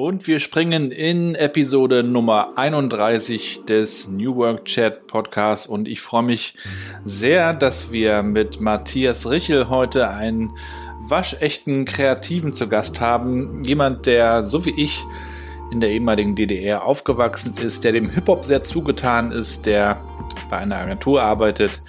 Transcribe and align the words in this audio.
Und 0.00 0.26
wir 0.26 0.40
springen 0.40 0.90
in 0.90 1.34
Episode 1.34 2.02
Nummer 2.02 2.56
31 2.56 3.66
des 3.66 4.08
New 4.08 4.34
Work 4.34 4.64
Chat 4.64 5.06
Podcasts. 5.06 5.66
Und 5.66 5.88
ich 5.88 6.00
freue 6.00 6.22
mich 6.22 6.54
sehr, 7.04 7.52
dass 7.52 7.92
wir 7.92 8.22
mit 8.22 8.62
Matthias 8.62 9.28
Richel 9.28 9.68
heute 9.68 10.08
einen 10.08 10.56
waschechten 11.00 11.84
Kreativen 11.84 12.54
zu 12.54 12.66
Gast 12.66 13.02
haben. 13.02 13.62
Jemand, 13.62 14.06
der 14.06 14.42
so 14.42 14.64
wie 14.64 14.72
ich 14.82 15.04
in 15.70 15.80
der 15.80 15.90
ehemaligen 15.90 16.34
DDR 16.34 16.82
aufgewachsen 16.82 17.52
ist, 17.62 17.84
der 17.84 17.92
dem 17.92 18.08
Hip-Hop 18.08 18.46
sehr 18.46 18.62
zugetan 18.62 19.32
ist, 19.32 19.66
der 19.66 20.00
bei 20.48 20.56
einer 20.56 20.78
Agentur 20.78 21.20
arbeitet 21.20 21.82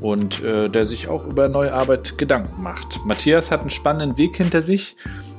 und 0.00 0.42
äh, 0.42 0.68
der 0.68 0.86
sich 0.86 1.06
auch 1.06 1.24
über 1.24 1.46
neue 1.46 1.72
Arbeit 1.72 2.18
Gedanken 2.18 2.64
macht. 2.64 2.98
Matthias 3.04 3.52
hat 3.52 3.60
einen 3.60 3.70
spannenden 3.70 4.18
Weg 4.18 4.38
hinter 4.38 4.60
sich 4.60 4.96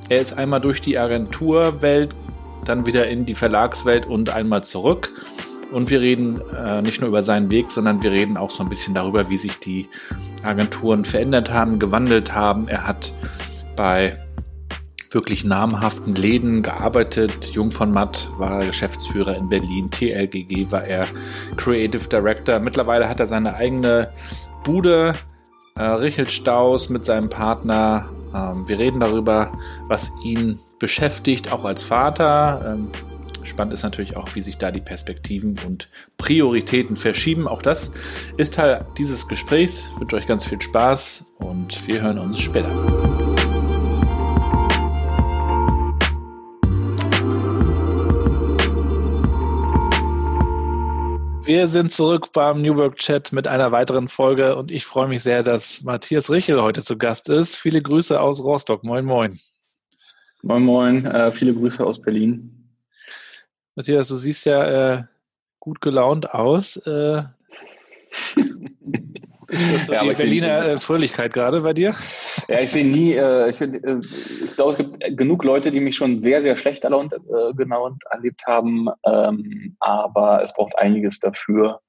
er 0.08 0.20
ist 0.20 0.34
einmal 0.34 0.60
durch 0.60 0.80
die 0.80 0.98
Agenturwelt, 0.98 2.14
dann 2.64 2.86
wieder 2.86 3.08
in 3.08 3.24
die 3.24 3.34
Verlagswelt 3.34 4.06
und 4.06 4.30
einmal 4.30 4.62
zurück. 4.64 5.12
Und 5.72 5.90
wir 5.90 6.00
reden 6.00 6.40
äh, 6.56 6.80
nicht 6.82 7.00
nur 7.00 7.08
über 7.08 7.22
seinen 7.22 7.50
Weg, 7.50 7.70
sondern 7.70 8.02
wir 8.02 8.12
reden 8.12 8.36
auch 8.36 8.50
so 8.50 8.62
ein 8.62 8.68
bisschen 8.68 8.94
darüber, 8.94 9.28
wie 9.28 9.36
sich 9.36 9.58
die 9.58 9.88
Agenturen 10.44 11.04
verändert 11.04 11.52
haben, 11.52 11.78
gewandelt 11.78 12.34
haben. 12.34 12.68
Er 12.68 12.86
hat 12.86 13.12
bei 13.74 14.16
wirklich 15.10 15.44
namhaften 15.44 16.14
Läden 16.14 16.62
gearbeitet. 16.62 17.52
Jung 17.52 17.70
von 17.70 17.90
Matt 17.90 18.30
war 18.38 18.64
Geschäftsführer 18.64 19.36
in 19.36 19.48
Berlin, 19.48 19.90
TLGG 19.90 20.70
war 20.70 20.84
er 20.84 21.06
Creative 21.56 22.08
Director. 22.08 22.58
Mittlerweile 22.60 23.08
hat 23.08 23.18
er 23.20 23.26
seine 23.26 23.54
eigene 23.54 24.10
Bude, 24.62 25.14
äh, 25.74 25.82
Richard 25.82 26.30
Staus 26.30 26.90
mit 26.90 27.04
seinem 27.04 27.28
Partner 27.28 28.08
wir 28.32 28.78
reden 28.78 29.00
darüber, 29.00 29.52
was 29.88 30.12
ihn 30.22 30.58
beschäftigt, 30.78 31.52
auch 31.52 31.64
als 31.64 31.82
Vater. 31.82 32.74
Ähm, 32.74 32.90
spannend 33.42 33.74
ist 33.74 33.82
natürlich 33.82 34.16
auch, 34.16 34.34
wie 34.34 34.40
sich 34.40 34.58
da 34.58 34.70
die 34.70 34.80
Perspektiven 34.80 35.56
und 35.66 35.88
Prioritäten 36.18 36.96
verschieben. 36.96 37.48
Auch 37.48 37.62
das 37.62 37.92
ist 38.36 38.54
Teil 38.54 38.86
dieses 38.98 39.28
Gesprächs. 39.28 39.90
Ich 39.94 40.00
wünsche 40.00 40.16
euch 40.16 40.26
ganz 40.26 40.44
viel 40.44 40.60
Spaß 40.60 41.32
und 41.38 41.86
wir 41.86 42.02
hören 42.02 42.18
uns 42.18 42.40
später. 42.40 43.25
Wir 51.46 51.68
sind 51.68 51.92
zurück 51.92 52.32
beim 52.32 52.60
New 52.60 52.76
Work 52.76 52.96
Chat 52.96 53.32
mit 53.32 53.46
einer 53.46 53.70
weiteren 53.70 54.08
Folge 54.08 54.56
und 54.56 54.72
ich 54.72 54.84
freue 54.84 55.06
mich 55.06 55.22
sehr, 55.22 55.44
dass 55.44 55.80
Matthias 55.84 56.28
Richel 56.28 56.60
heute 56.60 56.82
zu 56.82 56.98
Gast 56.98 57.28
ist. 57.28 57.54
Viele 57.54 57.80
Grüße 57.80 58.20
aus 58.20 58.42
Rostock. 58.42 58.82
Moin, 58.82 59.04
moin. 59.04 59.38
Moin, 60.42 60.64
moin. 60.64 61.06
Äh, 61.06 61.32
viele 61.32 61.54
Grüße 61.54 61.86
aus 61.86 62.02
Berlin. 62.02 62.68
Matthias, 63.76 64.08
du 64.08 64.16
siehst 64.16 64.44
ja 64.44 64.96
äh, 64.96 65.04
gut 65.60 65.80
gelaunt 65.80 66.34
aus. 66.34 66.78
Äh, 66.78 67.22
ist 69.60 69.74
das 69.74 69.86
so 69.86 69.92
ja, 69.92 70.02
die 70.02 70.14
Berliner 70.14 70.64
äh, 70.64 70.78
Fröhlichkeit 70.78 71.32
gerade 71.32 71.60
bei 71.60 71.72
dir? 71.72 71.94
Ja, 72.48 72.60
ich 72.60 72.72
sehe 72.72 72.86
nie, 72.86 73.12
äh, 73.12 73.50
ich, 73.50 73.60
äh, 73.60 74.00
ich 74.44 74.54
glaube, 74.54 74.70
es 74.72 74.76
gibt 74.76 75.16
genug 75.16 75.44
Leute, 75.44 75.70
die 75.70 75.80
mich 75.80 75.96
schon 75.96 76.20
sehr, 76.20 76.42
sehr 76.42 76.56
schlecht 76.56 76.84
erlaunt, 76.84 77.12
äh, 77.12 77.52
genau 77.54 77.90
erlebt 78.10 78.42
haben, 78.46 78.88
ähm, 79.04 79.76
aber 79.80 80.42
es 80.42 80.52
braucht 80.52 80.78
einiges 80.78 81.20
dafür, 81.20 81.80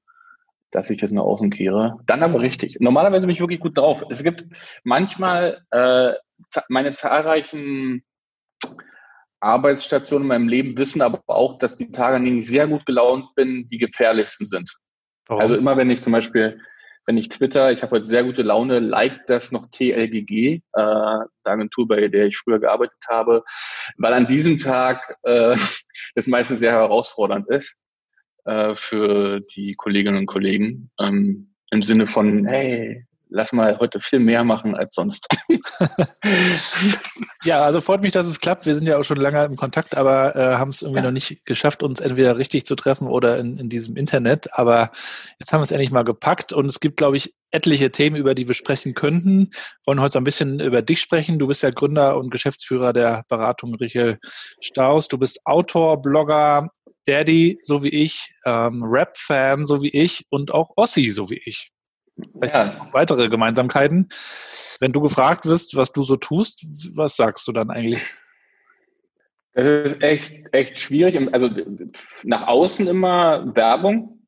dass 0.71 0.89
ich 0.89 1.01
es 1.01 1.11
nach 1.11 1.23
außen 1.23 1.49
kehre. 1.49 1.99
Dann 2.05 2.23
aber 2.23 2.41
richtig. 2.41 2.77
Normalerweise 2.79 3.21
bin 3.21 3.35
ich 3.35 3.41
wirklich 3.41 3.59
gut 3.59 3.77
drauf. 3.77 4.03
Es 4.09 4.23
gibt 4.23 4.45
manchmal 4.83 5.61
äh, 5.71 6.13
meine 6.69 6.93
zahlreichen 6.93 8.03
Arbeitsstationen 9.39 10.23
in 10.23 10.27
meinem 10.27 10.47
Leben 10.47 10.77
wissen 10.77 11.01
aber 11.01 11.21
auch, 11.27 11.57
dass 11.59 11.77
die 11.77 11.91
Tage, 11.91 12.17
an 12.17 12.25
denen 12.25 12.39
ich 12.39 12.47
sehr 12.47 12.67
gut 12.67 12.85
gelaunt 12.85 13.35
bin, 13.35 13.67
die 13.67 13.77
gefährlichsten 13.77 14.47
sind. 14.47 14.75
Warum? 15.27 15.41
Also 15.41 15.55
immer 15.55 15.77
wenn 15.77 15.91
ich 15.91 16.01
zum 16.01 16.13
Beispiel 16.13 16.59
wenn 17.07 17.17
ich 17.17 17.29
Twitter, 17.29 17.71
ich 17.71 17.81
habe 17.83 17.91
heute 17.93 18.05
sehr 18.05 18.25
gute 18.25 18.41
Laune, 18.43 18.79
like 18.79 19.25
das 19.27 19.53
noch 19.53 19.67
TLGG, 19.71 20.55
äh, 20.55 20.59
der 20.73 21.25
Agentur, 21.45 21.87
bei 21.87 22.09
der 22.09 22.27
ich 22.27 22.37
früher 22.37 22.59
gearbeitet 22.59 22.99
habe, 23.07 23.43
weil 23.97 24.13
an 24.13 24.27
diesem 24.27 24.59
Tag 24.59 25.15
äh, 25.23 25.55
das 26.15 26.27
meistens 26.27 26.59
sehr 26.59 26.73
herausfordernd 26.73 27.47
ist 27.49 27.75
äh, 28.43 28.75
für 28.75 29.39
die 29.55 29.75
Kolleginnen 29.75 30.17
und 30.17 30.25
Kollegen. 30.25 30.91
Ähm, 30.99 31.53
Im 31.71 31.81
Sinne 31.81 32.07
von, 32.07 32.45
hey, 32.45 33.05
lass 33.29 33.51
mal 33.51 33.77
heute 33.79 33.99
viel 33.99 34.19
mehr 34.19 34.43
machen 34.43 34.75
als 34.75 34.95
sonst. 34.95 35.27
ja, 37.43 37.63
also 37.63 37.81
freut 37.81 38.01
mich, 38.01 38.11
dass 38.11 38.27
es 38.27 38.39
klappt. 38.39 38.65
Wir 38.65 38.75
sind 38.75 38.87
ja 38.87 38.97
auch 38.97 39.03
schon 39.03 39.17
lange 39.17 39.43
im 39.45 39.55
Kontakt, 39.55 39.95
aber 39.95 40.35
äh, 40.35 40.55
haben 40.55 40.69
es 40.69 40.81
irgendwie 40.81 40.99
ja. 40.99 41.05
noch 41.05 41.11
nicht 41.11 41.45
geschafft, 41.45 41.83
uns 41.83 41.99
entweder 41.99 42.37
richtig 42.37 42.65
zu 42.65 42.75
treffen 42.75 43.07
oder 43.07 43.37
in, 43.37 43.57
in 43.57 43.69
diesem 43.69 43.95
Internet. 43.95 44.53
Aber 44.53 44.91
jetzt 45.39 45.51
haben 45.51 45.59
wir 45.59 45.63
es 45.63 45.71
endlich 45.71 45.91
mal 45.91 46.03
gepackt 46.03 46.53
und 46.53 46.65
es 46.65 46.79
gibt, 46.79 46.97
glaube 46.97 47.17
ich, 47.17 47.33
etliche 47.51 47.91
Themen, 47.91 48.15
über 48.15 48.35
die 48.35 48.47
wir 48.47 48.55
sprechen 48.55 48.93
könnten. 48.93 49.49
Wir 49.51 49.87
wollen 49.87 50.01
heute 50.01 50.13
so 50.13 50.19
ein 50.19 50.25
bisschen 50.25 50.59
über 50.59 50.81
dich 50.81 50.99
sprechen. 50.99 51.39
Du 51.39 51.47
bist 51.47 51.63
ja 51.63 51.69
Gründer 51.69 52.17
und 52.17 52.29
Geschäftsführer 52.29 52.93
der 52.93 53.23
Beratung 53.29 53.75
Richel 53.75 54.19
Staus. 54.61 55.07
Du 55.07 55.17
bist 55.17 55.39
Autor, 55.45 56.01
Blogger, 56.01 56.69
Daddy, 57.05 57.59
so 57.63 57.83
wie 57.83 57.89
ich, 57.89 58.33
ähm, 58.45 58.83
Rap-Fan, 58.83 59.65
so 59.65 59.81
wie 59.81 59.89
ich 59.89 60.25
und 60.29 60.53
auch 60.53 60.71
Ossi, 60.75 61.09
so 61.09 61.29
wie 61.29 61.41
ich. 61.45 61.71
Vielleicht 62.33 62.55
ja. 62.55 62.73
noch 62.77 62.93
weitere 62.93 63.29
Gemeinsamkeiten. 63.29 64.09
Wenn 64.79 64.91
du 64.91 65.01
gefragt 65.01 65.45
wirst, 65.45 65.75
was 65.75 65.91
du 65.91 66.03
so 66.03 66.15
tust, 66.15 66.95
was 66.95 67.15
sagst 67.15 67.47
du 67.47 67.51
dann 67.51 67.69
eigentlich? 67.69 68.05
Das 69.53 69.67
ist 69.67 70.01
echt, 70.03 70.33
echt 70.51 70.77
schwierig. 70.77 71.17
Also 71.33 71.49
nach 72.23 72.47
außen 72.47 72.85
immer 72.85 73.55
Werbung, 73.55 74.19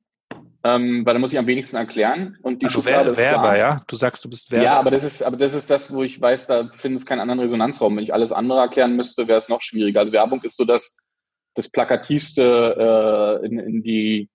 ähm, 0.63 1.05
weil 1.05 1.13
da 1.13 1.19
muss 1.19 1.31
ich 1.31 1.37
am 1.37 1.45
wenigsten 1.45 1.77
erklären. 1.77 2.37
Und 2.41 2.61
die 2.61 2.65
also 2.65 2.81
Schublade 2.81 3.15
Werber, 3.15 3.55
ja? 3.55 3.79
Du 3.87 3.95
sagst, 3.95 4.25
du 4.25 4.29
bist 4.29 4.51
Werber. 4.51 4.65
Ja, 4.65 4.79
aber 4.79 4.89
das 4.89 5.03
ist, 5.03 5.21
aber 5.21 5.37
das 5.37 5.53
ist 5.53 5.69
das, 5.69 5.93
wo 5.93 6.01
ich 6.01 6.19
weiß, 6.19 6.47
da 6.47 6.69
findet 6.73 7.01
es 7.01 7.05
keinen 7.05 7.19
anderen 7.19 7.41
Resonanzraum. 7.41 7.95
Wenn 7.95 8.03
ich 8.03 8.13
alles 8.13 8.31
andere 8.31 8.59
erklären 8.59 8.95
müsste, 8.95 9.27
wäre 9.27 9.37
es 9.37 9.49
noch 9.49 9.61
schwieriger. 9.61 9.99
Also 9.99 10.11
Werbung 10.13 10.41
ist 10.41 10.57
so 10.57 10.65
das, 10.65 10.97
das 11.53 11.69
plakativste 11.69 13.39
äh, 13.43 13.45
in, 13.45 13.59
in 13.59 13.83
die 13.83 14.29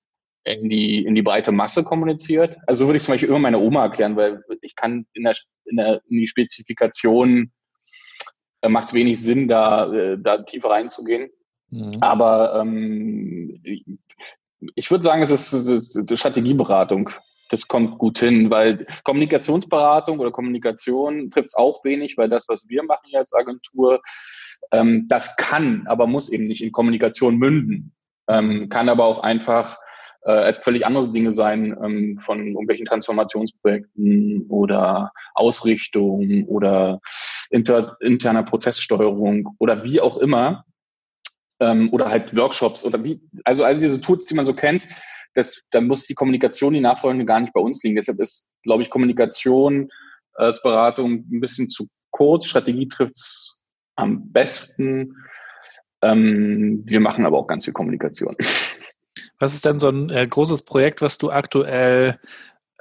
in 0.44 0.68
die, 0.68 1.04
in 1.04 1.14
die 1.14 1.22
breite 1.22 1.52
Masse 1.52 1.84
kommuniziert. 1.84 2.56
Also 2.66 2.80
so 2.80 2.88
würde 2.88 2.98
ich 2.98 3.02
zum 3.02 3.14
Beispiel 3.14 3.30
immer 3.30 3.38
meine 3.38 3.58
Oma 3.58 3.84
erklären, 3.84 4.16
weil 4.16 4.42
ich 4.60 4.76
kann 4.76 5.06
in 5.14 5.24
der, 5.24 5.34
in 5.64 5.76
der 5.76 6.00
in 6.08 6.18
die 6.18 6.26
Spezifikation 6.26 7.52
äh, 8.60 8.68
macht 8.68 8.88
es 8.88 8.94
wenig 8.94 9.20
Sinn, 9.20 9.48
da, 9.48 9.92
äh, 9.92 10.18
da 10.18 10.42
tiefer 10.42 10.70
reinzugehen. 10.70 11.30
Mhm. 11.70 11.96
Aber 12.00 12.60
ähm, 12.60 13.62
ich 14.74 14.90
würde 14.90 15.02
sagen, 15.02 15.22
es 15.22 15.30
ist 15.30 15.52
äh, 15.54 16.16
Strategieberatung. 16.16 17.10
Das 17.50 17.68
kommt 17.68 17.98
gut 17.98 18.18
hin, 18.18 18.50
weil 18.50 18.86
Kommunikationsberatung 19.04 20.18
oder 20.18 20.30
Kommunikation 20.30 21.30
trifft 21.30 21.48
es 21.48 21.54
auch 21.54 21.84
wenig, 21.84 22.16
weil 22.16 22.28
das, 22.28 22.48
was 22.48 22.64
wir 22.68 22.82
machen 22.82 23.04
hier 23.04 23.18
als 23.18 23.32
Agentur, 23.32 24.02
ähm, 24.72 25.06
das 25.08 25.36
kann, 25.36 25.84
aber 25.86 26.06
muss 26.06 26.30
eben 26.30 26.46
nicht 26.46 26.62
in 26.62 26.72
Kommunikation 26.72 27.36
münden. 27.36 27.94
Ähm, 28.28 28.70
kann 28.70 28.88
aber 28.88 29.04
auch 29.04 29.18
einfach 29.18 29.78
äh, 30.24 30.54
völlig 30.54 30.86
andere 30.86 31.10
Dinge 31.12 31.32
sein, 31.32 31.76
ähm, 31.82 32.18
von 32.18 32.46
irgendwelchen 32.48 32.86
Transformationsprojekten 32.86 34.46
oder 34.48 35.12
Ausrichtung 35.34 36.44
oder 36.46 37.00
inter, 37.50 37.96
interner 38.00 38.42
Prozesssteuerung 38.42 39.54
oder 39.58 39.84
wie 39.84 40.00
auch 40.00 40.16
immer. 40.16 40.64
Ähm, 41.60 41.92
oder 41.92 42.08
halt 42.10 42.34
Workshops 42.36 42.84
oder 42.84 43.04
wie, 43.04 43.20
also 43.44 43.64
all 43.64 43.78
diese 43.78 44.00
Tools, 44.00 44.24
die 44.24 44.34
man 44.34 44.44
so 44.44 44.54
kennt, 44.54 44.88
das, 45.34 45.62
da 45.70 45.80
muss 45.80 46.06
die 46.06 46.14
Kommunikation, 46.14 46.74
die 46.74 46.80
nachfolgende 46.80 47.24
gar 47.24 47.40
nicht 47.40 47.52
bei 47.52 47.60
uns 47.60 47.82
liegen. 47.82 47.96
Deshalb 47.96 48.20
ist, 48.20 48.46
glaube 48.62 48.82
ich, 48.82 48.90
Kommunikation 48.90 49.90
als 50.34 50.62
Beratung 50.62 51.24
ein 51.30 51.40
bisschen 51.40 51.68
zu 51.68 51.86
kurz. 52.10 52.46
Strategie 52.46 52.88
trifft's 52.88 53.58
am 53.96 54.32
besten. 54.32 55.16
Ähm, 56.02 56.82
wir 56.86 57.00
machen 57.00 57.26
aber 57.26 57.38
auch 57.38 57.46
ganz 57.46 57.64
viel 57.64 57.74
Kommunikation. 57.74 58.36
Was 59.38 59.54
ist 59.54 59.64
denn 59.64 59.80
so 59.80 59.88
ein 59.88 60.10
äh, 60.10 60.26
großes 60.26 60.62
Projekt, 60.62 61.02
was 61.02 61.18
du 61.18 61.30
aktuell 61.30 62.18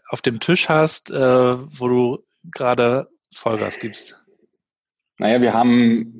auf 0.07 0.21
dem 0.21 0.39
Tisch 0.39 0.69
hast, 0.69 1.11
äh, 1.11 1.15
wo 1.17 1.87
du 1.87 2.23
gerade 2.51 3.07
Vollgas 3.33 3.79
gibst? 3.79 4.19
Naja, 5.17 5.41
wir 5.41 5.53
haben, 5.53 6.13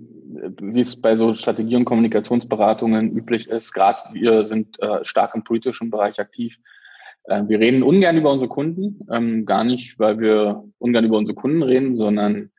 wie 0.62 0.82
es 0.82 1.00
bei 1.00 1.16
so 1.16 1.34
Strategie- 1.34 1.76
und 1.76 1.86
Kommunikationsberatungen 1.86 3.16
üblich 3.16 3.48
ist, 3.48 3.74
gerade 3.74 4.14
wir 4.14 4.48
sind 4.48 4.82
äh, 4.82 5.04
stark 5.04 5.36
im 5.36 5.44
politischen 5.44 5.90
Bereich 5.90 6.20
aktiv. 6.20 6.58
Äh, 7.26 7.44
wir 7.48 7.60
reden 7.60 7.84
ungern 7.84 8.18
über 8.18 8.32
unsere 8.32 8.50
Kunden, 8.50 9.06
ähm, 9.12 9.46
gar 9.46 9.64
nicht, 9.64 10.00
weil 10.00 10.20
wir 10.20 10.64
ungern 10.80 11.06
über 11.06 11.18
unsere 11.18 11.36
Kunden 11.36 11.64
reden, 11.64 11.94
sondern 11.94 12.52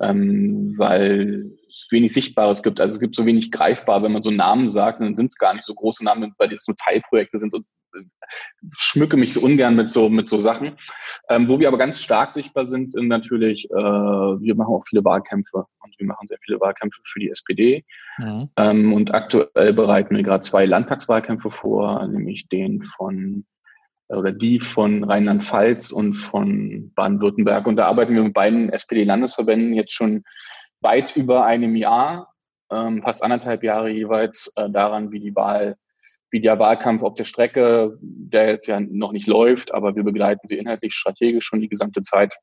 ähm, 0.00 0.74
weil 0.78 1.50
wenig 1.90 2.12
Sichtbares 2.12 2.62
gibt. 2.62 2.80
Also 2.80 2.94
es 2.94 3.00
gibt 3.00 3.16
so 3.16 3.26
wenig 3.26 3.50
greifbar, 3.50 4.02
wenn 4.02 4.12
man 4.12 4.22
so 4.22 4.30
Namen 4.30 4.68
sagt, 4.68 5.00
dann 5.00 5.16
sind 5.16 5.26
es 5.26 5.38
gar 5.38 5.54
nicht 5.54 5.64
so 5.64 5.74
große 5.74 6.04
Namen, 6.04 6.34
weil 6.38 6.48
das 6.48 6.66
nur 6.66 6.76
Teilprojekte 6.76 7.38
sind 7.38 7.54
und 7.54 7.66
äh, 7.94 8.02
schmücke 8.76 9.16
mich 9.16 9.32
so 9.32 9.40
ungern 9.40 9.76
mit 9.76 9.88
so 9.88 10.08
mit 10.08 10.28
so 10.28 10.38
Sachen. 10.38 10.76
Ähm, 11.28 11.48
wo 11.48 11.58
wir 11.58 11.68
aber 11.68 11.78
ganz 11.78 12.00
stark 12.00 12.32
sichtbar 12.32 12.66
sind, 12.66 12.92
sind 12.92 13.08
natürlich, 13.08 13.68
äh, 13.70 13.74
wir 13.74 14.54
machen 14.54 14.74
auch 14.74 14.84
viele 14.88 15.04
Wahlkämpfe 15.04 15.64
und 15.82 15.94
wir 15.98 16.06
machen 16.06 16.26
sehr 16.28 16.38
viele 16.44 16.60
Wahlkämpfe 16.60 17.00
für 17.12 17.20
die 17.20 17.30
SPD. 17.30 17.84
Mhm. 18.18 18.50
Ähm, 18.56 18.92
und 18.92 19.14
aktuell 19.14 19.72
bereiten 19.72 20.16
wir 20.16 20.22
gerade 20.22 20.42
zwei 20.42 20.66
Landtagswahlkämpfe 20.66 21.50
vor, 21.50 22.06
nämlich 22.06 22.48
den 22.48 22.82
von 22.96 23.44
oder 24.10 24.32
die 24.32 24.60
von 24.60 25.04
Rheinland-Pfalz 25.04 25.92
und 25.92 26.14
von 26.14 26.92
Baden-Württemberg. 26.94 27.66
Und 27.66 27.76
da 27.76 27.86
arbeiten 27.86 28.14
wir 28.14 28.22
mit 28.22 28.34
beiden 28.34 28.68
SPD-Landesverbänden 28.70 29.72
jetzt 29.74 29.92
schon 29.92 30.24
weit 30.80 31.16
über 31.16 31.44
einem 31.44 31.76
Jahr, 31.76 32.32
ähm, 32.70 33.02
fast 33.02 33.22
anderthalb 33.22 33.62
Jahre 33.62 33.90
jeweils, 33.90 34.52
äh, 34.56 34.70
daran, 34.70 35.12
wie 35.12 35.20
die 35.20 35.34
Wahl, 35.34 35.76
wie 36.30 36.40
der 36.40 36.58
Wahlkampf 36.58 37.02
auf 37.02 37.14
der 37.14 37.24
Strecke, 37.24 37.98
der 38.00 38.48
jetzt 38.48 38.66
ja 38.66 38.78
noch 38.80 39.12
nicht 39.12 39.26
läuft, 39.26 39.74
aber 39.74 39.96
wir 39.96 40.04
begleiten 40.04 40.46
sie 40.46 40.58
inhaltlich 40.58 40.94
strategisch 40.94 41.44
schon 41.44 41.60
die 41.60 41.68
gesamte 41.68 42.02
Zeit 42.02 42.34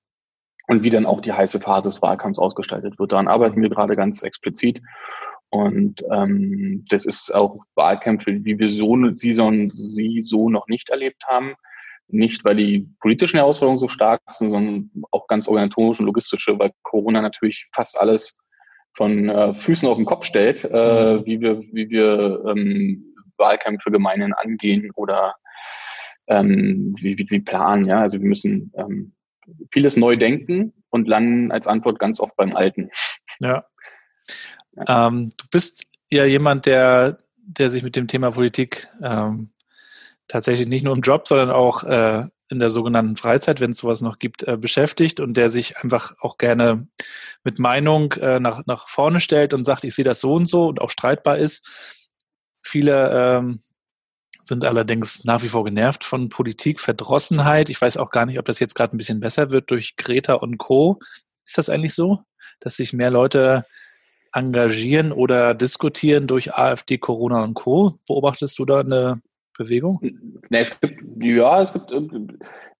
und 0.67 0.83
wie 0.83 0.89
dann 0.89 1.05
auch 1.05 1.21
die 1.21 1.31
heiße 1.31 1.61
Phase 1.61 1.89
des 1.89 2.01
Wahlkampfs 2.01 2.39
ausgestaltet 2.39 2.99
wird. 2.99 3.13
Daran 3.13 3.29
arbeiten 3.29 3.61
wir 3.61 3.69
gerade 3.69 3.95
ganz 3.95 4.21
explizit. 4.23 4.81
Und 5.49 6.03
ähm, 6.11 6.83
das 6.89 7.05
ist 7.05 7.33
auch 7.33 7.59
Wahlkämpfe, 7.75 8.43
wie 8.43 8.59
wir 8.59 8.67
so, 8.67 8.97
sie, 9.13 9.31
so, 9.33 9.49
sie 9.71 10.21
so 10.21 10.49
noch 10.49 10.67
nicht 10.67 10.89
erlebt 10.89 11.23
haben. 11.25 11.55
Nicht, 12.09 12.45
weil 12.45 12.55
die 12.55 12.89
politischen 13.01 13.37
Herausforderungen 13.37 13.79
so 13.79 13.89
stark 13.89 14.21
sind, 14.29 14.51
sondern 14.51 14.91
auch 15.11 15.27
ganz 15.27 15.47
organisatorisch 15.47 15.99
und 15.99 16.05
logistische, 16.05 16.57
weil 16.57 16.71
Corona 16.83 17.21
natürlich 17.21 17.67
fast 17.73 17.99
alles 17.99 18.39
von 18.95 19.29
äh, 19.29 19.53
Füßen 19.53 19.87
auf 19.87 19.97
den 19.97 20.05
Kopf 20.05 20.25
stellt, 20.25 20.63
äh, 20.63 21.15
mhm. 21.15 21.25
wie 21.25 21.41
wir, 21.41 21.61
wie 21.73 21.89
wir 21.89 22.43
ähm, 22.47 23.13
Wahlkämpfe 23.37 23.91
gemeinhin 23.91 24.33
angehen 24.33 24.91
oder 24.95 25.35
ähm, 26.27 26.95
wie, 26.97 27.17
wie 27.17 27.27
sie 27.27 27.39
planen. 27.39 27.85
Ja, 27.85 28.01
also 28.01 28.19
wir 28.19 28.27
müssen 28.27 28.71
ähm, 28.77 29.13
vieles 29.71 29.97
neu 29.97 30.17
denken 30.17 30.73
und 30.89 31.07
landen 31.07 31.51
als 31.51 31.67
Antwort 31.67 31.99
ganz 31.99 32.19
oft 32.19 32.35
beim 32.35 32.55
Alten. 32.55 32.89
Ja. 33.39 33.65
ja. 34.75 35.07
Ähm, 35.07 35.29
du 35.29 35.45
bist 35.51 35.87
ja 36.09 36.25
jemand, 36.25 36.65
der, 36.65 37.17
der 37.37 37.69
sich 37.69 37.83
mit 37.83 37.95
dem 37.95 38.07
Thema 38.07 38.31
Politik 38.31 38.87
ähm, 39.01 39.51
tatsächlich 40.27 40.67
nicht 40.67 40.83
nur 40.83 40.95
im 40.95 41.01
Job, 41.01 41.27
sondern 41.27 41.51
auch 41.51 41.83
äh, 41.83 42.27
in 42.49 42.59
der 42.59 42.69
sogenannten 42.69 43.17
Freizeit, 43.17 43.59
wenn 43.59 43.71
es 43.71 43.77
sowas 43.77 44.01
noch 44.01 44.19
gibt, 44.19 44.43
äh, 44.43 44.57
beschäftigt 44.57 45.19
und 45.19 45.35
der 45.35 45.49
sich 45.49 45.77
einfach 45.77 46.15
auch 46.19 46.37
gerne 46.37 46.87
mit 47.43 47.59
Meinung 47.59 48.13
äh, 48.13 48.39
nach, 48.39 48.65
nach 48.65 48.87
vorne 48.87 49.19
stellt 49.19 49.53
und 49.53 49.65
sagt, 49.65 49.83
ich 49.83 49.95
sehe 49.95 50.05
das 50.05 50.21
so 50.21 50.33
und 50.33 50.47
so 50.47 50.67
und 50.67 50.81
auch 50.81 50.91
streitbar 50.91 51.37
ist. 51.37 51.67
Viele 52.61 53.11
ähm, 53.11 53.59
sind 54.43 54.65
allerdings 54.65 55.25
nach 55.25 55.43
wie 55.43 55.49
vor 55.49 55.65
genervt 55.65 56.03
von 56.05 56.29
Politik, 56.29 56.79
Verdrossenheit. 56.79 57.69
Ich 57.69 57.81
weiß 57.81 57.97
auch 57.97 58.11
gar 58.11 58.25
nicht, 58.25 58.39
ob 58.39 58.45
das 58.45 58.59
jetzt 58.59 58.75
gerade 58.75 58.95
ein 58.95 58.97
bisschen 58.97 59.19
besser 59.19 59.51
wird 59.51 59.69
durch 59.71 59.97
Greta 59.97 60.35
und 60.35 60.57
Co. 60.57 60.99
Ist 61.45 61.57
das 61.57 61.69
eigentlich 61.69 61.93
so, 61.93 62.23
dass 62.61 62.77
sich 62.77 62.93
mehr 62.93 63.11
Leute 63.11 63.65
engagieren 64.31 65.11
oder 65.11 65.53
diskutieren 65.53 66.27
durch 66.27 66.53
AfD, 66.53 66.97
Corona 66.97 67.43
und 67.43 67.55
Co. 67.55 67.99
Beobachtest 68.07 68.57
du 68.59 68.65
da 68.65 68.79
eine 68.79 69.21
Bewegung? 69.57 69.99
Nee, 70.01 70.59
es 70.59 70.79
gibt, 70.79 71.01
ja, 71.23 71.61
es 71.61 71.73
gibt, 71.73 71.91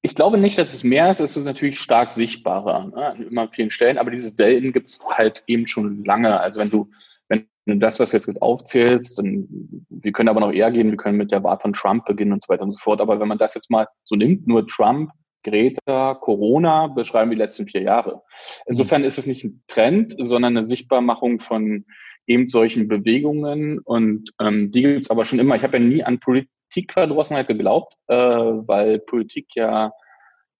ich 0.02 0.16
glaube 0.16 0.38
nicht, 0.38 0.58
dass 0.58 0.74
es 0.74 0.84
mehr 0.84 1.10
ist. 1.10 1.20
Es 1.20 1.36
ist 1.36 1.44
natürlich 1.44 1.80
stark 1.80 2.12
sichtbarer 2.12 2.88
ne, 2.88 3.06
an 3.08 3.28
immer 3.28 3.50
vielen 3.50 3.72
Stellen, 3.72 3.98
aber 3.98 4.12
diese 4.12 4.38
Welten 4.38 4.74
gibt 4.74 4.90
es 4.90 5.04
halt 5.06 5.44
eben 5.48 5.68
schon 5.68 6.04
lange. 6.06 6.40
Also 6.40 6.62
wenn 6.62 6.70
du, 6.70 6.90
wenn 7.28 7.48
du 7.66 7.78
das, 7.78 8.00
was 8.00 8.12
jetzt 8.12 8.42
aufzählst, 8.42 9.20
dann, 9.20 9.48
wir 9.90 10.12
können 10.12 10.30
aber 10.30 10.40
noch 10.40 10.54
eher 10.54 10.72
gehen, 10.72 10.92
wir 10.92 10.98
können 10.98 11.18
mit 11.18 11.32
der 11.32 11.44
Wahl 11.44 11.60
von 11.60 11.74
Trump 11.74 12.06
beginnen 12.06 12.34
und 12.34 12.44
so 12.44 12.50
weiter 12.50 12.64
und 12.64 12.72
so 12.72 12.78
fort. 12.78 13.02
Aber 13.02 13.20
wenn 13.20 13.28
man 13.28 13.38
das 13.38 13.56
jetzt 13.56 13.70
mal 13.70 13.88
so 14.04 14.16
nimmt, 14.16 14.48
nur 14.48 14.68
Trump, 14.68 15.12
Greta, 15.44 16.16
Corona 16.16 16.88
beschreiben 16.88 17.32
die 17.32 17.38
letzten 17.38 17.68
vier 17.68 17.82
Jahre. 17.82 18.22
Insofern 18.66 19.04
ist 19.04 19.18
es 19.18 19.28
nicht 19.28 19.44
ein 19.44 19.64
Trend, 19.68 20.16
sondern 20.19 20.57
eine 20.57 20.66
Sichtbarmachung 20.66 21.40
von 21.40 21.86
eben 22.28 22.48
solchen 22.48 22.88
Bewegungen 22.90 23.80
und 23.80 24.31
ähm, 24.42 24.69
die 24.72 24.81
gibt 24.81 25.04
es 25.04 25.10
aber 25.10 25.24
schon 25.24 25.40
immer. 25.40 25.56
Ich 25.56 25.64
habe 25.64 25.78
ja 25.78 25.84
nie 25.84 26.04
an 26.04 26.19
Polit 26.19 26.50
Politikverdrossenheit 26.69 27.47
geglaubt, 27.47 27.95
äh, 28.07 28.16
weil 28.16 29.00
Politik 29.00 29.47
ja 29.56 29.92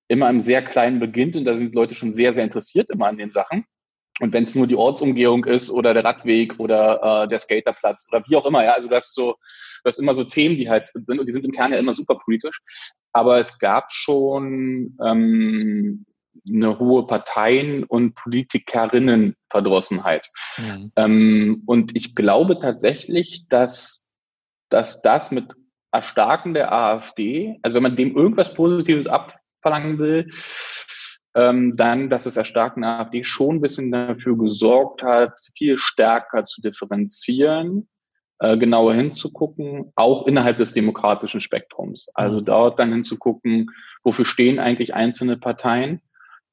immer 0.08 0.30
im 0.30 0.40
sehr 0.40 0.64
kleinen 0.64 1.00
beginnt 1.00 1.36
und 1.36 1.46
da 1.46 1.56
sind 1.56 1.76
Leute 1.76 1.96
schon 1.96 2.12
sehr, 2.12 2.34
sehr 2.34 2.44
interessiert 2.44 2.90
immer 2.90 3.08
an 3.08 3.18
den 3.18 3.32
Sachen. 3.32 3.66
Und 4.20 4.34
wenn 4.34 4.46
es 4.46 4.56
nur 4.56 4.66
die 4.66 4.76
Ortsumgehung 4.76 5.46
ist 5.46 5.70
oder 5.70 5.94
der 5.94 6.04
Radweg 6.04 6.60
oder 6.60 7.24
äh, 7.24 7.28
der 7.28 7.38
Skaterplatz 7.38 8.08
oder 8.12 8.24
wie 8.28 8.36
auch 8.36 8.46
immer, 8.46 8.64
ja, 8.64 8.74
also 8.74 8.90
das 8.90 9.14
so, 9.14 9.36
das 9.84 10.00
immer 10.00 10.16
so 10.16 10.24
Themen, 10.24 10.58
die 10.58 10.68
halt 10.70 10.88
sind 10.88 11.20
und 11.20 11.28
die 11.28 11.32
sind 11.32 11.46
im 11.46 11.52
Kern 11.52 11.72
ja 11.72 11.78
immer 11.78 11.94
super 11.94 12.16
politisch. 12.16 12.60
Aber 13.14 13.40
es 13.40 13.60
gab 13.60 13.92
schon 13.92 14.98
ähm, 15.06 16.04
eine 16.48 16.80
hohe 16.80 17.06
Parteien- 17.06 17.84
und 17.84 18.16
Politikerinnenverdrossenheit. 18.16 20.32
Mhm. 20.58 20.92
Ähm, 20.96 21.62
und 21.68 21.96
ich 21.96 22.16
glaube 22.16 22.58
tatsächlich, 22.58 23.46
dass, 23.50 24.10
dass 24.70 25.04
das 25.04 25.30
mit 25.30 25.54
Erstarken 25.92 26.54
der 26.54 26.72
AfD, 26.72 27.60
also 27.62 27.76
wenn 27.76 27.84
man 27.84 27.96
dem 27.96 28.16
irgendwas 28.16 28.54
Positives 28.54 29.08
abverlangen 29.08 30.00
will, 30.00 30.32
ähm, 31.36 31.76
dann, 31.78 32.10
dass 32.10 32.24
das 32.24 32.38
Erstarken 32.38 32.82
der 32.82 33.00
AfD 33.00 33.24
schon 33.24 33.58
ein 33.58 33.62
bisschen 33.62 33.92
dafür 33.92 34.38
gesorgt 34.38 35.04
hat, 35.04 35.34
viel 35.56 35.78
stärker 35.78 36.44
zu 36.44 36.62
differenzieren, 36.62 37.88
äh, 38.40 38.58
genauer 38.58 38.94
hinzugucken, 38.94 39.92
auch 39.96 40.28
innerhalb 40.28 40.58
des 40.58 40.74
demokratischen 40.74 41.42
Spektrums. 41.42 42.10
Also 42.14 42.42
mhm. 42.42 42.46
dort 42.46 42.80
dann 42.80 42.92
hinzugucken, 42.92 43.68
wofür 44.04 44.26
stehen 44.26 44.60
eigentlich 44.60 44.94
einzelne 44.94 45.38
Parteien 45.38 46.02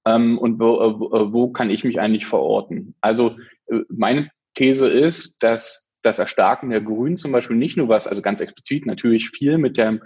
ähm, 0.04 0.38
und 0.38 0.60
wo, 0.60 0.76
äh, 0.80 1.32
wo 1.32 1.50
kann 1.50 1.70
ich 1.70 1.84
mich 1.84 2.00
eigentlich 2.00 2.26
verorten. 2.26 2.94
Also 3.00 3.36
äh, 3.66 3.80
meine 3.88 4.30
These 4.54 4.86
ist, 4.86 5.42
dass 5.42 5.83
das 6.04 6.18
Erstarken 6.18 6.70
der 6.70 6.80
Grünen 6.80 7.16
zum 7.16 7.32
Beispiel 7.32 7.56
nicht 7.56 7.76
nur 7.76 7.88
was, 7.88 8.06
also 8.06 8.22
ganz 8.22 8.40
explizit 8.40 8.86
natürlich 8.86 9.30
viel 9.30 9.58
mit 9.58 9.76
dem 9.76 10.02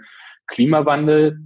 Klimawandel 0.47 1.39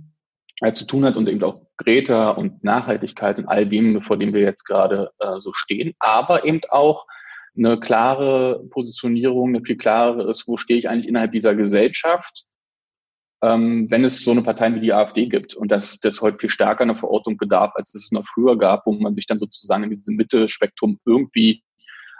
äh, 0.61 0.73
zu 0.73 0.85
tun 0.85 1.05
hat 1.05 1.17
und 1.17 1.27
eben 1.27 1.43
auch 1.43 1.65
Greta 1.77 2.31
und 2.31 2.63
Nachhaltigkeit 2.63 3.39
und 3.39 3.47
all 3.47 3.65
dem, 3.67 4.01
vor 4.01 4.17
dem 4.17 4.33
wir 4.33 4.41
jetzt 4.41 4.63
gerade 4.63 5.11
äh, 5.19 5.39
so 5.39 5.51
stehen, 5.53 5.93
aber 5.99 6.45
eben 6.45 6.61
auch 6.69 7.05
eine 7.55 7.79
klare 7.79 8.63
Positionierung, 8.69 9.49
eine 9.49 9.63
viel 9.63 9.77
klarere 9.77 10.27
ist, 10.29 10.47
wo 10.47 10.57
stehe 10.57 10.79
ich 10.79 10.89
eigentlich 10.89 11.07
innerhalb 11.07 11.31
dieser 11.31 11.55
Gesellschaft 11.55 12.45
ähm, 13.43 13.91
wenn 13.91 14.05
es 14.05 14.23
so 14.23 14.31
eine 14.31 14.41
Partei 14.41 14.73
wie 14.73 14.79
die 14.79 14.93
AfD 14.93 15.25
gibt 15.27 15.53
und 15.53 15.69
dass 15.69 15.99
das 15.99 16.21
heute 16.21 16.37
viel 16.39 16.49
stärker 16.49 16.83
eine 16.83 16.95
Verortung 16.95 17.35
bedarf, 17.35 17.73
als 17.75 17.93
es 17.93 18.11
noch 18.11 18.25
früher 18.25 18.57
gab, 18.57 18.85
wo 18.85 18.93
man 18.93 19.13
sich 19.15 19.27
dann 19.27 19.37
sozusagen 19.37 19.83
in 19.83 19.89
diesem 19.89 20.15
Mitte-Spektrum 20.15 20.99
irgendwie 21.05 21.61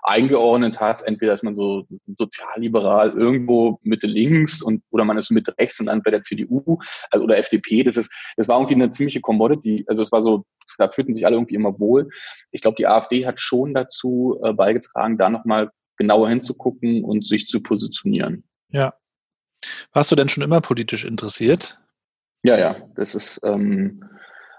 eingeordnet 0.04 0.80
hat. 0.80 1.04
Entweder 1.04 1.34
ist 1.34 1.44
man 1.44 1.56
so 1.56 1.88
sozialliberal 2.18 3.12
irgendwo 3.12 3.80
Mitte 3.84 4.08
links 4.08 4.62
und 4.62 4.84
oder 4.92 5.06
man 5.06 5.18
ist 5.18 5.32
Mitte 5.32 5.56
rechts 5.58 5.80
und 5.80 5.88
dann 5.88 6.04
bei 6.04 6.12
der 6.12 6.22
CDU 6.22 6.80
also, 7.10 7.24
oder 7.24 7.38
FDP. 7.38 7.84
Das 7.84 7.98
ist, 7.98 8.12
das 8.38 8.48
war 8.48 8.58
irgendwie 8.58 8.76
eine 8.76 8.90
ziemliche 8.90 9.22
Commodity. 9.22 9.86
Also 9.88 10.02
es 10.02 10.12
war 10.12 10.22
so, 10.22 10.46
da 10.78 10.90
fühlten 10.90 11.14
sich 11.14 11.26
alle 11.26 11.36
irgendwie 11.36 11.56
immer 11.56 11.80
wohl. 11.80 12.10
Ich 12.52 12.62
glaube, 12.62 12.76
die 12.78 12.88
AfD 12.88 13.26
hat 13.26 13.40
schon 13.40 13.74
dazu 13.74 14.40
äh, 14.44 14.54
beigetragen, 14.54 15.18
da 15.18 15.30
nochmal 15.30 15.72
genauer 15.98 16.30
hinzugucken 16.30 17.04
und 17.04 17.26
sich 17.26 17.48
zu 17.48 17.62
positionieren. 17.62 18.44
Ja. 18.70 18.94
Warst 19.94 20.12
du 20.12 20.16
denn 20.16 20.30
schon 20.30 20.44
immer 20.44 20.60
politisch 20.60 21.06
interessiert? 21.06 21.80
Ja, 22.44 22.60
ja, 22.60 22.76
das 22.96 23.16
ist, 23.16 23.40
ähm, 23.44 24.04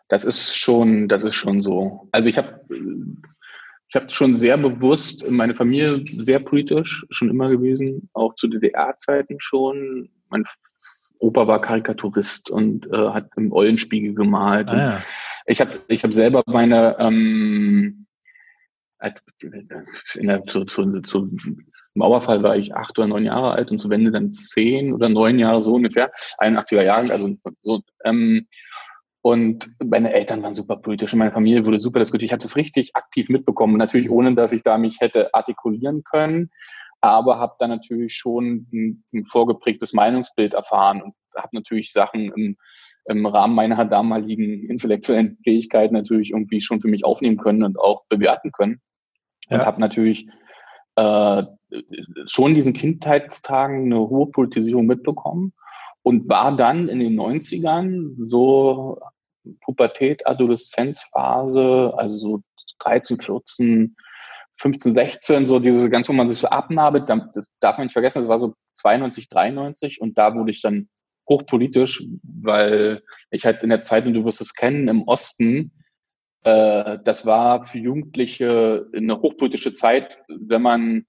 das 0.08 0.24
ist 0.24 0.56
schon, 0.56 1.08
das 1.08 1.22
ist 1.22 1.34
schon 1.34 1.60
so. 1.60 2.08
Also 2.12 2.30
ich 2.30 2.38
habe 2.38 2.64
ich 3.88 3.94
habe 3.94 4.10
schon 4.10 4.34
sehr 4.34 4.56
bewusst, 4.56 5.28
meine 5.28 5.54
Familie 5.54 6.02
sehr 6.04 6.40
politisch 6.40 7.04
schon 7.10 7.30
immer 7.30 7.48
gewesen, 7.48 8.08
auch 8.12 8.34
zu 8.34 8.48
DDR-Zeiten 8.48 9.36
schon. 9.38 10.08
Mein 10.30 10.44
Opa 11.20 11.46
war 11.46 11.60
Karikaturist 11.60 12.50
und 12.50 12.86
äh, 12.92 13.10
hat 13.10 13.28
im 13.36 13.52
Eulenspiegel 13.52 14.14
gemalt. 14.14 14.70
Ah, 14.70 14.76
ja. 14.76 15.02
Ich 15.46 15.60
habe 15.60 15.80
ich 15.88 16.02
hab 16.02 16.12
selber 16.12 16.42
meine 16.46 16.96
ähm, 16.98 18.06
in 20.14 20.28
der, 20.28 20.46
zu, 20.46 20.64
zu, 20.64 21.00
zu 21.02 21.36
Mauerfall 21.94 22.42
war 22.42 22.56
ich 22.56 22.74
acht 22.74 22.98
oder 22.98 23.06
neun 23.06 23.24
Jahre 23.24 23.52
alt 23.52 23.70
und 23.70 23.78
zu 23.78 23.90
Wende 23.90 24.10
dann 24.10 24.30
zehn 24.30 24.92
oder 24.92 25.08
neun 25.08 25.38
Jahre 25.38 25.60
so 25.60 25.74
ungefähr, 25.74 26.10
81er 26.38 26.82
Jahren, 26.82 27.10
also 27.10 27.36
so. 27.60 27.82
Ähm, 28.04 28.48
und 29.26 29.70
meine 29.82 30.12
Eltern 30.12 30.42
waren 30.42 30.52
super 30.52 30.76
politisch 30.76 31.14
und 31.14 31.18
meine 31.18 31.32
Familie 31.32 31.64
wurde 31.64 31.80
super 31.80 31.98
diskutiert. 31.98 32.26
Ich 32.26 32.32
habe 32.32 32.42
das 32.42 32.56
richtig 32.56 32.94
aktiv 32.94 33.30
mitbekommen, 33.30 33.78
natürlich 33.78 34.10
ohne, 34.10 34.34
dass 34.34 34.52
ich 34.52 34.62
da 34.62 34.76
mich 34.76 35.00
hätte 35.00 35.32
artikulieren 35.32 36.04
können, 36.04 36.50
aber 37.00 37.38
habe 37.38 37.54
dann 37.58 37.70
natürlich 37.70 38.16
schon 38.16 38.66
ein, 38.70 39.02
ein, 39.14 39.24
vorgeprägtes 39.24 39.94
Meinungsbild 39.94 40.52
erfahren 40.52 41.00
und 41.00 41.14
habe 41.34 41.48
natürlich 41.56 41.92
Sachen 41.92 42.32
im, 42.36 42.58
im 43.06 43.24
Rahmen 43.24 43.54
meiner 43.54 43.82
damaligen 43.86 44.62
intellektuellen 44.68 45.38
Fähigkeiten 45.42 45.94
natürlich 45.94 46.32
irgendwie 46.32 46.60
schon 46.60 46.82
für 46.82 46.88
mich 46.88 47.06
aufnehmen 47.06 47.38
können 47.38 47.62
und 47.62 47.78
auch 47.78 48.04
bewerten 48.10 48.52
können. 48.52 48.82
Und 49.48 49.56
ja. 49.56 49.64
habe 49.64 49.80
natürlich 49.80 50.28
äh, 50.96 51.44
schon 52.26 52.54
diesen 52.54 52.74
Kindheitstagen 52.74 53.86
eine 53.86 54.00
hohe 54.00 54.30
Politisierung 54.30 54.84
mitbekommen 54.84 55.54
und 56.02 56.28
war 56.28 56.54
dann 56.54 56.88
in 56.88 56.98
den 56.98 57.18
90ern 57.18 58.16
so 58.18 59.00
Pubertät, 59.60 60.26
Adoleszenzphase, 60.26 61.92
also 61.96 62.14
so 62.16 62.40
13, 62.80 63.20
14, 63.20 63.96
15, 64.58 64.94
16, 64.94 65.46
so 65.46 65.58
diese 65.58 65.90
ganz, 65.90 66.08
wo 66.08 66.12
man 66.12 66.28
sich 66.28 66.38
so 66.38 66.48
abnabelt, 66.48 67.08
das 67.08 67.46
darf 67.60 67.76
man 67.76 67.86
nicht 67.86 67.92
vergessen, 67.92 68.20
das 68.20 68.28
war 68.28 68.38
so 68.38 68.54
92, 68.74 69.28
93 69.28 70.00
und 70.00 70.16
da 70.16 70.34
wurde 70.34 70.50
ich 70.50 70.62
dann 70.62 70.88
hochpolitisch, 71.28 72.04
weil 72.22 73.02
ich 73.30 73.44
halt 73.44 73.62
in 73.62 73.70
der 73.70 73.80
Zeit, 73.80 74.06
und 74.06 74.14
du 74.14 74.24
wirst 74.24 74.40
es 74.40 74.54
kennen, 74.54 74.88
im 74.88 75.04
Osten, 75.04 75.72
äh, 76.44 76.98
das 77.02 77.26
war 77.26 77.64
für 77.64 77.78
Jugendliche 77.78 78.86
eine 78.94 79.20
hochpolitische 79.20 79.72
Zeit, 79.72 80.18
wenn 80.28 80.62
man 80.62 81.06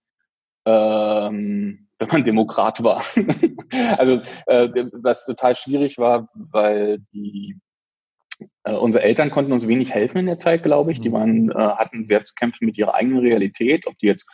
ähm, 0.65 1.81
wenn 1.99 2.09
man 2.09 2.23
Demokrat 2.25 2.83
war. 2.83 3.03
also 3.97 4.21
äh, 4.47 4.69
was 4.93 5.25
total 5.25 5.55
schwierig 5.55 5.97
war, 5.97 6.29
weil 6.33 6.99
die 7.13 7.57
äh, 8.63 8.73
unsere 8.73 9.03
Eltern 9.03 9.31
konnten 9.31 9.53
uns 9.53 9.67
wenig 9.67 9.93
helfen 9.93 10.17
in 10.17 10.25
der 10.25 10.37
Zeit, 10.37 10.63
glaube 10.63 10.91
ich. 10.91 11.01
Die 11.01 11.09
mhm. 11.09 11.13
waren, 11.13 11.51
äh, 11.51 11.53
hatten 11.53 12.05
sehr 12.05 12.23
zu 12.23 12.33
kämpfen 12.35 12.65
mit 12.65 12.77
ihrer 12.77 12.95
eigenen 12.95 13.19
Realität, 13.19 13.87
ob 13.87 13.97
die 13.99 14.07
jetzt 14.07 14.27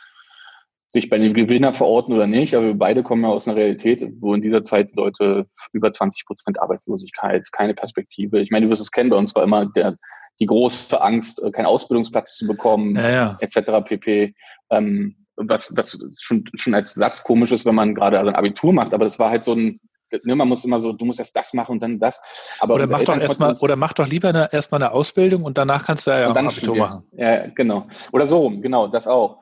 sich 0.88 1.08
bei 1.08 1.18
dem 1.18 1.32
Gewinner 1.32 1.74
verorten 1.74 2.14
oder 2.14 2.26
nicht. 2.26 2.54
Aber 2.54 2.66
wir 2.66 2.74
beide 2.74 3.02
kommen 3.02 3.22
ja 3.22 3.30
aus 3.30 3.48
einer 3.48 3.56
Realität, 3.56 4.06
wo 4.20 4.34
in 4.34 4.42
dieser 4.42 4.62
Zeit 4.62 4.94
Leute 4.94 5.46
über 5.72 5.90
20 5.90 6.26
Prozent 6.26 6.60
Arbeitslosigkeit, 6.60 7.50
keine 7.52 7.74
Perspektive. 7.74 8.40
Ich 8.40 8.50
meine, 8.50 8.66
du 8.66 8.70
wirst 8.70 8.82
es 8.82 8.90
kennen, 8.90 9.10
bei 9.10 9.16
uns 9.16 9.34
war 9.34 9.42
immer 9.42 9.66
der, 9.66 9.96
die 10.38 10.46
große 10.46 11.00
Angst, 11.00 11.42
äh, 11.42 11.50
keinen 11.50 11.66
Ausbildungsplatz 11.66 12.36
zu 12.36 12.46
bekommen, 12.46 12.96
ja, 12.96 13.10
ja. 13.10 13.38
etc. 13.40 13.84
pp. 13.84 14.34
Ähm, 14.70 15.16
was, 15.36 15.74
was 15.76 15.98
schon, 16.18 16.44
schon 16.54 16.74
als 16.74 16.94
Satz 16.94 17.24
komisch 17.24 17.52
ist, 17.52 17.64
wenn 17.64 17.74
man 17.74 17.94
gerade 17.94 18.20
ein 18.20 18.34
Abitur 18.34 18.72
macht, 18.72 18.92
aber 18.92 19.04
das 19.04 19.18
war 19.18 19.30
halt 19.30 19.44
so 19.44 19.54
ein, 19.54 19.80
ne, 20.22 20.36
man 20.36 20.48
muss 20.48 20.64
immer 20.64 20.78
so, 20.78 20.92
du 20.92 21.04
musst 21.04 21.18
erst 21.18 21.36
das 21.36 21.52
machen 21.54 21.72
und 21.72 21.80
dann 21.80 21.98
das. 21.98 22.20
Aber 22.60 22.74
oder 22.74 22.86
mach 22.86 23.02
doch 23.02 23.18
erstmal, 23.18 23.54
oder 23.60 23.76
mach 23.76 23.92
doch 23.92 24.06
lieber 24.06 24.28
eine, 24.28 24.52
erstmal 24.52 24.82
eine 24.82 24.92
Ausbildung 24.92 25.42
und 25.42 25.58
danach 25.58 25.84
kannst 25.84 26.06
du 26.06 26.10
ja 26.10 26.30
auch 26.30 26.34
ein 26.34 26.46
Abitur 26.46 26.76
machen. 26.76 27.04
Ja, 27.12 27.46
genau. 27.48 27.88
Oder 28.12 28.26
so 28.26 28.38
rum, 28.38 28.62
genau, 28.62 28.88
das 28.88 29.06
auch. 29.06 29.40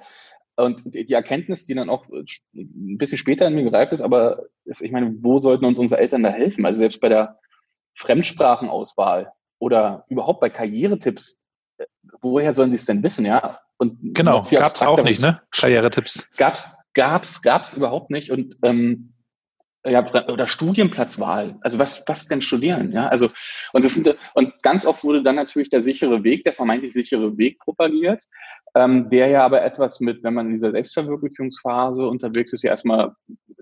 Und 0.57 0.83
die 0.85 1.13
Erkenntnis, 1.13 1.67
die 1.67 1.75
dann 1.75 1.89
auch 1.89 2.05
ein 2.55 2.99
bisschen 2.99 3.19
später 3.19 3.47
in 3.47 3.55
mir 3.55 3.65
gereift 3.65 3.93
ist, 3.93 4.03
aber 4.03 4.45
ist, 4.65 4.83
ich 4.83 4.93
meine, 4.93 5.15
wo 5.21 5.39
sollten 5.39 5.65
uns 5.65 5.79
unsere 5.79 6.01
Eltern 6.01 6.23
da 6.23 6.31
helfen? 6.31 6.67
Also 6.67 6.81
selbst 6.81 7.01
bei 7.01 7.09
der 7.09 7.39
Fremdsprachenauswahl 7.95 9.33
oder 9.59 10.05
überhaupt 10.09 10.41
bei 10.41 10.51
Karrieretipps, 10.51 11.39
äh, 11.79 11.85
woher 12.21 12.53
sollen 12.55 12.71
sie 12.71 12.77
es 12.77 12.85
denn 12.85 13.03
wissen, 13.03 13.25
ja? 13.25 13.61
Und 13.79 13.99
genau, 14.15 14.47
gab 14.51 14.75
es 14.75 14.83
auch 14.83 15.03
nicht, 15.03 15.23
ne? 15.23 15.41
Karrieretipps. 15.51 16.31
Gab's, 16.37 16.73
gab's, 16.93 17.41
gab's 17.41 17.75
überhaupt 17.75 18.11
nicht. 18.11 18.31
Und 18.31 18.57
ähm, 18.63 19.15
ja, 19.85 20.07
oder 20.29 20.47
Studienplatzwahl. 20.47 21.57
Also 21.63 21.79
was, 21.79 22.05
was 22.07 22.27
denn 22.27 22.41
studieren? 22.41 22.91
Ja, 22.93 23.09
also 23.09 23.31
und 23.73 23.85
das 23.85 23.95
sind 23.95 24.15
und 24.35 24.63
ganz 24.63 24.85
oft 24.85 25.03
wurde 25.05 25.23
dann 25.23 25.37
natürlich 25.37 25.71
der 25.71 25.81
sichere 25.81 26.23
Weg, 26.23 26.45
der 26.45 26.53
vermeintlich 26.53 26.93
sichere 26.93 27.39
Weg 27.39 27.59
propagiert, 27.61 28.25
ähm, 28.75 29.09
der 29.09 29.29
ja 29.29 29.45
aber 29.45 29.63
etwas 29.63 30.01
mit, 30.01 30.23
wenn 30.23 30.35
man 30.35 30.47
in 30.47 30.53
dieser 30.55 30.73
Selbstverwirklichungsphase 30.73 32.07
unterwegs 32.07 32.53
ist, 32.53 32.63
ja 32.63 32.71
erstmal 32.71 33.13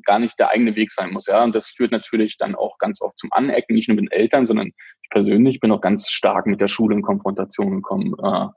gar 0.04 0.18
nicht 0.18 0.38
der 0.38 0.50
eigene 0.50 0.75
Weg 0.75 0.90
sein 0.90 1.12
muss. 1.12 1.26
Ja, 1.26 1.44
und 1.44 1.54
das 1.54 1.68
führt 1.68 1.92
natürlich 1.92 2.37
dann 2.37 2.54
auch 2.54 2.78
ganz 2.78 3.00
oft 3.00 3.16
zum 3.16 3.32
Anecken, 3.32 3.75
nicht 3.75 3.88
nur 3.88 3.96
mit 3.96 4.06
den 4.06 4.10
Eltern, 4.10 4.44
sondern 4.44 4.68
ich 5.02 5.10
persönlich 5.10 5.60
bin 5.60 5.70
auch 5.70 5.80
ganz 5.80 6.08
stark 6.08 6.46
mit 6.46 6.60
der 6.60 6.68
Schule 6.68 6.96
in 6.96 7.02
Konfrontation 7.02 7.76
gekommen. 7.76 8.14
Äh, 8.22 8.48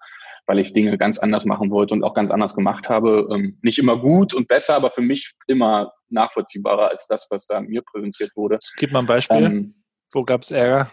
weil 0.48 0.60
ich 0.60 0.74
Dinge 0.74 0.98
ganz 0.98 1.18
anders 1.18 1.46
machen 1.46 1.72
wollte 1.72 1.94
und 1.94 2.04
auch 2.04 2.14
ganz 2.14 2.32
anders 2.32 2.56
gemacht 2.56 2.90
habe. 2.90 3.28
Ähm, 3.32 3.58
nicht 3.62 3.80
immer 3.80 3.98
gut 3.98 4.34
und 4.34 4.48
besser, 4.48 4.76
aber 4.76 4.92
für 4.92 5.02
mich 5.02 5.34
immer 5.48 5.94
nachvollziehbarer 6.10 6.90
als 6.90 7.08
das, 7.08 7.28
was 7.30 7.46
da 7.48 7.62
mir 7.62 7.82
präsentiert 7.82 8.32
wurde. 8.36 8.60
Gib 8.78 8.92
mal 8.92 9.00
ein 9.00 9.06
Beispiel. 9.06 9.44
Ähm, 9.44 9.76
Wo 10.12 10.24
gab 10.24 10.42
es 10.42 10.52
Ärger? 10.52 10.92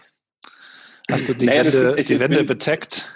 Hast 1.09 1.27
du 1.27 1.33
die 1.33 1.47
naja, 1.47 1.65
Wände, 1.65 1.83
das, 1.83 1.97
ich, 1.97 2.05
die 2.05 2.19
Wände 2.19 2.43
beteckt? 2.43 3.11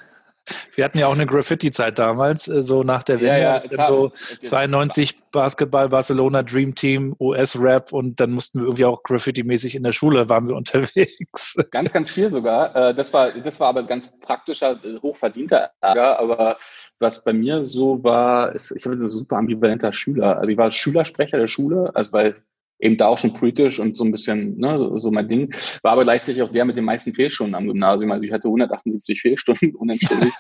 Wir 0.76 0.84
hatten 0.84 0.98
ja 0.98 1.08
auch 1.08 1.14
eine 1.14 1.26
Graffiti-Zeit 1.26 2.00
damals, 2.00 2.48
äh, 2.48 2.64
so 2.64 2.84
nach 2.84 3.04
der 3.04 3.22
Wende. 3.22 3.40
Ja, 3.40 3.60
ja, 3.60 3.86
so 3.86 4.12
92 4.42 5.18
Basketball, 5.32 5.90
Barcelona 5.90 6.44
Dream 6.44 6.76
Team, 6.76 7.16
US-Rap 7.20 7.94
und 7.94 8.20
dann 8.20 8.32
mussten 8.32 8.60
wir 8.60 8.66
irgendwie 8.66 8.86
auch 8.86 9.04
Graffiti-mäßig 9.04 9.76
in 9.76 9.84
der 9.84 9.92
Schule 9.92 10.30
waren 10.30 10.48
wir 10.48 10.56
unterwegs. 10.58 11.56
Ganz, 11.72 11.94
ganz 11.94 12.10
viel 12.10 12.30
sogar. 12.30 12.76
Äh, 12.76 12.96
das 12.96 13.14
war, 13.14 13.32
das 13.32 13.60
war 13.60 13.68
aber 13.70 13.84
ganz 13.84 14.12
praktischer, 14.20 14.80
äh, 14.84 15.00
hochverdienter 15.02 15.72
Ärger. 15.82 16.20
Aber 16.20 16.58
was 17.00 17.24
bei 17.24 17.34
mir 17.34 17.62
so 17.64 18.04
war, 18.04 18.54
ist, 18.54 18.72
ich 18.72 18.86
war 18.86 18.94
ein 18.94 19.08
super 19.08 19.38
ambivalenter 19.38 19.94
Schüler. 19.94 20.38
Also 20.38 20.52
ich 20.52 20.58
war 20.58 20.72
Schülersprecher 20.72 21.38
der 21.38 21.48
Schule, 21.48 21.92
also 21.94 22.12
weil 22.14 22.36
eben 22.80 22.98
da 22.98 23.08
auch 23.08 23.18
schon 23.18 23.34
politisch 23.34 23.80
und 23.80 23.98
so 23.98 24.04
ein 24.04 24.12
bisschen 24.12 24.58
ne, 24.58 25.00
so 25.00 25.12
mein 25.12 25.28
Ding. 25.28 25.54
War 25.84 25.94
aber 25.94 26.04
gleichzeitig 26.04 26.42
auch 26.42 26.52
der 26.52 26.66
mit 26.66 26.78
den 26.78 26.86
meisten 26.86 27.14
Fehlstunden 27.14 27.56
am 27.56 27.68
Gymnasium. 27.68 28.12
Also 28.12 28.26
ich 28.26 28.32
hatte 28.32 28.48
178 28.48 29.22
Fehlstunden 29.22 29.76
unentschuldigt. 29.76 30.38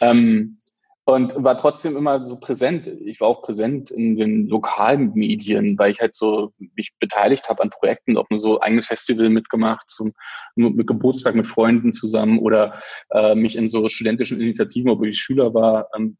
ähm, 0.00 0.58
und 1.04 1.34
war 1.42 1.58
trotzdem 1.58 1.96
immer 1.96 2.26
so 2.26 2.36
präsent. 2.36 2.86
Ich 2.86 3.20
war 3.20 3.26
auch 3.26 3.42
präsent 3.42 3.90
in 3.90 4.16
den 4.16 4.46
lokalen 4.46 5.12
Medien, 5.14 5.76
weil 5.76 5.90
ich 5.90 6.00
halt 6.00 6.14
so 6.14 6.52
mich 6.76 6.92
beteiligt 7.00 7.48
habe 7.48 7.62
an 7.62 7.70
Projekten, 7.70 8.16
auch 8.16 8.30
nur 8.30 8.38
so 8.38 8.60
eigenes 8.60 8.86
Festival 8.86 9.28
mitgemacht, 9.28 9.90
zum 9.90 10.12
mit 10.54 10.86
Geburtstag 10.86 11.34
mit 11.34 11.48
Freunden 11.48 11.92
zusammen 11.92 12.38
oder 12.38 12.80
äh, 13.10 13.34
mich 13.34 13.56
in 13.56 13.66
so 13.66 13.88
studentischen 13.88 14.40
Initiativen, 14.40 14.90
obwohl 14.90 15.08
ich 15.08 15.18
Schüler 15.18 15.54
war, 15.54 15.88
ähm, 15.96 16.16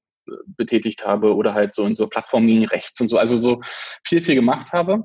betätigt 0.47 1.05
habe 1.05 1.35
oder 1.35 1.55
halt 1.55 1.75
so 1.75 1.87
in 1.87 1.95
so 1.95 2.09
Plattformen 2.09 2.47
gegen 2.47 2.65
rechts 2.65 3.01
und 3.01 3.09
so, 3.09 3.19
also 3.19 3.39
so 3.39 3.61
viel, 4.05 4.21
viel 4.21 4.35
gemacht 4.35 4.73
habe. 4.73 5.05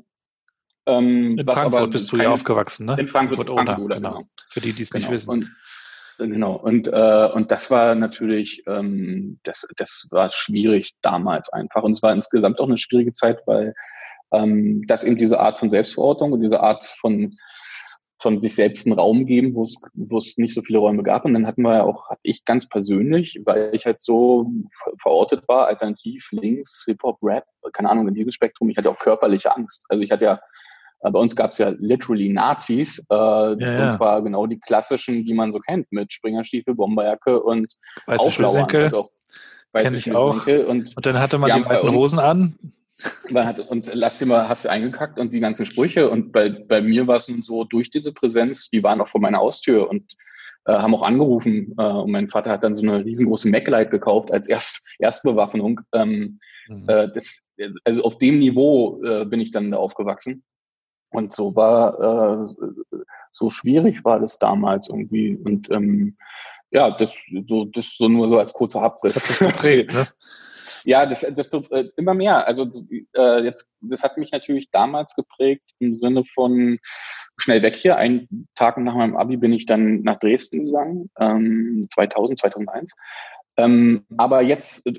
Ähm, 0.87 1.37
in 1.37 1.47
Frankfurt 1.47 1.91
bist 1.91 2.11
du 2.11 2.17
ja 2.17 2.29
aufgewachsen, 2.29 2.85
ne? 2.85 2.95
In 2.97 3.07
Frankfurt, 3.07 3.47
Frankfurt, 3.47 3.67
Frankfurt 3.67 3.93
genau. 3.93 4.11
genau. 4.13 4.29
Für 4.49 4.61
die, 4.61 4.71
die 4.71 4.83
es 4.83 4.89
genau. 4.89 5.01
nicht 5.01 5.11
wissen. 5.11 5.29
Und, 5.29 5.49
genau. 6.17 6.55
Und, 6.55 6.87
äh, 6.87 7.29
und 7.33 7.51
das 7.51 7.69
war 7.69 7.93
natürlich, 7.93 8.63
ähm, 8.67 9.39
das, 9.43 9.67
das 9.75 10.07
war 10.11 10.29
schwierig 10.29 10.93
damals 11.01 11.49
einfach. 11.49 11.83
Und 11.83 11.91
es 11.91 12.01
war 12.01 12.13
insgesamt 12.13 12.61
auch 12.61 12.67
eine 12.67 12.77
schwierige 12.77 13.11
Zeit, 13.11 13.41
weil 13.45 13.73
ähm, 14.31 14.83
das 14.87 15.03
eben 15.03 15.17
diese 15.17 15.41
Art 15.41 15.59
von 15.59 15.69
Selbstverordnung 15.69 16.31
und 16.31 16.41
diese 16.41 16.61
Art 16.61 16.85
von 16.85 17.37
von 18.19 18.39
sich 18.39 18.55
selbst 18.55 18.87
einen 18.87 18.97
Raum 18.97 19.27
geben, 19.27 19.53
wo 19.53 19.61
es, 19.61 19.79
wo 19.93 20.17
es 20.17 20.37
nicht 20.37 20.55
so 20.55 20.63
viele 20.63 20.79
Räume 20.79 21.03
gab. 21.03 21.23
Und 21.23 21.35
dann 21.35 21.45
hatten 21.45 21.61
wir 21.61 21.75
ja 21.75 21.83
auch, 21.83 22.09
hatte 22.09 22.21
ich 22.23 22.45
ganz 22.45 22.67
persönlich, 22.67 23.39
weil 23.45 23.69
ich 23.75 23.85
halt 23.85 24.01
so 24.01 24.49
verortet 25.03 25.47
war, 25.47 25.67
alternativ, 25.67 26.29
links, 26.31 26.83
Hip-Hop, 26.87 27.19
Rap, 27.21 27.45
keine 27.73 27.91
Ahnung, 27.91 28.11
diesem 28.11 28.31
Spektrum, 28.31 28.69
ich 28.69 28.77
hatte 28.77 28.89
auch 28.89 28.97
körperliche 28.97 29.55
Angst. 29.55 29.85
Also 29.87 30.03
ich 30.03 30.09
hatte 30.09 30.23
ja 30.23 30.33
Äh, 30.33 30.39
bei 30.99 31.19
uns 31.19 31.35
gab 31.35 31.51
es 31.51 31.59
ja 31.59 31.69
literally 31.77 32.29
Nazis, 32.29 32.99
äh, 33.09 33.15
ja, 33.15 33.55
ja. 33.57 33.85
und 33.91 33.97
zwar 33.97 34.21
genau 34.23 34.47
die 34.47 34.59
klassischen, 34.59 35.25
die 35.25 35.33
man 35.33 35.51
so 35.51 35.59
kennt, 35.59 35.91
mit 35.91 36.11
Springerstiefel, 36.11 36.75
Bomberjacke 36.75 37.39
und 37.41 37.71
weiße 38.07 38.23
Auflauern. 38.25 38.65
Also 38.71 39.11
Kenne 39.73 39.97
ich 39.97 40.15
auch. 40.15 40.47
Und, 40.47 40.95
und, 40.95 41.05
dann 41.05 41.19
hatte 41.19 41.37
man 41.37 41.51
die 41.51 41.65
weiten 41.65 41.91
Hosen 41.91 42.19
an. 42.19 42.55
Hat, 43.33 43.59
und 43.59 43.91
lass 43.93 44.17
dir 44.17 44.25
mal, 44.25 44.49
hast 44.49 44.65
du 44.65 44.69
eingekackt 44.69 45.19
und 45.19 45.31
die 45.31 45.39
ganzen 45.39 45.65
Sprüche. 45.65 46.09
Und 46.09 46.31
bei, 46.31 46.49
bei 46.49 46.81
mir 46.81 47.05
war 47.05 47.17
es 47.17 47.27
nun 47.27 47.43
so, 47.43 47.63
durch 47.63 47.91
diese 47.91 48.11
Präsenz, 48.11 48.69
die 48.69 48.81
waren 48.81 48.99
auch 49.01 49.07
vor 49.07 49.21
meiner 49.21 49.37
Haustür 49.37 49.89
und 49.89 50.11
äh, 50.65 50.73
haben 50.73 50.95
auch 50.95 51.03
angerufen. 51.03 51.75
Äh, 51.77 51.83
und 51.83 52.11
mein 52.11 52.29
Vater 52.29 52.51
hat 52.51 52.63
dann 52.63 52.73
so 52.73 52.81
eine 52.81 53.05
riesengroße 53.05 53.49
Mac-Light 53.49 53.91
gekauft 53.91 54.31
als 54.31 54.47
Erst, 54.47 54.87
Erstbewaffnung. 54.97 55.81
Ähm, 55.93 56.39
mhm. 56.67 56.89
äh, 56.89 57.09
das, 57.13 57.39
also 57.83 58.03
auf 58.03 58.17
dem 58.17 58.39
Niveau 58.39 59.01
äh, 59.03 59.25
bin 59.25 59.41
ich 59.41 59.51
dann 59.51 59.71
da 59.71 59.77
aufgewachsen. 59.77 60.43
Und 61.09 61.33
so 61.33 61.55
war, 61.55 62.47
äh, 62.49 62.53
so 63.31 63.49
schwierig 63.49 64.03
war 64.03 64.19
das 64.19 64.39
damals 64.39 64.89
irgendwie. 64.89 65.35
Und 65.35 65.69
ähm, 65.71 66.17
ja, 66.71 66.91
das 66.91 67.15
so, 67.45 67.65
das 67.65 67.95
so 67.97 68.07
nur 68.09 68.27
so 68.29 68.37
als 68.37 68.53
kurzer 68.53 68.81
Abriss. 68.81 69.13
Das 69.13 69.23
hat 69.23 69.27
sich 69.27 69.39
geprägt, 69.39 69.93
ne? 69.93 70.07
Ja, 70.83 71.05
das, 71.05 71.25
das 71.35 71.47
äh, 71.71 71.89
immer 71.97 72.13
mehr. 72.13 72.47
Also 72.47 72.71
äh, 73.13 73.43
jetzt, 73.43 73.67
das 73.81 74.03
hat 74.03 74.17
mich 74.17 74.31
natürlich 74.31 74.71
damals 74.71 75.15
geprägt 75.15 75.63
im 75.79 75.97
Sinne 75.97 76.23
von 76.23 76.79
schnell 77.35 77.61
weg 77.61 77.75
hier. 77.75 77.97
Einen 77.97 78.47
Tag 78.55 78.77
nach 78.77 78.95
meinem 78.95 79.17
Abi 79.17 79.35
bin 79.35 79.51
ich 79.51 79.65
dann 79.65 80.03
nach 80.03 80.17
Dresden 80.17 80.63
gegangen, 80.63 81.09
ähm, 81.19 81.87
2000, 81.93 82.39
2001. 82.39 82.93
Ähm, 83.57 84.05
aber 84.15 84.41
jetzt, 84.43 84.85
äh, 84.85 84.93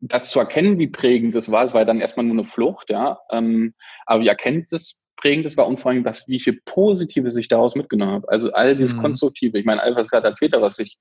das 0.00 0.30
zu 0.30 0.38
erkennen, 0.38 0.78
wie 0.78 0.88
prägend 0.88 1.34
das 1.34 1.50
war, 1.50 1.62
es 1.62 1.72
war 1.72 1.82
ja 1.82 1.86
dann 1.86 2.00
erstmal 2.00 2.26
nur 2.26 2.34
eine 2.34 2.44
Flucht, 2.44 2.90
ja. 2.90 3.18
Ähm, 3.30 3.74
aber 4.04 4.22
wie 4.22 4.28
erkennt 4.28 4.72
das 4.72 4.98
prägend 5.22 5.46
das 5.46 5.56
war 5.56 5.68
und 5.68 5.80
vor 5.80 5.92
allem, 5.92 6.04
was, 6.04 6.26
wie 6.26 6.40
viel 6.40 6.60
Positives 6.64 7.36
ich 7.36 7.46
daraus 7.46 7.76
mitgenommen 7.76 8.12
habe. 8.12 8.28
Also 8.28 8.52
all 8.52 8.76
dieses 8.76 8.96
mhm. 8.96 9.02
Konstruktive, 9.02 9.58
ich 9.58 9.64
meine, 9.64 9.80
all 9.80 9.94
was 9.94 10.08
gerade 10.08 10.26
erzählt 10.26 10.52
habe, 10.52 10.64
was 10.64 10.78
ich, 10.80 10.98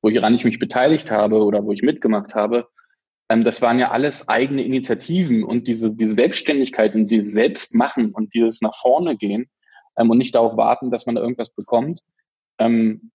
woran 0.00 0.34
ich 0.34 0.44
mich 0.44 0.60
beteiligt 0.60 1.10
habe 1.10 1.42
oder 1.42 1.64
wo 1.64 1.72
ich 1.72 1.82
mitgemacht 1.82 2.34
habe, 2.34 2.68
ähm, 3.28 3.42
das 3.42 3.60
waren 3.62 3.80
ja 3.80 3.90
alles 3.90 4.28
eigene 4.28 4.62
Initiativen 4.62 5.42
und 5.42 5.66
diese, 5.66 5.94
diese 5.94 6.12
Selbstständigkeit 6.12 6.94
und 6.94 7.08
dieses 7.08 7.32
Selbstmachen 7.32 8.12
und 8.12 8.32
dieses 8.32 8.60
nach 8.60 8.76
vorne 8.80 9.16
gehen 9.16 9.50
ähm, 9.96 10.10
und 10.10 10.18
nicht 10.18 10.34
darauf 10.34 10.56
warten, 10.56 10.92
dass 10.92 11.06
man 11.06 11.16
da 11.16 11.22
irgendwas 11.22 11.50
bekommt. 11.50 12.00
Ähm, 12.58 13.10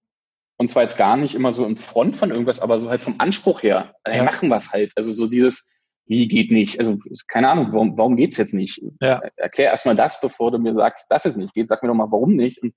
und 0.58 0.70
zwar 0.70 0.84
jetzt 0.84 0.98
gar 0.98 1.16
nicht 1.16 1.36
immer 1.36 1.54
so 1.54 1.66
in 1.66 1.78
Front 1.78 2.18
von 2.18 2.32
irgendwas, 2.32 2.60
aber 2.60 2.80
so 2.80 2.90
halt 2.90 3.00
vom 3.00 3.16
Anspruch 3.20 3.64
her. 3.64 3.96
Ja. 4.06 4.24
machen 4.24 4.50
was 4.50 4.74
halt. 4.74 4.92
Also 4.98 5.14
so 5.14 5.28
dieses, 5.28 5.70
wie 6.10 6.28
geht 6.28 6.52
nicht? 6.52 6.80
Also 6.80 6.98
keine 7.28 7.50
Ahnung, 7.50 7.68
warum, 7.72 7.98
warum 7.98 8.16
geht's 8.16 8.38
jetzt 8.38 8.54
nicht? 8.54 8.82
Ja. 9.00 9.22
Erklär 9.38 9.70
erstmal 9.70 9.96
das, 9.96 10.20
bevor 10.20 10.52
du 10.52 10.58
mir 10.58 10.74
sagst, 10.74 11.06
dass 11.10 11.26
es 11.26 11.38
nicht 11.38 11.54
geht. 11.54 11.68
Sag 11.68 11.84
mir 11.84 11.90
doch 11.90 11.96
mal, 11.96 12.12
warum 12.12 12.36
nicht? 12.36 12.62
Und 12.62 12.74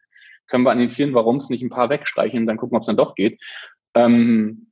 können 0.49 0.65
wir 0.65 0.71
an 0.71 0.79
den 0.79 0.91
vielen 0.91 1.15
Warums 1.15 1.49
nicht 1.49 1.63
ein 1.63 1.71
paar 1.71 1.89
wegstreichen 1.89 2.41
und 2.41 2.47
dann 2.47 2.59
gucken, 2.59 2.77
ob 2.77 2.83
es 2.83 2.87
dann 2.87 2.97
doch 2.97 3.15
geht. 3.15 3.41
Ähm, 3.95 4.67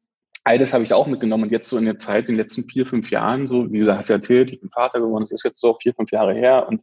all 0.45 0.59
das 0.59 0.75
habe 0.75 0.85
ich 0.85 0.93
auch 0.93 1.07
mitgenommen. 1.07 1.45
Und 1.45 1.53
jetzt 1.53 1.71
so 1.71 1.79
in 1.79 1.87
der 1.87 1.97
Zeit, 1.97 2.29
in 2.29 2.35
den 2.35 2.41
letzten 2.41 2.69
vier, 2.69 2.85
fünf 2.85 3.11
Jahren, 3.11 3.47
so, 3.47 3.73
wie 3.73 3.79
gesagt, 3.79 3.99
hast 3.99 4.11
du 4.11 4.15
erzählt, 4.15 4.53
ich 4.53 4.61
bin 4.61 4.69
Vater 4.69 5.01
geworden, 5.01 5.25
das 5.25 5.33
ist 5.33 5.45
jetzt 5.45 5.61
so 5.61 5.79
vier, 5.81 5.95
fünf 5.95 6.13
Jahre 6.13 6.35
her 6.35 6.69
und 6.69 6.83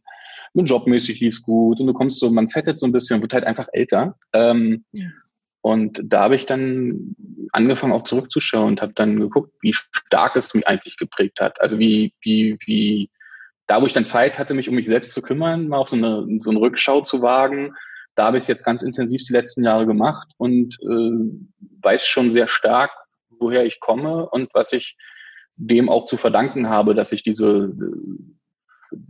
mit 0.54 0.68
jobmäßig 0.68 1.20
lief's 1.20 1.42
gut 1.42 1.80
und 1.80 1.86
du 1.86 1.92
kommst 1.92 2.18
so, 2.18 2.28
man 2.30 2.48
zettet 2.48 2.78
so 2.78 2.86
ein 2.86 2.92
bisschen, 2.92 3.20
wird 3.20 3.34
halt 3.34 3.44
einfach 3.44 3.68
älter. 3.72 4.16
Ähm, 4.32 4.84
ja. 4.90 5.06
Und 5.60 6.00
da 6.04 6.22
habe 6.22 6.36
ich 6.36 6.46
dann 6.46 7.14
angefangen 7.52 7.92
auch 7.92 8.04
zurückzuschauen 8.04 8.68
und 8.68 8.82
habe 8.82 8.92
dann 8.94 9.18
geguckt, 9.18 9.52
wie 9.60 9.72
stark 9.72 10.36
es 10.36 10.54
mich 10.54 10.66
eigentlich 10.66 10.96
geprägt 10.96 11.40
hat. 11.40 11.60
Also 11.60 11.78
wie, 11.78 12.14
wie, 12.20 12.56
wie, 12.64 13.10
da 13.66 13.80
wo 13.80 13.86
ich 13.86 13.92
dann 13.92 14.04
Zeit 14.04 14.38
hatte, 14.38 14.54
mich 14.54 14.68
um 14.68 14.74
mich 14.74 14.86
selbst 14.86 15.12
zu 15.12 15.22
kümmern, 15.22 15.68
mal 15.68 15.78
auch 15.78 15.86
so 15.86 15.96
eine, 15.96 16.26
so 16.40 16.50
eine 16.50 16.60
Rückschau 16.60 17.02
zu 17.02 17.22
wagen, 17.22 17.74
da 18.14 18.26
habe 18.26 18.38
ich 18.38 18.44
es 18.44 18.48
jetzt 18.48 18.64
ganz 18.64 18.82
intensiv 18.82 19.22
die 19.24 19.32
letzten 19.32 19.64
Jahre 19.64 19.86
gemacht 19.86 20.28
und 20.38 20.76
äh, 20.82 21.82
weiß 21.82 22.04
schon 22.04 22.32
sehr 22.32 22.48
stark, 22.48 22.90
woher 23.38 23.64
ich 23.64 23.78
komme 23.78 24.28
und 24.28 24.52
was 24.54 24.72
ich 24.72 24.96
dem 25.56 25.88
auch 25.88 26.06
zu 26.06 26.16
verdanken 26.16 26.68
habe, 26.68 26.94
dass 26.94 27.12
ich 27.12 27.22
diese 27.22 27.72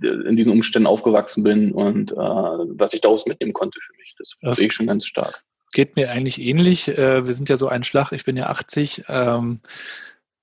äh, 0.03 0.07
in 0.07 0.37
diesen 0.37 0.53
Umständen 0.53 0.87
aufgewachsen 0.87 1.43
bin 1.43 1.73
und 1.73 2.13
äh, 2.13 2.17
was 2.17 2.93
ich 2.93 3.01
daraus 3.01 3.27
mitnehmen 3.27 3.53
konnte 3.53 3.79
für 3.81 3.97
mich. 3.97 4.15
Das, 4.19 4.33
das 4.43 4.57
sehe 4.57 4.67
ich 4.67 4.75
schon 4.75 4.87
ganz 4.87 5.07
stark. 5.07 5.45
Geht 5.73 5.97
mir 5.97 6.11
eigentlich 6.11 6.41
ähnlich. 6.41 6.89
Äh, 6.89 7.27
wir 7.27 7.35
sind 7.35 7.49
ja 7.49 7.57
so 7.57 7.69
ein 7.69 7.85
Schlag, 7.85 8.13
ich 8.13 8.25
bin 8.25 8.37
ja 8.37 8.47
80 8.47 9.05
ähm, 9.09 9.61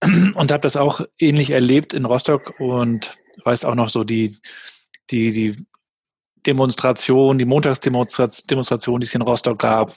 und 0.36 0.52
habe 0.52 0.62
das 0.62 0.78
auch 0.78 1.02
ähnlich 1.20 1.52
erlebt 1.52 1.94
in 1.94 2.06
Rostock 2.06 2.60
und 2.60 3.18
weiß 3.44 3.66
auch 3.66 3.76
noch 3.76 3.90
so 3.90 4.04
die, 4.04 4.38
die, 5.10 5.32
die 5.32 5.56
Demonstration, 6.46 7.38
die 7.38 7.46
Montagsdemonstration, 7.46 9.02
die 9.02 9.06
es 9.06 9.16
in 9.16 9.22
Rostock 9.22 9.60
gab. 9.60 9.94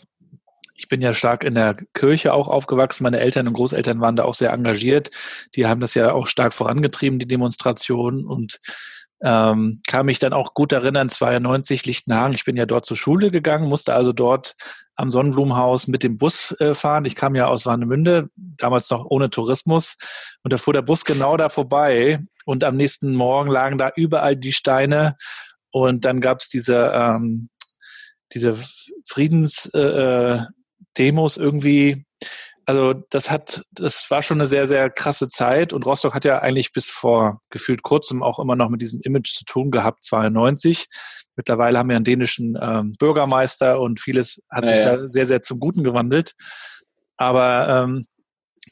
Ich 0.75 0.89
bin 0.89 1.01
ja 1.01 1.13
stark 1.13 1.45
in 1.45 1.55
der 1.55 1.77
Kirche 1.93 2.33
auch 2.33 2.49
aufgewachsen. 2.49 3.03
Meine 3.03 3.19
Eltern 3.19 3.49
und 3.49 3.55
Großeltern 3.55 4.01
waren 4.01 4.17
da 4.17 4.25
auch 4.25 4.35
sehr 4.35 4.53
engagiert. 4.53 5.11
Die 5.57 5.67
haben 5.67 5.81
das 5.81 5.95
ja 5.95 6.13
auch 6.13 6.27
stark 6.27 6.55
vorangetrieben, 6.55 7.19
die 7.19 7.27
Demonstration. 7.27 8.25
Und 8.25 8.61
ähm, 9.21 9.81
kann 9.89 10.07
mich 10.07 10.21
dann 10.21 10.33
auch 10.33 10.55
gut 10.55 10.73
erinnern, 10.73 11.09
92 11.09 11.85
Lichtenhagen. 11.85 12.35
Ich 12.35 12.45
bin 12.45 12.57
ja 12.57 12.67
dort 12.67 12.87
zur 12.87 12.97
Schule 12.97 13.31
gegangen, 13.31 13.69
musste 13.69 13.95
also 13.95 14.13
dort 14.13 14.55
am 14.99 15.09
Sonnenblumenhaus 15.09 15.87
mit 15.87 16.03
dem 16.03 16.19
Bus 16.19 16.55
äh, 16.59 16.75
fahren. 16.75 17.05
Ich 17.05 17.15
kam 17.15 17.37
ja 17.37 17.47
aus 17.47 17.67
Warnemünde, 17.67 18.29
damals 18.37 18.91
noch 18.91 19.07
ohne 19.09 19.31
Tourismus. 19.31 19.95
Und 20.43 20.53
da 20.53 20.59
fuhr 20.59 20.75
der 20.75 20.83
Bus 20.83 21.05
genau 21.05 21.37
da 21.37 21.49
vorbei. 21.49 22.19
Und 22.45 22.65
am 22.65 22.77
nächsten 22.77 23.15
Morgen 23.15 23.49
lagen 23.49 23.79
da 23.79 23.93
überall 23.95 24.37
die 24.37 24.53
Steine. 24.53 25.17
Und 25.71 26.05
dann 26.05 26.21
gab 26.21 26.41
es 26.41 26.49
diese, 26.49 26.91
ähm, 26.93 27.49
diese 28.33 28.59
Friedensdemos 29.07 31.37
äh, 31.37 31.41
irgendwie 31.41 32.05
also 32.69 32.93
das 32.93 33.31
hat, 33.31 33.63
das 33.73 34.11
war 34.11 34.23
schon 34.23 34.37
eine 34.37 34.47
sehr, 34.47 34.69
sehr 34.69 34.91
krasse 34.91 35.29
Zeit 35.29 35.73
und 35.73 35.87
Rostock 35.87 36.15
hat 36.15 36.27
ja 36.27 36.41
eigentlich 36.41 36.73
bis 36.73 36.91
vor 36.91 37.41
gefühlt 37.49 37.83
kurzem 37.83 38.23
auch 38.23 38.39
immer 38.39 38.57
noch 38.57 38.69
mit 38.69 38.83
diesem 38.83 39.01
Image 39.01 39.35
zu 39.35 39.47
tun 39.47 39.71
gehabt, 39.71 40.05
92. 40.05 40.87
Mittlerweile 41.39 41.79
haben 41.79 41.89
wir 41.89 41.95
einen 41.95 42.05
dänischen 42.05 42.59
ähm, 42.61 42.95
Bürgermeister 42.99 43.81
und 43.81 44.01
vieles 44.01 44.45
hat 44.51 44.65
ja, 44.65 44.71
sich 44.75 44.85
ja. 44.85 44.97
da 44.97 45.09
sehr, 45.09 45.25
sehr 45.25 45.41
zum 45.41 45.61
Guten 45.61 45.85
gewandelt. 45.85 46.35
Aber 47.17 47.69
ähm, 47.69 48.05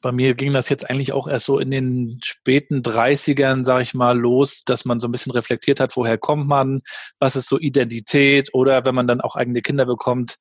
bei 0.02 0.10
mir 0.10 0.34
ging 0.34 0.52
das 0.52 0.68
jetzt 0.68 0.90
eigentlich 0.90 1.12
auch 1.12 1.28
erst 1.28 1.46
so 1.46 1.60
in 1.60 1.70
den 1.70 2.18
späten 2.24 2.82
30ern, 2.82 3.62
sage 3.62 3.84
ich 3.84 3.94
mal, 3.94 4.18
los, 4.18 4.64
dass 4.64 4.84
man 4.84 4.98
so 4.98 5.06
ein 5.06 5.12
bisschen 5.12 5.30
reflektiert 5.30 5.78
hat, 5.78 5.96
woher 5.96 6.18
kommt 6.18 6.48
man, 6.48 6.80
was 7.20 7.36
ist 7.36 7.48
so 7.48 7.56
Identität 7.56 8.52
oder 8.52 8.84
wenn 8.84 8.96
man 8.96 9.06
dann 9.06 9.20
auch 9.20 9.36
eigene 9.36 9.62
Kinder 9.62 9.86
bekommt, 9.86 10.38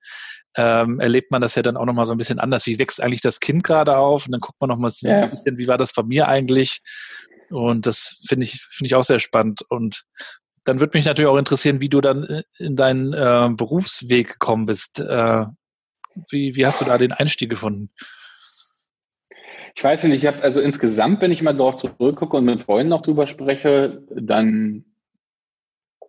ähm, 0.57 0.99
erlebt 0.99 1.29
man 1.29 1.41
das 1.41 1.53
ja 1.53 1.61
dann 1.61 1.77
auch 1.77 1.85
nochmal 1.85 2.07
so 2.07 2.13
ein 2.13 2.17
bisschen 2.17 2.39
anders. 2.39 2.65
Wie 2.65 2.79
wächst 2.79 3.01
eigentlich 3.03 3.21
das 3.21 3.39
Kind 3.39 3.63
gerade 3.63 3.97
auf? 3.97 4.25
Und 4.25 4.31
dann 4.31 4.41
guckt 4.41 4.59
man 4.59 4.69
nochmal 4.69 4.89
so 4.89 5.07
ja. 5.07 5.25
ein 5.25 5.29
bisschen, 5.29 5.59
wie 5.59 5.67
war 5.67 5.77
das 5.77 5.93
bei 5.93 6.01
mir 6.01 6.27
eigentlich? 6.27 6.81
Und 7.51 7.85
das 7.85 8.23
finde 8.27 8.45
ich, 8.45 8.61
finde 8.61 8.87
ich 8.87 8.95
auch 8.95 9.03
sehr 9.03 9.19
spannend. 9.19 9.61
Und 9.69 10.05
dann 10.65 10.79
würde 10.79 10.97
mich 10.97 11.05
natürlich 11.05 11.29
auch 11.29 11.37
interessieren, 11.37 11.79
wie 11.79 11.89
du 11.89 12.01
dann 12.01 12.43
in 12.57 12.75
deinen 12.75 13.13
äh, 13.13 13.49
Berufsweg 13.55 14.33
gekommen 14.33 14.65
bist. 14.65 14.99
Äh, 14.99 15.45
wie, 16.29 16.55
wie 16.55 16.65
hast 16.65 16.81
du 16.81 16.85
da 16.85 16.97
den 16.97 17.11
Einstieg 17.11 17.49
gefunden? 17.49 17.89
Ich 19.75 19.83
weiß 19.83 20.03
nicht, 20.05 20.23
ich 20.23 20.25
habe 20.25 20.41
also 20.41 20.61
insgesamt, 20.61 21.21
wenn 21.21 21.31
ich 21.31 21.41
mal 21.41 21.55
darauf 21.55 21.75
zurückgucke 21.75 22.37
und 22.37 22.45
mit 22.45 22.63
Freunden 22.63 22.89
noch 22.89 23.01
drüber 23.01 23.27
spreche, 23.27 24.03
dann 24.09 24.85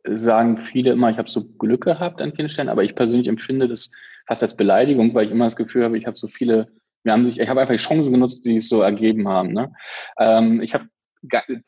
sagen 0.05 0.59
viele 0.59 0.93
immer, 0.93 1.11
ich 1.11 1.19
habe 1.19 1.29
so 1.29 1.45
Glück 1.45 1.85
gehabt 1.85 2.23
an 2.23 2.33
vielen 2.33 2.49
Stellen, 2.49 2.69
aber 2.69 2.85
ich 2.85 2.95
persönlich 2.95 3.27
empfinde 3.27 3.69
das 3.69 3.91
fast 4.27 4.43
als 4.43 4.57
Beleidigung, 4.57 5.15
weil 5.15 5.27
ich 5.27 5.33
immer 5.33 5.47
das 5.47 5.57
Gefühl 5.57 5.85
habe, 5.85 5.99
ich 5.99 6.07
habe 6.07 6.17
so 6.17 6.29
viele, 6.29 6.69
wir 7.03 7.13
haben 7.13 7.25
sich, 7.25 7.41
ich 7.41 7.49
habe 7.49 7.61
einfach 7.61 7.75
die 7.75 7.83
Chancen 7.83 8.13
genutzt, 8.13 8.45
die 8.45 8.57
es 8.57 8.69
so 8.69 8.83
ergeben 8.83 9.29
haben. 9.29 9.53
Ne? 9.53 9.73
Ähm, 10.19 10.61
ich 10.61 10.75
habe 10.75 10.87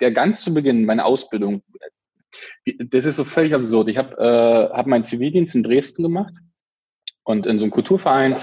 der 0.01 0.12
ganz 0.12 0.42
zu 0.42 0.55
Beginn 0.55 0.85
meine 0.85 1.05
Ausbildung, 1.05 1.62
das 2.79 3.05
ist 3.05 3.17
so 3.17 3.25
völlig 3.25 3.55
absurd. 3.55 3.89
Ich 3.89 3.99
habe 3.99 4.17
äh, 4.17 4.77
hab 4.77 4.87
meinen 4.87 5.05
Zivildienst 5.05 5.55
in 5.55 5.63
Dresden 5.63 6.03
gemacht 6.03 6.35
und 7.25 7.47
in 7.47 7.59
so 7.59 7.65
einem 7.65 7.73
Kulturverein, 7.73 8.37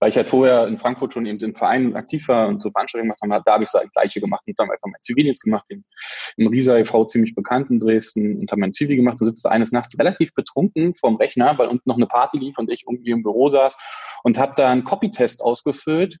weil 0.00 0.10
ich 0.10 0.16
halt 0.16 0.28
vorher 0.28 0.66
in 0.66 0.76
Frankfurt 0.76 1.12
schon 1.12 1.24
eben 1.24 1.38
im 1.38 1.54
Verein 1.54 1.94
aktiv 1.94 2.26
war 2.28 2.48
und 2.48 2.62
so 2.62 2.70
Veranstaltungen 2.70 3.14
gemacht 3.16 3.20
habe, 3.22 3.42
da 3.46 3.52
habe 3.54 3.64
ich 3.64 3.70
das 3.70 3.82
Gleiche 3.92 4.20
gemacht 4.20 4.42
und 4.46 4.58
dann 4.58 4.70
einfach 4.70 4.86
meinen 4.86 5.02
Zivildienst 5.02 5.42
gemacht, 5.42 5.64
im, 5.68 5.84
im 6.36 6.48
Riesa 6.48 6.76
e.V. 6.76 7.04
ziemlich 7.04 7.34
bekannt 7.34 7.70
in 7.70 7.78
Dresden 7.78 8.40
und 8.40 8.50
habe 8.50 8.60
meinen 8.60 8.72
Zivi 8.72 8.96
gemacht 8.96 9.20
und 9.20 9.26
sitze 9.26 9.50
eines 9.50 9.70
Nachts 9.70 9.98
relativ 9.98 10.34
betrunken 10.34 10.94
vorm 10.94 11.16
Rechner, 11.16 11.56
weil 11.58 11.68
unten 11.68 11.88
noch 11.88 11.96
eine 11.96 12.06
Party 12.06 12.38
lief 12.38 12.58
und 12.58 12.70
ich 12.70 12.84
irgendwie 12.88 13.12
im 13.12 13.22
Büro 13.22 13.48
saß 13.48 13.76
und 14.24 14.36
habe 14.36 14.54
da 14.56 14.70
einen 14.70 14.84
Copytest 14.84 15.40
ausgefüllt 15.40 16.18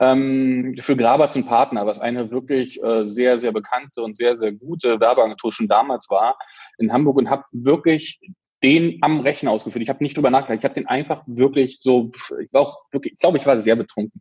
ähm, 0.00 0.76
für 0.80 0.96
Grabatz 0.96 1.36
und 1.36 1.46
Partner, 1.46 1.86
was 1.86 1.98
eine 1.98 2.30
wirklich 2.30 2.82
äh, 2.82 3.06
sehr, 3.06 3.38
sehr 3.38 3.52
bekannte 3.52 4.02
und 4.02 4.16
sehr, 4.16 4.34
sehr 4.34 4.52
gute 4.52 5.00
Werbeagentur 5.00 5.52
schon 5.52 5.68
damals 5.68 6.10
war 6.10 6.38
in 6.78 6.92
Hamburg 6.92 7.16
und 7.16 7.30
habe 7.30 7.44
wirklich 7.52 8.20
den 8.62 8.98
am 9.02 9.20
Rechner 9.20 9.50
ausgeführt. 9.50 9.82
Ich 9.82 9.88
habe 9.88 10.02
nicht 10.02 10.16
drüber 10.16 10.30
nachgedacht. 10.30 10.58
Ich 10.58 10.64
habe 10.64 10.74
den 10.74 10.86
einfach 10.86 11.22
wirklich 11.26 11.80
so, 11.80 12.10
ich 12.40 12.50
glaube, 12.50 12.72
ich, 13.02 13.18
glaub, 13.18 13.36
ich 13.36 13.46
war 13.46 13.58
sehr 13.58 13.76
betrunken. 13.76 14.20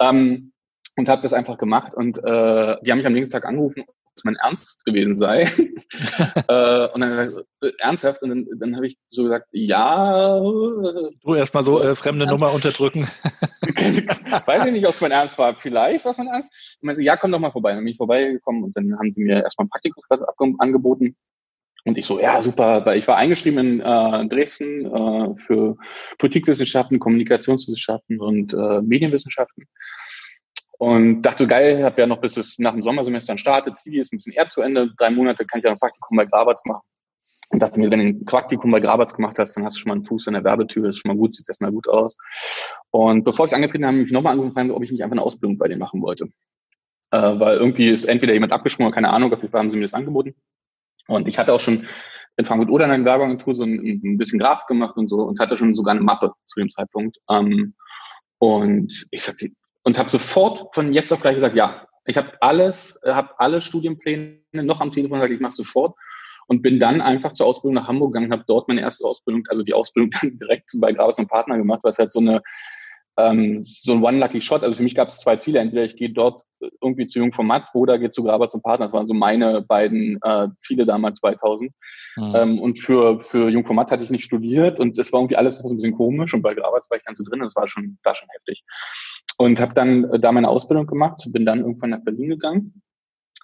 Ähm, 0.00 0.52
und 0.96 1.08
habe 1.08 1.22
das 1.22 1.32
einfach 1.32 1.56
gemacht. 1.56 1.94
Und 1.94 2.18
äh, 2.18 2.76
die 2.82 2.90
haben 2.90 2.98
mich 2.98 3.06
am 3.06 3.12
nächsten 3.12 3.32
Tag 3.32 3.46
angerufen, 3.46 3.84
es 4.16 4.24
mein 4.24 4.36
Ernst 4.36 4.84
gewesen 4.84 5.14
sei. 5.14 5.42
äh, 6.48 6.88
und 6.88 7.00
dann 7.00 7.32
äh, 7.62 7.72
ernsthaft, 7.78 8.22
und 8.22 8.30
dann, 8.30 8.46
dann 8.58 8.76
habe 8.76 8.86
ich 8.86 8.98
so 9.08 9.24
gesagt, 9.24 9.48
ja. 9.52 10.38
Du 10.40 11.34
erstmal 11.34 11.62
so 11.62 11.80
äh, 11.80 11.94
fremde 11.94 12.24
ernst. 12.24 12.32
Nummer 12.32 12.52
unterdrücken. 12.52 13.02
Weiß 14.46 14.66
ich 14.66 14.72
nicht, 14.72 14.86
ob 14.86 14.94
es 14.94 15.00
mein 15.00 15.12
Ernst 15.12 15.38
war. 15.38 15.58
Vielleicht 15.58 16.04
war 16.04 16.12
es 16.12 16.18
mein 16.18 16.28
Ernst. 16.28 16.78
Und 16.80 16.86
meinte, 16.86 17.02
ja, 17.02 17.16
komm 17.16 17.32
doch 17.32 17.38
mal 17.38 17.52
vorbei. 17.52 17.72
Dann 17.72 17.84
bin 17.84 17.92
ich 17.92 17.96
vorbeigekommen 17.96 18.64
und 18.64 18.76
dann 18.76 18.96
haben 18.98 19.12
sie 19.12 19.22
mir 19.22 19.42
erstmal 19.42 19.66
ein 19.66 19.70
Praktikum 19.70 20.56
angeboten. 20.60 21.16
Und 21.84 21.96
ich 21.96 22.06
so, 22.06 22.20
ja, 22.20 22.42
super, 22.42 22.84
weil 22.84 22.98
ich 22.98 23.08
war 23.08 23.16
eingeschrieben 23.16 23.58
in 23.58 23.80
äh, 23.80 24.28
Dresden 24.28 24.84
äh, 24.84 25.34
für 25.46 25.76
Politikwissenschaften, 26.18 26.98
Kommunikationswissenschaften 26.98 28.20
und 28.20 28.52
äh, 28.52 28.82
Medienwissenschaften. 28.82 29.64
Und 30.80 31.20
dachte, 31.20 31.46
geil, 31.46 31.84
habe 31.84 32.00
ja 32.00 32.06
noch 32.06 32.22
bis 32.22 32.38
es 32.38 32.58
nach 32.58 32.72
dem 32.72 32.80
Sommersemester 32.80 33.36
startet, 33.36 33.76
Zivi 33.76 33.98
ist 33.98 34.14
ein 34.14 34.16
bisschen 34.16 34.32
eher 34.32 34.48
zu 34.48 34.62
Ende, 34.62 34.90
drei 34.96 35.10
Monate 35.10 35.44
kann 35.44 35.58
ich 35.58 35.64
ja 35.64 35.72
ein 35.72 35.78
Praktikum 35.78 36.16
bei 36.16 36.24
Grabatz 36.24 36.64
machen. 36.64 36.80
Und 37.50 37.60
dachte 37.60 37.78
mir, 37.78 37.90
wenn 37.90 37.98
du 37.98 38.06
ein 38.06 38.24
Praktikum 38.24 38.70
bei 38.70 38.80
Grabatz 38.80 39.12
gemacht 39.12 39.38
hast, 39.38 39.54
dann 39.54 39.64
hast 39.64 39.76
du 39.76 39.80
schon 39.80 39.90
mal 39.90 39.96
einen 39.96 40.06
Fuß 40.06 40.28
in 40.28 40.32
der 40.32 40.42
Werbetür, 40.42 40.88
ist 40.88 40.96
schon 40.96 41.10
mal 41.10 41.18
gut, 41.18 41.34
sieht 41.34 41.46
erstmal 41.46 41.70
gut 41.70 41.86
aus. 41.86 42.16
Und 42.90 43.24
bevor 43.24 43.44
ich 43.44 43.52
es 43.52 43.54
angetreten 43.54 43.84
habe, 43.84 43.92
habe 43.92 43.98
ich 43.98 44.04
mich 44.06 44.12
nochmal 44.14 44.32
angefangen, 44.32 44.70
ob 44.70 44.82
ich 44.82 44.90
nicht 44.90 45.02
einfach 45.02 45.12
eine 45.12 45.22
Ausbildung 45.22 45.58
bei 45.58 45.68
denen 45.68 45.80
machen 45.80 46.00
wollte. 46.00 46.30
Äh, 47.10 47.38
weil 47.38 47.58
irgendwie 47.58 47.90
ist 47.90 48.06
entweder 48.06 48.32
jemand 48.32 48.52
abgesprungen, 48.52 48.90
keine 48.90 49.10
Ahnung, 49.10 49.34
auf 49.34 49.40
jeden 49.40 49.52
Fall 49.52 49.60
haben 49.60 49.68
sie 49.68 49.76
mir 49.76 49.82
das 49.82 49.92
angeboten. 49.92 50.34
Und 51.08 51.28
ich 51.28 51.38
hatte 51.38 51.52
auch 51.52 51.60
schon 51.60 51.86
in 52.38 52.46
Frankfurt 52.46 52.70
oder 52.70 52.86
in 52.86 52.90
einer 52.90 53.04
Werbeagentur 53.04 53.52
so 53.52 53.64
ein, 53.64 54.00
ein, 54.02 54.16
bisschen 54.16 54.38
Grafik 54.38 54.66
gemacht 54.66 54.96
und 54.96 55.08
so 55.08 55.24
und 55.24 55.40
hatte 55.40 55.58
schon 55.58 55.74
sogar 55.74 55.92
eine 55.92 56.00
Mappe 56.00 56.32
zu 56.46 56.58
dem 56.58 56.70
Zeitpunkt. 56.70 57.18
Ähm, 57.28 57.74
und 58.38 59.06
ich 59.10 59.22
sag, 59.22 59.36
und 59.82 59.98
habe 59.98 60.10
sofort 60.10 60.74
von 60.74 60.92
jetzt 60.92 61.12
auf 61.12 61.20
gleich 61.20 61.34
gesagt, 61.34 61.56
ja, 61.56 61.86
ich 62.06 62.16
habe 62.16 62.32
alles, 62.40 62.98
äh, 63.02 63.12
habe 63.12 63.38
alle 63.38 63.60
Studienpläne 63.60 64.40
noch 64.52 64.80
am 64.80 64.92
Telefon 64.92 65.18
gesagt, 65.18 65.34
ich 65.34 65.40
mache 65.40 65.52
sofort 65.52 65.94
und 66.46 66.62
bin 66.62 66.80
dann 66.80 67.00
einfach 67.00 67.32
zur 67.32 67.46
Ausbildung 67.46 67.74
nach 67.74 67.88
Hamburg 67.88 68.12
gegangen, 68.12 68.32
habe 68.32 68.44
dort 68.46 68.68
meine 68.68 68.80
erste 68.80 69.06
Ausbildung, 69.06 69.44
also 69.48 69.62
die 69.62 69.74
Ausbildung 69.74 70.10
dann 70.20 70.38
direkt 70.38 70.70
bei 70.76 70.92
Grabers 70.92 71.18
und 71.18 71.28
Partner 71.28 71.56
gemacht, 71.56 71.80
was 71.82 71.98
halt 71.98 72.12
so 72.12 72.20
eine 72.20 72.42
ähm, 73.20 73.64
so 73.64 73.92
ein 73.92 74.02
One 74.02 74.18
Lucky 74.18 74.40
Shot. 74.40 74.62
Also 74.62 74.76
für 74.76 74.82
mich 74.82 74.94
gab 74.94 75.08
es 75.08 75.18
zwei 75.18 75.36
Ziele. 75.36 75.58
Entweder 75.58 75.84
ich 75.84 75.96
gehe 75.96 76.10
dort 76.10 76.42
irgendwie 76.80 77.06
zu 77.06 77.18
Jung 77.18 77.32
Format 77.32 77.64
oder 77.74 77.98
gehe 77.98 78.10
zu 78.10 78.22
Graber 78.22 78.48
zum 78.48 78.62
Partner. 78.62 78.86
Das 78.86 78.92
waren 78.92 79.06
so 79.06 79.14
meine 79.14 79.62
beiden 79.62 80.18
äh, 80.22 80.48
Ziele 80.58 80.86
damals 80.86 81.18
2000. 81.20 81.72
Mhm. 82.16 82.32
Ähm, 82.34 82.58
und 82.58 82.78
für, 82.78 83.18
für 83.18 83.48
Jung 83.48 83.66
Format 83.66 83.90
hatte 83.90 84.04
ich 84.04 84.10
nicht 84.10 84.24
studiert 84.24 84.80
und 84.80 84.98
das 84.98 85.12
war 85.12 85.20
irgendwie 85.20 85.36
alles 85.36 85.58
so 85.58 85.68
ein 85.68 85.76
bisschen 85.76 85.96
komisch. 85.96 86.34
Und 86.34 86.42
bei 86.42 86.54
Graber 86.54 86.72
war 86.72 86.96
ich 86.96 87.02
dann 87.04 87.14
so 87.14 87.24
drin 87.24 87.40
und 87.40 87.46
das 87.46 87.56
war 87.56 87.68
schon, 87.68 87.98
war 88.02 88.14
schon 88.14 88.28
heftig. 88.32 88.62
Und 89.40 89.58
habe 89.58 89.72
dann 89.72 90.04
äh, 90.04 90.20
da 90.20 90.32
meine 90.32 90.48
Ausbildung 90.48 90.86
gemacht, 90.86 91.26
bin 91.28 91.46
dann 91.46 91.60
irgendwann 91.60 91.88
nach 91.88 92.04
Berlin 92.04 92.28
gegangen 92.28 92.82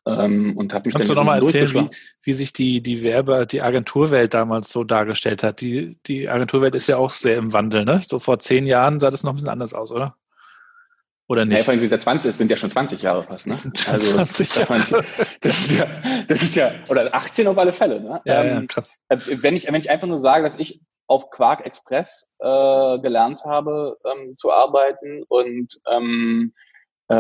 ähm, 0.07 0.55
und 0.55 0.75
habe 0.75 0.87
mich 0.87 0.93
Kannst 0.93 1.09
dann 1.09 1.15
du 1.17 1.21
nochmal 1.23 1.43
erzählen, 1.43 1.89
wie, 1.89 1.97
wie 2.23 2.33
sich 2.35 2.53
die, 2.53 2.83
die 2.83 3.03
Werbe, 3.03 3.47
die 3.47 3.63
Agenturwelt 3.63 4.35
damals 4.35 4.69
so 4.69 4.85
dargestellt 4.85 5.43
hat? 5.43 5.63
Die, 5.63 5.97
die 6.07 6.29
Agenturwelt 6.29 6.75
ist 6.75 6.87
ja 6.87 6.99
auch 6.99 7.13
sehr 7.13 7.39
im 7.39 7.55
Wandel, 7.55 7.87
ne? 7.87 8.03
So 8.07 8.19
vor 8.19 8.39
zehn 8.41 8.67
Jahren 8.67 9.01
sah 9.01 9.11
das 9.11 9.23
noch 9.23 9.33
ein 9.33 9.37
bisschen 9.37 9.49
anders 9.49 9.73
aus, 9.73 9.91
oder? 9.91 10.17
Oder 11.29 11.47
nicht? 11.47 11.57
Ja, 11.57 11.65
vor 11.65 11.71
allem 11.71 11.81
sind 11.81 11.91
ja 11.91 11.99
20, 11.99 12.29
es 12.29 12.37
sind 12.37 12.51
ja 12.51 12.59
schon 12.59 12.71
20 12.71 13.01
Jahre 13.01 13.25
fast, 13.25 13.47
ne? 13.47 13.57
Also 13.91 14.17
20 14.23 14.55
Jahre. 14.55 15.05
das 15.41 15.61
ist 15.61 15.79
ja, 15.79 15.87
das 16.29 16.43
ist 16.43 16.57
ja, 16.57 16.73
oder 16.91 17.15
18 17.15 17.47
auf 17.47 17.57
alle 17.57 17.73
Fälle, 17.73 18.03
ne? 18.03 18.21
Ja, 18.27 18.45
ähm, 18.45 18.61
ja 18.61 18.67
krass. 18.67 18.93
Äh, 19.09 19.17
wenn 19.41 19.57
ich, 19.57 19.67
wenn 19.67 19.77
ich 19.77 19.89
einfach 19.89 20.09
nur 20.09 20.19
sage, 20.19 20.45
dass 20.45 20.59
ich 20.59 20.79
auf 21.07 21.31
Quark 21.31 21.65
Express 21.65 22.31
äh, 22.39 22.99
gelernt 22.99 23.45
habe 23.45 23.97
ähm, 24.05 24.35
zu 24.35 24.53
arbeiten 24.53 25.23
und 25.29 25.79
ähm, 25.89 26.53
äh, 27.09 27.15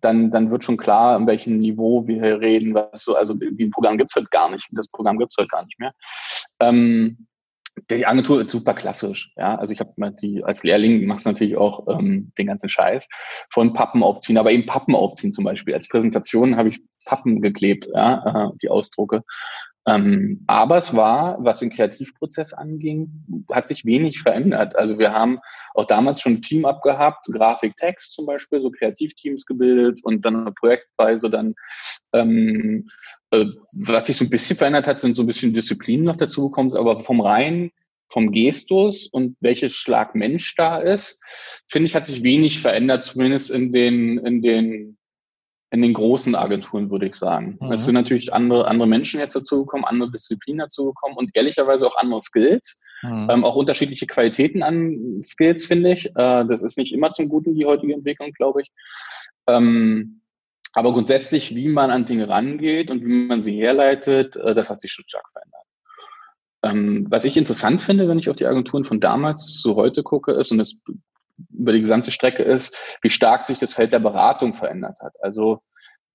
dann, 0.00 0.30
dann 0.30 0.50
wird 0.50 0.64
schon 0.64 0.78
klar, 0.78 1.16
in 1.16 1.26
welchem 1.26 1.58
Niveau 1.58 2.06
wir 2.06 2.22
hier 2.22 2.40
reden. 2.40 2.74
Was 2.74 3.04
so, 3.04 3.14
also 3.14 3.34
die 3.34 3.68
Programm 3.68 3.98
gibt's 3.98 4.14
halt 4.14 4.30
gar 4.30 4.50
nicht. 4.50 4.66
Das 4.72 4.88
Programm 4.88 5.18
gibt's 5.18 5.36
halt 5.36 5.50
gar 5.50 5.64
nicht 5.64 5.78
mehr. 5.78 5.92
Ähm, 6.58 7.26
die 7.90 8.06
Agentur 8.06 8.40
ist 8.42 8.50
super 8.50 8.74
klassisch. 8.74 9.32
Ja, 9.36 9.56
also 9.56 9.72
ich 9.72 9.80
habe 9.80 9.92
die 10.22 10.44
als 10.44 10.62
Lehrling 10.62 11.06
machst 11.06 11.26
natürlich 11.26 11.56
auch 11.56 11.86
ähm, 11.88 12.32
den 12.36 12.46
ganzen 12.46 12.68
Scheiß 12.68 13.08
von 13.50 13.72
Pappen 13.72 14.02
aufziehen, 14.02 14.38
aber 14.38 14.52
eben 14.52 14.66
Pappen 14.66 14.94
aufziehen 14.94 15.32
zum 15.32 15.44
Beispiel. 15.44 15.74
Als 15.74 15.88
Präsentation 15.88 16.56
habe 16.56 16.68
ich 16.68 16.82
Pappen 17.04 17.40
geklebt, 17.40 17.88
ja, 17.94 18.50
äh, 18.50 18.56
die 18.62 18.68
Ausdrucke. 18.68 19.22
Ähm, 19.86 20.44
aber 20.46 20.76
es 20.76 20.94
war, 20.94 21.38
was 21.40 21.58
den 21.58 21.70
Kreativprozess 21.70 22.52
anging, 22.52 23.44
hat 23.50 23.66
sich 23.66 23.84
wenig 23.84 24.20
verändert. 24.20 24.76
Also 24.76 24.98
wir 24.98 25.12
haben 25.12 25.40
auch 25.74 25.86
damals 25.86 26.20
schon 26.20 26.34
ein 26.34 26.42
Team 26.42 26.64
abgehabt, 26.64 27.26
Grafik, 27.26 27.76
Text 27.76 28.14
zum 28.14 28.26
Beispiel, 28.26 28.60
so 28.60 28.70
Kreativteams 28.70 29.44
gebildet 29.46 30.00
und 30.04 30.24
dann 30.24 30.54
projektweise 30.54 31.30
dann, 31.30 31.54
ähm, 32.12 32.86
äh, 33.30 33.46
was 33.72 34.06
sich 34.06 34.16
so 34.16 34.24
ein 34.24 34.30
bisschen 34.30 34.56
verändert 34.56 34.86
hat, 34.86 35.00
sind 35.00 35.16
so 35.16 35.24
ein 35.24 35.26
bisschen 35.26 35.54
Disziplinen 35.54 36.04
noch 36.04 36.16
dazu 36.16 36.48
gekommen, 36.48 36.74
aber 36.76 37.00
vom 37.00 37.20
rein 37.20 37.70
vom 38.12 38.30
Gestus 38.30 39.06
und 39.06 39.36
welches 39.40 39.74
Schlag 39.74 40.14
Mensch 40.14 40.54
da 40.56 40.78
ist, 40.78 41.18
finde 41.68 41.86
ich, 41.86 41.94
hat 41.94 42.04
sich 42.04 42.22
wenig 42.22 42.60
verändert, 42.60 43.02
zumindest 43.04 43.50
in 43.50 43.72
den, 43.72 44.18
in 44.18 44.42
den 44.42 44.98
in 45.72 45.80
den 45.80 45.94
großen 45.94 46.34
Agenturen, 46.34 46.90
würde 46.90 47.06
ich 47.06 47.14
sagen. 47.14 47.58
Mhm. 47.58 47.72
Es 47.72 47.86
sind 47.86 47.94
natürlich 47.94 48.34
andere, 48.34 48.68
andere 48.68 48.86
Menschen 48.86 49.20
jetzt 49.20 49.34
dazugekommen, 49.34 49.86
andere 49.86 50.10
Disziplinen 50.10 50.58
dazugekommen 50.58 51.16
und 51.16 51.30
ehrlicherweise 51.32 51.86
auch 51.86 51.96
andere 51.96 52.20
Skills. 52.20 52.78
Mhm. 53.02 53.28
Ähm, 53.30 53.44
auch 53.44 53.56
unterschiedliche 53.56 54.06
Qualitäten 54.06 54.62
an 54.62 55.22
Skills, 55.22 55.66
finde 55.66 55.94
ich. 55.94 56.06
Äh, 56.14 56.44
das 56.44 56.62
ist 56.62 56.76
nicht 56.76 56.92
immer 56.92 57.12
zum 57.12 57.30
Guten, 57.30 57.54
die 57.54 57.64
heutige 57.64 57.94
Entwicklung, 57.94 58.32
glaube 58.32 58.60
ich. 58.60 58.70
Ähm, 59.46 60.20
aber 60.74 60.92
grundsätzlich, 60.92 61.54
wie 61.54 61.68
man 61.68 61.90
an 61.90 62.04
Dinge 62.04 62.28
rangeht 62.28 62.90
und 62.90 63.02
wie 63.02 63.26
man 63.26 63.40
sie 63.40 63.56
herleitet, 63.56 64.36
äh, 64.36 64.54
das 64.54 64.68
hat 64.68 64.80
sich 64.80 64.92
schon 64.92 65.08
stark 65.08 65.24
verändert. 65.32 65.62
Ähm, 66.64 67.06
was 67.08 67.24
ich 67.24 67.38
interessant 67.38 67.80
finde, 67.80 68.08
wenn 68.08 68.18
ich 68.18 68.28
auf 68.28 68.36
die 68.36 68.46
Agenturen 68.46 68.84
von 68.84 69.00
damals 69.00 69.58
zu 69.62 69.74
heute 69.74 70.02
gucke, 70.02 70.32
ist, 70.32 70.52
und 70.52 70.58
das 70.58 70.76
über 71.50 71.72
die 71.72 71.80
gesamte 71.80 72.10
Strecke 72.10 72.42
ist, 72.42 72.76
wie 73.02 73.10
stark 73.10 73.44
sich 73.44 73.58
das 73.58 73.74
Feld 73.74 73.92
der 73.92 74.00
Beratung 74.00 74.54
verändert 74.54 74.98
hat. 75.00 75.14
Also 75.20 75.62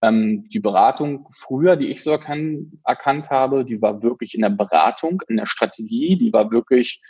ähm, 0.01 0.47
die 0.49 0.59
Beratung 0.59 1.27
früher, 1.39 1.75
die 1.75 1.89
ich 1.89 2.03
so 2.03 2.11
erkan 2.11 2.79
erkannt 2.85 3.29
habe, 3.29 3.65
die 3.65 3.81
war 3.81 4.03
wirklich 4.03 4.35
in 4.35 4.41
der 4.41 4.49
Beratung, 4.49 5.21
in 5.27 5.37
der 5.37 5.47
Strategie, 5.47 6.17
die 6.17 6.31
war 6.31 6.51
wirklich, 6.51 7.01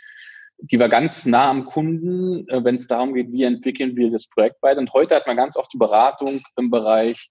die 0.58 0.78
war 0.78 0.88
ganz 0.88 1.26
nah 1.26 1.50
am 1.50 1.66
Kunden, 1.66 2.48
äh, 2.48 2.64
wenn 2.64 2.76
es 2.76 2.86
darum 2.86 3.14
geht, 3.14 3.30
wie 3.30 3.44
entwickeln 3.44 3.96
wir 3.96 4.10
das 4.10 4.26
Projekt 4.26 4.62
weiter. 4.62 4.80
Und 4.80 4.92
heute 4.94 5.14
hat 5.14 5.26
man 5.26 5.36
ganz 5.36 5.56
oft 5.56 5.72
die 5.72 5.78
Beratung 5.78 6.40
im 6.56 6.70
Bereich, 6.70 7.30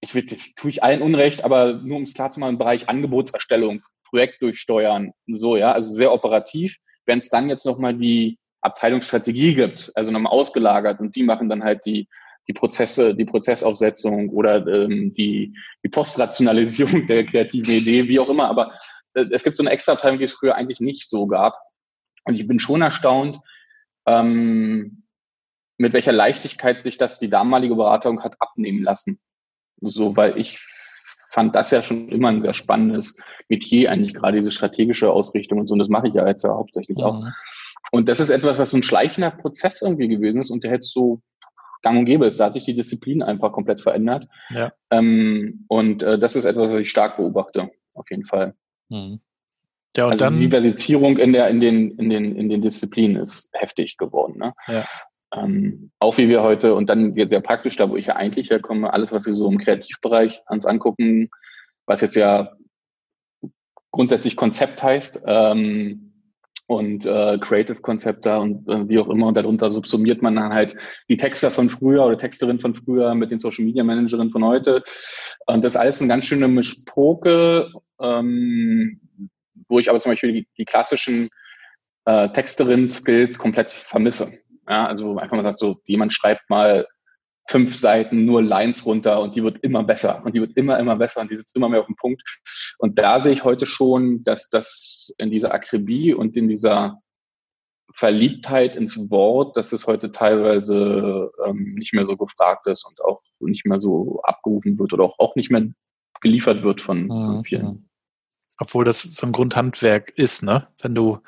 ich 0.00 0.14
will, 0.14 0.24
das 0.24 0.54
tue 0.54 0.70
ich 0.70 0.82
allen 0.82 1.02
Unrecht, 1.02 1.44
aber 1.44 1.74
nur 1.74 1.96
um 1.96 2.02
es 2.02 2.14
klar 2.14 2.30
zu 2.30 2.40
machen, 2.40 2.52
im 2.52 2.58
Bereich 2.58 2.88
Angebotserstellung, 2.88 3.82
Projekt 4.08 4.40
durchsteuern, 4.40 5.12
so, 5.26 5.56
ja, 5.56 5.72
also 5.72 5.92
sehr 5.92 6.12
operativ. 6.12 6.76
Wenn 7.06 7.18
es 7.18 7.28
dann 7.28 7.48
jetzt 7.48 7.66
nochmal 7.66 7.94
die 7.94 8.38
Abteilungsstrategie 8.60 9.54
gibt, 9.54 9.92
also 9.94 10.10
nochmal 10.10 10.32
ausgelagert 10.32 11.00
und 11.00 11.14
die 11.14 11.22
machen 11.22 11.48
dann 11.48 11.62
halt 11.62 11.86
die, 11.86 12.08
die 12.48 12.52
Prozesse, 12.52 13.14
die 13.14 13.24
Prozessaufsetzung 13.24 14.30
oder 14.30 14.66
ähm, 14.66 15.14
die, 15.14 15.56
die 15.84 15.88
Postrationalisierung 15.88 17.06
der 17.06 17.24
kreativen 17.26 17.72
Idee, 17.72 18.08
wie 18.08 18.20
auch 18.20 18.28
immer. 18.28 18.48
Aber 18.48 18.72
äh, 19.14 19.26
es 19.32 19.44
gibt 19.44 19.56
so 19.56 19.62
eine 19.62 19.70
extra 19.70 19.92
Abteilung, 19.92 20.18
die 20.18 20.24
es 20.24 20.34
früher 20.34 20.54
eigentlich 20.54 20.80
nicht 20.80 21.08
so 21.08 21.26
gab. 21.26 21.58
Und 22.24 22.34
ich 22.34 22.46
bin 22.46 22.58
schon 22.58 22.82
erstaunt, 22.82 23.40
ähm, 24.06 25.04
mit 25.78 25.92
welcher 25.92 26.12
Leichtigkeit 26.12 26.82
sich 26.82 26.98
das 26.98 27.18
die 27.18 27.28
damalige 27.28 27.76
Beratung 27.76 28.22
hat 28.22 28.36
abnehmen 28.40 28.82
lassen. 28.82 29.20
So, 29.80 30.16
weil 30.16 30.38
ich 30.38 30.64
fand 31.30 31.54
das 31.54 31.70
ja 31.70 31.82
schon 31.82 32.08
immer 32.08 32.28
ein 32.28 32.40
sehr 32.40 32.54
spannendes 32.54 33.16
Metier, 33.48 33.90
eigentlich 33.90 34.14
gerade 34.14 34.38
diese 34.38 34.50
strategische 34.50 35.10
Ausrichtung 35.10 35.58
und 35.58 35.66
so. 35.66 35.74
Und 35.74 35.80
das 35.80 35.88
mache 35.88 36.08
ich 36.08 36.14
ja 36.14 36.26
jetzt 36.26 36.44
ja 36.44 36.50
hauptsächlich 36.50 36.96
mhm. 36.96 37.02
Und 37.92 38.08
das 38.08 38.20
ist 38.20 38.30
etwas, 38.30 38.58
was 38.58 38.70
so 38.70 38.78
ein 38.78 38.82
schleichender 38.82 39.30
Prozess 39.30 39.82
irgendwie 39.82 40.08
gewesen 40.08 40.40
ist 40.40 40.50
und 40.50 40.64
der 40.64 40.72
jetzt 40.72 40.92
so 40.92 41.20
gang 41.82 41.98
und 41.98 42.04
gäbe 42.04 42.26
ist. 42.26 42.40
Da 42.40 42.46
hat 42.46 42.54
sich 42.54 42.64
die 42.64 42.74
Disziplin 42.74 43.22
einfach 43.22 43.52
komplett 43.52 43.80
verändert. 43.80 44.26
Ja. 44.50 44.72
Ähm, 44.90 45.64
und 45.68 46.02
äh, 46.02 46.18
das 46.18 46.36
ist 46.36 46.44
etwas, 46.44 46.72
was 46.72 46.80
ich 46.80 46.90
stark 46.90 47.16
beobachte, 47.16 47.70
auf 47.94 48.10
jeden 48.10 48.24
Fall. 48.24 48.54
Mhm. 48.88 49.20
Ja, 49.96 50.04
und 50.04 50.10
also 50.10 50.24
dann, 50.24 50.38
Diversifizierung 50.38 51.16
in 51.16 51.32
der, 51.32 51.48
in 51.48 51.60
den, 51.60 51.96
in 51.98 52.10
den, 52.10 52.36
in 52.36 52.48
den 52.48 52.60
Disziplinen 52.60 53.16
ist 53.16 53.48
heftig 53.52 53.96
geworden. 53.96 54.38
Ne? 54.38 54.52
Ja. 54.66 54.86
Ähm, 55.34 55.90
auch 55.98 56.18
wie 56.18 56.28
wir 56.28 56.42
heute, 56.42 56.74
und 56.74 56.88
dann 56.88 57.16
jetzt 57.16 57.30
sehr 57.30 57.40
praktisch, 57.40 57.76
da 57.76 57.88
wo 57.88 57.96
ich 57.96 58.06
ja 58.06 58.16
eigentlich 58.16 58.50
herkomme, 58.50 58.92
alles, 58.92 59.12
was 59.12 59.26
wir 59.26 59.34
so 59.34 59.48
im 59.48 59.58
Kreativbereich 59.58 60.42
ans 60.46 60.66
angucken, 60.66 61.30
was 61.86 62.00
jetzt 62.00 62.14
ja 62.16 62.52
grundsätzlich 63.90 64.36
Konzept 64.36 64.82
heißt, 64.82 65.22
ähm, 65.26 66.05
und 66.66 67.06
äh, 67.06 67.38
Creative-Konzepte 67.38 68.38
und 68.38 68.68
äh, 68.68 68.88
wie 68.88 68.98
auch 68.98 69.08
immer. 69.08 69.28
Und 69.28 69.36
darunter 69.36 69.70
subsumiert 69.70 70.22
man 70.22 70.36
dann 70.36 70.52
halt 70.52 70.76
die 71.08 71.16
Texter 71.16 71.50
von 71.50 71.70
früher 71.70 72.04
oder 72.04 72.18
Texterin 72.18 72.58
von 72.58 72.74
früher 72.74 73.14
mit 73.14 73.30
den 73.30 73.38
Social 73.38 73.64
Media 73.64 73.84
Managerinnen 73.84 74.32
von 74.32 74.44
heute. 74.44 74.82
Und 75.46 75.64
das 75.64 75.74
ist 75.74 75.80
alles 75.80 76.00
eine 76.00 76.08
ganz 76.08 76.24
schöne 76.24 76.48
Mischpoke, 76.48 77.70
ähm, 78.00 79.00
wo 79.68 79.78
ich 79.78 79.88
aber 79.88 80.00
zum 80.00 80.12
Beispiel 80.12 80.32
die, 80.32 80.48
die 80.58 80.64
klassischen 80.64 81.28
äh, 82.04 82.28
Texterin-Skills 82.30 83.38
komplett 83.38 83.72
vermisse. 83.72 84.32
Ja, 84.68 84.86
also 84.86 85.16
einfach 85.16 85.36
mal 85.36 85.44
sagt 85.44 85.60
so, 85.60 85.80
jemand 85.84 86.12
schreibt 86.12 86.50
mal 86.50 86.86
fünf 87.48 87.74
Seiten 87.74 88.24
nur 88.24 88.42
Lines 88.42 88.84
runter 88.86 89.20
und 89.20 89.36
die 89.36 89.42
wird 89.42 89.58
immer 89.58 89.84
besser 89.84 90.22
und 90.24 90.34
die 90.34 90.40
wird 90.40 90.56
immer, 90.56 90.78
immer 90.78 90.96
besser 90.96 91.20
und 91.20 91.30
die 91.30 91.36
sitzt 91.36 91.54
immer 91.56 91.68
mehr 91.68 91.80
auf 91.80 91.86
dem 91.86 91.96
Punkt. 91.96 92.22
Und 92.78 92.98
da 92.98 93.20
sehe 93.20 93.32
ich 93.32 93.44
heute 93.44 93.66
schon, 93.66 94.24
dass 94.24 94.48
das 94.48 95.14
in 95.18 95.30
dieser 95.30 95.54
Akribie 95.54 96.12
und 96.12 96.36
in 96.36 96.48
dieser 96.48 97.00
Verliebtheit 97.94 98.76
ins 98.76 99.10
Wort, 99.10 99.56
dass 99.56 99.72
es 99.72 99.86
heute 99.86 100.10
teilweise 100.10 101.30
ähm, 101.46 101.74
nicht 101.74 101.94
mehr 101.94 102.04
so 102.04 102.16
gefragt 102.16 102.66
ist 102.66 102.84
und 102.84 103.02
auch 103.02 103.22
nicht 103.40 103.64
mehr 103.64 103.78
so 103.78 104.20
abgerufen 104.22 104.78
wird 104.78 104.92
oder 104.92 105.04
auch, 105.04 105.18
auch 105.18 105.36
nicht 105.36 105.50
mehr 105.50 105.66
geliefert 106.20 106.62
wird 106.62 106.82
von, 106.82 107.06
von 107.06 107.36
mhm. 107.38 107.44
vielen. 107.44 107.88
Obwohl 108.58 108.84
das 108.84 109.02
so 109.02 109.26
ein 109.26 109.32
Grundhandwerk 109.32 110.10
ist, 110.16 110.42
ne? 110.42 110.66
Wenn 110.80 110.94
du 110.94 111.18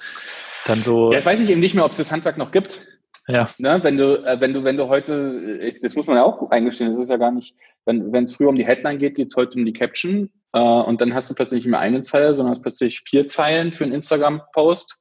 dann 0.67 0.83
so. 0.83 1.11
Ja, 1.11 1.19
jetzt 1.19 1.27
weiß 1.27 1.41
ich 1.41 1.51
eben 1.51 1.61
nicht 1.61 1.75
mehr, 1.75 1.85
ob 1.85 1.91
es 1.91 1.99
das 1.99 2.11
Handwerk 2.11 2.39
noch 2.39 2.53
gibt. 2.53 2.98
Ja. 3.29 3.49
Ne, 3.59 3.79
wenn 3.83 3.99
du, 3.99 4.25
äh, 4.25 4.41
wenn 4.41 4.55
du, 4.55 4.65
wenn 4.65 4.79
du 4.79 4.89
heute, 4.89 5.61
äh, 5.61 5.79
das 5.81 5.95
muss 5.95 6.07
man 6.07 6.17
ja 6.17 6.25
auch 6.25 6.51
eingestehen, 6.51 6.91
das 6.91 6.99
ist 6.99 7.11
ja 7.11 7.19
gar 7.19 7.31
nicht, 7.31 7.55
wenn 7.85 8.25
es 8.25 8.35
früher 8.35 8.49
um 8.49 8.57
die 8.57 8.67
Headline 8.67 8.99
geht, 8.99 9.17
geht 9.17 9.29
es 9.31 9.37
heute 9.37 9.59
um 9.59 9.67
die 9.67 9.75
Caption 9.75 10.31
äh, 10.55 10.59
und 10.61 11.01
dann 11.03 11.15
hast 11.15 11.29
du 11.29 11.35
plötzlich 11.35 11.65
nicht 11.65 11.71
mehr 11.71 11.81
eine 11.81 12.01
Zeile, 12.01 12.33
sondern 12.33 12.55
hast 12.55 12.63
plötzlich 12.63 13.03
vier 13.07 13.27
Zeilen 13.27 13.75
für 13.75 13.85
einen 13.85 13.93
Instagram-Post 13.93 14.99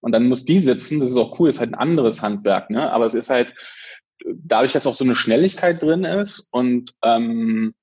und 0.00 0.12
dann 0.12 0.28
muss 0.28 0.44
die 0.44 0.60
sitzen. 0.60 1.00
Das 1.00 1.08
ist 1.08 1.16
auch 1.16 1.38
cool, 1.40 1.48
ist 1.48 1.58
halt 1.58 1.72
ein 1.72 1.78
anderes 1.78 2.22
Handwerk, 2.22 2.68
ne? 2.68 2.92
Aber 2.92 3.06
es 3.06 3.14
ist 3.14 3.30
halt 3.30 3.54
dadurch, 4.26 4.72
dass 4.72 4.86
auch 4.86 4.94
so 4.94 5.04
eine 5.04 5.14
Schnelligkeit 5.14 5.82
drin 5.82 6.04
ist 6.04 6.48
und 6.52 6.92
ähm, 7.02 7.74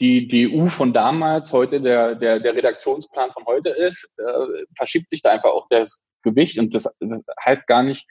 die, 0.00 0.28
die 0.28 0.52
EU 0.52 0.66
von 0.66 0.92
damals 0.92 1.54
heute 1.54 1.80
der, 1.80 2.16
der, 2.16 2.38
der 2.40 2.54
Redaktionsplan 2.54 3.30
von 3.30 3.46
heute 3.46 3.70
ist, 3.70 4.12
äh, 4.18 4.64
verschiebt 4.76 5.08
sich 5.08 5.22
da 5.22 5.30
einfach 5.30 5.50
auch 5.50 5.68
das 5.70 6.02
Gewicht 6.22 6.58
und 6.58 6.74
das, 6.74 6.88
das 7.00 7.24
halt 7.40 7.66
gar 7.66 7.82
nicht, 7.82 8.06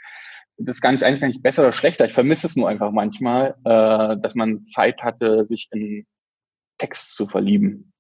das 0.66 0.78
ist 0.78 0.82
gar 0.82 0.92
nicht 0.92 1.04
eigentlich 1.04 1.22
gar 1.22 1.28
nicht 1.28 1.44
besser 1.44 1.64
oder 1.64 1.72
schlechter. 1.72 2.06
Ich 2.06 2.14
vermisse 2.14 2.48
es 2.48 2.56
nur 2.56 2.70
einfach 2.70 2.92
manchmal, 2.92 3.56
äh, 3.64 4.18
dass 4.22 4.36
man 4.36 4.66
Zeit 4.66 5.02
hatte, 5.02 5.46
sich 5.48 5.68
in 5.72 6.06
Text 6.78 7.16
zu 7.16 7.28
verlieben. 7.28 7.92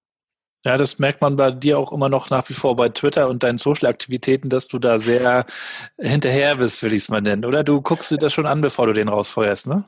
Ja, 0.63 0.77
das 0.77 0.99
merkt 0.99 1.21
man 1.21 1.37
bei 1.37 1.51
dir 1.51 1.79
auch 1.79 1.91
immer 1.91 2.07
noch 2.07 2.29
nach 2.29 2.47
wie 2.49 2.53
vor 2.53 2.75
bei 2.75 2.89
Twitter 2.89 3.29
und 3.29 3.41
deinen 3.41 3.57
Social-Aktivitäten, 3.57 4.49
dass 4.49 4.67
du 4.67 4.77
da 4.77 4.99
sehr 4.99 5.45
hinterher 5.97 6.57
bist, 6.57 6.83
will 6.83 6.93
ich 6.93 7.03
es 7.03 7.09
mal 7.09 7.21
nennen. 7.21 7.45
Oder 7.45 7.63
du 7.63 7.81
guckst 7.81 8.11
dir 8.11 8.17
das 8.17 8.33
schon 8.33 8.45
an, 8.45 8.61
bevor 8.61 8.85
du 8.85 8.93
den 8.93 9.09
rausfeuerst, 9.09 9.67
ne? 9.67 9.85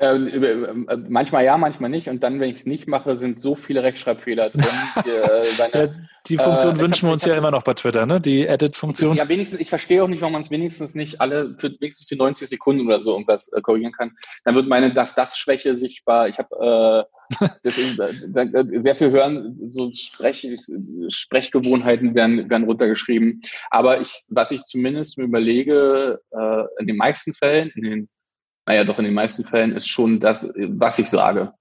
Äh, 0.00 0.14
äh, 0.14 0.96
manchmal 1.10 1.44
ja, 1.44 1.58
manchmal 1.58 1.90
nicht. 1.90 2.08
Und 2.08 2.22
dann, 2.22 2.40
wenn 2.40 2.48
ich 2.48 2.60
es 2.60 2.66
nicht 2.66 2.88
mache, 2.88 3.18
sind 3.18 3.38
so 3.38 3.54
viele 3.54 3.82
Rechtschreibfehler 3.82 4.48
drin. 4.48 4.64
Die, 5.04 5.10
äh, 5.10 5.42
seine, 5.56 5.74
ja, 5.74 5.94
die 6.26 6.38
Funktion 6.38 6.76
äh, 6.76 6.80
wünschen 6.80 7.06
wir 7.06 7.12
uns 7.12 7.26
ja 7.26 7.34
immer 7.34 7.50
noch 7.50 7.62
bei 7.64 7.74
Twitter, 7.74 8.06
ne? 8.06 8.18
Die 8.18 8.46
Edit-Funktion. 8.46 9.14
Ja, 9.18 9.28
wenigstens, 9.28 9.60
ich 9.60 9.68
verstehe 9.68 10.02
auch 10.02 10.08
nicht, 10.08 10.22
warum 10.22 10.32
man 10.32 10.40
es 10.40 10.50
wenigstens 10.50 10.94
nicht 10.94 11.20
alle 11.20 11.54
für 11.58 11.70
wenigstens 11.80 12.08
für 12.08 12.16
90 12.16 12.48
Sekunden 12.48 12.86
oder 12.86 13.02
so 13.02 13.12
irgendwas 13.12 13.48
äh, 13.48 13.60
korrigieren 13.60 13.92
kann. 13.92 14.12
Dann 14.44 14.54
wird 14.54 14.68
meine 14.68 14.90
Das-Das-Schwäche 14.90 15.76
sichtbar. 15.76 16.28
Ich 16.28 16.38
habe 16.38 17.06
äh, 17.62 18.80
sehr 18.80 18.96
viel 18.96 19.10
hören, 19.10 19.58
so 19.66 19.90
Sprech, 19.92 20.48
Sprechgewohnheiten 21.08 22.14
werden, 22.14 22.48
werden 22.48 22.64
runtergeschrieben. 22.64 23.42
Aber 23.68 24.00
ich, 24.00 24.22
was 24.28 24.50
ich 24.50 24.64
zumindest 24.64 25.18
mir 25.18 25.24
überlege, 25.24 26.22
äh, 26.30 26.62
in 26.78 26.86
den 26.86 26.96
meisten 26.96 27.34
Fällen, 27.34 27.70
in 27.74 27.82
den 27.82 28.08
naja, 28.70 28.84
doch 28.84 28.98
in 28.98 29.04
den 29.04 29.14
meisten 29.14 29.44
Fällen 29.44 29.72
ist 29.72 29.88
schon 29.88 30.20
das, 30.20 30.48
was 30.54 31.00
ich 31.00 31.10
sage. 31.10 31.52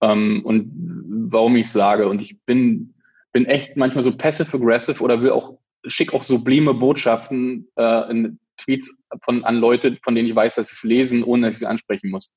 Ähm, 0.00 0.42
und 0.44 0.72
warum 1.30 1.54
ich 1.54 1.70
sage. 1.70 2.08
Und 2.08 2.20
ich 2.20 2.42
bin, 2.46 2.94
bin 3.32 3.46
echt 3.46 3.76
manchmal 3.76 4.02
so 4.02 4.16
passive-aggressive 4.16 5.00
oder 5.04 5.22
will 5.22 5.30
auch, 5.30 5.58
schick 5.86 6.12
auch 6.12 6.24
sublime 6.24 6.74
Botschaften 6.74 7.68
äh, 7.76 8.10
in 8.10 8.40
Tweets 8.56 8.92
von, 9.22 9.44
an 9.44 9.58
Leute, 9.58 9.98
von 10.02 10.16
denen 10.16 10.28
ich 10.28 10.34
weiß, 10.34 10.56
dass 10.56 10.68
sie 10.68 10.74
es 10.74 10.82
lesen, 10.82 11.22
ohne 11.22 11.46
dass 11.46 11.54
ich 11.54 11.60
sie 11.60 11.66
ansprechen 11.66 12.10
muss. 12.10 12.32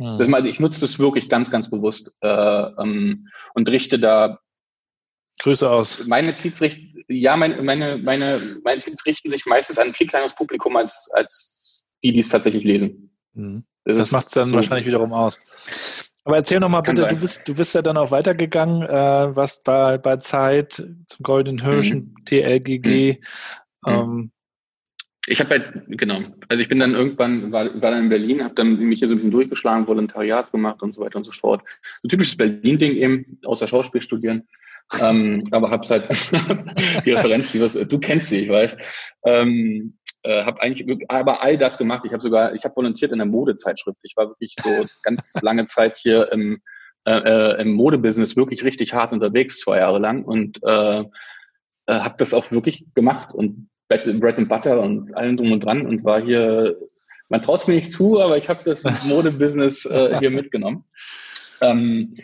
Hm. 0.00 0.16
Das 0.16 0.26
mal, 0.28 0.46
ich 0.46 0.58
nutze 0.58 0.80
das 0.80 0.98
wirklich 0.98 1.28
ganz, 1.28 1.50
ganz 1.50 1.68
bewusst 1.68 2.10
äh, 2.22 2.26
ähm, 2.26 3.28
und 3.52 3.68
richte 3.68 3.98
da 3.98 4.40
Grüße 5.40 5.68
aus. 5.68 6.06
Meine 6.06 6.32
Tweets 6.32 6.62
richten, 6.62 7.02
ja, 7.08 7.36
meine, 7.36 7.60
meine, 7.62 7.98
meine, 7.98 8.40
meine 8.64 8.80
Tweets 8.80 9.04
richten 9.04 9.28
sich 9.28 9.44
meistens 9.44 9.78
an 9.78 9.88
ein 9.88 9.94
viel 9.94 10.06
kleineres 10.06 10.34
Publikum 10.34 10.76
als, 10.76 11.10
als 11.12 11.60
die, 12.02 12.12
die 12.12 12.18
es 12.18 12.28
tatsächlich 12.28 12.64
lesen. 12.64 13.09
Mhm. 13.34 13.64
Das, 13.84 13.96
das 13.96 14.12
macht 14.12 14.28
es 14.28 14.34
dann 14.34 14.50
so 14.50 14.54
wahrscheinlich 14.56 14.86
wiederum 14.86 15.12
aus. 15.12 15.40
Aber 16.24 16.36
erzähl 16.36 16.60
noch 16.60 16.68
mal 16.68 16.82
bitte, 16.82 17.06
du 17.06 17.16
bist, 17.16 17.48
du 17.48 17.54
bist 17.54 17.74
ja 17.74 17.82
dann 17.82 17.96
auch 17.96 18.10
weitergegangen, 18.10 18.82
äh, 18.82 19.36
warst 19.36 19.64
bei, 19.64 19.96
bei 19.98 20.16
Zeit 20.18 20.72
zum 20.72 21.22
Golden 21.22 21.62
Hirschen, 21.62 22.14
mhm. 22.18 22.24
TLGG. 22.24 23.18
Mhm. 23.86 23.92
Ähm, 23.92 24.32
ich 25.26 25.38
habe 25.40 25.50
halt, 25.50 25.82
genau, 25.88 26.22
also 26.48 26.62
ich 26.62 26.68
bin 26.68 26.78
dann 26.78 26.94
irgendwann, 26.94 27.52
war, 27.52 27.66
war 27.80 27.90
dann 27.90 28.04
in 28.04 28.08
Berlin, 28.08 28.42
habe 28.42 28.54
dann 28.54 28.78
mich 28.78 29.00
hier 29.00 29.08
so 29.08 29.14
ein 29.14 29.18
bisschen 29.18 29.30
durchgeschlagen, 29.30 29.86
Volontariat 29.86 30.50
gemacht 30.50 30.82
und 30.82 30.94
so 30.94 31.02
weiter 31.02 31.16
und 31.16 31.24
so 31.24 31.32
fort. 31.32 31.62
So 32.02 32.08
typisches 32.08 32.36
Berlin-Ding 32.36 32.96
eben, 32.96 33.38
außer 33.44 33.68
Schauspiel 33.68 34.02
studieren. 34.02 34.48
ähm, 35.00 35.44
aber 35.52 35.70
hab's 35.70 35.90
halt 35.90 36.08
die 37.04 37.12
Referenz, 37.12 37.52
die 37.52 37.60
was, 37.60 37.74
du 37.74 37.98
kennst 37.98 38.30
sie, 38.30 38.44
ich 38.44 38.48
weiß. 38.48 38.76
Ähm, 39.24 39.98
äh, 40.22 40.44
habe 40.44 40.60
eigentlich 40.60 41.04
aber 41.08 41.42
all 41.42 41.56
das 41.56 41.78
gemacht. 41.78 42.04
Ich 42.04 42.12
habe 42.12 42.22
sogar, 42.22 42.54
ich 42.54 42.64
habe 42.64 42.76
volontiert 42.76 43.12
in 43.12 43.18
der 43.18 43.26
Modezeitschrift. 43.26 43.98
Ich 44.02 44.16
war 44.16 44.28
wirklich 44.28 44.54
so 44.62 44.70
ganz 45.02 45.34
lange 45.42 45.64
Zeit 45.64 45.98
hier 45.98 46.30
im, 46.32 46.60
äh, 47.04 47.12
äh, 47.12 47.62
im 47.62 47.72
Modebusiness 47.72 48.36
wirklich 48.36 48.64
richtig 48.64 48.92
hart 48.92 49.12
unterwegs, 49.12 49.60
zwei 49.60 49.78
Jahre 49.78 49.98
lang 49.98 50.24
und 50.24 50.62
äh, 50.62 51.00
äh, 51.00 51.04
habe 51.86 52.14
das 52.18 52.34
auch 52.34 52.50
wirklich 52.50 52.84
gemacht 52.94 53.34
und 53.34 53.68
Bread 53.88 54.38
and 54.38 54.48
Butter 54.48 54.80
und 54.80 55.16
allem 55.16 55.36
drum 55.36 55.52
und 55.52 55.64
dran 55.64 55.84
und 55.84 56.04
war 56.04 56.22
hier, 56.22 56.76
man 57.28 57.42
traut 57.42 57.60
es 57.60 57.66
mir 57.66 57.74
nicht 57.74 57.92
zu, 57.92 58.20
aber 58.20 58.36
ich 58.36 58.48
habe 58.48 58.62
das 58.64 58.84
Modebusiness 59.06 59.86
äh, 59.86 60.18
hier 60.20 60.30
mitgenommen. 60.30 60.84
Ähm, 61.60 62.14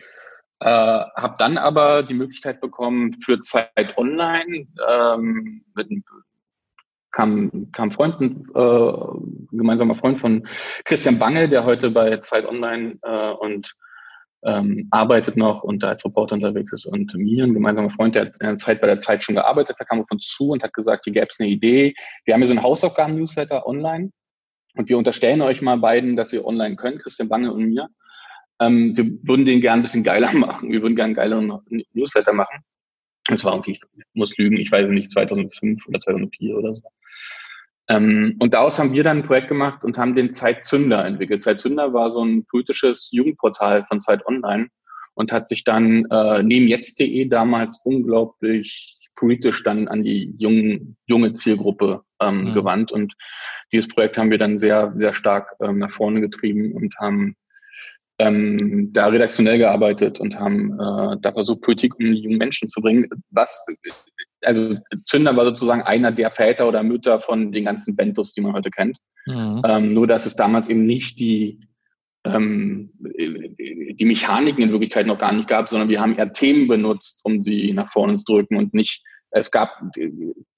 äh, 0.61 0.69
habe 0.69 1.35
dann 1.39 1.59
aber 1.59 2.03
die 2.03 2.15
Möglichkeit 2.15 2.61
bekommen, 2.61 3.13
für 3.15 3.41
Zeit 3.41 3.99
Online 3.99 4.67
ähm, 4.89 5.65
mit 5.75 5.91
kam, 7.17 7.69
kam 7.73 7.91
Freund, 7.91 8.21
äh, 8.55 9.57
gemeinsamer 9.57 9.95
Freund 9.95 10.21
von 10.21 10.47
Christian 10.85 11.19
Bange, 11.19 11.49
der 11.49 11.65
heute 11.65 11.91
bei 11.91 12.19
Zeit 12.19 12.47
Online 12.47 12.99
äh, 13.03 13.31
und 13.31 13.75
ähm, 14.45 14.87
arbeitet 14.91 15.37
noch 15.37 15.63
und 15.63 15.83
da 15.83 15.89
als 15.89 16.05
Reporter 16.05 16.35
unterwegs 16.35 16.73
ist 16.73 16.85
und 16.85 17.15
mir, 17.15 17.45
ein 17.45 17.55
gemeinsamer 17.55 17.89
Freund, 17.89 18.15
der 18.15 18.27
hat 18.27 18.41
in 18.41 18.47
der 18.47 18.57
Zeit 18.57 18.83
bei 18.83 18.87
der 18.87 18.99
Zeit 18.99 19.23
schon 19.23 19.35
gearbeitet, 19.35 19.77
der 19.79 19.87
kam 19.87 20.01
auf 20.01 20.11
uns 20.11 20.29
zu 20.29 20.51
und 20.51 20.63
hat 20.63 20.75
gesagt, 20.75 21.05
hier 21.05 21.15
gäbe 21.15 21.27
es 21.31 21.41
eine 21.41 21.49
Idee. 21.49 21.95
Wir 22.27 22.35
haben 22.35 22.43
hier 22.43 22.49
so 22.49 22.53
einen 22.53 22.63
Hausaufgaben-Newsletter 22.63 23.67
online 23.67 24.11
und 24.75 24.91
wir 24.91 24.99
unterstellen 24.99 25.41
euch 25.41 25.63
mal 25.63 25.79
beiden, 25.79 26.17
dass 26.17 26.35
ihr 26.35 26.45
online 26.45 26.77
könnt, 26.77 27.03
Christian 27.03 27.31
Bange 27.31 27.51
und 27.51 27.65
mir. 27.65 27.89
Ähm, 28.61 28.95
wir 28.95 29.07
würden 29.23 29.47
den 29.47 29.63
gern 29.63 29.81
ein 29.81 29.83
bisschen 29.83 30.05
geiler 30.05 30.33
machen. 30.35 30.71
Wir 30.71 30.83
würden 30.83 30.97
gern 30.97 31.15
geileren 31.15 31.61
Newsletter 31.95 32.35
machen. 32.35 32.63
Das 33.25 33.43
war 33.43 33.55
irgendwie, 33.55 33.73
ich 33.73 34.05
muss 34.13 34.37
lügen, 34.37 34.59
ich 34.59 34.71
weiß 34.71 34.91
nicht, 34.91 35.11
2005 35.11 35.89
oder 35.89 35.99
2004 35.99 36.57
oder 36.57 36.75
so. 36.75 36.83
Ähm, 37.89 38.37
und 38.41 38.55
daraus 38.55 38.79
haben 38.79 38.93
wir 38.93 39.05
dann 39.05 39.19
ein 39.19 39.27
Projekt 39.27 39.49
gemacht 39.49 39.85
und 39.85 39.99
haben 39.99 40.15
den 40.15 40.33
Zeitzünder 40.33 41.05
entwickelt. 41.05 41.43
Zeitzünder 41.43 41.93
war 41.93 42.11
so 42.11 42.25
ein 42.25 42.45
politisches 42.47 43.11
Jugendportal 43.13 43.85
von 43.87 44.01
Zeit 44.01 44.27
Online 44.27 44.69
und 45.15 45.33
hat 45.33 45.49
sich 45.49 45.65
dann 45.65 46.05
äh, 46.11 46.43
neben 46.43 46.69
jetzt.de 46.69 47.29
damals 47.29 47.81
unglaublich 47.85 48.99
politisch 49.15 49.63
dann 49.63 49.89
an 49.89 50.03
die 50.03 50.35
jungen, 50.39 50.97
junge 51.07 51.33
Zielgruppe 51.33 52.03
ähm, 52.21 52.43
mhm. 52.43 52.55
gewandt. 52.55 52.93
Und 52.93 53.15
dieses 53.73 53.89
Projekt 53.89 54.19
haben 54.19 54.31
wir 54.31 54.39
dann 54.39 54.59
sehr, 54.59 54.93
sehr 54.97 55.15
stark 55.15 55.55
ähm, 55.61 55.79
nach 55.79 55.91
vorne 55.91 56.21
getrieben 56.21 56.73
und 56.73 56.95
haben 56.99 57.35
ähm, 58.19 58.93
da 58.93 59.07
redaktionell 59.09 59.59
gearbeitet 59.59 60.21
und 60.21 60.39
haben 60.39 60.73
äh, 60.73 61.17
da 61.21 61.33
versucht, 61.33 61.63
Politik 61.63 61.95
um 61.99 62.05
die 62.05 62.21
jungen 62.21 62.39
Menschen 62.39 62.69
zu 62.69 62.81
bringen. 62.81 63.09
Was, 63.31 63.65
also 64.43 64.77
Zünder 65.05 65.37
war 65.37 65.45
sozusagen 65.45 65.83
einer 65.83 66.13
der 66.13 66.31
Väter 66.31 66.69
oder 66.69 66.83
Mütter 66.83 67.21
von 67.21 67.53
den 67.53 67.65
ganzen 67.65 67.97
Bentos, 67.97 68.33
die 68.33 68.41
man 68.41 68.53
heute 68.53 68.71
kennt. 68.71 68.99
Mhm. 69.27 69.63
Ähm, 69.67 69.95
nur, 69.95 70.07
dass 70.07 70.27
es 70.27 70.37
damals 70.37 70.69
eben 70.69 70.85
nicht 70.85 71.19
die, 71.19 71.61
ähm, 72.25 72.93
die 72.99 74.05
Mechaniken 74.05 74.63
in 74.63 74.73
Wirklichkeit 74.73 75.07
noch 75.07 75.19
gar 75.19 75.33
nicht 75.33 75.49
gab, 75.49 75.69
sondern 75.69 75.89
wir 75.89 76.01
haben 76.01 76.17
eher 76.17 76.33
Themen 76.33 76.69
benutzt, 76.69 77.21
um 77.25 77.41
sie 77.41 77.73
nach 77.73 77.91
vorne 77.91 78.17
zu 78.17 78.25
drücken 78.25 78.57
und 78.57 78.75
nicht 78.75 79.03
es 79.31 79.51
gab 79.51 79.83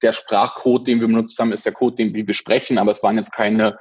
der 0.02 0.12
Sprachcode, 0.12 0.86
den 0.86 1.00
wir 1.00 1.08
benutzt 1.08 1.38
haben, 1.38 1.52
ist 1.52 1.66
der 1.66 1.72
Code, 1.72 1.96
den 1.96 2.14
wir 2.14 2.24
besprechen, 2.24 2.78
aber 2.78 2.90
es 2.90 3.02
waren 3.02 3.16
jetzt 3.16 3.32
keine 3.32 3.76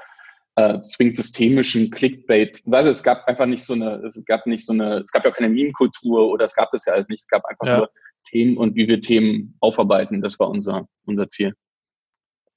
äh, 0.56 0.82
zwingend 0.82 1.16
systemischen 1.16 1.92
Clickbait. 1.92 2.62
Weißt 2.66 2.90
es 2.90 3.04
gab 3.04 3.28
einfach 3.28 3.46
nicht 3.46 3.64
so 3.64 3.74
eine, 3.74 4.02
es 4.06 4.20
gab 4.26 4.48
nicht 4.48 4.66
so 4.66 4.74
eine, 4.74 4.98
es 4.98 5.12
gab 5.12 5.24
ja 5.24 5.32
keine 5.32 5.50
Meme-Kultur 5.50 6.30
oder 6.30 6.46
es 6.46 6.56
gab 6.56 6.72
das 6.72 6.86
ja 6.86 6.94
alles 6.94 7.10
nicht. 7.10 7.22
Es 7.22 7.28
gab 7.28 7.46
einfach 7.46 7.68
ja. 7.68 7.78
nur 7.78 7.90
Themen 8.30 8.58
und 8.58 8.76
wie 8.76 8.88
wir 8.88 9.02
Themen 9.02 9.56
aufarbeiten. 9.60 10.22
Das 10.22 10.40
war 10.40 10.50
unser, 10.50 10.88
unser 11.06 11.30
Ziel. 11.30 11.54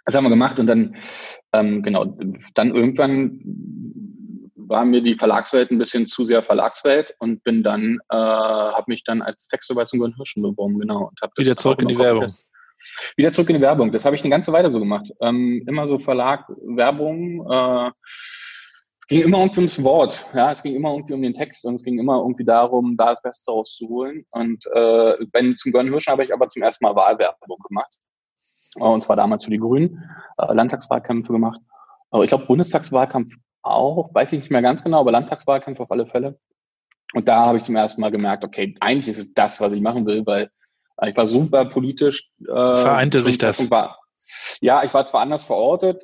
Das 0.05 0.15
haben 0.15 0.25
wir 0.25 0.31
gemacht 0.31 0.59
und 0.59 0.67
dann, 0.67 0.97
ähm, 1.53 1.83
genau, 1.83 2.17
dann 2.55 2.75
irgendwann 2.75 3.41
war 4.57 4.85
mir 4.85 5.03
die 5.03 5.17
Verlagswelt 5.17 5.71
ein 5.71 5.79
bisschen 5.79 6.07
zu 6.07 6.25
sehr 6.25 6.43
Verlagswelt 6.43 7.15
und 7.19 7.43
bin 7.45 7.63
dann, 7.63 7.99
äh, 8.09 8.17
habe 8.17 8.85
mich 8.87 9.05
dann 9.05 9.21
als 9.21 9.49
Textarbeit 9.49 9.89
zum 9.89 9.99
Golden 9.99 10.17
Hirschen 10.17 10.43
beworben, 10.43 10.79
genau. 10.79 11.09
Und 11.09 11.21
hab 11.21 11.37
Wieder 11.37 11.57
zurück 11.57 11.83
in 11.83 11.89
die 11.89 11.99
Werbung. 11.99 12.23
Das, 12.23 12.49
wieder 13.17 13.31
zurück 13.31 13.51
in 13.51 13.57
die 13.57 13.63
Werbung. 13.63 13.93
Das 13.93 14.05
habe 14.05 14.17
ich 14.17 14.23
eine 14.23 14.31
ganze 14.31 14.53
Weile 14.53 14.71
so 14.71 14.79
gemacht. 14.79 15.11
Ähm, 15.21 15.65
immer 15.67 15.87
so 15.87 15.99
Verlag, 15.99 16.49
Werbung. 16.49 17.47
Äh, 17.51 17.91
ging 19.11 19.23
immer 19.23 19.39
irgendwie 19.39 19.59
ums 19.59 19.83
Wort, 19.83 20.25
ja, 20.35 20.53
es 20.53 20.63
ging 20.63 20.75
immer 20.75 20.93
irgendwie 20.93 21.15
um 21.15 21.23
den 21.23 21.35
Text 21.35 21.67
und 21.67 21.75
es 21.75 21.83
ging 21.83 21.99
immer 21.99 22.19
irgendwie 22.19 22.45
darum, 22.45 22.97
da 22.97 23.11
das 23.11 23.21
Beste 23.21 23.51
rauszuholen. 23.51 24.25
Und 24.31 24.65
äh, 24.67 25.17
wenn 25.33 25.57
zum 25.57 25.73
Gönn 25.73 25.89
Hirschen 25.89 26.13
habe 26.13 26.25
ich 26.25 26.33
aber 26.33 26.49
zum 26.49 26.63
ersten 26.63 26.85
Mal 26.85 26.95
Wahlwerbung 26.95 27.59
gemacht. 27.69 27.93
Und 28.77 29.03
zwar 29.03 29.17
damals 29.17 29.45
für 29.45 29.51
die 29.51 29.59
Grünen, 29.59 30.09
äh, 30.39 30.55
Landtagswahlkämpfe 30.55 31.33
gemacht. 31.33 31.61
Aber 32.11 32.23
ich 32.23 32.29
glaube, 32.29 32.47
Bundestagswahlkampf 32.47 33.35
auch, 33.63 34.15
weiß 34.15 34.33
ich 34.33 34.39
nicht 34.39 34.51
mehr 34.51 34.63
ganz 34.63 34.85
genau, 34.85 35.01
aber 35.01 35.11
Landtagswahlkämpfe 35.11 35.83
auf 35.83 35.91
alle 35.91 36.07
Fälle. 36.07 36.39
Und 37.13 37.27
da 37.27 37.47
habe 37.47 37.59
ich 37.59 37.65
zum 37.65 37.75
ersten 37.75 38.01
Mal 38.01 38.13
gemerkt, 38.13 38.45
okay, 38.45 38.77
eigentlich 38.79 39.09
ist 39.09 39.19
es 39.19 39.35
das, 39.35 39.61
was 39.61 39.73
ich 39.73 39.81
machen 39.81 40.07
will, 40.07 40.25
weil 40.25 40.51
äh, 40.99 41.11
ich 41.11 41.17
war 41.17 41.27
super 41.27 41.65
politisch. 41.65 42.31
Äh, 42.43 42.77
Vereinte 42.77 43.23
sich 43.23 43.39
das? 43.39 43.73
War, 43.73 43.99
ja, 44.61 44.85
ich 44.85 44.93
war 44.95 45.07
zwar 45.07 45.23
anders 45.23 45.45
verortet, 45.45 46.03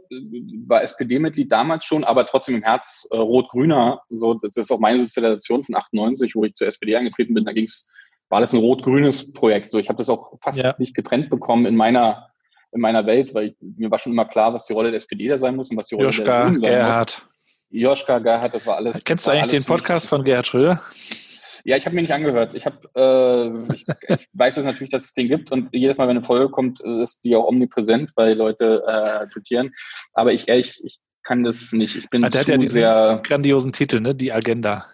war 0.66 0.82
SPD-Mitglied 0.82 1.50
damals 1.50 1.84
schon, 1.84 2.04
aber 2.04 2.26
trotzdem 2.26 2.56
im 2.56 2.62
Herz 2.62 3.06
äh, 3.10 3.16
rot-grüner. 3.16 4.02
So, 4.10 4.34
das 4.34 4.56
ist 4.56 4.70
auch 4.70 4.80
meine 4.80 5.02
Sozialisation 5.02 5.64
von 5.64 5.74
98, 5.74 6.34
wo 6.34 6.44
ich 6.44 6.54
zur 6.54 6.66
SPD 6.66 6.96
angetreten 6.96 7.34
bin. 7.34 7.44
Da 7.44 7.52
ging's, 7.52 7.88
war 8.28 8.40
das 8.40 8.52
ein 8.52 8.60
rot-grünes 8.60 9.32
Projekt. 9.32 9.70
So, 9.70 9.78
ich 9.78 9.88
habe 9.88 9.98
das 9.98 10.08
auch 10.08 10.38
fast 10.42 10.58
ja. 10.58 10.74
nicht 10.78 10.94
getrennt 10.94 11.30
bekommen 11.30 11.66
in 11.66 11.76
meiner 11.76 12.28
in 12.72 12.80
meiner 12.80 13.06
Welt, 13.06 13.34
weil 13.34 13.48
ich, 13.48 13.56
mir 13.60 13.90
war 13.90 13.98
schon 13.98 14.12
immer 14.12 14.26
klar, 14.26 14.52
was 14.52 14.66
die 14.66 14.72
Rolle 14.72 14.90
der 14.90 14.98
SPD 14.98 15.28
da 15.28 15.38
sein 15.38 15.56
muss 15.56 15.70
und 15.70 15.76
was 15.76 15.88
die 15.88 15.94
Rolle 15.94 16.08
Joschka, 16.08 16.24
der 16.24 16.42
Grünen 16.42 16.60
sein 16.60 16.70
Gerhard. 16.70 17.22
muss. 17.22 17.36
Joschka, 17.70 18.18
Gerhard, 18.18 18.54
das 18.54 18.66
war 18.66 18.76
alles. 18.76 19.04
Kennst 19.04 19.26
du 19.26 19.30
eigentlich 19.30 19.48
den 19.48 19.64
Podcast 19.64 20.08
von 20.08 20.22
Gerhard 20.22 20.46
Schröder? 20.46 20.80
Ja, 21.66 21.76
ich 21.76 21.84
habe 21.84 21.96
mir 21.96 22.02
nicht 22.02 22.12
angehört. 22.12 22.54
Ich 22.54 22.64
habe, 22.64 22.78
äh, 22.94 23.74
ich, 23.74 23.84
ich 24.08 24.28
weiß 24.34 24.56
es 24.56 24.64
natürlich, 24.64 24.90
dass 24.90 25.06
es 25.06 25.14
den 25.14 25.26
gibt 25.26 25.50
und 25.50 25.68
jedes 25.72 25.96
Mal, 25.96 26.06
wenn 26.06 26.16
eine 26.16 26.24
Folge 26.24 26.48
kommt, 26.48 26.80
ist 26.80 27.24
die 27.24 27.34
auch 27.34 27.44
omnipräsent, 27.44 28.12
weil 28.14 28.34
Leute 28.34 28.84
äh, 28.86 29.26
zitieren. 29.26 29.72
Aber 30.12 30.32
ich 30.32 30.46
ehrlich, 30.46 30.80
ich 30.84 31.00
kann 31.24 31.42
das 31.42 31.72
nicht. 31.72 31.96
Ich 31.96 32.08
bin 32.08 32.22
der 32.22 32.30
zu 32.30 32.38
hat 32.38 32.46
ja 32.46 32.60
sehr 32.60 33.20
grandiosen 33.26 33.72
Titel, 33.72 34.00
ne? 34.00 34.14
Die 34.14 34.32
Agenda. 34.32 34.86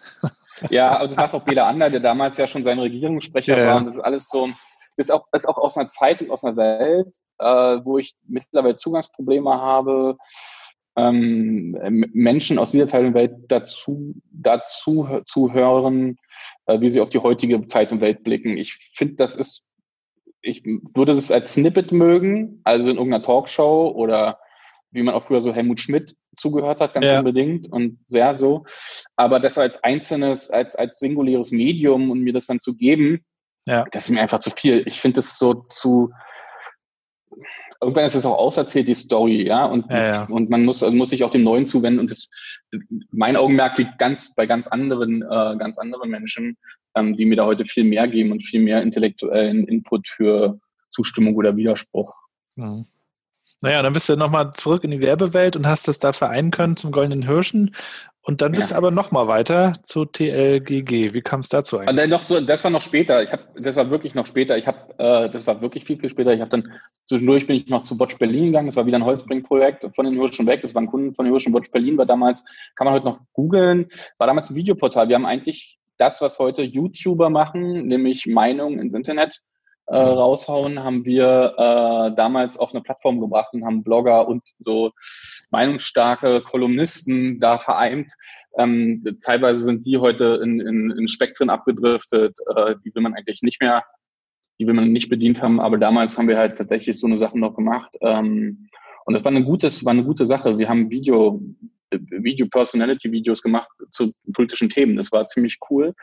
Ja, 0.71 0.93
also 0.97 1.09
das 1.09 1.17
macht 1.17 1.35
auch 1.35 1.45
Bela 1.45 1.69
Ander, 1.69 1.91
der 1.91 2.01
damals 2.01 2.39
ja 2.39 2.47
schon 2.47 2.63
sein 2.63 2.79
Regierungssprecher 2.79 3.59
ja, 3.59 3.67
war. 3.67 3.77
Und 3.77 3.89
das 3.89 3.97
ist 3.97 4.01
alles 4.01 4.29
so, 4.31 4.49
ist 4.97 5.13
auch, 5.13 5.27
ist 5.33 5.47
auch 5.47 5.59
aus 5.59 5.77
einer 5.77 5.89
Zeit 5.89 6.23
und 6.23 6.31
aus 6.31 6.43
einer 6.43 6.57
Welt, 6.57 7.15
äh, 7.39 7.85
wo 7.85 7.99
ich 7.99 8.15
mittlerweile 8.27 8.77
Zugangsprobleme 8.77 9.51
habe, 9.51 10.17
ähm, 10.97 11.77
Menschen 12.15 12.59
aus 12.59 12.71
dieser 12.71 12.87
Teil 12.87 13.05
der 13.05 13.15
Welt 13.15 13.33
dazu, 13.49 14.15
dazu 14.31 15.21
zu 15.27 15.53
hören, 15.53 16.17
wie 16.67 16.89
sie 16.89 17.01
auf 17.01 17.11
die 17.11 17.19
heutige 17.19 17.67
Zeit 17.67 17.93
und 17.93 18.01
Welt 18.01 18.23
blicken. 18.23 18.57
Ich 18.57 18.91
finde, 18.95 19.15
das 19.15 19.37
ist, 19.37 19.65
ich 20.43 20.65
würde 20.65 21.13
es 21.13 21.31
als 21.31 21.55
Snippet 21.55 21.93
mögen, 21.93 22.61
also 22.65 22.89
in 22.89 22.97
irgendeiner 22.97 23.25
Talkshow 23.25 23.93
oder 23.95 24.39
wie 24.91 25.03
man 25.03 25.15
auch 25.15 25.27
früher 25.27 25.41
so 25.41 25.55
Helmut 25.55 25.81
Schmidt 25.81 26.17
zugehört 26.37 26.81
hat, 26.81 26.95
ganz 26.95 27.07
ja. 27.07 27.19
unbedingt 27.19 27.71
und 27.73 27.99
sehr 28.07 28.35
so. 28.35 28.67
Aber 29.17 29.41
das 29.41 29.59
als 29.59 29.83
einzelnes, 29.83 30.51
als, 30.51 30.77
als 30.77 30.99
singuläres 30.99 31.51
Medium 31.51 32.11
und 32.11 32.21
mir 32.21 32.33
das 32.33 32.47
dann 32.47 32.61
zu 32.61 32.75
geben, 32.75 33.25
ja. 33.67 33.85
das 33.91 34.05
ist 34.05 34.11
mir 34.11 34.21
einfach 34.21 34.41
zu 34.41 34.51
viel. 34.51 34.83
Ich 34.87 35.01
finde 35.01 35.21
es 35.21 35.39
so 35.39 35.55
zu, 35.55 36.11
irgendwann 37.83 38.05
ist 38.05 38.15
es 38.15 38.25
auch 38.25 38.39
auserzählt, 38.39 38.89
die 38.89 38.95
Story, 38.95 39.47
ja, 39.47 39.65
und, 39.67 39.91
ja, 39.91 40.07
ja. 40.07 40.25
und 40.25 40.49
man 40.49 40.65
muss, 40.65 40.81
muss 40.83 41.11
sich 41.11 41.25
auch 41.25 41.31
dem 41.31 41.43
Neuen 41.43 41.67
zuwenden 41.67 42.01
und 42.01 42.11
das, 42.11 42.29
mein 43.11 43.37
Augenmerk 43.37 43.77
liegt 43.79 43.99
ganz 43.99 44.35
bei 44.35 44.47
ganz 44.47 44.69
anderen, 44.69 45.23
äh, 45.23 45.57
ganz 45.59 45.79
anderen 45.79 46.11
Menschen, 46.11 46.57
ähm, 46.95 47.17
die 47.17 47.27
mir 47.27 47.37
da 47.37 47.45
heute 47.45 47.65
viel 47.65 47.85
mehr 47.85 48.09
geben 48.09 48.33
und 48.33 48.43
viel 48.43 48.61
mehr 48.61 48.83
intellektuellen 48.83 49.67
Input 49.67 50.09
für 50.09 50.59
Zustimmung 50.91 51.37
oder 51.37 51.57
Widerspruch. 51.57 52.15
Mhm. 52.57 52.85
Naja, 53.63 53.81
dann 53.83 53.93
bist 53.93 54.09
du 54.09 54.17
nochmal 54.17 54.53
zurück 54.55 54.83
in 54.83 54.91
die 54.91 55.03
Werbewelt 55.03 55.57
und 55.57 55.69
hast 55.69 55.87
das 55.87 56.01
da 56.01 56.13
vereinen 56.13 56.51
können 56.51 56.77
zum 56.77 56.91
Goldenen 56.91 57.23
Hirschen 57.23 57.75
und 58.25 58.41
dann 58.41 58.53
bist 58.53 58.71
ja. 58.71 58.77
du 58.77 58.79
aber 58.79 58.93
noch 58.93 59.11
mal 59.11 59.27
weiter 59.27 59.73
zu 59.83 60.05
TLGG. 60.05 61.13
Wie 61.13 61.23
kam 61.23 61.41
es 61.41 61.49
dazu 61.49 61.79
eigentlich? 61.79 61.97
dann 61.97 62.11
noch 62.11 62.23
so, 62.23 62.41
das 62.41 62.63
war 62.63 62.71
noch 62.71 62.81
später. 62.81 63.21
Ich 63.23 63.33
habe, 63.33 63.43
das 63.61 63.75
war 63.75 63.91
wirklich 63.91 64.15
noch 64.15 64.27
später. 64.27 64.57
Ich 64.57 64.69
habe, 64.69 64.79
äh, 64.99 65.29
das 65.29 65.47
war 65.49 65.61
wirklich 65.61 65.85
viel 65.85 65.99
viel 65.99 66.09
später. 66.09 66.33
Ich 66.33 66.41
habe 66.41 66.51
dann 66.51 66.73
zwischendurch 67.07 67.49
bin 67.49 67.57
ich 67.57 67.67
noch 67.67 67.83
zu 67.83 67.97
Botsch 67.97 68.19
Berlin 68.19 68.47
gegangen. 68.47 68.67
Das 68.67 68.77
war 68.77 68.87
wieder 68.87 68.99
ein 68.99 69.05
Holzbring-Projekt 69.05 69.89
von 69.95 70.05
den 70.05 70.15
Hirschen 70.15 70.47
weg. 70.47 70.63
Das 70.63 70.73
war 70.73 70.83
ein 70.83 70.87
Kunden 70.87 71.15
von 71.15 71.25
den 71.25 71.33
Hirschen 71.33 71.53
Botsch 71.53 71.73
Berlin. 71.73 71.99
War 71.99 72.07
damals, 72.07 72.45
kann 72.77 72.85
man 72.85 72.95
heute 72.95 73.07
noch 73.07 73.19
googeln. 73.33 73.89
War 74.19 74.29
damals 74.29 74.51
ein 74.51 74.57
Videoportal. 74.57 75.09
Wir 75.09 75.17
haben 75.17 75.27
eigentlich 75.27 75.79
das, 75.99 76.21
was 76.21 76.39
heute 76.39 76.63
YouTuber 76.63 77.29
machen, 77.29 77.89
nämlich 77.89 78.27
Meinungen 78.27 78.79
ins 78.79 78.95
Internet 78.95 79.41
äh, 79.93 79.97
raushauen, 79.97 80.83
haben 80.83 81.05
wir 81.05 81.55
äh, 81.57 82.17
damals 82.17 82.57
auf 82.57 82.73
eine 82.73 82.83
Plattform 82.83 83.21
gebracht 83.21 83.53
und 83.53 83.65
haben 83.65 83.85
Blogger 83.85 84.27
und 84.27 84.43
so 84.59 84.93
meinungsstarke 85.51 86.41
Kolumnisten 86.41 87.41
da 87.41 87.59
vereint. 87.59 88.13
Ähm, 88.57 89.05
teilweise 89.23 89.63
sind 89.63 89.87
die 89.87 89.99
heute 89.99 90.41
in, 90.43 90.61
in, 90.61 90.91
in 90.91 91.09
Spektren 91.09 91.51
abgedriftet, 91.51 92.39
äh, 92.57 92.75
die 92.85 92.95
will 92.95 93.03
man 93.03 93.15
eigentlich 93.15 93.43
nicht 93.43 93.61
mehr, 93.61 93.85
die 94.59 94.67
will 94.67 94.75
man 94.75 94.93
nicht 94.93 95.11
bedient 95.11 95.43
haben, 95.43 95.61
aber 95.61 95.77
damals 95.77 96.17
haben 96.17 96.29
wir 96.29 96.39
halt 96.39 96.57
tatsächlich 96.57 96.99
so 96.99 97.07
eine 97.07 97.19
Sache 97.19 97.39
noch 97.39 97.55
gemacht. 97.55 97.95
Ähm, 98.01 98.69
und 99.05 99.15
das 99.15 99.25
war 99.25 99.31
eine 99.31 99.45
gute, 99.45 99.69
war 99.85 99.93
eine 99.93 100.05
gute 100.05 100.27
Sache. 100.27 100.57
Wir 100.59 100.69
haben 100.69 100.91
Video, 100.91 101.43
Video-Personality-Videos 102.01 103.43
gemacht 103.43 103.71
zu 103.91 104.13
politischen 104.33 104.71
Themen. 104.71 104.97
Das 104.97 105.13
war 105.13 105.27
ziemlich 105.27 105.59
cool. 105.71 105.95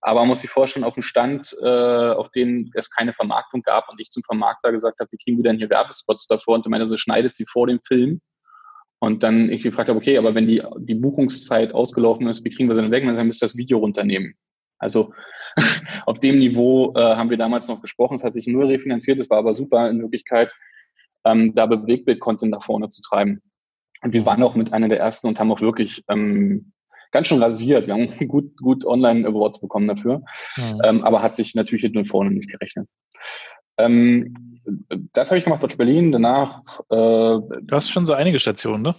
Aber 0.00 0.20
man 0.20 0.28
muss 0.28 0.40
sich 0.40 0.50
vorstellen, 0.50 0.84
auf 0.84 0.94
dem 0.94 1.02
Stand, 1.02 1.56
äh, 1.62 1.66
auf 1.66 2.30
dem 2.30 2.70
es 2.74 2.90
keine 2.90 3.12
Vermarktung 3.12 3.62
gab 3.62 3.88
und 3.88 4.00
ich 4.00 4.10
zum 4.10 4.22
Vermarkter 4.22 4.72
gesagt 4.72 5.00
habe, 5.00 5.10
wie 5.10 5.16
kriegen 5.16 5.36
wir 5.38 5.44
denn 5.44 5.58
hier 5.58 5.70
Werbespots 5.70 6.26
davor? 6.26 6.54
Und 6.54 6.66
er 6.66 6.70
meinte, 6.70 6.86
so 6.86 6.96
schneidet 6.96 7.34
sie 7.34 7.46
vor 7.46 7.66
dem 7.66 7.80
Film. 7.80 8.20
Und 9.00 9.22
dann 9.22 9.50
ich 9.50 9.62
gefragt 9.62 9.88
habe, 9.88 9.98
okay, 9.98 10.18
aber 10.18 10.34
wenn 10.34 10.48
die, 10.48 10.62
die 10.78 10.94
Buchungszeit 10.94 11.72
ausgelaufen 11.72 12.26
ist, 12.28 12.44
wie 12.44 12.50
kriegen 12.50 12.68
wir 12.68 12.74
sie 12.74 12.82
denn 12.82 12.90
weg? 12.90 13.04
Und 13.04 13.16
dann 13.16 13.26
müsst 13.26 13.42
ihr 13.42 13.46
das 13.46 13.56
Video 13.56 13.78
runternehmen. 13.78 14.34
Also 14.78 15.12
auf 16.06 16.18
dem 16.20 16.38
Niveau 16.38 16.92
äh, 16.94 17.16
haben 17.16 17.30
wir 17.30 17.36
damals 17.36 17.68
noch 17.68 17.80
gesprochen. 17.80 18.16
Es 18.16 18.24
hat 18.24 18.34
sich 18.34 18.46
nur 18.46 18.68
refinanziert, 18.68 19.20
es 19.20 19.30
war 19.30 19.38
aber 19.38 19.54
super 19.54 19.88
in 19.88 20.00
Wirklichkeit, 20.00 20.54
ähm, 21.24 21.54
da 21.54 21.66
Bewegtbild-Content 21.66 22.52
nach 22.52 22.64
vorne 22.64 22.88
zu 22.88 23.02
treiben. 23.02 23.42
Und 24.02 24.12
wir 24.12 24.24
waren 24.26 24.42
auch 24.42 24.54
mit 24.54 24.72
einer 24.72 24.88
der 24.88 25.00
ersten 25.00 25.26
und 25.26 25.38
haben 25.38 25.50
auch 25.50 25.60
wirklich 25.60 26.04
ähm, 26.08 26.72
ganz 27.10 27.28
schön 27.28 27.42
rasiert. 27.42 27.86
Wir 27.86 27.94
haben 27.94 28.10
gut, 28.28 28.56
gut 28.56 28.84
Online-Awards 28.84 29.60
bekommen 29.60 29.88
dafür. 29.88 30.22
Mhm. 30.56 30.80
Ähm, 30.84 31.04
aber 31.04 31.22
hat 31.22 31.34
sich 31.34 31.54
natürlich 31.54 31.82
hinten 31.82 31.98
und 31.98 32.06
vorne 32.06 32.30
nicht 32.30 32.50
gerechnet. 32.50 32.88
Ähm, 33.78 34.34
das 35.12 35.30
habe 35.30 35.38
ich 35.38 35.44
gemacht 35.44 35.62
bei 35.62 35.74
Berlin. 35.74 36.12
Danach. 36.12 36.62
Äh, 36.90 36.96
du 36.96 37.68
hast 37.70 37.90
schon 37.90 38.06
so 38.06 38.12
einige 38.12 38.38
Stationen, 38.38 38.82
ne? 38.82 38.94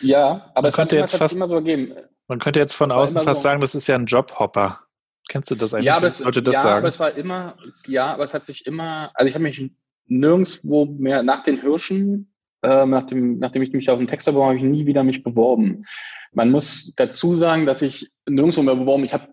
Ja, 0.00 0.50
aber 0.54 0.62
man 0.62 0.68
es 0.68 0.74
könnte 0.74 0.96
jetzt 0.96 1.16
fast, 1.16 1.36
immer 1.36 1.48
so 1.48 1.62
geben. 1.62 1.94
Man 2.28 2.38
könnte 2.38 2.60
jetzt 2.60 2.74
von 2.74 2.92
außen 2.92 3.16
fast 3.16 3.40
so 3.40 3.48
sagen, 3.48 3.60
das 3.60 3.74
ist 3.74 3.86
ja 3.86 3.94
ein 3.94 4.06
Jobhopper. 4.06 4.80
Kennst 5.28 5.50
du 5.50 5.54
das 5.54 5.72
eigentlich? 5.72 5.86
Ja, 5.86 5.96
aber 5.96 6.08
es, 6.08 6.18
Leute 6.18 6.42
das 6.42 6.56
ja, 6.56 6.62
sagen? 6.62 6.78
aber 6.78 6.88
es 6.88 6.98
war 6.98 7.14
immer, 7.14 7.56
ja, 7.86 8.12
aber 8.12 8.24
es 8.24 8.34
hat 8.34 8.44
sich 8.44 8.66
immer, 8.66 9.10
also 9.14 9.28
ich 9.28 9.34
habe 9.34 9.44
mich 9.44 9.70
nirgendwo 10.06 10.86
mehr 10.86 11.22
nach 11.22 11.42
den 11.44 11.60
Hirschen, 11.60 12.29
äh, 12.62 12.86
nachdem, 12.86 13.38
nachdem 13.38 13.62
ich 13.62 13.72
mich 13.72 13.90
auf 13.90 13.98
den 13.98 14.08
Text 14.08 14.26
beworben 14.26 14.48
habe, 14.48 14.58
ich 14.58 14.64
nie 14.64 14.86
wieder 14.86 15.04
mich 15.04 15.22
beworben. 15.22 15.86
Man 16.32 16.50
muss 16.50 16.94
dazu 16.96 17.34
sagen, 17.34 17.66
dass 17.66 17.82
ich 17.82 18.10
nirgendwo 18.28 18.62
mehr 18.62 18.76
beworben, 18.76 19.04
ich 19.04 19.14
habe, 19.14 19.28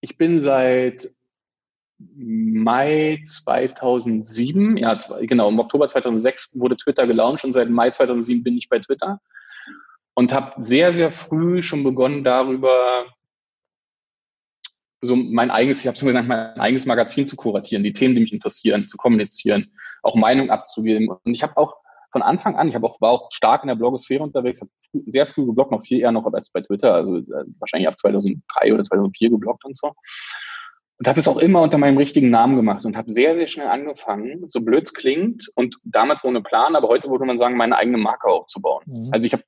ich 0.00 0.16
bin 0.16 0.38
seit 0.38 1.12
Mai 1.98 3.22
2007, 3.26 4.78
ja, 4.78 4.96
genau, 5.20 5.50
im 5.50 5.58
Oktober 5.58 5.86
2006 5.86 6.58
wurde 6.58 6.76
Twitter 6.76 7.06
gelauncht 7.06 7.44
und 7.44 7.52
seit 7.52 7.68
Mai 7.68 7.90
2007 7.90 8.42
bin 8.42 8.56
ich 8.56 8.70
bei 8.70 8.78
Twitter 8.78 9.20
und 10.14 10.32
habe 10.32 10.62
sehr, 10.62 10.92
sehr 10.92 11.12
früh 11.12 11.60
schon 11.60 11.84
begonnen 11.84 12.24
darüber, 12.24 13.06
so 15.02 15.16
mein 15.16 15.50
eigenes, 15.50 15.80
ich 15.80 15.86
habe 15.86 15.96
schon 15.96 16.08
gesagt, 16.08 16.28
mein 16.28 16.60
eigenes 16.60 16.86
Magazin 16.86 17.26
zu 17.26 17.36
kuratieren, 17.36 17.82
die 17.82 17.92
Themen, 17.92 18.14
die 18.14 18.20
mich 18.20 18.32
interessieren, 18.32 18.86
zu 18.86 18.96
kommunizieren, 18.96 19.72
auch 20.02 20.14
Meinung 20.14 20.50
abzugeben. 20.50 21.08
Und 21.08 21.32
ich 21.32 21.42
habe 21.42 21.56
auch 21.56 21.79
von 22.12 22.22
Anfang 22.22 22.56
an, 22.56 22.68
ich 22.68 22.74
habe 22.74 22.86
auch, 22.86 23.00
war 23.00 23.10
auch 23.10 23.30
stark 23.32 23.62
in 23.62 23.68
der 23.68 23.74
Blogosphäre 23.76 24.22
unterwegs, 24.22 24.60
habe 24.60 24.70
sehr 25.06 25.26
früh 25.26 25.46
gebloggt, 25.46 25.70
noch 25.70 25.84
viel 25.84 26.00
eher 26.00 26.12
noch 26.12 26.30
als 26.32 26.50
bei 26.50 26.60
Twitter, 26.60 26.94
also 26.94 27.18
äh, 27.18 27.44
wahrscheinlich 27.58 27.88
ab 27.88 27.98
2003 27.98 28.74
oder 28.74 28.84
2004 28.84 29.30
gebloggt 29.30 29.64
und 29.64 29.78
so. 29.78 29.92
Und 30.98 31.08
habe 31.08 31.18
es 31.18 31.28
auch 31.28 31.38
immer 31.38 31.62
unter 31.62 31.78
meinem 31.78 31.96
richtigen 31.96 32.28
Namen 32.28 32.56
gemacht 32.56 32.84
und 32.84 32.96
habe 32.96 33.10
sehr, 33.10 33.34
sehr 33.34 33.46
schnell 33.46 33.68
angefangen, 33.68 34.44
so 34.48 34.60
blöd 34.60 34.84
es 34.84 34.92
klingt 34.92 35.48
und 35.54 35.76
damals 35.82 36.24
ohne 36.24 36.42
Plan, 36.42 36.76
aber 36.76 36.88
heute 36.88 37.08
würde 37.08 37.24
man 37.24 37.38
sagen, 37.38 37.56
meine 37.56 37.76
eigene 37.76 37.96
Marke 37.96 38.28
aufzubauen. 38.28 38.84
Mhm. 38.86 39.08
Also 39.12 39.26
ich 39.26 39.32
habe 39.32 39.44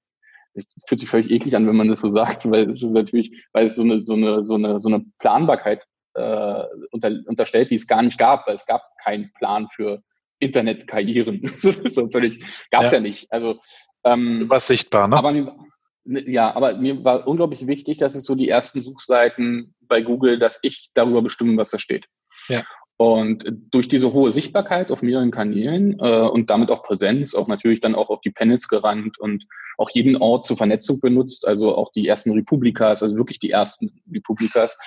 es 0.55 0.67
fühlt 0.87 1.01
sich 1.01 1.09
völlig 1.09 1.31
eklig 1.31 1.57
an, 1.57 1.67
wenn 1.67 1.77
man 1.77 1.89
das 1.89 2.01
so 2.01 2.11
sagt, 2.11 2.51
weil 2.51 2.71
es 2.71 2.83
ist 2.83 2.91
natürlich, 2.91 3.47
weil 3.53 3.67
es 3.67 3.77
so 3.77 3.83
eine, 3.83 4.05
so 4.05 4.15
eine, 4.15 4.45
so 4.45 4.55
eine, 4.55 4.81
so 4.81 4.89
eine 4.89 5.05
Planbarkeit 5.19 5.87
äh, 6.15 6.63
unter, 6.91 7.11
unterstellt, 7.27 7.71
die 7.71 7.77
es 7.77 7.87
gar 7.87 8.03
nicht 8.03 8.19
gab, 8.19 8.47
weil 8.47 8.55
es 8.55 8.67
gab 8.67 8.83
keinen 9.03 9.33
Plan 9.33 9.69
für 9.75 10.03
Internetkarrieren. 10.43 11.41
so 11.59 12.09
völlig, 12.11 12.45
gab 12.71 12.85
es 12.85 12.93
ja. 12.93 12.99
ja. 12.99 13.01
nicht. 13.01 13.33
Also 13.33 13.61
ähm, 14.05 14.41
du 14.41 14.51
warst 14.51 14.67
sichtbar, 14.67 15.07
ne? 15.07 15.17
Aber 15.17 15.33
mir, 15.33 15.57
ne, 16.05 16.29
ja, 16.29 16.55
aber 16.55 16.77
mir 16.77 17.05
war 17.05 17.27
unglaublich 17.29 17.67
wichtig, 17.67 17.99
dass 17.99 18.17
es 18.17 18.25
so 18.25 18.35
die 18.35 18.49
ersten 18.49 18.81
Suchseiten 18.81 19.75
bei 19.83 20.03
Google, 20.03 20.39
dass 20.39 20.59
ich 20.63 20.91
darüber 20.95 21.23
bestimme, 21.23 21.57
was 21.57 21.71
da 21.71 21.79
steht. 21.79 22.07
Ja. 22.49 22.65
Und 22.99 23.45
durch 23.71 23.89
diese 23.89 24.13
hohe 24.13 24.31
Sichtbarkeit 24.31 24.93
auf 24.93 25.03
mehreren 25.03 25.31
Kanälen 25.31 25.99
äh, 25.99 26.29
und 26.29 26.51
damit 26.51 26.71
auch 26.71 26.83
Präsenz, 26.83 27.35
auch 27.35 27.49
natürlich 27.49 27.81
dann 27.81 27.95
auch 27.95 28.11
auf 28.11 28.21
die 28.21 28.31
Panels 28.31 28.69
gerannt 28.69 29.19
und 29.19 29.47
auch 29.79 29.91
jeden 29.91 30.17
Ort 30.17 30.45
zur 30.45 30.57
Vernetzung 30.57 31.01
benutzt, 31.01 31.47
also 31.47 31.75
auch 31.75 31.91
die 31.93 32.07
ersten 32.07 32.33
Republikas, 32.33 33.03
also 33.03 33.17
wirklich 33.17 33.41
die 33.41 33.51
ersten 33.51 33.91
Republikas, 34.13 34.79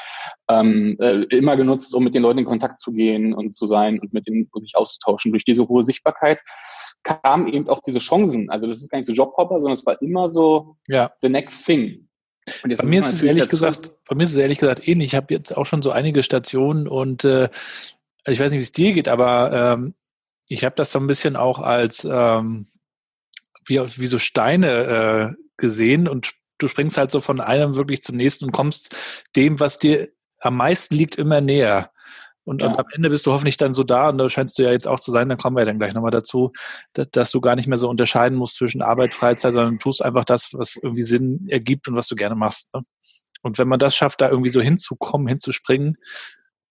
ähm, 0.48 0.96
äh, 1.00 1.24
immer 1.36 1.58
genutzt, 1.58 1.94
um 1.94 2.04
mit 2.04 2.16
den 2.16 2.22
Leuten 2.22 2.40
in 2.40 2.46
Kontakt 2.46 2.80
zu 2.80 2.94
gehen 2.94 3.34
und 3.34 3.56
zu 3.56 3.68
sein 3.68 4.00
und 4.00 4.14
mit 4.14 4.28
denen 4.28 4.48
sich 4.62 4.78
auszutauschen. 4.78 5.32
Durch 5.32 5.44
diese 5.44 5.68
hohe 5.68 5.84
Sichtbarkeit 5.84 6.42
kamen 7.04 7.48
eben 7.48 7.68
auch 7.68 7.82
diese 7.86 8.00
Chancen. 8.00 8.50
Also 8.50 8.68
das 8.68 8.78
ist 8.78 8.90
gar 8.90 8.98
nicht 8.98 9.08
so 9.08 9.14
Jobhopper, 9.14 9.60
sondern 9.60 9.74
es 9.74 9.86
war 9.86 10.02
immer 10.02 10.32
so 10.32 10.78
ja. 10.88 11.12
the 11.22 11.30
next 11.30 11.66
thing. 11.66 12.05
Bei 12.64 12.86
mir 12.86 13.00
ist 13.00 13.12
es 13.12 13.22
ehrlich 13.22 13.48
gesagt, 13.48 13.92
bei 14.08 14.16
mir 14.16 14.24
ist 14.24 14.32
es 14.32 14.38
ehrlich 14.38 14.60
gesagt 14.60 14.88
ähnlich. 14.88 15.08
Ich 15.08 15.16
habe 15.16 15.34
jetzt 15.34 15.56
auch 15.56 15.66
schon 15.66 15.82
so 15.82 15.92
einige 15.92 16.22
Stationen 16.24 16.88
und 16.88 17.24
äh, 17.24 17.50
ich 18.28 18.40
weiß 18.40 18.52
nicht, 18.52 18.60
wie 18.60 18.64
es 18.64 18.72
dir 18.72 18.94
geht, 18.94 19.08
aber 19.08 19.52
ähm, 19.74 19.94
ich 20.48 20.64
habe 20.64 20.76
das 20.76 20.92
so 20.92 21.00
ein 21.00 21.08
bisschen 21.08 21.36
auch 21.36 21.60
als 21.60 22.06
ähm, 22.06 22.68
wie, 23.66 23.80
wie 23.80 24.08
so 24.08 24.20
Steine 24.20 25.36
äh, 25.38 25.44
gesehen 25.58 26.08
und 26.08 26.34
du 26.58 26.68
springst 26.68 26.98
halt 26.98 27.12
so 27.12 27.20
von 27.20 27.40
einem 27.40 27.76
wirklich 27.76 28.04
zum 28.04 28.16
nächsten 28.16 28.46
und 28.46 28.52
kommst 28.52 28.96
dem, 29.36 29.60
was 29.60 29.78
dir 29.78 30.10
am 30.40 30.58
meisten 30.58 30.96
liegt, 30.96 31.16
immer 31.16 31.42
näher. 31.42 31.92
Und, 32.46 32.62
ja. 32.62 32.78
am 32.78 32.86
Ende 32.94 33.10
bist 33.10 33.26
du 33.26 33.34
hoffentlich 33.34 33.58
dann 33.58 33.74
so 33.74 33.84
da, 33.84 34.10
und 34.10 34.20
da 34.20 34.30
scheinst 34.30 34.58
du 34.58 34.64
ja 34.64 34.72
jetzt 34.72 34.88
auch 34.88 35.00
zu 35.00 35.12
sein, 35.12 35.28
dann 35.28 35.38
kommen 35.38 35.56
wir 35.56 35.62
ja 35.62 35.66
dann 35.66 35.78
gleich 35.78 35.94
nochmal 35.94 36.12
dazu, 36.12 36.52
dass, 36.94 37.10
dass, 37.10 37.32
du 37.32 37.42
gar 37.42 37.56
nicht 37.56 37.68
mehr 37.68 37.78
so 37.78 37.90
unterscheiden 37.90 38.38
musst 38.38 38.56
zwischen 38.56 38.84
Arbeit, 38.84 39.16
Freizeit, 39.16 39.54
sondern 39.54 39.80
tust 39.80 40.04
einfach 40.04 40.24
das, 40.24 40.50
was 40.54 40.78
irgendwie 40.78 41.04
Sinn 41.04 41.48
ergibt 41.50 41.88
und 41.88 41.96
was 41.96 42.08
du 42.08 42.16
gerne 42.16 42.36
machst. 42.36 42.74
Ne? 42.74 42.82
Und 43.42 43.58
wenn 43.58 43.68
man 43.68 43.80
das 43.80 43.96
schafft, 43.96 44.22
da 44.22 44.30
irgendwie 44.30 44.52
so 44.52 44.62
hinzukommen, 44.62 45.28
hinzuspringen, 45.28 45.98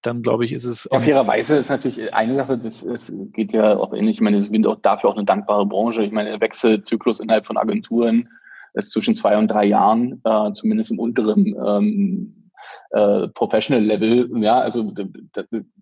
dann 0.03 0.23
glaube 0.23 0.45
ich, 0.45 0.53
ist 0.53 0.65
es. 0.65 0.89
Ja, 0.93 1.01
fairerweise 1.01 1.57
ist 1.57 1.71
natürlich 1.71 2.13
eine 2.13 2.37
Sache, 2.37 2.59
das 2.59 2.83
ist, 2.83 3.13
geht 3.33 3.53
ja 3.53 3.77
auch 3.77 3.93
ähnlich. 3.93 4.17
Ich 4.17 4.21
meine, 4.21 4.37
es 4.37 4.53
wird 4.53 4.67
auch 4.67 4.81
dafür 4.81 5.11
auch 5.11 5.17
eine 5.17 5.25
dankbare 5.25 5.67
Branche. 5.67 6.03
Ich 6.03 6.13
meine, 6.13 6.31
der 6.31 6.41
Wechselzyklus 6.41 7.21
innerhalb 7.21 7.47
von 7.47 7.57
Agenturen 7.57 8.29
ist 8.75 8.91
zwischen 8.91 9.15
zwei 9.15 9.39
und 9.39 9.49
drei 9.49 9.65
Jahren, 9.65 10.21
äh, 10.25 10.53
zumindest 10.53 10.91
im 10.91 10.99
unteren 10.99 11.55
ähm, 11.67 12.44
äh, 12.91 13.29
Professional 13.29 13.85
Level. 13.85 14.31
Ja, 14.43 14.61
also, 14.61 14.93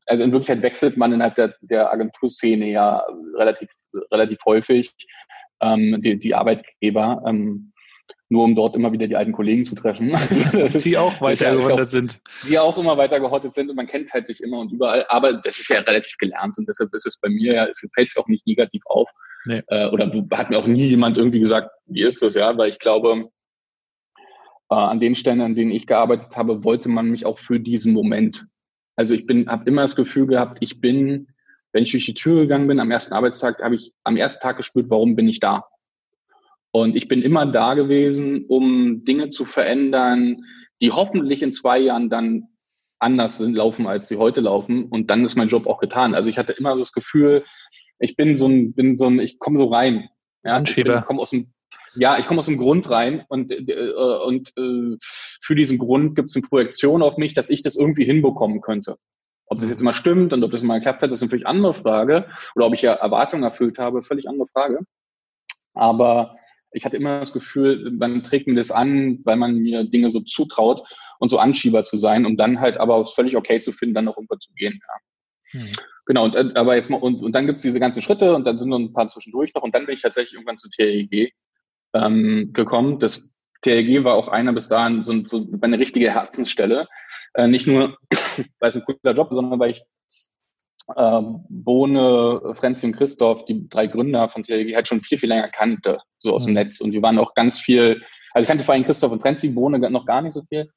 also 0.07 0.25
in 0.25 0.33
Wirklichkeit 0.33 0.63
wechselt 0.63 0.97
man 0.97 1.13
innerhalb 1.13 1.35
der, 1.37 1.55
der 1.61 1.93
Agenturszene 1.93 2.71
ja 2.71 3.05
relativ, 3.37 3.71
relativ 4.11 4.39
häufig 4.45 4.93
ähm, 5.61 6.01
die, 6.03 6.19
die 6.19 6.35
Arbeitgeber. 6.35 7.23
Ähm, 7.27 7.73
nur 8.33 8.45
um 8.45 8.55
dort 8.55 8.75
immer 8.75 8.91
wieder 8.93 9.07
die 9.07 9.15
alten 9.15 9.33
Kollegen 9.33 9.65
zu 9.65 9.75
treffen. 9.75 10.09
die 10.85 10.97
auch 10.97 11.21
weiter 11.21 11.55
gehottet 11.55 11.91
sind. 11.91 12.21
Die 12.49 12.59
auch 12.59 12.77
immer 12.79 12.97
weiter 12.97 13.21
gehottet 13.21 13.53
sind 13.53 13.69
und 13.69 13.77
man 13.77 13.87
kennt 13.87 14.13
halt 14.13 14.27
sich 14.27 14.43
immer 14.43 14.59
und 14.59 14.73
überall. 14.73 15.05
Aber 15.09 15.35
das 15.35 15.59
ist 15.59 15.69
ja 15.69 15.81
relativ 15.81 16.17
gelernt 16.17 16.57
und 16.59 16.67
deshalb 16.67 16.93
ist 16.95 17.07
es 17.07 17.19
bei 17.19 17.29
mir 17.29 17.55
ja, 17.55 17.67
es 17.67 17.87
fällt 17.95 18.09
es 18.09 18.17
auch 18.17 18.29
nicht 18.29 18.47
negativ 18.47 18.83
auf. 18.87 19.11
Nee. 19.45 19.63
Äh, 19.69 19.89
oder 19.89 20.11
hat 20.33 20.51
mir 20.51 20.59
auch 20.59 20.67
nie 20.67 20.87
jemand 20.87 21.19
irgendwie 21.19 21.41
gesagt, 21.41 21.71
wie 21.87 22.03
ist 22.03 22.23
das, 22.23 22.35
ja, 22.35 22.57
weil 22.57 22.71
ich 22.71 22.79
glaube, 22.79 23.29
äh, 24.73 24.75
an 24.75 25.01
den 25.01 25.15
Stellen, 25.15 25.43
an 25.43 25.55
denen 25.55 25.71
ich 25.71 25.87
gearbeitet 25.87 26.35
habe, 26.35 26.65
wollte 26.65 26.89
man 26.89 27.11
mich 27.11 27.27
auch 27.27 27.39
für 27.39 27.61
diesen 27.61 27.93
Moment. 27.93 28.47
Also 28.97 29.15
ich 29.15 29.27
bin, 29.27 29.47
habe 29.49 29.69
immer 29.69 29.83
das 29.83 29.97
Gefühl 29.97 30.27
gehabt, 30.27 30.59
ich 30.61 30.81
bin, 30.81 31.29
wenn 31.73 31.83
ich 31.83 31.93
durch 31.93 32.07
die 32.07 32.15
Tür 32.15 32.41
gegangen 32.41 32.69
bin 32.69 32.81
am 32.81 32.91
ersten 32.91 33.13
Arbeitstag, 33.13 33.63
habe 33.63 33.75
ich 33.75 33.93
am 34.03 34.17
ersten 34.17 34.43
Tag 34.43 34.57
gespürt, 34.57 34.89
warum 34.89 35.15
bin 35.15 35.29
ich 35.29 35.41
da? 35.41 35.67
Und 36.71 36.97
ich 36.97 37.07
bin 37.07 37.21
immer 37.21 37.45
da 37.45 37.75
gewesen, 37.75 38.47
um 38.49 39.05
Dinge 39.05 39.29
zu 39.29 39.45
verändern, 39.45 40.39
die 40.81 40.91
hoffentlich 40.91 41.43
in 41.43 41.53
zwei 41.53 41.79
Jahren 41.79 42.09
dann 42.09 42.49
anders 42.99 43.37
sind, 43.37 43.55
laufen, 43.55 43.87
als 43.87 44.09
sie 44.09 44.17
heute 44.17 44.41
laufen. 44.41 44.87
Und 44.87 45.11
dann 45.11 45.23
ist 45.23 45.37
mein 45.37 45.49
Job 45.49 45.67
auch 45.67 45.81
getan. 45.81 46.15
Also 46.15 46.31
ich 46.31 46.39
hatte 46.39 46.55
immer 46.55 46.71
so 46.71 46.83
das 46.83 46.93
Gefühl, 46.93 47.45
ich 47.99 48.17
bin 48.17 48.35
so 48.35 48.49
ein, 48.49 48.73
bin 48.73 48.97
so 48.97 49.07
ein, 49.07 49.21
ich 49.21 49.39
komme 49.39 49.59
so 49.59 49.67
rein. 49.67 50.09
Ja, 50.45 50.55
Anschieber. 50.55 50.99
ich 50.99 51.05
komme 51.05 51.21
aus 51.21 51.31
dem, 51.31 51.53
ja, 51.95 52.19
ich 52.19 52.27
komme 52.27 52.41
aus 52.41 52.47
dem 52.47 52.59
Grund 52.59 52.91
rein 52.91 53.25
und, 53.29 53.51
äh, 53.51 53.93
und 54.27 54.53
äh, 54.57 54.97
für 55.01 55.55
diesen 55.55 55.79
Grund 55.79 56.15
gibt 56.15 56.29
es 56.29 56.37
eine 56.37 56.47
Projektion 56.47 57.03
auf 57.03 57.17
mich, 57.17 57.35
dass 57.35 57.51
ich 57.51 57.63
das 57.63 57.77
irgendwie 57.77 58.05
hinbekommen 58.05 58.61
könnte. 58.61 58.97
Ob 59.47 59.59
das 59.59 59.69
jetzt 59.69 59.83
immer 59.83 59.93
stimmt 59.93 60.33
und 60.33 60.43
ob 60.45 60.51
das 60.51 60.63
mal 60.63 60.79
geklappt 60.79 61.03
hat, 61.03 61.11
ist 61.11 61.21
natürlich 61.21 61.47
eine 61.47 61.57
andere 61.57 61.75
Frage. 61.75 62.27
Oder 62.55 62.67
ob 62.67 62.75
ich 62.75 62.83
ja 62.83 62.95
Erwartungen 62.95 63.43
erfüllt 63.43 63.79
habe, 63.79 64.03
völlig 64.03 64.29
andere 64.29 64.49
Frage. 64.49 64.81
Aber 65.75 66.37
ich 66.73 66.85
hatte 66.85 66.97
immer 66.97 67.21
das 67.21 67.33
Gefühl, 67.33 67.91
man 67.91 68.23
trägt 68.23 68.47
mir 68.47 68.55
das 68.55 68.71
an, 68.71 69.21
weil 69.25 69.37
man 69.37 69.57
mir 69.57 69.85
Dinge 69.85 70.11
so 70.11 70.21
zutraut 70.21 70.83
und 71.19 71.29
so 71.29 71.39
Anschieber 71.39 71.85
zu 71.85 71.99
sein, 71.99 72.25
um 72.25 72.37
dann 72.37 72.61
halt 72.61 72.79
aber 72.79 73.05
völlig 73.05 73.37
okay 73.37 73.59
zu 73.59 73.73
finden, 73.73 73.95
dann 73.95 74.07
noch 74.07 74.17
irgendwo 74.17 74.37
zu 74.37 74.53
gehen. 74.55 74.81
Ja. 75.53 75.61
Hm. 75.61 75.73
Genau, 76.07 76.25
und, 76.25 76.35
äh, 76.35 76.51
aber 76.55 76.75
jetzt 76.75 76.91
mal, 76.91 76.97
und, 76.97 77.23
und 77.23 77.33
dann 77.33 77.47
gibt's 77.47 77.63
diese 77.63 77.79
ganzen 77.79 78.03
Schritte 78.03 78.35
und 78.35 78.45
dann 78.45 78.59
sind 78.59 78.71
noch 78.71 78.79
ein 78.79 78.93
paar 78.93 79.09
zwischendurch 79.09 79.55
noch 79.55 79.63
und 79.63 79.75
dann 79.75 79.87
bin 79.87 79.95
ich 79.95 80.03
tatsächlich 80.03 80.35
irgendwann 80.35 80.57
zu 80.57 80.69
TRG 80.69 81.31
ähm, 81.95 82.51
gekommen. 82.53 82.99
Das 82.99 83.33
TRG 83.63 84.05
war 84.05 84.15
auch 84.15 84.29
einer 84.29 84.53
bis 84.53 84.69
dahin 84.69 85.05
so, 85.05 85.25
so 85.25 85.47
eine 85.61 85.79
richtige 85.79 86.11
Herzensstelle. 86.11 86.89
Äh, 87.35 87.49
nicht 87.49 87.67
nur, 87.67 87.97
weil 88.59 88.69
es 88.69 88.77
ein 88.77 88.85
cooler 88.85 89.15
Job, 89.15 89.29
sondern 89.31 89.59
weil 89.61 89.71
ich 89.71 89.83
äh, 90.97 91.23
Bohne, 91.49 92.55
Frenzi 92.55 92.87
und 92.87 92.97
Christoph, 92.97 93.45
die 93.45 93.69
drei 93.69 93.87
Gründer 93.87 94.29
von 94.29 94.43
TLG, 94.43 94.75
halt 94.75 94.89
schon 94.89 95.01
viel, 95.01 95.19
viel 95.19 95.29
länger 95.29 95.49
kannte, 95.49 95.99
so 96.19 96.35
aus 96.35 96.45
mhm. 96.45 96.51
dem 96.51 96.55
Netz. 96.55 96.81
Und 96.81 96.93
die 96.93 97.03
waren 97.03 97.19
auch 97.19 97.35
ganz 97.35 97.61
viel, 97.61 98.03
also 98.33 98.45
ich 98.45 98.49
kannte 98.49 98.65
vor 98.65 98.75
allem 98.75 98.85
Christoph 98.85 99.13
und 99.13 99.23
Frenzi, 99.23 99.51
Bohne 99.51 99.79
noch 99.91 100.07
gar 100.07 100.23
nicht 100.23 100.35
so 100.35 100.43
viel. 100.49 100.69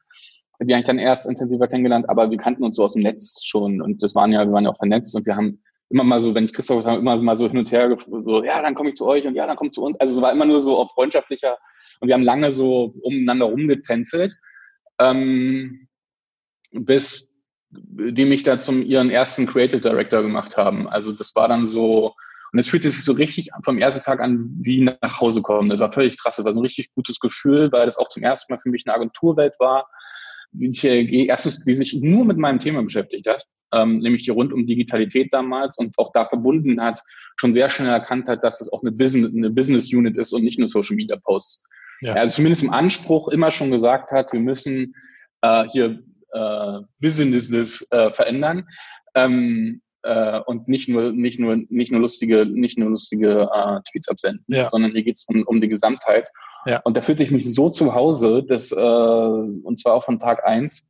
Die 0.61 0.74
habe 0.74 0.80
ich 0.80 0.88
dann 0.88 0.99
erst 0.99 1.28
intensiver 1.28 1.68
kennengelernt, 1.68 2.09
aber 2.09 2.32
wir 2.32 2.38
kannten 2.38 2.63
uns 2.63 2.78
so 2.78 2.84
aus 2.84 2.93
dem 2.93 3.03
Netz 3.03 3.43
schon. 3.43 3.82
Und 3.82 4.01
das 4.01 4.16
waren 4.16 4.32
ja, 4.32 4.45
wir 4.45 4.53
waren 4.53 4.63
ja 4.63 4.70
auch 4.70 4.78
vernetzt 4.78 5.13
und 5.16 5.26
wir 5.26 5.36
haben 5.36 5.61
immer 5.89 6.03
mal 6.03 6.19
so, 6.19 6.33
wenn 6.33 6.45
ich 6.45 6.53
Christoph 6.53 6.86
habe, 6.86 6.99
immer 6.99 7.21
mal 7.21 7.38
so 7.38 7.47
hin 7.47 7.57
und 7.57 7.71
her, 7.71 7.95
so, 8.23 8.43
ja, 8.43 8.61
dann 8.61 8.75
komme 8.75 8.89
ich 8.89 8.95
zu 8.95 9.05
euch 9.05 9.25
und 9.25 9.36
ja, 9.36 9.45
dann 9.45 9.55
kommt 9.55 9.73
zu 9.73 9.83
uns. 9.83 9.99
Also 9.99 10.15
es 10.15 10.21
war 10.21 10.31
immer 10.31 10.45
nur 10.45 10.59
so 10.59 10.77
auf 10.77 10.91
freundschaftlicher 10.91 11.57
und 11.99 12.07
wir 12.07 12.15
haben 12.15 12.23
lange 12.23 12.51
so 12.51 12.95
umeinander 13.01 13.45
rumgetänzelt, 13.45 14.36
ähm, 14.99 15.88
bis 16.71 17.31
die 17.69 18.25
mich 18.25 18.43
da 18.43 18.57
zum 18.59 18.81
ihren 18.81 19.09
ersten 19.09 19.47
Creative 19.47 19.81
Director 19.81 20.21
gemacht 20.21 20.57
haben. 20.57 20.88
Also 20.88 21.11
das 21.11 21.36
war 21.36 21.47
dann 21.47 21.65
so, 21.65 22.13
und 22.51 22.59
es 22.59 22.69
fühlte 22.69 22.89
sich 22.89 23.03
so 23.03 23.13
richtig 23.13 23.49
vom 23.63 23.77
ersten 23.77 24.03
Tag 24.03 24.21
an 24.21 24.49
wie 24.61 24.81
nach 24.81 25.19
Hause 25.19 25.41
kommen. 25.41 25.69
Das 25.69 25.79
war 25.79 25.91
völlig 25.91 26.17
krass. 26.17 26.38
Das 26.38 26.45
war 26.45 26.53
so 26.53 26.61
ein 26.61 26.65
richtig 26.65 26.93
gutes 26.93 27.19
Gefühl, 27.19 27.71
weil 27.71 27.86
das 27.86 27.97
auch 27.97 28.07
zum 28.07 28.23
ersten 28.23 28.53
Mal 28.53 28.59
für 28.59 28.69
mich 28.69 28.83
eine 28.86 28.95
Agenturwelt 28.95 29.55
war, 29.59 29.89
die, 30.51 31.27
erstens, 31.27 31.63
die 31.65 31.75
sich 31.75 31.93
nur 31.93 32.23
mit 32.23 32.38
meinem 32.38 32.59
Thema 32.59 32.81
beschäftigt 32.81 33.27
hat, 33.27 33.45
ähm, 33.74 33.99
nämlich 33.99 34.24
die 34.24 34.32
rund 34.32 34.53
um 34.53 34.66
Digitalität 34.66 35.34
damals 35.34 35.78
und 35.78 35.97
auch 35.97 36.11
da 36.13 36.26
verbunden 36.26 36.82
hat, 36.82 37.01
schon 37.36 37.53
sehr 37.53 37.70
schnell 37.70 37.89
erkannt 37.89 38.28
hat, 38.28 38.43
dass 38.43 38.61
es 38.61 38.72
auch 38.72 38.82
eine 38.82 38.91
Business, 38.91 39.32
eine 39.36 39.49
Business 39.49 39.93
Unit 39.93 40.18
ist 40.18 40.34
und 40.34 40.43
nicht 40.43 40.59
nur 40.59 40.68
Social 40.68 40.95
Media 40.95 41.18
Posts. 41.18 41.63
Ja. 42.01 42.13
Also 42.13 42.36
zumindest 42.36 42.63
im 42.63 42.72
Anspruch 42.72 43.30
immer 43.30 43.51
schon 43.51 43.72
gesagt 43.72 44.11
hat, 44.11 44.32
wir 44.34 44.39
müssen 44.39 44.95
äh, 45.41 45.66
hier 45.72 45.99
äh, 46.34 46.80
Businesses 46.99 47.88
äh, 47.91 48.11
verändern. 48.11 48.68
Ähm, 49.16 49.82
äh, 50.05 50.39
und 50.45 50.68
nicht 50.68 50.88
nur 50.88 51.11
nicht 51.11 51.39
nur 51.39 51.57
nicht 51.70 51.91
nur 51.91 51.99
lustige 51.99 52.45
nicht 52.45 52.78
nur 52.78 52.89
lustige 52.91 53.49
äh, 53.51 53.80
Tweets 53.89 54.07
absenden, 54.07 54.45
ja. 54.47 54.70
sondern 54.70 54.91
hier 54.91 55.03
geht 55.03 55.16
es 55.16 55.26
um, 55.28 55.43
um 55.43 55.59
die 55.59 55.68
Gesamtheit. 55.68 56.30
Ja. 56.66 56.82
Und 56.82 56.95
da 56.95 57.01
fühlte 57.01 57.24
ich 57.24 57.32
mich 57.32 57.51
so 57.53 57.70
zu 57.70 57.93
Hause, 57.93 58.43
dass 58.47 58.72
äh, 58.72 58.76
und 58.76 59.80
zwar 59.80 59.93
auch 59.93 60.05
von 60.05 60.20
Tag 60.20 60.45
eins, 60.45 60.88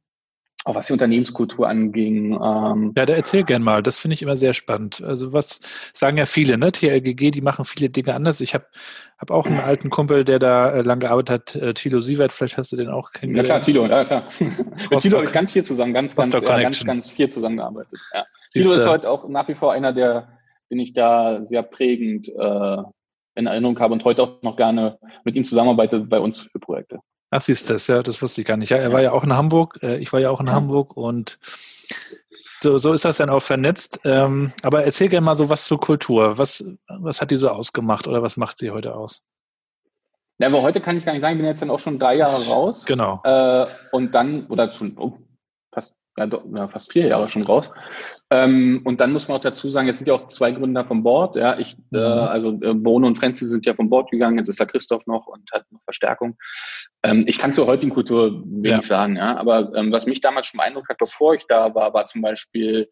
auch 0.66 0.74
was 0.74 0.88
die 0.88 0.94
Unternehmenskultur 0.94 1.70
anging. 1.70 2.34
Ähm, 2.34 2.94
ja, 2.98 3.06
da 3.06 3.14
erzähl 3.14 3.44
gern 3.44 3.62
mal. 3.62 3.84
Das 3.84 4.00
finde 4.00 4.16
ich 4.16 4.24
immer 4.24 4.36
sehr 4.36 4.54
spannend. 4.54 5.02
Also 5.04 5.32
was 5.32 5.60
sagen 5.94 6.18
ja 6.18 6.26
viele, 6.26 6.58
ne? 6.58 6.72
TLGG, 6.72 7.30
die 7.30 7.42
machen 7.42 7.66
viele 7.66 7.92
Dinge 7.92 8.16
anders. 8.16 8.42
Ich 8.42 8.56
habe 8.56 8.66
hab 9.20 9.30
auch 9.30 9.46
einen 9.46 9.60
alten 9.60 9.92
Kumpel, 9.92 10.26
der 10.26 10.40
da 10.40 10.72
äh, 10.72 10.82
lange 10.82 11.02
gearbeitet 11.02 11.30
hat, 11.30 11.56
äh, 11.56 11.74
Thilo 11.76 12.00
Sievert. 12.00 12.32
Vielleicht 12.32 12.58
hast 12.58 12.72
du 12.72 12.78
den 12.78 12.90
auch 12.90 13.12
kennengelernt. 13.12 13.48
Ja 13.48 13.54
klar, 13.54 13.62
Thilo, 13.62 13.86
ja 13.86 14.06
klar. 14.06 14.30
Mit 14.90 15.00
Thilo 15.02 15.18
habe 15.18 15.28
ich 15.28 15.34
ganz 15.34 15.54
viel 15.54 15.64
zusammen, 15.64 15.94
ganz, 15.94 16.16
ganz, 16.16 16.34
äh, 16.34 16.42
ganz, 16.42 16.84
ganz 16.84 17.10
viel 17.10 17.30
zusammengearbeitet. 17.30 18.00
Ja. 18.12 18.26
Thilo 18.52 18.74
ist 18.74 18.88
heute 18.88 19.10
auch 19.10 19.30
nach 19.30 19.48
wie 19.48 19.56
vor 19.56 19.72
einer, 19.72 19.94
der, 19.94 20.30
den 20.72 20.80
ich 20.80 20.94
da 20.94 21.46
sehr 21.46 21.62
prägend 21.62 22.30
äh, 22.30 22.78
in 23.36 23.46
Erinnerung 23.46 23.78
habe 23.80 23.94
und 23.94 24.04
heute 24.04 24.24
auch 24.24 24.42
noch 24.42 24.58
gerne 24.58 24.98
mit 25.26 25.36
ihm 25.36 25.46
zusammenarbeite 25.46 26.00
bei 26.00 26.20
uns 26.20 26.42
für 26.42 26.60
Projekte. 26.60 27.00
Ach, 27.32 27.42
siehst 27.42 27.70
du 27.70 27.74
das, 27.74 27.88
ja, 27.88 28.02
das 28.02 28.22
wusste 28.22 28.42
ich 28.42 28.48
gar 28.48 28.58
nicht. 28.58 28.70
Ja, 28.70 28.78
er 28.78 28.94
war 28.94 29.02
ja 29.02 29.12
auch 29.12 29.24
in 29.24 29.36
Hamburg, 29.36 29.80
äh, 29.82 29.98
ich 29.98 30.12
war 30.14 30.20
ja 30.20 30.30
auch 30.30 30.40
in 30.40 30.48
ja. 30.48 30.54
Hamburg 30.54 30.96
und 30.96 31.40
so, 32.62 32.78
so 32.78 32.94
ist 32.94 33.06
das 33.06 33.18
dann 33.18 33.30
auch 33.30 33.42
vernetzt. 33.42 34.00
Ähm, 34.06 34.52
aber 34.64 34.84
erzähl 34.86 35.10
gerne 35.10 35.26
mal 35.26 35.36
so 35.36 35.50
was 35.50 35.66
zur 35.66 35.80
Kultur. 35.80 36.38
Was, 36.38 36.64
was 36.88 37.22
hat 37.22 37.32
die 37.32 37.36
so 37.36 37.50
ausgemacht 37.50 38.08
oder 38.08 38.24
was 38.24 38.38
macht 38.38 38.58
sie 38.58 38.72
heute 38.72 38.96
aus? 38.96 39.26
Ja, 40.40 40.48
aber 40.48 40.62
heute 40.62 40.82
kann 40.82 40.98
ich 40.98 41.06
gar 41.06 41.14
nicht 41.14 41.22
sagen, 41.22 41.36
ich 41.36 41.40
bin 41.40 41.48
jetzt 41.48 41.62
dann 41.62 41.70
auch 41.70 41.80
schon 41.80 42.00
drei 42.00 42.16
Jahre 42.16 42.46
raus. 42.48 42.86
Genau. 42.86 43.22
Äh, 43.24 43.68
und 43.92 44.14
dann, 44.14 44.48
oder 44.48 44.70
schon 44.70 44.98
oh, 44.98 45.18
fast 45.72 45.96
ja, 46.18 46.28
doch, 46.28 46.44
ja, 46.54 46.68
fast 46.68 46.94
vier 46.94 47.08
Jahre 47.08 47.30
schon 47.30 47.44
raus. 47.44 47.72
Ähm, 48.30 48.82
und 48.86 49.02
dann 49.02 49.12
muss 49.12 49.28
man 49.28 49.38
auch 49.38 49.42
dazu 49.42 49.70
sagen, 49.70 49.88
jetzt 49.88 49.98
sind 49.98 50.08
ja 50.08 50.14
auch 50.14 50.28
zwei 50.28 50.52
Gründer 50.52 50.86
vom 50.86 51.04
Board. 51.04 51.36
Ja, 51.36 51.60
ich, 51.60 51.76
äh, 51.94 51.98
mhm. 51.98 51.98
äh, 51.98 52.00
also 52.00 52.50
äh, 52.62 52.74
Bono 52.74 53.08
und 53.08 53.18
Frenzy 53.18 53.48
sind 53.48 53.66
ja 53.66 53.74
vom 53.74 53.90
Board 53.90 54.12
gegangen, 54.12 54.38
jetzt 54.38 54.48
ist 54.48 54.60
da 54.60 54.66
Christoph 54.66 55.06
noch 55.08 55.28
und 55.28 55.50
hat 55.52 55.66
noch 55.72 55.82
Verstärkung. 55.84 56.38
Ähm, 57.04 57.24
ich 57.28 57.38
kann 57.38 57.54
zur 57.54 57.68
heutigen 57.68 57.94
Kultur 57.94 58.44
wenig 58.46 58.72
ja. 58.72 58.82
sagen, 58.82 59.18
ja. 59.18 59.38
Aber 59.38 59.74
ähm, 59.76 59.92
was 59.92 60.06
mich 60.06 60.22
damals 60.22 60.48
schon 60.48 60.60
beeindruckt 60.60 60.90
hat, 60.90 60.98
bevor 60.98 61.36
ich 61.36 61.46
da 61.48 61.76
war, 61.76 61.94
war 61.94 62.06
zum 62.06 62.22
Beispiel 62.22 62.90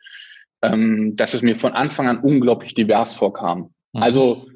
ähm, 0.63 1.15
dass 1.15 1.33
es 1.33 1.41
mir 1.41 1.55
von 1.55 1.73
Anfang 1.73 2.07
an 2.07 2.19
unglaublich 2.19 2.73
divers 2.73 3.15
vorkam. 3.15 3.73
Mhm. 3.91 4.01
Also 4.01 4.47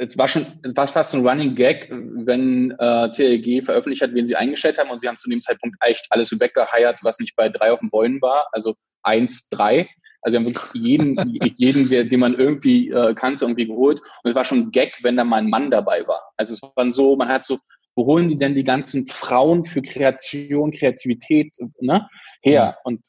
es 0.00 0.16
war 0.16 0.28
schon, 0.28 0.58
es 0.62 0.74
war 0.74 0.88
fast 0.88 1.14
ein 1.14 1.26
Running 1.26 1.54
Gag, 1.54 1.88
wenn 1.90 2.70
äh, 2.78 3.10
TLG 3.10 3.62
veröffentlicht 3.64 4.00
hat, 4.00 4.14
wen 4.14 4.26
sie 4.26 4.34
eingestellt 4.34 4.78
haben 4.78 4.88
und 4.88 5.00
sie 5.00 5.08
haben 5.08 5.18
zu 5.18 5.28
dem 5.28 5.42
Zeitpunkt 5.42 5.76
echt 5.82 6.06
alles 6.08 6.32
weggeheiert, 6.32 6.98
was 7.02 7.18
nicht 7.18 7.36
bei 7.36 7.50
drei 7.50 7.70
auf 7.70 7.80
den 7.80 7.90
Bäumen 7.90 8.20
war, 8.22 8.48
also 8.52 8.76
eins, 9.02 9.50
drei. 9.50 9.90
Also 10.22 10.32
sie 10.32 10.36
haben 10.38 10.54
wirklich 10.54 10.82
jeden, 10.82 11.16
jeden, 11.56 12.08
den 12.08 12.20
man 12.20 12.34
irgendwie 12.34 12.88
äh, 12.88 13.14
kannte, 13.14 13.44
irgendwie 13.44 13.66
geholt. 13.66 14.00
Und 14.00 14.30
es 14.30 14.34
war 14.34 14.46
schon 14.46 14.60
ein 14.60 14.70
Gag, 14.70 14.98
wenn 15.02 15.18
da 15.18 15.24
mal 15.24 15.36
ein 15.36 15.50
Mann 15.50 15.70
dabei 15.70 16.06
war. 16.06 16.22
Also 16.38 16.54
es 16.54 16.62
war 16.62 16.90
so, 16.90 17.16
man 17.16 17.28
hat 17.28 17.44
so, 17.44 17.58
wo 17.94 18.06
holen 18.06 18.30
die 18.30 18.38
denn 18.38 18.54
die 18.54 18.64
ganzen 18.64 19.06
Frauen 19.06 19.64
für 19.64 19.82
Kreation, 19.82 20.70
Kreativität 20.70 21.52
ne, 21.80 22.08
her? 22.40 22.78
Und 22.84 23.06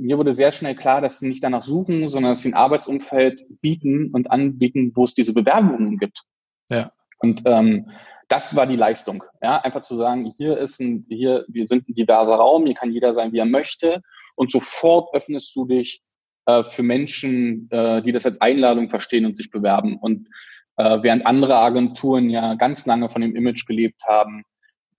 mir 0.00 0.18
wurde 0.18 0.32
sehr 0.32 0.52
schnell 0.52 0.74
klar, 0.74 1.00
dass 1.00 1.18
sie 1.18 1.28
nicht 1.28 1.44
danach 1.44 1.62
suchen, 1.62 2.08
sondern 2.08 2.32
dass 2.32 2.40
sie 2.40 2.50
ein 2.50 2.54
Arbeitsumfeld 2.54 3.44
bieten 3.60 4.10
und 4.12 4.30
anbieten, 4.30 4.92
wo 4.94 5.04
es 5.04 5.14
diese 5.14 5.34
Bewerbungen 5.34 5.98
gibt. 5.98 6.22
Ja. 6.70 6.92
Und 7.18 7.42
ähm, 7.44 7.90
das 8.28 8.56
war 8.56 8.66
die 8.66 8.76
Leistung. 8.76 9.24
Ja, 9.42 9.58
einfach 9.58 9.82
zu 9.82 9.94
sagen, 9.94 10.32
hier 10.36 10.56
ist 10.56 10.80
ein, 10.80 11.04
hier, 11.08 11.44
wir 11.48 11.66
sind 11.66 11.88
ein 11.88 11.94
diverser 11.94 12.36
Raum, 12.36 12.64
hier 12.66 12.74
kann 12.74 12.92
jeder 12.92 13.12
sein, 13.12 13.32
wie 13.32 13.38
er 13.38 13.46
möchte. 13.46 14.02
Und 14.36 14.50
sofort 14.50 15.14
öffnest 15.14 15.54
du 15.54 15.66
dich 15.66 16.00
äh, 16.46 16.64
für 16.64 16.82
Menschen, 16.82 17.68
äh, 17.70 18.02
die 18.02 18.12
das 18.12 18.24
als 18.24 18.40
Einladung 18.40 18.88
verstehen 18.88 19.26
und 19.26 19.34
sich 19.34 19.50
bewerben. 19.50 19.96
Und 19.96 20.28
äh, 20.76 21.02
während 21.02 21.26
andere 21.26 21.56
Agenturen 21.56 22.30
ja 22.30 22.54
ganz 22.54 22.86
lange 22.86 23.10
von 23.10 23.20
dem 23.20 23.36
Image 23.36 23.66
gelebt 23.66 24.02
haben, 24.06 24.44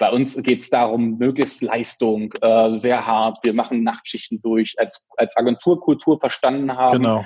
bei 0.02 0.10
uns 0.12 0.36
geht 0.42 0.62
es 0.62 0.72
darum, 0.72 1.20
möglichst 1.20 1.62
Leistung, 1.62 2.34
äh, 2.42 2.74
sehr 2.74 3.06
hart. 3.06 3.38
Wir 3.44 3.54
machen 3.54 3.84
Nachtschichten 3.84 4.42
durch, 4.42 4.74
als, 4.80 5.06
als 5.16 5.38
Agenturkultur 5.38 6.20
verstanden 6.20 6.76
haben. 6.76 7.04
Genau. 7.04 7.26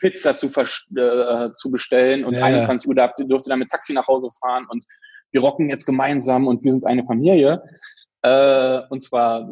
Pizza 0.00 0.34
zu, 0.34 0.48
äh, 0.48 1.52
zu 1.52 1.70
bestellen 1.70 2.24
und 2.24 2.34
ja, 2.34 2.44
21 2.44 2.88
Uhr 2.88 2.96
darf, 2.96 3.14
dürfte 3.14 3.48
dann 3.48 3.60
mit 3.60 3.70
Taxi 3.70 3.92
nach 3.92 4.08
Hause 4.08 4.30
fahren 4.40 4.66
und 4.68 4.84
wir 5.30 5.40
rocken 5.40 5.70
jetzt 5.70 5.86
gemeinsam 5.86 6.48
und 6.48 6.64
wir 6.64 6.72
sind 6.72 6.84
eine 6.84 7.04
Familie. 7.04 7.62
Äh, 8.22 8.80
und 8.90 9.04
zwar, 9.04 9.48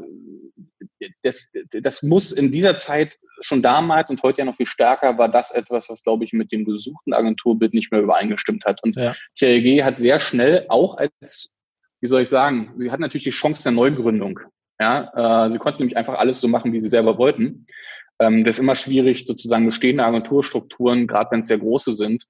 das, 1.23 1.47
das 1.81 2.03
muss 2.03 2.33
in 2.33 2.51
dieser 2.51 2.77
Zeit 2.77 3.19
schon 3.41 3.63
damals 3.63 4.11
und 4.11 4.21
heute 4.25 4.39
ja 4.41 4.47
noch 4.47 4.57
viel 4.57 4.67
stärker, 4.67 5.17
war 5.17 5.29
das 5.29 5.53
etwas, 5.53 5.89
was, 5.89 6.03
glaube 6.03 6.25
ich, 6.25 6.33
mit 6.33 6.51
dem 6.51 6.65
gesuchten 6.65 7.15
Agenturbild 7.15 7.73
nicht 7.73 7.93
mehr 7.93 8.01
übereingestimmt 8.01 8.65
hat. 8.65 8.83
Und 8.83 8.97
ja. 8.97 9.15
TLG 9.39 9.85
hat 9.85 10.01
sehr 10.01 10.19
schnell 10.19 10.67
auch 10.69 10.97
als 10.97 11.54
wie 12.05 12.09
soll 12.09 12.21
ich 12.21 12.29
sagen, 12.29 12.71
sie 12.77 12.91
hatten 12.91 13.01
natürlich 13.01 13.25
die 13.25 13.31
Chance 13.31 13.63
der 13.63 13.73
Neugründung. 13.73 14.39
Ja, 14.79 15.47
äh, 15.47 15.49
sie 15.49 15.57
konnten 15.57 15.79
nämlich 15.79 15.97
einfach 15.97 16.19
alles 16.19 16.39
so 16.39 16.49
machen, 16.49 16.75
wie 16.75 16.79
sie 16.79 16.91
selber 16.91 17.17
wollten. 17.17 17.67
Ähm, 18.19 18.45
das 18.45 18.57
ist 18.57 18.59
immer 18.59 18.77
schwierig, 18.77 19.27
sozusagen 19.27 19.65
bestehende 19.65 20.05
Agenturstrukturen, 20.05 21.07
gerade 21.07 21.31
wenn 21.31 21.41
es 21.41 21.47
sehr 21.47 21.61
große 21.61 21.93
sind, 21.93 22.25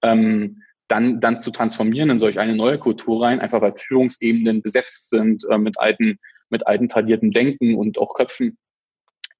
ähm, 0.00 0.62
dann, 0.88 1.20
dann 1.20 1.38
zu 1.38 1.50
transformieren 1.50 2.08
in 2.08 2.18
solch 2.18 2.38
eine 2.38 2.56
neue 2.56 2.78
Kultur 2.78 3.22
rein, 3.22 3.40
einfach 3.40 3.60
weil 3.60 3.74
Führungsebenen 3.76 4.62
besetzt 4.62 5.10
sind 5.10 5.44
äh, 5.50 5.58
mit 5.58 5.78
alten, 5.78 6.18
mit 6.48 6.66
alten 6.66 6.88
tradierten 6.88 7.30
Denken 7.30 7.74
und 7.74 7.98
auch 7.98 8.14
Köpfen. 8.14 8.56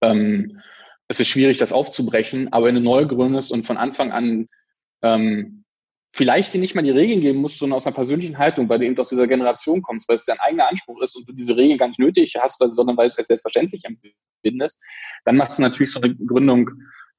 Ähm, 0.02 0.60
es 1.08 1.18
ist 1.18 1.28
schwierig, 1.28 1.56
das 1.56 1.72
aufzubrechen, 1.72 2.52
aber 2.52 2.66
wenn 2.66 2.74
du 2.74 2.82
neu 2.82 3.06
gründest 3.06 3.52
und 3.52 3.66
von 3.66 3.78
Anfang 3.78 4.12
an 4.12 4.48
ähm, 5.00 5.64
vielleicht 6.12 6.52
dir 6.54 6.58
nicht 6.58 6.74
mal 6.74 6.82
die 6.82 6.90
Regeln 6.90 7.20
geben 7.20 7.40
musst, 7.40 7.58
sondern 7.58 7.76
aus 7.76 7.86
einer 7.86 7.94
persönlichen 7.94 8.38
Haltung, 8.38 8.68
weil 8.68 8.78
du 8.78 8.86
eben 8.86 8.98
aus 8.98 9.10
dieser 9.10 9.26
Generation 9.26 9.82
kommst, 9.82 10.08
weil 10.08 10.16
es 10.16 10.24
dein 10.24 10.40
eigener 10.40 10.68
Anspruch 10.68 11.00
ist 11.02 11.16
und 11.16 11.28
du 11.28 11.32
diese 11.32 11.56
Regeln 11.56 11.78
gar 11.78 11.88
nicht 11.88 12.00
nötig 12.00 12.34
hast, 12.40 12.58
sondern 12.70 12.96
weil 12.96 13.08
du 13.08 13.14
es 13.18 13.26
selbstverständlich 13.26 13.82
empfindest, 13.84 14.80
dann 15.24 15.36
macht 15.36 15.52
es 15.52 15.58
natürlich 15.58 15.92
so 15.92 16.00
eine 16.00 16.14
Gründung, 16.14 16.70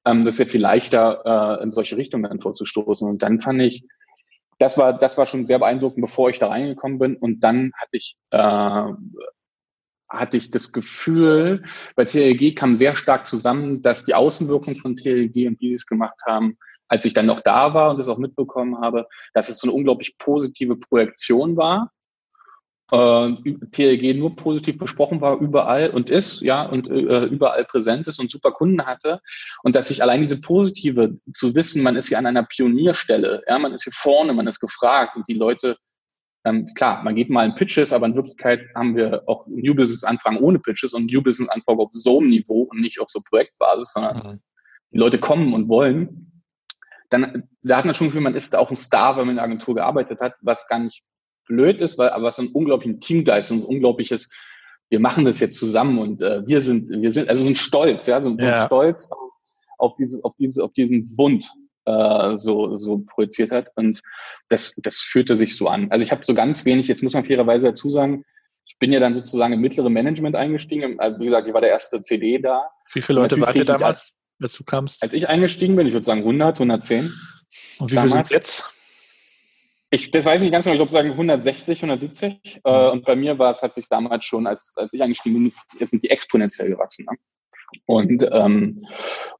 ähm, 0.05 0.25
das 0.25 0.35
ist 0.35 0.39
ja 0.39 0.45
viel 0.45 0.61
leichter, 0.61 1.59
äh, 1.59 1.63
in 1.63 1.71
solche 1.71 1.97
Richtungen 1.97 2.41
vorzustoßen. 2.41 3.07
Und 3.07 3.21
dann 3.21 3.39
fand 3.39 3.61
ich, 3.61 3.85
das 4.57 4.77
war, 4.77 4.97
das 4.97 5.17
war 5.17 5.25
schon 5.25 5.45
sehr 5.45 5.59
beeindruckend, 5.59 6.01
bevor 6.01 6.29
ich 6.29 6.39
da 6.39 6.47
reingekommen 6.47 6.99
bin. 6.99 7.15
Und 7.15 7.41
dann 7.43 7.71
hatte 7.75 7.91
ich, 7.93 8.17
äh, 8.31 8.83
hatte 10.09 10.37
ich 10.37 10.49
das 10.49 10.71
Gefühl, 10.71 11.63
bei 11.95 12.05
TLG 12.05 12.55
kam 12.55 12.73
sehr 12.73 12.95
stark 12.95 13.25
zusammen, 13.25 13.81
dass 13.81 14.05
die 14.05 14.15
Außenwirkung 14.15 14.75
von 14.75 14.95
TLG 14.95 15.47
und 15.47 15.61
wie 15.61 15.69
sie 15.69 15.75
es 15.75 15.85
gemacht 15.85 16.19
haben, 16.27 16.57
als 16.89 17.05
ich 17.05 17.13
dann 17.13 17.27
noch 17.27 17.41
da 17.41 17.73
war 17.73 17.91
und 17.91 17.99
das 17.99 18.09
auch 18.09 18.17
mitbekommen 18.17 18.81
habe, 18.81 19.07
dass 19.33 19.47
es 19.47 19.59
so 19.59 19.67
eine 19.67 19.75
unglaublich 19.75 20.17
positive 20.17 20.75
Projektion 20.75 21.55
war. 21.55 21.91
Äh, 22.91 23.35
TLG 23.71 24.17
nur 24.17 24.35
positiv 24.35 24.79
besprochen 24.79 25.21
war 25.21 25.39
überall 25.39 25.91
und 25.91 26.09
ist, 26.09 26.41
ja, 26.41 26.63
und 26.65 26.89
äh, 26.89 27.25
überall 27.25 27.63
präsent 27.65 28.07
ist 28.07 28.19
und 28.19 28.31
super 28.31 28.51
Kunden 28.51 28.83
hatte. 28.83 29.21
Und 29.61 29.75
dass 29.75 29.89
sich 29.89 30.01
allein 30.01 30.21
diese 30.21 30.41
positive 30.41 31.19
zu 31.31 31.53
wissen, 31.53 31.83
man 31.83 31.95
ist 31.95 32.07
hier 32.07 32.17
an 32.17 32.25
einer 32.25 32.43
Pionierstelle, 32.43 33.43
ja, 33.47 33.59
man 33.59 33.73
ist 33.73 33.83
hier 33.83 33.93
vorne, 33.93 34.33
man 34.33 34.47
ist 34.47 34.59
gefragt 34.59 35.15
und 35.15 35.27
die 35.27 35.35
Leute, 35.35 35.77
ähm, 36.45 36.65
klar, 36.73 37.03
man 37.03 37.13
geht 37.13 37.29
mal 37.29 37.45
in 37.45 37.53
Pitches, 37.53 37.93
aber 37.93 38.07
in 38.07 38.15
Wirklichkeit 38.15 38.61
haben 38.75 38.95
wir 38.95 39.21
auch 39.27 39.45
New 39.45 39.75
Business 39.75 40.03
Anfragen 40.03 40.37
ohne 40.37 40.57
Pitches 40.57 40.93
und 40.95 41.11
New 41.11 41.21
Business 41.21 41.49
Anfragen 41.49 41.79
auf 41.79 41.89
so 41.91 42.19
einem 42.19 42.29
Niveau 42.29 42.63
und 42.63 42.81
nicht 42.81 42.99
auf 42.99 43.09
so 43.09 43.21
Projektbasis, 43.21 43.93
sondern 43.93 44.17
mhm. 44.17 44.39
die 44.91 44.97
Leute 44.97 45.19
kommen 45.19 45.53
und 45.53 45.67
wollen 45.67 46.28
dann 47.09 47.49
da 47.63 47.77
hat 47.77 47.85
man 47.85 47.93
schon 47.93 48.07
Gefühl, 48.07 48.21
man 48.21 48.35
ist 48.35 48.55
auch 48.55 48.69
ein 48.69 48.75
Star, 48.75 49.17
wenn 49.17 49.25
man 49.25 49.31
in 49.31 49.35
der 49.35 49.45
Agentur 49.45 49.75
gearbeitet 49.75 50.21
hat, 50.21 50.35
was 50.41 50.67
gar 50.67 50.79
nicht 50.79 51.03
blöd 51.47 51.81
ist, 51.81 51.97
weil 51.97 52.09
aber 52.09 52.25
was 52.25 52.37
so 52.37 52.43
ein 52.43 52.49
unglaublichen 52.49 53.01
Teamgeist 53.01 53.51
und 53.51 53.61
so 53.61 53.67
ein 53.67 53.75
unglaubliches, 53.75 54.29
wir 54.89 54.99
machen 54.99 55.25
das 55.25 55.39
jetzt 55.39 55.57
zusammen 55.57 55.99
und 55.99 56.21
äh, 56.21 56.45
wir 56.47 56.61
sind, 56.61 56.89
wir 56.89 57.11
sind, 57.11 57.29
also 57.29 57.43
so 57.43 57.49
ein 57.49 57.55
Stolz, 57.55 58.07
ja, 58.07 58.21
so 58.21 58.29
ein 58.29 58.39
ja. 58.39 58.65
Stolz 58.65 59.09
auf, 59.11 59.31
auf 59.77 59.95
dieses, 59.97 60.23
auf 60.23 60.33
dieses, 60.35 60.59
auf 60.59 60.73
diesen 60.73 61.15
Bund 61.15 61.51
äh, 61.85 62.35
so, 62.35 62.75
so 62.75 62.99
projiziert 62.99 63.51
hat. 63.51 63.71
Und 63.75 64.01
das, 64.49 64.75
das 64.77 64.99
fühlte 64.99 65.35
sich 65.35 65.57
so 65.57 65.67
an. 65.67 65.91
Also 65.91 66.03
ich 66.03 66.11
habe 66.11 66.23
so 66.23 66.33
ganz 66.33 66.65
wenig, 66.65 66.87
jetzt 66.87 67.03
muss 67.03 67.13
man 67.13 67.25
fairerweise 67.25 67.67
dazu 67.67 67.89
sagen, 67.89 68.23
ich 68.65 68.77
bin 68.77 68.93
ja 68.93 68.99
dann 68.99 69.15
sozusagen 69.15 69.53
im 69.53 69.61
mittleren 69.61 69.91
Management 69.91 70.35
eingestiegen. 70.35 70.99
Also 70.99 71.19
wie 71.19 71.25
gesagt, 71.25 71.47
ich 71.47 71.53
war 71.53 71.61
der 71.61 71.71
erste 71.71 72.01
CD 72.01 72.39
da. 72.39 72.69
Wie 72.93 73.01
viele 73.01 73.21
Leute 73.21 73.41
wart 73.41 73.55
ihr 73.55 73.65
damals? 73.65 74.15
Als 74.41 74.53
du 74.53 74.63
kamst? 74.63 75.03
Als 75.03 75.13
ich 75.13 75.27
eingestiegen 75.27 75.75
bin, 75.75 75.87
ich 75.87 75.93
würde 75.93 76.05
sagen 76.05 76.21
100, 76.21 76.57
110. 76.59 77.13
Und 77.79 77.91
wie 77.91 77.97
viel 77.97 78.09
sind 78.09 78.29
jetzt? 78.29 78.65
Ich, 79.91 80.11
das 80.11 80.25
weiß 80.25 80.35
ich 80.35 80.43
nicht 80.43 80.51
ganz 80.51 80.65
genau, 80.65 80.75
ich 80.75 80.79
glaube 80.79 80.91
sagen 80.91 81.11
160, 81.11 81.79
170. 81.79 82.33
Mhm. 82.33 82.61
Äh, 82.63 82.89
und 82.89 83.05
bei 83.05 83.15
mir 83.15 83.39
war 83.39 83.51
es, 83.51 83.63
hat 83.63 83.73
sich 83.73 83.87
damals 83.89 84.23
schon, 84.23 84.45
als, 84.45 84.73
als 84.75 84.93
ich 84.93 85.01
eingestiegen 85.01 85.35
bin, 85.35 85.53
jetzt 85.79 85.89
sind 85.91 86.03
die 86.03 86.09
exponentiell 86.09 86.69
gewachsen. 86.69 87.05
Ne? 87.09 87.17
Und, 87.85 88.27
ähm, 88.31 88.85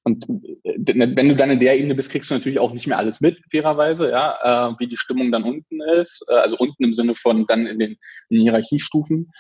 und 0.04 0.28
äh, 0.64 0.76
wenn 0.76 1.30
du 1.30 1.36
dann 1.36 1.52
in 1.52 1.60
der 1.60 1.78
Ebene 1.78 1.96
bist, 1.96 2.12
kriegst 2.12 2.30
du 2.30 2.36
natürlich 2.36 2.60
auch 2.60 2.74
nicht 2.74 2.88
mehr 2.88 2.98
alles 2.98 3.22
mit, 3.22 3.40
fairerweise, 3.52 4.10
ja, 4.10 4.70
äh, 4.70 4.76
wie 4.80 4.88
die 4.88 4.98
Stimmung 4.98 5.32
dann 5.32 5.44
unten 5.44 5.82
ist, 5.82 6.26
äh, 6.30 6.34
also 6.36 6.58
unten 6.58 6.84
im 6.84 6.94
Sinne 6.94 7.14
von 7.14 7.46
dann 7.48 7.66
in 7.66 7.80
den, 7.80 7.92
in 8.30 8.38
den 8.38 8.42
Hierarchiestufen. 8.42 9.32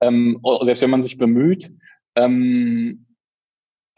Ähm, 0.00 0.40
selbst 0.62 0.82
wenn 0.82 0.90
man 0.90 1.02
sich 1.02 1.18
bemüht, 1.18 1.70
ähm, 2.14 3.06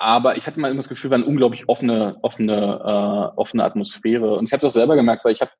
aber 0.01 0.39
ich 0.39 0.47
hatte 0.47 0.59
mal 0.59 0.71
immer 0.71 0.79
das 0.79 0.89
Gefühl, 0.89 1.11
war 1.11 1.19
eine 1.19 1.27
unglaublich 1.27 1.69
offene, 1.69 2.17
offene, 2.23 2.55
äh, 2.55 3.39
offene 3.39 3.65
Atmosphäre. 3.65 4.35
Und 4.35 4.47
ich 4.47 4.53
habe 4.53 4.63
das 4.63 4.73
selber 4.73 4.97
gemerkt, 4.97 5.27
weil 5.27 5.35
ich 5.35 5.43
hab, 5.43 5.53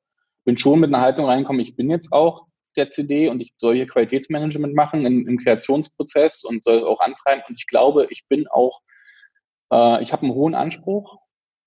bin 0.45 0.57
schon 0.57 0.79
mit 0.79 0.91
einer 0.91 1.03
Haltung 1.03 1.27
reingekommen, 1.27 1.61
ich 1.61 1.75
bin 1.75 1.91
jetzt 1.91 2.11
auch 2.11 2.47
der 2.75 2.89
CD 2.89 3.29
und 3.29 3.39
ich 3.39 3.53
soll 3.57 3.75
hier 3.75 3.85
Qualitätsmanagement 3.85 4.73
machen 4.73 5.05
im, 5.05 5.27
im 5.27 5.37
Kreationsprozess 5.37 6.43
und 6.43 6.63
soll 6.63 6.77
es 6.77 6.83
auch 6.83 7.01
antreiben. 7.01 7.43
Und 7.47 7.59
ich 7.59 7.67
glaube, 7.67 8.07
ich 8.09 8.25
bin 8.29 8.47
auch, 8.47 8.81
äh, 9.71 10.01
ich 10.01 10.11
habe 10.11 10.23
einen 10.23 10.33
hohen 10.33 10.55
Anspruch 10.55 11.19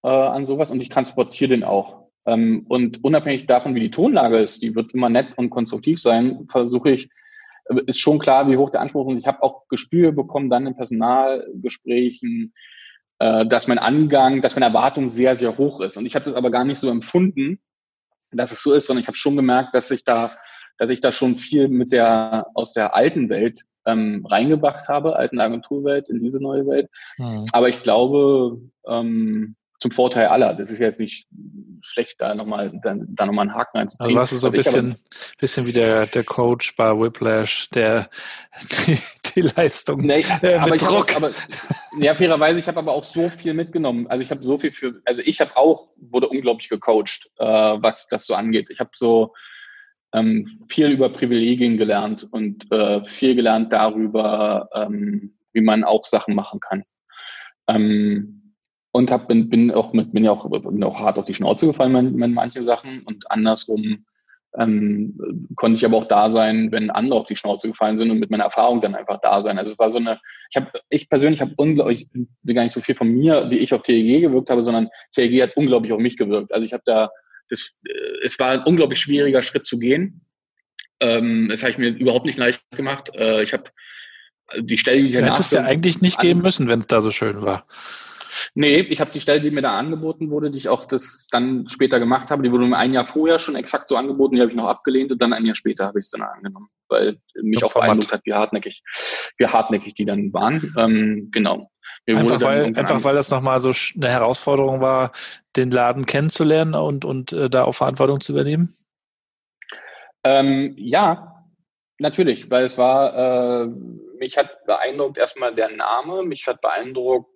äh, 0.03 0.09
an 0.09 0.45
sowas 0.45 0.73
und 0.73 0.81
ich 0.81 0.89
transportiere 0.89 1.51
den 1.51 1.63
auch. 1.63 2.09
Ähm, 2.27 2.67
und 2.69 3.05
unabhängig 3.05 3.47
davon, 3.47 3.77
wie 3.77 3.81
die 3.81 3.93
Tonlage 3.93 4.39
ist, 4.39 4.63
die 4.63 4.75
wird 4.75 4.95
immer 4.95 5.11
nett 5.11 5.39
und 5.39 5.51
konstruktiv 5.51 6.03
sein, 6.03 6.49
versuche 6.51 6.91
ich 6.91 7.09
ist 7.87 8.01
schon 8.01 8.19
klar, 8.19 8.49
wie 8.49 8.57
hoch 8.57 8.71
der 8.71 8.81
Anspruch 8.81 9.11
ist. 9.11 9.19
Ich 9.19 9.27
habe 9.27 9.43
auch 9.43 9.67
Gespür 9.69 10.13
bekommen 10.13 10.51
dann 10.51 10.67
in 10.67 10.77
Personalgesprächen, 10.77 12.53
äh, 13.19 13.47
dass 13.47 13.69
mein 13.69 13.79
Angang, 13.79 14.41
dass 14.41 14.55
meine 14.55 14.67
Erwartung 14.67 15.09
sehr, 15.09 15.37
sehr 15.37 15.57
hoch 15.57 15.81
ist. 15.81 15.97
Und 15.97 16.07
ich 16.07 16.15
habe 16.15 16.25
das 16.25 16.35
aber 16.35 16.51
gar 16.51 16.65
nicht 16.65 16.79
so 16.79 16.91
empfunden, 16.91 17.61
dass 18.33 18.53
es 18.53 18.63
so 18.63 18.73
ist, 18.73 18.87
sondern 18.87 19.03
ich 19.03 19.09
habe 19.09 19.17
schon 19.17 19.37
gemerkt, 19.37 19.75
dass 19.75 19.91
ich 19.91 20.05
da, 20.05 20.37
dass 20.79 20.91
ich 20.91 21.01
da 21.01 21.13
schon 21.13 21.35
viel 21.35 21.69
mit 21.69 21.93
der 21.93 22.47
aus 22.55 22.73
der 22.73 22.95
alten 22.95 23.29
Welt 23.29 23.63
ähm, 23.87 24.27
reingebracht 24.27 24.89
habe, 24.89 25.17
alten 25.17 25.41
Agenturwelt 25.41 26.09
in 26.09 26.21
diese 26.21 26.43
neue 26.43 26.67
Welt. 26.67 26.91
Mhm. 27.19 27.45
Aber 27.53 27.69
ich 27.69 27.81
glaube, 27.81 28.61
ähm, 28.87 29.57
zum 29.85 29.91
Vorteil 29.91 30.29
aller. 30.29 30.55
Das 30.55 30.71
ist 30.71 30.79
jetzt 30.79 30.99
nicht 30.99 31.27
schlecht, 31.83 32.19
da 32.19 32.35
nochmal 32.35 32.73
da, 32.83 32.95
da 32.97 33.27
nochmal 33.27 33.43
einen 33.43 33.55
Haken 33.55 33.77
einzuziehen. 33.77 34.07
Also 34.07 34.19
warst 34.19 34.33
du 34.33 34.37
so 34.39 34.47
ein 34.49 34.53
bisschen, 34.55 34.87
aber, 34.93 35.01
bisschen 35.39 35.67
wie 35.67 35.73
der, 35.73 36.07
der 36.07 36.25
Coach 36.25 36.75
bei 36.75 36.99
Whiplash, 36.99 37.69
der 37.69 38.09
die, 38.87 38.99
die 39.35 39.43
Leistung 39.43 39.99
nee, 40.01 40.25
äh, 40.41 40.55
aber 40.55 40.71
mit 40.71 40.81
Druck. 40.81 41.15
Hab, 41.15 41.25
aber, 41.25 41.33
ja, 42.01 42.15
fairerweise, 42.15 42.59
ich 42.61 42.67
habe 42.67 42.79
aber 42.79 42.93
auch 42.93 43.05
so 43.05 43.29
viel 43.29 43.53
mitgenommen. 43.53 44.07
Also 44.07 44.25
ich 44.25 44.31
habe 44.31 44.43
so 44.43 44.59
viel 44.59 44.73
für, 44.73 45.03
also 45.05 45.21
ich 45.23 45.39
habe 45.43 45.55
auch, 45.55 45.89
wurde 45.99 46.31
unglaublich 46.31 46.71
gecoacht, 46.71 47.29
äh, 47.37 47.45
was 47.45 48.09
das 48.09 48.25
so 48.25 48.35
angeht. 48.35 48.71
Ich 48.71 48.81
habe 48.81 48.93
so 48.95 49.35
ähm, 50.15 50.65
viel 50.67 50.89
über 50.89 51.11
Privilegien 51.11 51.77
gelernt 51.77 52.27
und 52.31 52.73
äh, 52.73 53.05
viel 53.05 53.35
gelernt 53.35 53.71
darüber, 53.71 54.71
ähm, 54.73 55.35
wie 55.53 55.61
man 55.61 55.85
auch 55.85 56.07
Sachen 56.07 56.35
machen 56.35 56.61
kann. 56.61 56.85
Ähm, 57.69 58.44
und 58.95 59.11
hab, 59.11 59.27
bin, 59.27 59.51
bin 59.51 59.73
auch 59.73 59.93
mit, 59.93 60.13
bin 60.13 60.23
ja 60.23 60.31
auch, 60.31 60.49
bin 60.49 60.85
auch 60.85 61.01
hart 61.01 61.19
auf 61.19 61.25
die 61.25 61.35
Schnauze 61.35 61.67
gefallen 61.67 61.93
mit, 61.93 62.15
mit 62.15 62.31
manchen 62.31 62.65
Sachen 62.65 63.03
und 63.03 63.29
andersrum 63.29 64.05
ähm, 64.57 65.49
konnte 65.57 65.77
ich 65.77 65.85
aber 65.85 65.97
auch 65.97 66.07
da 66.07 66.31
sein, 66.31 66.71
wenn 66.71 66.91
andere 66.91 67.19
auf 67.19 67.27
die 67.27 67.35
Schnauze 67.35 67.67
gefallen 67.67 67.97
sind 67.97 68.13
und 68.13 68.21
mit 68.21 68.31
meiner 68.31 68.45
Erfahrung 68.45 68.81
dann 68.81 68.95
einfach 68.95 69.19
da 69.21 69.43
sein. 69.43 69.59
Also 69.59 69.73
es 69.73 69.79
war 69.81 69.91
so 69.91 69.99
eine, 69.99 70.21
ich 70.49 70.57
habe, 70.57 70.71
ich 70.91 71.09
persönlich 71.09 71.41
habe 71.41 71.53
unglaublich, 71.57 72.07
ich 72.13 72.27
will 72.45 72.55
gar 72.55 72.63
nicht 72.63 72.73
so 72.73 72.79
viel 72.79 72.95
von 72.95 73.09
mir, 73.09 73.51
wie 73.51 73.59
ich 73.59 73.75
auf 73.75 73.83
TEG 73.83 74.23
gewirkt 74.23 74.49
habe, 74.49 74.63
sondern 74.63 74.89
TEG 75.13 75.43
hat 75.43 75.57
unglaublich 75.57 75.93
auf 75.93 75.99
mich 75.99 76.17
gewirkt. 76.17 76.55
Also 76.55 76.65
ich 76.65 76.73
habe 76.73 76.85
da, 76.87 77.11
das, 77.51 77.77
äh, 77.89 78.25
es 78.25 78.39
war 78.39 78.51
ein 78.51 78.63
unglaublich 78.63 79.01
schwieriger 79.01 79.43
Schritt 79.43 79.65
zu 79.65 79.81
gehen. 79.81 80.21
Ähm, 81.01 81.49
das 81.51 81.63
habe 81.63 81.73
ich 81.73 81.79
mir 81.79 81.89
überhaupt 81.89 82.27
nicht 82.27 82.39
leicht 82.39 82.63
gemacht. 82.71 83.11
Äh, 83.17 83.43
ich 83.43 83.53
habe 83.53 83.65
die 84.57 84.77
Stelle, 84.77 85.01
die 85.01 85.09
ich 85.09 85.15
danach... 85.15 85.33
Hättest 85.33 85.53
ja 85.53 85.65
eigentlich 85.65 86.01
nicht 86.01 86.21
gehen 86.21 86.43
müssen, 86.43 86.69
wenn 86.69 86.79
es 86.79 86.87
da 86.87 87.03
so 87.03 87.11
schön 87.11 87.43
war. 87.43 87.67
Nee, 88.55 88.81
ich 88.81 89.01
habe 89.01 89.11
die 89.11 89.21
Stelle, 89.21 89.41
die 89.41 89.51
mir 89.51 89.63
da 89.63 89.79
angeboten 89.79 90.31
wurde, 90.31 90.51
die 90.51 90.59
ich 90.59 90.69
auch 90.69 90.87
das 90.87 91.27
dann 91.31 91.69
später 91.69 91.99
gemacht 91.99 92.31
habe, 92.31 92.43
die 92.43 92.53
wurde 92.53 92.67
mir 92.67 92.77
ein 92.77 92.93
Jahr 92.93 93.07
vorher 93.07 93.39
schon 93.39 93.57
exakt 93.57 93.89
so 93.89 93.97
angeboten, 93.97 94.37
die 94.37 94.41
habe 94.41 94.51
ich 94.51 94.57
noch 94.57 94.67
abgelehnt 94.67 95.13
und 95.13 95.21
dann 95.21 95.33
ein 95.33 95.47
Jahr 95.47 95.55
später 95.55 95.87
habe 95.87 95.99
ich 95.99 96.07
es 96.07 96.11
dann 96.11 96.23
angenommen, 96.23 96.69
weil 96.89 97.19
mich 97.43 97.65
auch 97.65 97.73
beeindruckt 97.73 98.13
hat, 98.13 98.23
wie 98.25 98.35
hartnäckig, 98.35 98.83
wie 99.39 99.47
hartnäckig 99.47 99.95
die 99.95 100.05
dann 100.05 100.33
waren. 100.33 100.75
Ähm, 100.77 101.31
genau. 101.33 101.71
einfach 102.07 102.41
weil, 102.43 102.67
einfach 102.77 103.05
weil 103.05 103.15
das 103.15 103.31
nochmal 103.31 103.61
so 103.61 103.73
eine 103.97 104.09
Herausforderung 104.09 104.81
war, 104.81 105.13
den 105.57 105.71
Laden 105.71 106.07
kennenzulernen 106.07 106.75
und, 106.75 107.05
und 107.05 107.33
äh, 107.33 107.49
da 107.49 107.65
auch 107.65 107.75
Verantwortung 107.75 108.21
zu 108.21 108.33
übernehmen? 108.33 108.75
Ähm, 110.25 110.75
ja, 110.79 111.35
natürlich, 111.99 112.51
weil 112.51 112.65
es 112.65 112.79
war, 112.79 113.65
äh, 113.65 113.67
mich 114.19 114.37
hat 114.39 114.65
beeindruckt 114.67 115.19
erstmal 115.19 115.55
der 115.55 115.71
Name, 115.71 116.23
mich 116.25 116.47
hat 116.47 116.61
beeindruckt, 116.61 117.34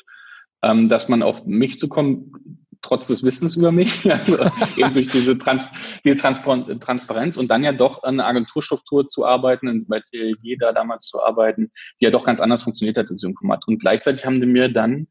ähm, 0.62 0.88
dass 0.88 1.09
man 1.09 1.22
auf 1.22 1.44
mich 1.44 1.78
zu 1.78 1.88
kommen, 1.88 2.66
trotz 2.82 3.09
des 3.09 3.22
Wissens 3.22 3.56
über 3.56 3.72
mich, 3.72 4.11
also 4.11 4.44
eben 4.76 4.92
durch 4.92 5.09
diese, 5.09 5.36
Trans 5.36 5.68
diese 6.04 6.16
Transparenz 6.16 7.36
und 7.36 7.48
dann 7.48 7.64
ja 7.64 7.72
doch 7.72 8.02
an 8.02 8.20
einer 8.20 8.28
Agenturstruktur 8.28 9.06
zu 9.09 9.26
arbeiten 9.26 9.68
und 9.68 9.88
bei 9.88 10.00
TLG 10.00 10.59
da 10.59 10.72
damals 10.72 11.06
zu 11.06 11.22
arbeiten, 11.22 11.70
die 12.00 12.04
ja 12.04 12.11
doch 12.11 12.24
ganz 12.24 12.40
anders 12.40 12.62
funktioniert 12.62 12.96
hat 12.96 13.11
in 13.11 13.16
diesem 13.16 13.34
Format. 13.34 13.66
Und 13.66 13.78
gleichzeitig 13.78 14.24
haben 14.24 14.40
die 14.40 14.46
mir 14.46 14.68
dann 14.68 15.09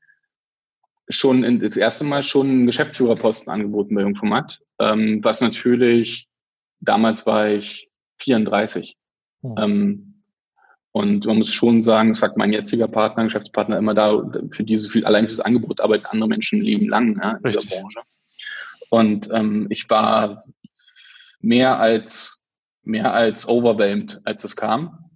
schon 1.09 1.43
in, 1.43 1.59
das 1.59 1.77
erste 1.77 2.05
Mal 2.05 2.23
schon 2.23 2.47
einen 2.47 2.65
Geschäftsführerposten 2.65 3.51
angeboten 3.51 3.95
bei 3.95 4.01
Jungformat, 4.01 4.59
ähm, 4.79 5.19
was 5.23 5.41
natürlich, 5.41 6.27
damals 6.79 7.25
war 7.25 7.49
ich 7.49 7.89
34. 8.19 8.97
Hm. 9.41 9.55
Ähm, 9.57 10.16
und 10.97 11.25
man 11.25 11.37
muss 11.37 11.53
schon 11.53 11.83
sagen, 11.83 12.09
das 12.09 12.19
sagt 12.19 12.37
mein 12.37 12.51
jetziger 12.51 12.87
Partner, 12.87 13.25
Geschäftspartner 13.25 13.77
immer 13.77 13.93
da, 13.93 14.23
für 14.51 14.63
dieses 14.63 14.89
viel, 14.91 15.05
allein 15.05 15.25
dieses 15.25 15.39
Angebot 15.39 15.79
arbeiten 15.79 16.07
andere 16.07 16.27
Menschen 16.27 16.61
Leben 16.61 16.89
lang 16.89 17.19
ja, 17.21 17.33
in 17.33 17.45
Richtig. 17.45 17.67
dieser 17.67 17.81
Branche. 17.81 17.99
Und 18.89 19.29
ähm, 19.31 19.67
ich 19.69 19.87
war 19.89 20.43
mehr 21.39 21.79
als 21.79 22.41
mehr 22.87 23.13
als 23.13 23.47
overwhelmed, 23.47 24.21
als 24.23 24.43
es 24.43 24.55
kam. 24.55 25.11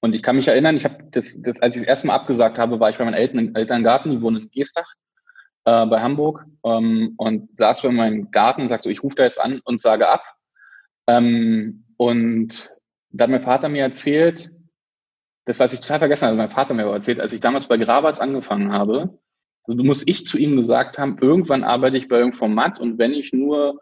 Und 0.00 0.14
ich 0.14 0.22
kann 0.22 0.36
mich 0.36 0.48
erinnern, 0.48 0.76
ich 0.76 0.84
habe 0.84 0.98
das, 1.12 1.40
das, 1.40 1.62
als 1.62 1.76
ich 1.76 1.82
das 1.82 1.88
erste 1.88 2.08
Mal 2.08 2.16
abgesagt 2.16 2.58
habe, 2.58 2.80
war 2.80 2.90
ich 2.90 2.98
bei 2.98 3.04
meinen 3.04 3.14
Eltern 3.14 3.38
im 3.38 3.54
Elterngarten, 3.54 4.10
die 4.10 4.20
wohnen 4.20 4.42
in 4.42 4.50
Geestach 4.50 4.92
äh, 5.64 5.86
bei 5.86 6.02
Hamburg 6.02 6.44
ähm, 6.64 7.14
und 7.16 7.56
saß 7.56 7.82
bei 7.82 7.90
meinem 7.90 8.30
Garten 8.30 8.62
und 8.62 8.68
sagte 8.68 8.84
so, 8.84 8.90
ich 8.90 9.02
rufe 9.02 9.16
da 9.16 9.22
jetzt 9.22 9.40
an 9.40 9.60
und 9.64 9.80
sage 9.80 10.08
ab. 10.08 10.22
Ähm, 11.06 11.84
und 11.96 12.70
da 13.10 13.24
hat 13.24 13.30
mein 13.30 13.42
Vater 13.42 13.68
mir 13.68 13.82
erzählt, 13.82 14.50
das, 15.44 15.60
was 15.60 15.72
ich 15.72 15.80
total 15.80 15.98
vergessen 15.98 16.26
habe, 16.26 16.36
mein 16.36 16.50
Vater 16.50 16.74
mir 16.74 16.84
erzählt, 16.84 17.20
als 17.20 17.32
ich 17.32 17.40
damals 17.40 17.68
bei 17.68 17.76
Grabatz 17.76 18.20
angefangen 18.20 18.72
habe, 18.72 19.18
also 19.66 19.82
muss 19.82 20.02
ich 20.06 20.24
zu 20.24 20.38
ihm 20.38 20.56
gesagt 20.56 20.98
haben, 20.98 21.18
irgendwann 21.20 21.64
arbeite 21.64 21.96
ich 21.96 22.08
bei 22.08 22.16
irgendeinem 22.16 22.38
Format 22.38 22.80
und 22.80 22.98
wenn 22.98 23.12
ich 23.12 23.32
nur 23.32 23.78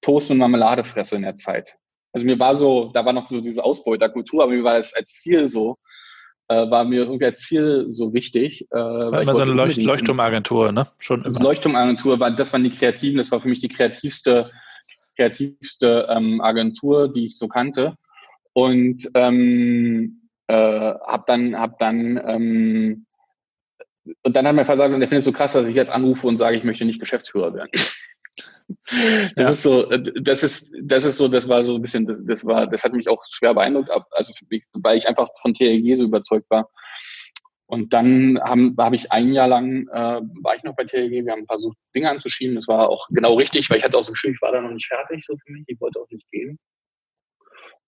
Toast 0.00 0.30
und 0.30 0.38
Marmelade 0.38 0.84
fresse 0.84 1.16
in 1.16 1.22
der 1.22 1.36
Zeit. 1.36 1.76
Also 2.12 2.26
mir 2.26 2.38
war 2.38 2.54
so, 2.54 2.90
da 2.92 3.04
war 3.04 3.12
noch 3.12 3.26
so 3.26 3.40
diese 3.40 3.64
Ausbeuterkultur, 3.64 4.42
aber 4.42 4.52
mir 4.52 4.64
war 4.64 4.76
es 4.76 4.92
als 4.92 5.12
Ziel 5.12 5.48
so, 5.48 5.78
äh, 6.48 6.70
war 6.70 6.84
mir 6.84 7.04
irgendwie 7.04 7.24
als 7.24 7.40
Ziel 7.40 7.86
so 7.88 8.12
wichtig. 8.12 8.62
Äh, 8.62 8.66
das 8.70 9.12
war 9.12 9.22
immer 9.22 9.34
so 9.34 9.42
eine 9.42 9.52
Leucht 9.52 9.82
Leuchtturmagentur, 9.82 10.72
ne? 10.72 10.86
Schon 10.98 11.24
immer. 11.24 11.40
Leuchtturmagentur, 11.40 12.20
war, 12.20 12.30
das 12.30 12.52
waren 12.52 12.64
die 12.64 12.70
Kreativen, 12.70 13.16
das 13.16 13.32
war 13.32 13.40
für 13.40 13.48
mich 13.48 13.60
die 13.60 13.68
kreativste, 13.68 14.50
kreativste 15.16 16.08
ähm, 16.10 16.42
Agentur, 16.42 17.10
die 17.10 17.26
ich 17.26 17.38
so 17.38 17.48
kannte. 17.48 17.96
Und 18.52 19.10
ähm, 19.14 20.21
äh, 20.48 20.54
hab 20.54 21.26
dann, 21.26 21.58
hab 21.58 21.78
dann, 21.78 22.20
ähm, 22.26 23.06
und 24.22 24.34
dann 24.34 24.46
hat 24.46 24.54
mein 24.54 24.66
Vater 24.66 24.78
gesagt, 24.78 24.94
und 24.94 25.02
er 25.02 25.08
findet 25.08 25.20
es 25.20 25.24
so 25.24 25.32
krass, 25.32 25.52
dass 25.52 25.68
ich 25.68 25.74
jetzt 25.74 25.92
anrufe 25.92 26.26
und 26.26 26.36
sage, 26.36 26.56
ich 26.56 26.64
möchte 26.64 26.84
nicht 26.84 27.00
Geschäftsführer 27.00 27.54
werden. 27.54 27.70
Das 29.36 29.36
ja. 29.36 29.50
ist 29.50 29.62
so, 29.62 29.84
das 29.84 30.42
ist, 30.42 30.72
das 30.82 31.04
ist 31.04 31.18
so, 31.18 31.28
das 31.28 31.48
war 31.48 31.62
so 31.62 31.74
ein 31.74 31.82
bisschen, 31.82 32.06
das, 32.06 32.16
das 32.24 32.46
war, 32.46 32.66
das 32.66 32.84
hat 32.84 32.92
mich 32.92 33.08
auch 33.08 33.22
schwer 33.28 33.54
beeindruckt, 33.54 33.90
also 34.10 34.32
weil 34.74 34.96
ich 34.96 35.08
einfach 35.08 35.28
von 35.40 35.52
TLG 35.52 35.96
so 35.96 36.04
überzeugt 36.04 36.48
war. 36.50 36.70
Und 37.66 37.94
dann 37.94 38.38
habe 38.42 38.96
ich 38.96 39.10
ein 39.12 39.32
Jahr 39.32 39.48
lang, 39.48 39.88
äh, 39.88 40.20
war 40.42 40.56
ich 40.56 40.62
noch 40.62 40.76
bei 40.76 40.84
TLG, 40.84 41.24
wir 41.24 41.32
haben 41.32 41.46
versucht, 41.46 41.76
Dinge 41.94 42.10
anzuschieben. 42.10 42.54
Das 42.54 42.68
war 42.68 42.90
auch 42.90 43.08
genau 43.08 43.34
richtig, 43.34 43.70
weil 43.70 43.78
ich 43.78 43.84
hatte 43.84 43.96
auch 43.96 44.04
so 44.04 44.12
Gefühl, 44.12 44.32
ich 44.32 44.42
war 44.42 44.52
da 44.52 44.60
noch 44.60 44.72
nicht 44.72 44.86
fertig 44.86 45.24
so 45.24 45.34
für 45.38 45.52
mich, 45.52 45.64
ich 45.66 45.80
wollte 45.80 45.98
auch 45.98 46.10
nicht 46.10 46.30
gehen. 46.30 46.58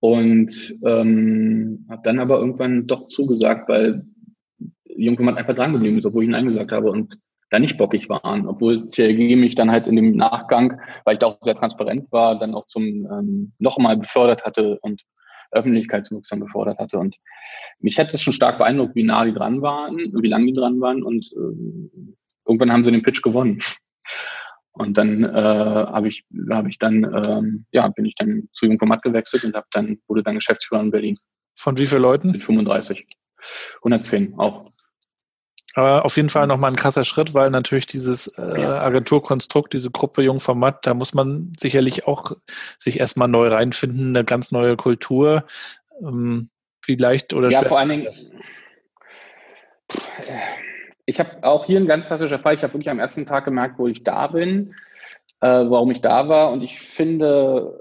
Und 0.05 0.77
ähm, 0.85 1.87
habe 1.89 2.03
dann 2.05 2.19
aber 2.19 2.39
irgendwann 2.39 2.87
doch 2.87 3.07
zugesagt, 3.07 3.71
weil 3.71 4.05
Jungformat 4.85 5.39
einfach 5.39 5.55
dran 5.55 5.73
geblieben 5.73 5.97
ist, 5.97 6.05
obwohl 6.05 6.25
ich 6.25 6.29
Nein 6.29 6.47
gesagt 6.47 6.73
habe 6.73 6.91
und 6.91 7.19
da 7.49 7.59
nicht 7.59 7.79
bockig 7.79 8.11
waren. 8.11 8.47
Obwohl 8.47 8.91
TLG 8.91 9.35
mich 9.37 9.55
dann 9.55 9.71
halt 9.71 9.87
in 9.87 9.97
dem 9.97 10.15
Nachgang, 10.15 10.79
weil 11.05 11.15
ich 11.15 11.21
da 11.21 11.29
auch 11.29 11.39
sehr 11.41 11.55
transparent 11.55 12.13
war, 12.13 12.39
dann 12.39 12.55
auch 12.55 12.67
zum 12.67 12.85
ähm, 12.85 13.53
nochmal 13.59 13.97
befördert 13.97 14.45
hatte 14.45 14.79
und 14.83 15.01
öffentlichkeitswirksam 15.53 16.41
befördert 16.41 16.81
hatte. 16.81 16.99
Und 16.99 17.17
mich 17.79 17.99
hat 17.99 18.13
das 18.13 18.21
schon 18.21 18.35
stark 18.35 18.59
beeindruckt, 18.59 18.95
wie 18.95 19.05
nah 19.05 19.25
die 19.25 19.33
dran 19.33 19.63
waren, 19.63 19.97
wie 19.97 20.29
lange 20.29 20.45
die 20.45 20.53
dran 20.53 20.83
waren. 20.83 21.03
Und 21.03 21.33
äh, 21.33 22.11
irgendwann 22.47 22.73
haben 22.75 22.85
sie 22.85 22.93
den 22.93 23.03
Pitch 23.03 23.23
gewonnen. 23.23 23.59
Und 24.75 24.99
dann 24.99 25.25
äh, 25.25 25.31
habe 25.31 26.09
ich, 26.09 26.25
habe 26.51 26.69
ich 26.69 26.79
dann, 26.79 27.05
ähm, 27.27 27.65
ja, 27.71 27.87
bin 27.89 28.05
ich 28.05 28.17
dann 28.17 28.49
zu 28.53 28.67
Jungformat 28.67 29.03
gewechselt 29.03 29.45
und 29.45 29.55
habe 29.55 29.67
dann 29.71 29.99
wurde 30.09 30.25
dann 30.25 30.35
Geschäftsführer 30.35 30.83
in 30.83 30.91
Berlin. 30.91 31.17
Von 31.55 31.79
wie 31.79 31.87
vielen 31.87 32.03
Leuten? 32.03 32.33
Mit 32.33 32.43
35. 32.43 33.07
110 33.79 34.35
auch. 34.37 34.65
Aber 35.75 36.05
auf 36.05 36.17
jeden 36.17 36.29
Fall 36.29 36.47
nochmal 36.47 36.71
ein 36.71 36.77
krasser 36.77 37.05
Schritt, 37.05 37.35
weil 37.35 37.51
natürlich 37.51 37.87
dieses 37.87 38.29
äh. 38.39 38.41
Agenturkonstrukt, 38.41 39.73
diese 39.73 39.91
Gruppe 39.91 40.23
Jungformat, 40.23 40.87
da 40.87 40.95
muss 40.95 41.15
man 41.15 41.53
sicherlich 41.59 42.07
auch 42.07 42.33
sich 42.79 43.01
erstmal 43.01 43.29
neu 43.29 43.49
reinfinden, 43.49 44.09
eine 44.09 44.25
ganz 44.25 44.53
neue 44.53 44.77
Kultur. 44.77 45.45
Ähm, 46.01 46.49
vielleicht 46.85 47.35
oder 47.35 47.51
Ja, 47.51 47.65
vor 47.65 47.79
allen 47.79 47.89
Dingen 47.89 48.09
ich 51.07 51.21
habe 51.21 51.43
auch 51.43 51.65
hier 51.65 51.79
ein 51.79 51.87
ganz 51.87 52.07
klassischer 52.07 52.39
Fall. 52.39 52.55
Ich 52.55 52.63
habe 52.63 52.75
wirklich 52.75 52.91
am 52.91 52.99
ersten 52.99 53.27
Tag 53.27 53.45
gemerkt, 53.45 53.79
wo 53.79 53.87
ich 53.87 54.03
da 54.05 54.27
bin, 54.29 54.75
äh, 55.41 55.65
warum 55.69 55.91
ich 55.91 56.01
da 56.01 56.29
war. 56.29 56.53
Und 56.53 56.63
ich 56.63 56.79
finde, 56.79 57.79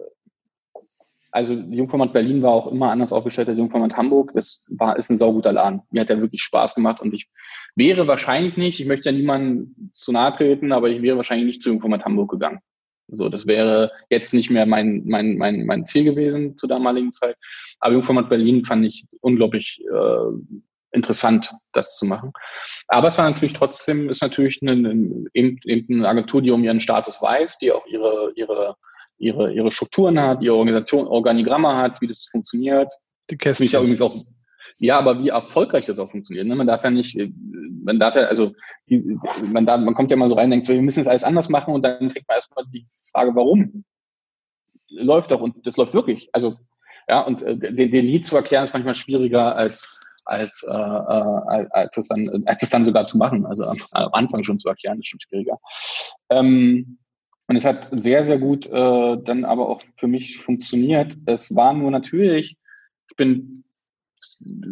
also 1.32 1.54
Jungformat 1.54 2.14
Berlin 2.14 2.44
war 2.44 2.52
auch 2.52 2.72
immer 2.72 2.92
anders 2.92 3.14
aufgestellt 3.14 3.50
als 3.50 3.58
Jungformat 3.58 3.96
Hamburg. 3.96 4.32
Das 4.34 4.64
war, 4.68 4.98
ist 4.98 5.10
ein 5.10 5.18
sauguter 5.18 5.54
Laden. 5.54 5.82
Mir 5.90 6.02
hat 6.02 6.10
der 6.10 6.22
wirklich 6.22 6.44
Spaß 6.44 6.76
gemacht 6.76 7.02
und 7.02 7.14
ich 7.14 7.30
wäre 7.76 8.08
wahrscheinlich 8.08 8.58
nicht, 8.58 8.80
ich 8.80 8.86
möchte 8.86 9.10
ja 9.10 9.16
niemandem 9.16 9.90
zu 9.92 10.12
nahe 10.12 10.32
treten, 10.32 10.72
aber 10.72 10.90
ich 10.90 11.02
wäre 11.02 11.18
wahrscheinlich 11.18 11.48
nicht 11.48 11.64
zu 11.64 11.70
Jungformat 11.70 12.06
Hamburg 12.06 12.30
gegangen. 12.32 12.60
So, 13.08 13.30
das 13.30 13.48
wäre 13.48 13.92
jetzt 14.10 14.34
nicht 14.34 14.50
mehr 14.50 14.66
mein, 14.66 15.04
mein, 15.06 15.38
mein, 15.38 15.66
mein 15.66 15.86
Ziel 15.86 16.04
gewesen 16.04 16.58
zur 16.58 16.70
damaligen 16.70 17.12
Zeit. 17.12 17.36
Aber 17.80 17.94
Jungformat 17.94 18.30
Berlin 18.30 18.64
fand 18.64 18.86
ich 18.86 19.08
unglaublich 19.22 19.84
äh, 19.92 20.64
interessant, 20.94 21.54
das 21.74 21.98
zu 21.98 22.06
machen. 22.06 22.32
Aber 22.88 23.08
es 23.08 23.18
war 23.18 23.30
natürlich 23.30 23.54
trotzdem, 23.54 24.10
ist 24.10 24.22
natürlich 24.22 24.62
eine, 24.62 24.72
eine, 24.72 25.26
eben, 25.34 25.60
eine 25.90 26.08
Agentur, 26.08 26.42
die 26.42 26.52
um 26.52 26.64
ihren 26.64 26.80
Status 26.80 27.22
weiß, 27.22 27.58
die 27.58 27.72
auch 27.72 27.86
ihre, 27.88 28.32
ihre, 28.36 28.76
ihre, 29.18 29.54
ihre 29.54 29.72
Strukturen 29.72 30.20
hat, 30.20 30.42
ihre 30.42 30.56
Organisation, 30.56 31.08
Organigramme 31.08 31.76
hat, 31.76 32.02
wie 32.02 32.08
das 32.08 32.28
funktioniert. 32.32 32.94
Die 33.30 33.38
Kästchen. 33.38 33.68
Ja, 33.68 33.80
übrigens 33.80 34.02
auch, 34.02 34.14
ja, 34.78 34.98
aber 34.98 35.20
wie 35.20 35.30
erfolgreich 35.30 35.86
das 35.86 36.00
auch 36.00 36.12
funktioniert. 36.12 36.48
Ne? 36.48 36.56
Man 36.56 36.68
darf 36.68 36.84
ja 36.84 36.92
nicht, 36.92 37.18
man 37.84 38.00
darf 38.00 38.16
ja, 38.16 38.24
also 38.24 38.54
man, 39.42 39.66
darf, 39.66 39.82
man 39.82 39.94
kommt 39.94 40.12
ja 40.12 40.18
mal 40.18 40.30
so 40.30 40.36
rein 40.36 40.46
und 40.46 40.52
denkt 40.52 40.66
so, 40.66 40.74
wir 40.74 40.82
müssen 40.82 41.02
es 41.02 41.08
alles 41.08 41.24
anders 41.24 41.50
machen 41.50 41.74
und 41.74 41.84
dann 41.84 42.10
kriegt 42.10 42.28
man 42.28 42.36
erstmal 42.36 42.66
die 42.72 42.86
Frage, 43.12 43.36
warum? 43.36 43.84
Läuft 44.90 45.32
doch 45.32 45.42
und 45.42 45.66
das 45.66 45.78
läuft 45.78 45.94
wirklich. 45.94 46.30
Also 46.34 46.58
ja, 47.08 47.22
und 47.22 47.44
äh, 47.44 47.58
den, 47.58 47.92
den 47.92 48.06
Lied 48.06 48.26
zu 48.26 48.36
erklären 48.36 48.64
ist 48.64 48.74
manchmal 48.74 48.94
schwieriger 48.94 49.56
als 49.56 49.90
als, 50.26 50.64
äh, 50.68 50.72
äh, 50.72 51.68
als, 51.72 51.98
es 51.98 52.08
dann, 52.08 52.44
als 52.46 52.64
es 52.64 52.70
dann 52.70 52.84
sogar 52.84 53.06
zu 53.06 53.18
machen. 53.18 53.46
Also 53.46 53.66
am, 53.66 53.78
am 53.92 54.14
Anfang 54.14 54.44
schon 54.44 54.58
zu 54.58 54.70
erklären, 54.70 55.00
ist 55.00 55.08
schon 55.08 55.20
schwieriger. 55.20 55.58
Ähm, 56.30 56.98
und 57.48 57.56
es 57.56 57.66
hat 57.66 57.90
sehr, 57.92 58.24
sehr 58.24 58.38
gut 58.38 58.68
äh, 58.68 59.18
dann 59.24 59.46
aber 59.46 59.70
auch 59.70 59.82
für 59.98 60.08
mich 60.08 60.38
funktioniert. 60.38 61.16
Es 61.26 61.56
war 61.56 61.74
nur 61.74 61.92
natürlich, 61.92 62.58
ich 63.10 63.16
bin 63.18 63.64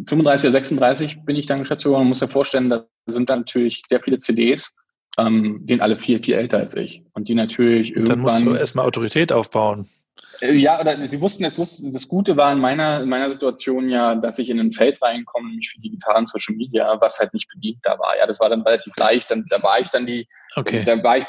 35 0.06 0.46
oder 0.46 0.52
36 0.52 1.24
bin 1.24 1.36
ich 1.36 1.46
dann 1.46 1.58
Geschäftsführer. 1.58 1.98
Man 1.98 2.08
muss 2.08 2.20
ja 2.20 2.28
vorstellen, 2.28 2.70
da 2.70 2.86
sind 3.06 3.28
dann 3.28 3.40
natürlich 3.40 3.82
sehr 3.88 4.02
viele 4.02 4.16
CDs 4.16 4.72
ähm, 5.18 5.60
die 5.62 5.74
sind 5.74 5.82
alle 5.82 5.98
viel, 5.98 6.22
viel 6.22 6.34
älter 6.34 6.58
als 6.58 6.74
ich. 6.74 7.02
Und 7.12 7.28
die 7.28 7.34
natürlich 7.34 7.96
und 7.96 8.08
irgendwann. 8.08 8.16
Dann 8.16 8.20
musst 8.22 8.46
du 8.46 8.54
erstmal 8.54 8.86
Autorität 8.86 9.32
aufbauen. 9.32 9.86
Äh, 10.40 10.54
ja, 10.54 10.80
oder 10.80 10.96
sie 11.06 11.20
wussten, 11.20 11.44
es 11.44 11.58
wussten, 11.58 11.92
das 11.92 12.08
Gute 12.08 12.36
war 12.36 12.52
in 12.52 12.58
meiner, 12.58 13.02
in 13.02 13.08
meiner 13.08 13.30
Situation 13.30 13.88
ja, 13.88 14.14
dass 14.14 14.38
ich 14.38 14.50
in 14.50 14.58
ein 14.58 14.72
Feld 14.72 15.00
reinkomme, 15.00 15.48
nämlich 15.48 15.70
für 15.70 15.80
digitalen 15.80 16.26
Social 16.26 16.56
Media, 16.56 17.00
was 17.00 17.18
halt 17.18 17.32
nicht 17.32 17.48
bedient 17.48 17.78
da 17.82 17.98
war. 17.98 18.16
Ja, 18.18 18.26
das 18.26 18.40
war 18.40 18.48
dann 18.48 18.62
relativ 18.62 18.92
leicht. 18.98 19.30
Dann, 19.30 19.44
da 19.48 19.62
war 19.62 19.80
ich 19.80 19.88
dann 19.90 20.06
die, 20.06 20.26
okay. 20.56 20.84
da 20.84 21.02
war 21.02 21.18
ich 21.18 21.24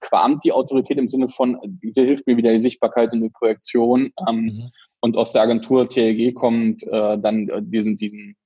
quamt 0.00 0.44
die 0.44 0.52
Autorität 0.52 0.98
im 0.98 1.08
Sinne 1.08 1.28
von, 1.28 1.58
hier 1.82 2.04
hilft 2.04 2.26
mir 2.26 2.36
wieder 2.36 2.52
die 2.52 2.60
Sichtbarkeit 2.60 3.12
und 3.12 3.22
die 3.22 3.30
Projektion. 3.30 4.12
Ähm, 4.28 4.36
mhm. 4.36 4.70
Und 5.00 5.16
aus 5.16 5.32
der 5.32 5.42
Agentur 5.42 5.88
TLG 5.88 6.34
kommt, 6.34 6.82
äh, 6.82 7.18
dann 7.18 7.48
äh, 7.48 7.62
diesen, 7.62 7.98
diesen, 7.98 8.36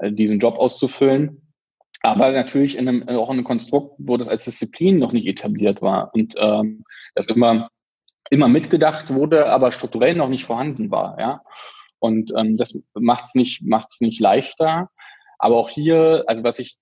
äh, 0.00 0.10
diesen 0.10 0.40
Job 0.40 0.58
auszufüllen. 0.58 1.40
Aber 2.04 2.32
natürlich 2.32 2.76
in 2.76 2.88
einem, 2.88 3.08
auch 3.08 3.28
in 3.28 3.34
einem 3.34 3.44
Konstrukt, 3.44 3.94
wo 3.98 4.16
das 4.16 4.28
als 4.28 4.44
Disziplin 4.44 4.98
noch 4.98 5.12
nicht 5.12 5.28
etabliert 5.28 5.82
war 5.82 6.12
und 6.12 6.34
ähm, 6.36 6.82
das 7.14 7.28
immer 7.28 7.70
immer 8.32 8.48
mitgedacht 8.48 9.12
wurde, 9.12 9.50
aber 9.50 9.72
strukturell 9.72 10.14
noch 10.14 10.30
nicht 10.30 10.46
vorhanden 10.46 10.90
war. 10.90 11.20
Ja? 11.20 11.42
Und 11.98 12.32
ähm, 12.34 12.56
das 12.56 12.74
macht 12.94 13.26
es 13.26 13.34
nicht, 13.34 13.62
macht's 13.62 14.00
nicht 14.00 14.20
leichter. 14.20 14.88
Aber 15.38 15.56
auch 15.58 15.68
hier, 15.68 16.24
also 16.26 16.42
was 16.42 16.58
ich, 16.58 16.76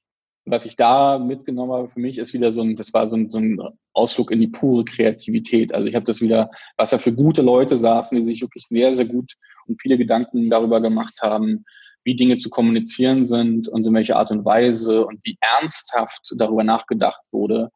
was 0.44 0.64
ich 0.64 0.76
da 0.76 1.18
mitgenommen 1.18 1.72
habe 1.72 1.88
für 1.88 1.98
mich, 1.98 2.18
ist 2.18 2.34
wieder 2.34 2.52
so 2.52 2.62
ein, 2.62 2.76
das 2.76 2.94
war 2.94 3.08
so 3.08 3.16
ein, 3.16 3.30
so 3.30 3.38
ein 3.38 3.58
Ausflug 3.94 4.30
in 4.30 4.38
die 4.38 4.46
pure 4.46 4.84
Kreativität. 4.84 5.74
Also 5.74 5.88
ich 5.88 5.96
habe 5.96 6.04
das 6.04 6.20
wieder, 6.20 6.52
was 6.76 6.90
da 6.90 6.98
für 6.98 7.12
gute 7.12 7.42
Leute 7.42 7.76
saßen, 7.76 8.16
die 8.16 8.24
sich 8.24 8.42
wirklich 8.42 8.66
sehr, 8.68 8.94
sehr 8.94 9.06
gut 9.06 9.32
und 9.66 9.82
viele 9.82 9.98
Gedanken 9.98 10.50
darüber 10.50 10.80
gemacht 10.80 11.18
haben, 11.20 11.64
wie 12.04 12.14
Dinge 12.14 12.36
zu 12.36 12.48
kommunizieren 12.48 13.24
sind 13.24 13.66
und 13.66 13.84
in 13.84 13.92
welcher 13.92 14.18
Art 14.18 14.30
und 14.30 14.44
Weise 14.44 15.04
und 15.04 15.18
wie 15.24 15.36
ernsthaft 15.40 16.32
darüber 16.36 16.62
nachgedacht 16.62 17.22
wurde, 17.32 17.70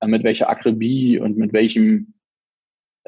äh, 0.00 0.08
mit 0.08 0.24
welcher 0.24 0.50
Akribie 0.50 1.20
und 1.20 1.38
mit 1.38 1.52
welchem 1.52 2.14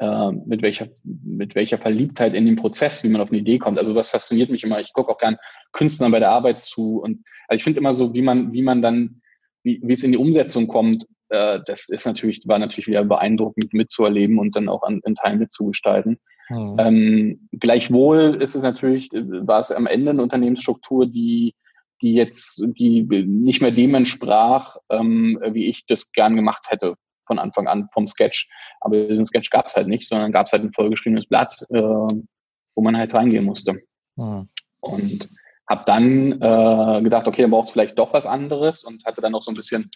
äh, 0.03 0.31
mit 0.45 0.61
welcher, 0.61 0.89
mit 1.03 1.55
welcher 1.55 1.77
Verliebtheit 1.77 2.33
in 2.35 2.45
den 2.45 2.57
Prozess, 2.57 3.03
wie 3.03 3.09
man 3.09 3.21
auf 3.21 3.29
eine 3.29 3.39
Idee 3.39 3.57
kommt. 3.57 3.77
Also 3.77 3.95
was 3.95 4.09
fasziniert 4.09 4.49
mich 4.49 4.63
immer. 4.63 4.81
Ich 4.81 4.91
gucke 4.91 5.11
auch 5.11 5.17
gern 5.17 5.37
Künstlern 5.71 6.11
bei 6.11 6.19
der 6.19 6.31
Arbeit 6.31 6.59
zu 6.59 7.01
und 7.01 7.23
also 7.47 7.57
ich 7.57 7.63
finde 7.63 7.79
immer 7.79 7.93
so, 7.93 8.13
wie 8.13 8.21
man, 8.21 8.51
wie 8.51 8.61
man 8.61 8.81
dann, 8.81 9.21
wie, 9.63 9.79
wie 9.81 9.93
es 9.93 10.03
in 10.03 10.11
die 10.11 10.17
Umsetzung 10.17 10.67
kommt, 10.67 11.05
äh, 11.29 11.61
das 11.65 11.87
ist 11.87 12.05
natürlich, 12.05 12.41
war 12.47 12.59
natürlich 12.59 12.87
wieder 12.87 13.05
beeindruckend 13.05 13.73
mitzuerleben 13.73 14.39
und 14.39 14.57
dann 14.57 14.67
auch 14.67 14.83
an, 14.83 14.99
in 15.05 15.15
Teilen 15.15 15.39
mitzugestalten. 15.39 16.19
Mhm. 16.49 16.75
Ähm, 16.79 17.47
gleichwohl 17.53 18.41
ist 18.41 18.55
es 18.55 18.61
natürlich, 18.61 19.09
war 19.13 19.61
es 19.61 19.71
am 19.71 19.87
Ende 19.87 20.11
eine 20.11 20.21
Unternehmensstruktur, 20.21 21.05
die 21.05 21.53
die 22.01 22.15
jetzt, 22.15 22.61
die 22.77 23.03
nicht 23.03 23.61
mehr 23.61 23.71
dem 23.71 23.95
entsprach, 23.95 24.75
ähm, 24.89 25.39
wie 25.51 25.67
ich 25.67 25.85
das 25.85 26.11
gern 26.11 26.35
gemacht 26.35 26.65
hätte 26.67 26.95
von 27.25 27.39
Anfang 27.39 27.67
an 27.67 27.89
vom 27.93 28.07
Sketch. 28.07 28.49
Aber 28.81 29.07
diesen 29.07 29.25
Sketch 29.25 29.49
gab 29.49 29.67
es 29.67 29.75
halt 29.75 29.87
nicht, 29.87 30.07
sondern 30.07 30.31
gab 30.31 30.47
es 30.47 30.53
halt 30.53 30.63
ein 30.63 30.73
vollgeschriebenes 30.73 31.27
Blatt, 31.27 31.65
äh, 31.69 31.81
wo 31.81 32.81
man 32.81 32.97
halt 32.97 33.13
reingehen 33.17 33.45
musste. 33.45 33.79
Mhm. 34.15 34.49
Und 34.81 35.29
habe 35.69 35.83
dann 35.85 36.33
äh, 36.41 37.01
gedacht, 37.01 37.27
okay, 37.27 37.41
dann 37.41 37.51
braucht 37.51 37.67
es 37.67 37.73
vielleicht 37.73 37.97
doch 37.97 38.13
was 38.13 38.25
anderes 38.25 38.83
und 38.83 39.05
hatte 39.05 39.21
dann 39.21 39.31
noch 39.31 39.41
so 39.41 39.51
ein 39.51 39.55
bisschen 39.55 39.89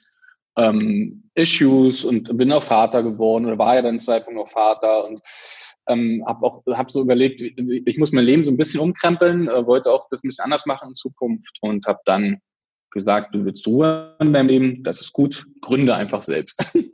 ähm, 0.58 1.30
Issues 1.36 2.04
und 2.04 2.36
bin 2.38 2.52
auch 2.52 2.64
Vater 2.64 3.04
geworden 3.04 3.46
oder 3.46 3.58
war 3.58 3.76
ja 3.76 3.82
dann 3.82 4.00
zu 4.00 4.08
Zeitpunkt 4.08 4.40
noch 4.40 4.50
Vater 4.50 5.06
und 5.06 5.22
ähm, 5.88 6.24
habe 6.26 6.46
auch 6.46 6.64
hab 6.68 6.92
so 6.92 7.02
überlegt, 7.02 7.42
ich 7.42 7.98
muss 7.98 8.12
mein 8.12 8.26
Leben 8.26 8.44
so 8.44 8.52
ein 8.52 8.58
bisschen 8.58 8.82
umkrempeln, 8.82 9.48
äh, 9.48 9.66
wollte 9.66 9.92
auch 9.92 10.08
das 10.10 10.24
ein 10.24 10.28
bisschen 10.28 10.44
anders 10.44 10.66
machen 10.66 10.90
in 10.90 10.96
Zukunft 10.96 11.58
und 11.62 11.86
habe 11.86 12.00
dann 12.06 12.42
gesagt, 12.92 13.36
du 13.36 13.46
willst 13.46 13.68
Ruhe 13.68 14.16
in 14.20 14.34
deinem 14.34 14.48
Leben, 14.48 14.84
das 14.84 15.02
ist 15.02 15.14
gut, 15.14 15.46
gründe 15.62 15.96
einfach 15.96 16.22
selbst. 16.22 16.66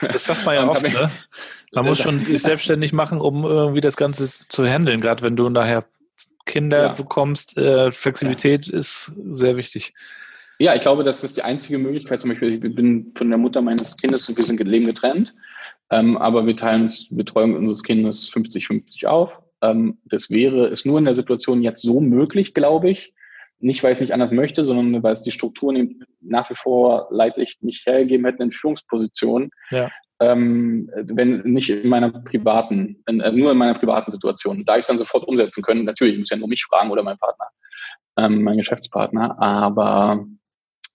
Das 0.00 0.24
sagt 0.24 0.44
man 0.44 0.54
ja 0.54 0.66
oft, 0.68 0.82
ne? 0.82 1.10
Man 1.72 1.84
muss 1.84 1.98
schon 1.98 2.18
sich 2.18 2.42
selbstständig 2.42 2.92
machen, 2.92 3.20
um 3.20 3.44
irgendwie 3.44 3.80
das 3.80 3.96
Ganze 3.96 4.30
zu 4.30 4.66
handeln, 4.66 5.00
gerade 5.00 5.22
wenn 5.22 5.36
du 5.36 5.48
nachher 5.48 5.84
Kinder 6.46 6.86
ja. 6.86 6.92
bekommst. 6.92 7.56
Äh, 7.56 7.90
Flexibilität 7.92 8.66
ja. 8.66 8.78
ist 8.78 9.16
sehr 9.30 9.56
wichtig. 9.56 9.94
Ja, 10.58 10.74
ich 10.74 10.82
glaube, 10.82 11.04
das 11.04 11.24
ist 11.24 11.36
die 11.36 11.42
einzige 11.42 11.78
Möglichkeit. 11.78 12.20
Zum 12.20 12.30
Beispiel, 12.30 12.54
ich 12.54 12.74
bin 12.74 13.12
von 13.16 13.30
der 13.30 13.38
Mutter 13.38 13.62
meines 13.62 13.96
Kindes, 13.96 14.34
wir 14.36 14.44
sind 14.44 14.60
Leben 14.60 14.86
getrennt, 14.86 15.34
ähm, 15.90 16.18
aber 16.18 16.46
wir 16.46 16.56
teilen 16.56 16.82
uns 16.82 17.08
die 17.08 17.14
Betreuung 17.14 17.56
unseres 17.56 17.82
Kindes 17.82 18.30
50-50 18.32 19.06
auf. 19.06 19.32
Ähm, 19.62 19.98
das 20.04 20.28
wäre, 20.28 20.66
ist 20.66 20.84
nur 20.84 20.98
in 20.98 21.04
der 21.04 21.14
Situation 21.14 21.62
jetzt 21.62 21.82
so 21.82 22.00
möglich, 22.00 22.52
glaube 22.52 22.90
ich, 22.90 23.14
nicht, 23.60 23.82
weil 23.82 23.92
ich 23.92 23.96
es 23.96 24.00
nicht 24.00 24.14
anders 24.14 24.30
möchte, 24.30 24.64
sondern 24.64 25.02
weil 25.02 25.12
es 25.12 25.22
die 25.22 25.30
Strukturen 25.30 26.04
nach 26.20 26.48
wie 26.50 26.54
vor 26.54 27.08
leidlich 27.10 27.58
nicht 27.60 27.86
hergegeben 27.86 28.24
hätten 28.24 28.42
in 28.42 28.52
Führungspositionen. 28.52 29.50
Ja. 29.70 29.90
Ähm, 30.18 30.90
wenn 30.94 31.40
nicht 31.42 31.70
in 31.70 31.88
meiner 31.88 32.10
privaten, 32.10 33.02
in, 33.06 33.20
äh, 33.20 33.32
nur 33.32 33.52
in 33.52 33.58
meiner 33.58 33.78
privaten 33.78 34.10
Situation. 34.10 34.64
Da 34.64 34.74
ich 34.74 34.80
es 34.80 34.86
dann 34.86 34.98
sofort 34.98 35.26
umsetzen 35.26 35.62
können, 35.62 35.84
natürlich, 35.84 36.14
ich 36.14 36.20
muss 36.20 36.30
ja 36.30 36.36
nur 36.36 36.48
mich 36.48 36.64
fragen 36.64 36.90
oder 36.90 37.02
mein 37.02 37.18
Partner, 37.18 37.46
ähm, 38.16 38.42
mein 38.42 38.58
Geschäftspartner, 38.58 39.40
aber 39.40 40.26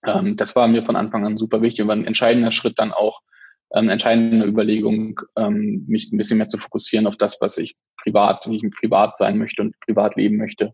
ähm, 0.04 0.36
das 0.36 0.54
war 0.54 0.68
mir 0.68 0.84
von 0.84 0.96
Anfang 0.96 1.26
an 1.26 1.38
super 1.38 1.62
wichtig 1.62 1.82
und 1.82 1.88
war 1.88 1.96
ein 1.96 2.06
entscheidender 2.06 2.52
Schritt 2.52 2.78
dann 2.78 2.92
auch, 2.92 3.20
ähm, 3.74 3.88
entscheidende 3.88 4.46
Überlegung, 4.46 5.20
ähm, 5.36 5.84
mich 5.88 6.12
ein 6.12 6.18
bisschen 6.18 6.38
mehr 6.38 6.48
zu 6.48 6.58
fokussieren 6.58 7.08
auf 7.08 7.16
das, 7.16 7.40
was 7.40 7.58
ich 7.58 7.74
privat, 8.00 8.46
wie 8.48 8.56
ich 8.56 8.70
privat 8.78 9.16
sein 9.16 9.38
möchte 9.38 9.62
und 9.62 9.74
privat 9.80 10.14
leben 10.14 10.36
möchte 10.36 10.72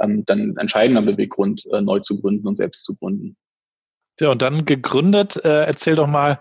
ähm, 0.00 0.24
dann 0.26 0.56
entscheidender 0.56 1.02
Beweggrund, 1.02 1.66
äh, 1.72 1.80
neu 1.80 2.00
zu 2.00 2.20
gründen 2.20 2.46
und 2.46 2.56
selbst 2.56 2.84
zu 2.84 2.96
gründen. 2.96 3.36
Ja, 4.20 4.30
und 4.30 4.42
dann 4.42 4.64
gegründet, 4.64 5.44
äh, 5.44 5.64
erzähl 5.64 5.96
doch 5.96 6.06
mal, 6.06 6.38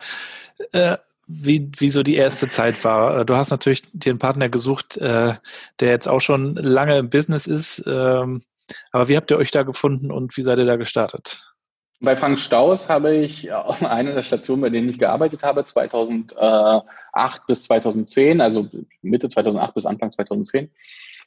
äh, 0.71 0.97
wie, 1.25 1.71
wie 1.77 1.89
so 1.89 2.03
die 2.03 2.15
erste 2.15 2.47
Zeit 2.47 2.83
war. 2.83 3.19
Äh, 3.21 3.25
du 3.25 3.35
hast 3.35 3.51
natürlich 3.51 3.81
dir 3.93 4.11
einen 4.11 4.19
Partner 4.19 4.49
gesucht, 4.49 4.97
äh, 4.97 5.33
der 5.79 5.89
jetzt 5.89 6.07
auch 6.07 6.21
schon 6.21 6.55
lange 6.55 6.97
im 6.97 7.09
Business 7.09 7.47
ist. 7.47 7.83
Ähm, 7.87 8.43
aber 8.91 9.07
wie 9.07 9.17
habt 9.17 9.31
ihr 9.31 9.37
euch 9.37 9.51
da 9.51 9.63
gefunden 9.63 10.11
und 10.11 10.37
wie 10.37 10.43
seid 10.43 10.59
ihr 10.59 10.65
da 10.65 10.75
gestartet? 10.75 11.53
Bei 11.99 12.17
Frank 12.17 12.37
Staus 12.37 12.89
habe 12.89 13.15
ich 13.15 13.51
eine 13.53 14.13
der 14.13 14.23
Stationen, 14.23 14.61
bei 14.61 14.69
denen 14.69 14.89
ich 14.89 14.99
gearbeitet 14.99 15.41
habe, 15.41 15.63
2008 15.63 17.47
bis 17.47 17.63
2010, 17.63 18.41
also 18.41 18.69
Mitte 19.01 19.29
2008 19.29 19.73
bis 19.73 19.85
Anfang 19.85 20.11
2010 20.11 20.69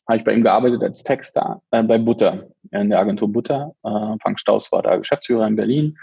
habe 0.08 0.18
ich 0.18 0.24
bei 0.24 0.32
ihm 0.32 0.42
gearbeitet 0.42 0.82
als 0.82 1.02
Texter 1.02 1.62
äh, 1.70 1.82
bei 1.82 1.98
Butter, 1.98 2.48
in 2.70 2.90
der 2.90 3.00
Agentur 3.00 3.32
Butter. 3.32 3.74
Äh, 3.82 4.16
Frank 4.22 4.38
Staus 4.38 4.70
war 4.72 4.82
da 4.82 4.96
Geschäftsführer 4.96 5.46
in 5.46 5.56
Berlin. 5.56 5.98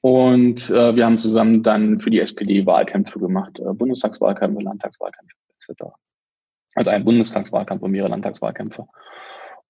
Und 0.00 0.68
äh, 0.68 0.96
wir 0.96 1.06
haben 1.06 1.16
zusammen 1.16 1.62
dann 1.62 2.00
für 2.00 2.10
die 2.10 2.20
SPD 2.20 2.66
Wahlkämpfe 2.66 3.18
gemacht, 3.18 3.58
äh, 3.58 3.72
Bundestagswahlkämpfe, 3.72 4.62
Landtagswahlkämpfe 4.62 5.34
etc. 5.56 5.84
Also 6.74 6.90
ein 6.90 7.04
Bundestagswahlkampf 7.04 7.82
und 7.82 7.92
mehrere 7.92 8.10
Landtagswahlkämpfe. 8.10 8.86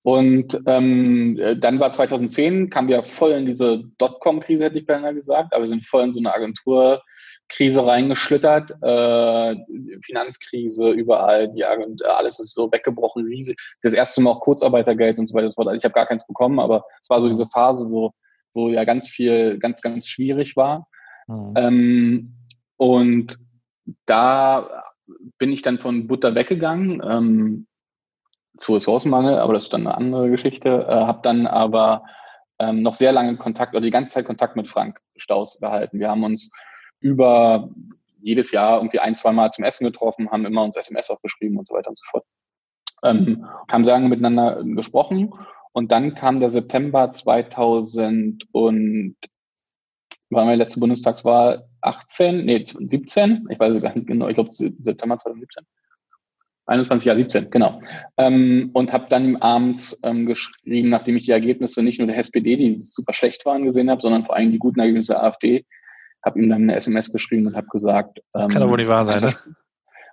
Und 0.03 0.61
ähm, 0.67 1.41
dann 1.61 1.81
war 1.81 1.91
2010, 1.91 2.69
kamen 2.69 2.89
wir 2.89 3.05
voll 3.05 3.31
in 3.31 3.47
diese 3.47 3.85
Dotcom-Krise, 3.97 4.65
hätte 4.65 4.79
ich 4.79 4.87
beinahe 4.87 5.15
gesagt, 5.15 5.55
aber 5.55 5.63
wir 5.63 5.69
sind 5.69 5.87
voll 5.87 6.03
in 6.03 6.13
so 6.13 6.21
eine 6.21 6.35
Agentur, 6.35 7.03
Krise 7.49 7.87
reingeschlittert, 7.87 8.71
äh, 8.83 9.57
Finanzkrise 10.03 10.91
überall, 10.91 11.53
die 11.53 11.65
alles 11.65 12.41
ist 12.41 12.55
so 12.55 12.71
weggebrochen, 12.73 13.27
riesig. 13.27 13.57
Das 13.83 13.93
erste 13.93 14.21
Mal 14.23 14.31
auch 14.31 14.41
Kurzarbeitergeld 14.41 15.19
und 15.19 15.29
so 15.29 15.35
weiter. 15.35 15.47
Also 15.47 15.71
ich 15.73 15.85
habe 15.85 15.95
gar 15.95 16.07
keins 16.07 16.27
bekommen, 16.27 16.59
aber 16.59 16.85
es 17.03 17.11
war 17.11 17.21
so 17.21 17.29
diese 17.29 17.47
Phase, 17.47 17.91
wo, 17.91 18.13
wo 18.55 18.69
ja 18.69 18.85
ganz 18.85 19.09
viel, 19.09 19.59
ganz, 19.59 19.83
ganz 19.83 20.09
schwierig 20.09 20.57
war. 20.57 20.89
Mhm. 21.29 21.55
Ähm, 21.57 22.25
und 22.77 23.39
da 24.07 24.85
bin 25.39 25.53
ich 25.53 25.63
dann 25.63 25.79
von 25.79 26.07
Butter 26.07 26.35
weggegangen 26.35 27.03
ähm, 27.05 27.67
zu 28.59 28.75
Ressourcenmangel, 28.75 29.39
aber 29.39 29.53
das 29.53 29.65
ist 29.65 29.73
dann 29.73 29.87
eine 29.87 29.97
andere 29.97 30.31
Geschichte. 30.31 30.87
Äh, 30.89 30.93
habe 30.93 31.21
dann 31.23 31.47
aber 31.47 32.05
ähm, 32.59 32.83
noch 32.83 32.95
sehr 32.95 33.13
lange 33.13 33.37
Kontakt 33.37 33.75
oder 33.75 33.85
die 33.85 33.91
ganze 33.91 34.15
Zeit 34.15 34.27
Kontakt 34.27 34.57
mit 34.57 34.69
Frank 34.69 35.01
Staus 35.17 35.59
gehalten. 35.61 35.99
Wir 35.99 36.09
haben 36.09 36.25
uns 36.25 36.51
über 37.05 37.69
jedes 38.23 38.51
Jahr 38.51 38.79
irgendwie 38.79 38.99
ein, 38.99 39.15
zwei 39.15 39.31
Mal 39.31 39.51
zum 39.51 39.65
Essen 39.65 39.85
getroffen, 39.85 40.31
haben 40.31 40.47
immer 40.47 40.65
uns 40.65 40.75
SMS 40.75 41.11
aufgeschrieben 41.11 41.59
und 41.59 41.69
so 41.69 41.75
weiter 41.75 41.91
und 41.91 41.99
so 41.99 42.05
fort. 42.11 42.25
Ähm, 43.03 43.45
haben 43.71 43.85
lange 43.85 44.09
miteinander 44.09 44.65
gesprochen 44.65 45.35
und 45.73 45.93
dann 45.93 46.15
kam 46.15 46.41
der 46.41 46.49
September 46.49 47.11
2000 47.11 48.45
und 48.53 49.17
war 50.31 50.47
meine 50.47 50.57
letzte 50.57 50.81
Bundestagswahl 50.81 51.69
18, 51.83 52.47
nee, 52.47 52.65
17, 52.65 53.49
ich 53.51 53.61
weiß 53.61 53.79
gar 53.83 53.95
nicht 53.95 54.07
genau, 54.07 54.29
ich 54.29 54.35
glaube 54.35 54.51
September 54.51 55.19
2017. 55.19 55.67
21, 56.67 57.07
ja, 57.07 57.15
17, 57.15 57.51
genau. 57.51 57.83
Ähm, 58.17 58.71
und 58.73 58.95
habe 58.95 59.09
dann 59.11 59.37
abends 59.37 60.01
ähm, 60.03 60.25
geschrieben, 60.25 60.89
nachdem 60.89 61.17
ich 61.17 61.25
die 61.25 61.33
Ergebnisse 61.33 61.83
nicht 61.83 61.99
nur 61.99 62.09
der 62.09 62.17
SPD, 62.17 62.57
die 62.57 62.81
super 62.81 63.13
schlecht 63.13 63.45
waren, 63.45 63.67
gesehen 63.67 63.91
habe, 63.91 64.01
sondern 64.01 64.25
vor 64.25 64.35
allem 64.35 64.51
die 64.51 64.59
guten 64.59 64.81
Ergebnisse 64.81 65.13
der 65.13 65.25
AfD, 65.25 65.67
habe 66.25 66.41
ihm 66.41 66.49
dann 66.49 66.63
eine 66.63 66.77
SMS 66.77 67.13
geschrieben 67.13 67.47
und 67.47 67.57
habe 67.57 67.67
gesagt, 67.69 68.21
das 68.33 68.45
ähm, 68.45 68.51
kann 68.51 68.63
doch 68.63 68.71
wohl 68.71 68.79
nicht 68.79 68.89
wahr 68.89 69.05
sein, 69.05 69.23
eins, 69.23 69.47
ne? 69.47 69.57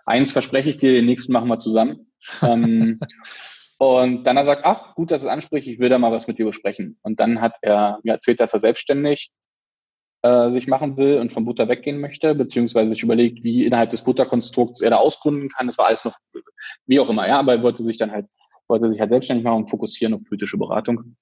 Eins 0.06 0.32
verspreche 0.32 0.70
ich 0.70 0.78
dir, 0.78 0.92
den 0.92 1.06
nächsten 1.06 1.32
machen 1.32 1.48
wir 1.48 1.58
zusammen. 1.58 2.12
ähm, 2.42 3.00
und 3.78 4.24
dann 4.24 4.38
hat 4.38 4.48
er 4.48 4.56
gesagt, 4.56 4.66
ach, 4.66 4.96
gut, 4.96 5.12
dass 5.12 5.22
es 5.22 5.28
anspricht, 5.28 5.68
ich 5.68 5.80
will 5.80 5.90
da 5.90 6.00
mal 6.00 6.12
was 6.12 6.28
mit 6.28 6.40
dir 6.40 6.46
besprechen. 6.46 6.98
Und 7.02 7.20
dann 7.20 7.42
hat 7.42 7.54
er 7.62 8.00
mir 8.04 8.14
erzählt, 8.14 8.40
dass 8.40 8.54
er 8.54 8.60
selbstständig 8.60 9.32
äh, 10.24 10.52
sich 10.52 10.68
machen 10.68 10.98
will 10.98 11.18
und 11.18 11.34
vom 11.34 11.46
Butter 11.46 11.68
weggehen 11.68 12.00
möchte, 12.00 12.36
beziehungsweise 12.36 12.90
sich 12.90 13.04
überlegt, 13.04 13.44
wie 13.44 13.66
innerhalb 13.66 13.90
des 13.92 14.04
Butterkonstrukts 14.04 14.82
er 14.82 14.92
da 14.92 14.98
ausgründen 14.98 15.50
kann. 15.50 15.68
Das 15.68 15.78
war 15.78 15.88
alles 15.88 16.06
noch, 16.06 16.16
wie 16.86 17.00
auch 17.00 17.10
immer, 17.10 17.28
ja, 17.28 17.40
aber 17.40 17.54
er 17.54 17.64
wollte 17.64 17.84
sich 17.84 17.98
dann 17.98 18.12
halt, 18.12 18.28
wollte 18.68 18.90
sich 18.90 19.00
halt 19.00 19.10
selbstständig 19.10 19.44
machen 19.44 19.64
und 19.64 19.70
fokussieren 19.70 20.14
auf 20.14 20.24
politische 20.24 20.58
Beratung. 20.58 21.16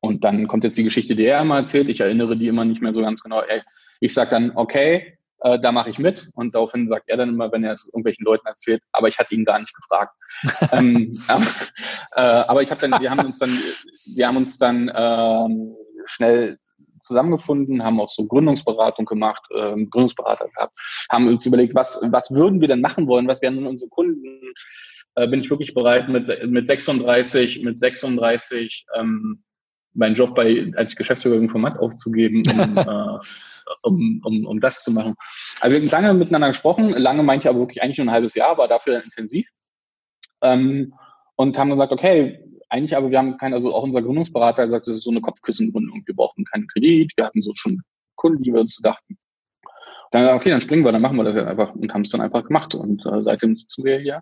Und 0.00 0.22
dann 0.22 0.46
kommt 0.46 0.64
jetzt 0.64 0.78
die 0.78 0.84
Geschichte, 0.84 1.16
die 1.16 1.24
er 1.24 1.40
immer 1.40 1.56
erzählt. 1.56 1.88
Ich 1.88 2.00
erinnere 2.00 2.36
die 2.36 2.46
immer 2.46 2.64
nicht 2.64 2.80
mehr 2.80 2.92
so 2.92 3.02
ganz 3.02 3.22
genau. 3.22 3.40
Ey, 3.40 3.62
ich 4.00 4.14
sag 4.14 4.30
dann, 4.30 4.52
okay, 4.54 5.18
äh, 5.40 5.58
da 5.58 5.72
mache 5.72 5.90
ich 5.90 5.98
mit. 5.98 6.30
Und 6.34 6.54
daraufhin 6.54 6.88
sagt 6.88 7.08
er 7.08 7.16
dann 7.16 7.30
immer, 7.30 7.52
wenn 7.52 7.64
er 7.64 7.72
es 7.72 7.86
irgendwelchen 7.86 8.24
Leuten 8.24 8.46
erzählt, 8.46 8.82
aber 8.92 9.08
ich 9.08 9.18
hatte 9.18 9.34
ihn 9.34 9.44
gar 9.44 9.58
nicht 9.58 9.74
gefragt. 9.74 10.14
ähm, 10.72 11.18
äh, 12.16 12.20
aber 12.20 12.62
ich 12.62 12.70
habe 12.70 12.80
dann, 12.80 13.00
wir 13.00 13.10
haben 13.10 13.24
uns 13.24 13.38
dann, 13.38 13.50
wir 13.50 14.26
haben 14.26 14.36
uns 14.36 14.58
dann 14.58 14.90
ähm, 14.94 15.74
schnell 16.06 16.58
zusammengefunden, 17.02 17.84
haben 17.84 18.00
auch 18.00 18.08
so 18.08 18.26
Gründungsberatung 18.26 19.04
gemacht, 19.04 19.42
ähm, 19.54 19.88
Gründungsberater 19.88 20.48
gehabt, 20.48 20.76
haben 21.10 21.28
uns 21.28 21.46
überlegt, 21.46 21.74
was, 21.74 22.00
was 22.02 22.30
würden 22.32 22.60
wir 22.60 22.68
denn 22.68 22.80
machen 22.80 23.06
wollen, 23.06 23.28
was 23.28 23.40
wären 23.40 23.66
unsere 23.66 23.88
Kunden, 23.88 24.40
äh, 25.14 25.26
bin 25.28 25.40
ich 25.40 25.48
wirklich 25.48 25.74
bereit 25.74 26.08
mit, 26.08 26.28
mit 26.46 26.66
36, 26.66 27.62
mit 27.62 27.78
36 27.78 28.86
ähm, 28.96 29.42
meinen 29.98 30.14
Job 30.14 30.34
bei, 30.34 30.70
als 30.76 30.96
Geschäftsführer 30.96 31.36
im 31.36 31.50
Format 31.50 31.78
aufzugeben, 31.78 32.42
um, 32.46 32.76
äh, 32.76 33.18
um, 33.82 34.20
um, 34.24 34.46
um 34.46 34.60
das 34.60 34.82
zu 34.82 34.92
machen. 34.92 35.14
Also 35.60 35.74
wir 35.74 35.80
haben 35.80 35.88
lange 35.88 36.14
miteinander 36.14 36.48
gesprochen, 36.48 36.90
lange 36.90 37.22
meinte 37.22 37.46
ich 37.46 37.50
aber 37.50 37.60
wirklich 37.60 37.82
eigentlich 37.82 37.98
nur 37.98 38.06
ein 38.06 38.12
halbes 38.12 38.34
Jahr, 38.34 38.56
war 38.56 38.68
dafür 38.68 39.02
intensiv. 39.02 39.48
Ähm, 40.42 40.94
und 41.36 41.58
haben 41.58 41.70
gesagt, 41.70 41.92
okay, 41.92 42.40
eigentlich 42.68 42.96
aber 42.96 43.10
wir 43.10 43.18
haben 43.18 43.38
keinen, 43.38 43.54
also 43.54 43.74
auch 43.74 43.82
unser 43.82 44.02
Gründungsberater 44.02 44.62
hat 44.62 44.68
gesagt, 44.68 44.86
das 44.86 44.96
ist 44.96 45.04
so 45.04 45.10
eine 45.10 45.20
Kopfkissengründung. 45.20 46.02
Wir 46.06 46.14
brauchen 46.14 46.44
keinen 46.44 46.66
Kredit, 46.68 47.12
wir 47.16 47.24
hatten 47.24 47.40
so 47.40 47.52
schon 47.54 47.82
Kunden, 48.16 48.42
die 48.42 48.52
wir 48.52 48.60
uns 48.60 48.76
dachten. 48.76 49.16
Dann, 50.10 50.34
okay, 50.34 50.50
dann 50.50 50.60
springen 50.60 50.84
wir, 50.84 50.92
dann 50.92 51.02
machen 51.02 51.16
wir 51.16 51.24
das 51.24 51.36
einfach 51.36 51.74
und 51.74 51.92
haben 51.92 52.02
es 52.02 52.10
dann 52.10 52.20
einfach 52.20 52.44
gemacht. 52.44 52.74
Und 52.74 53.04
äh, 53.06 53.22
seitdem 53.22 53.56
sitzen 53.56 53.84
wir 53.84 53.98
hier 53.98 54.20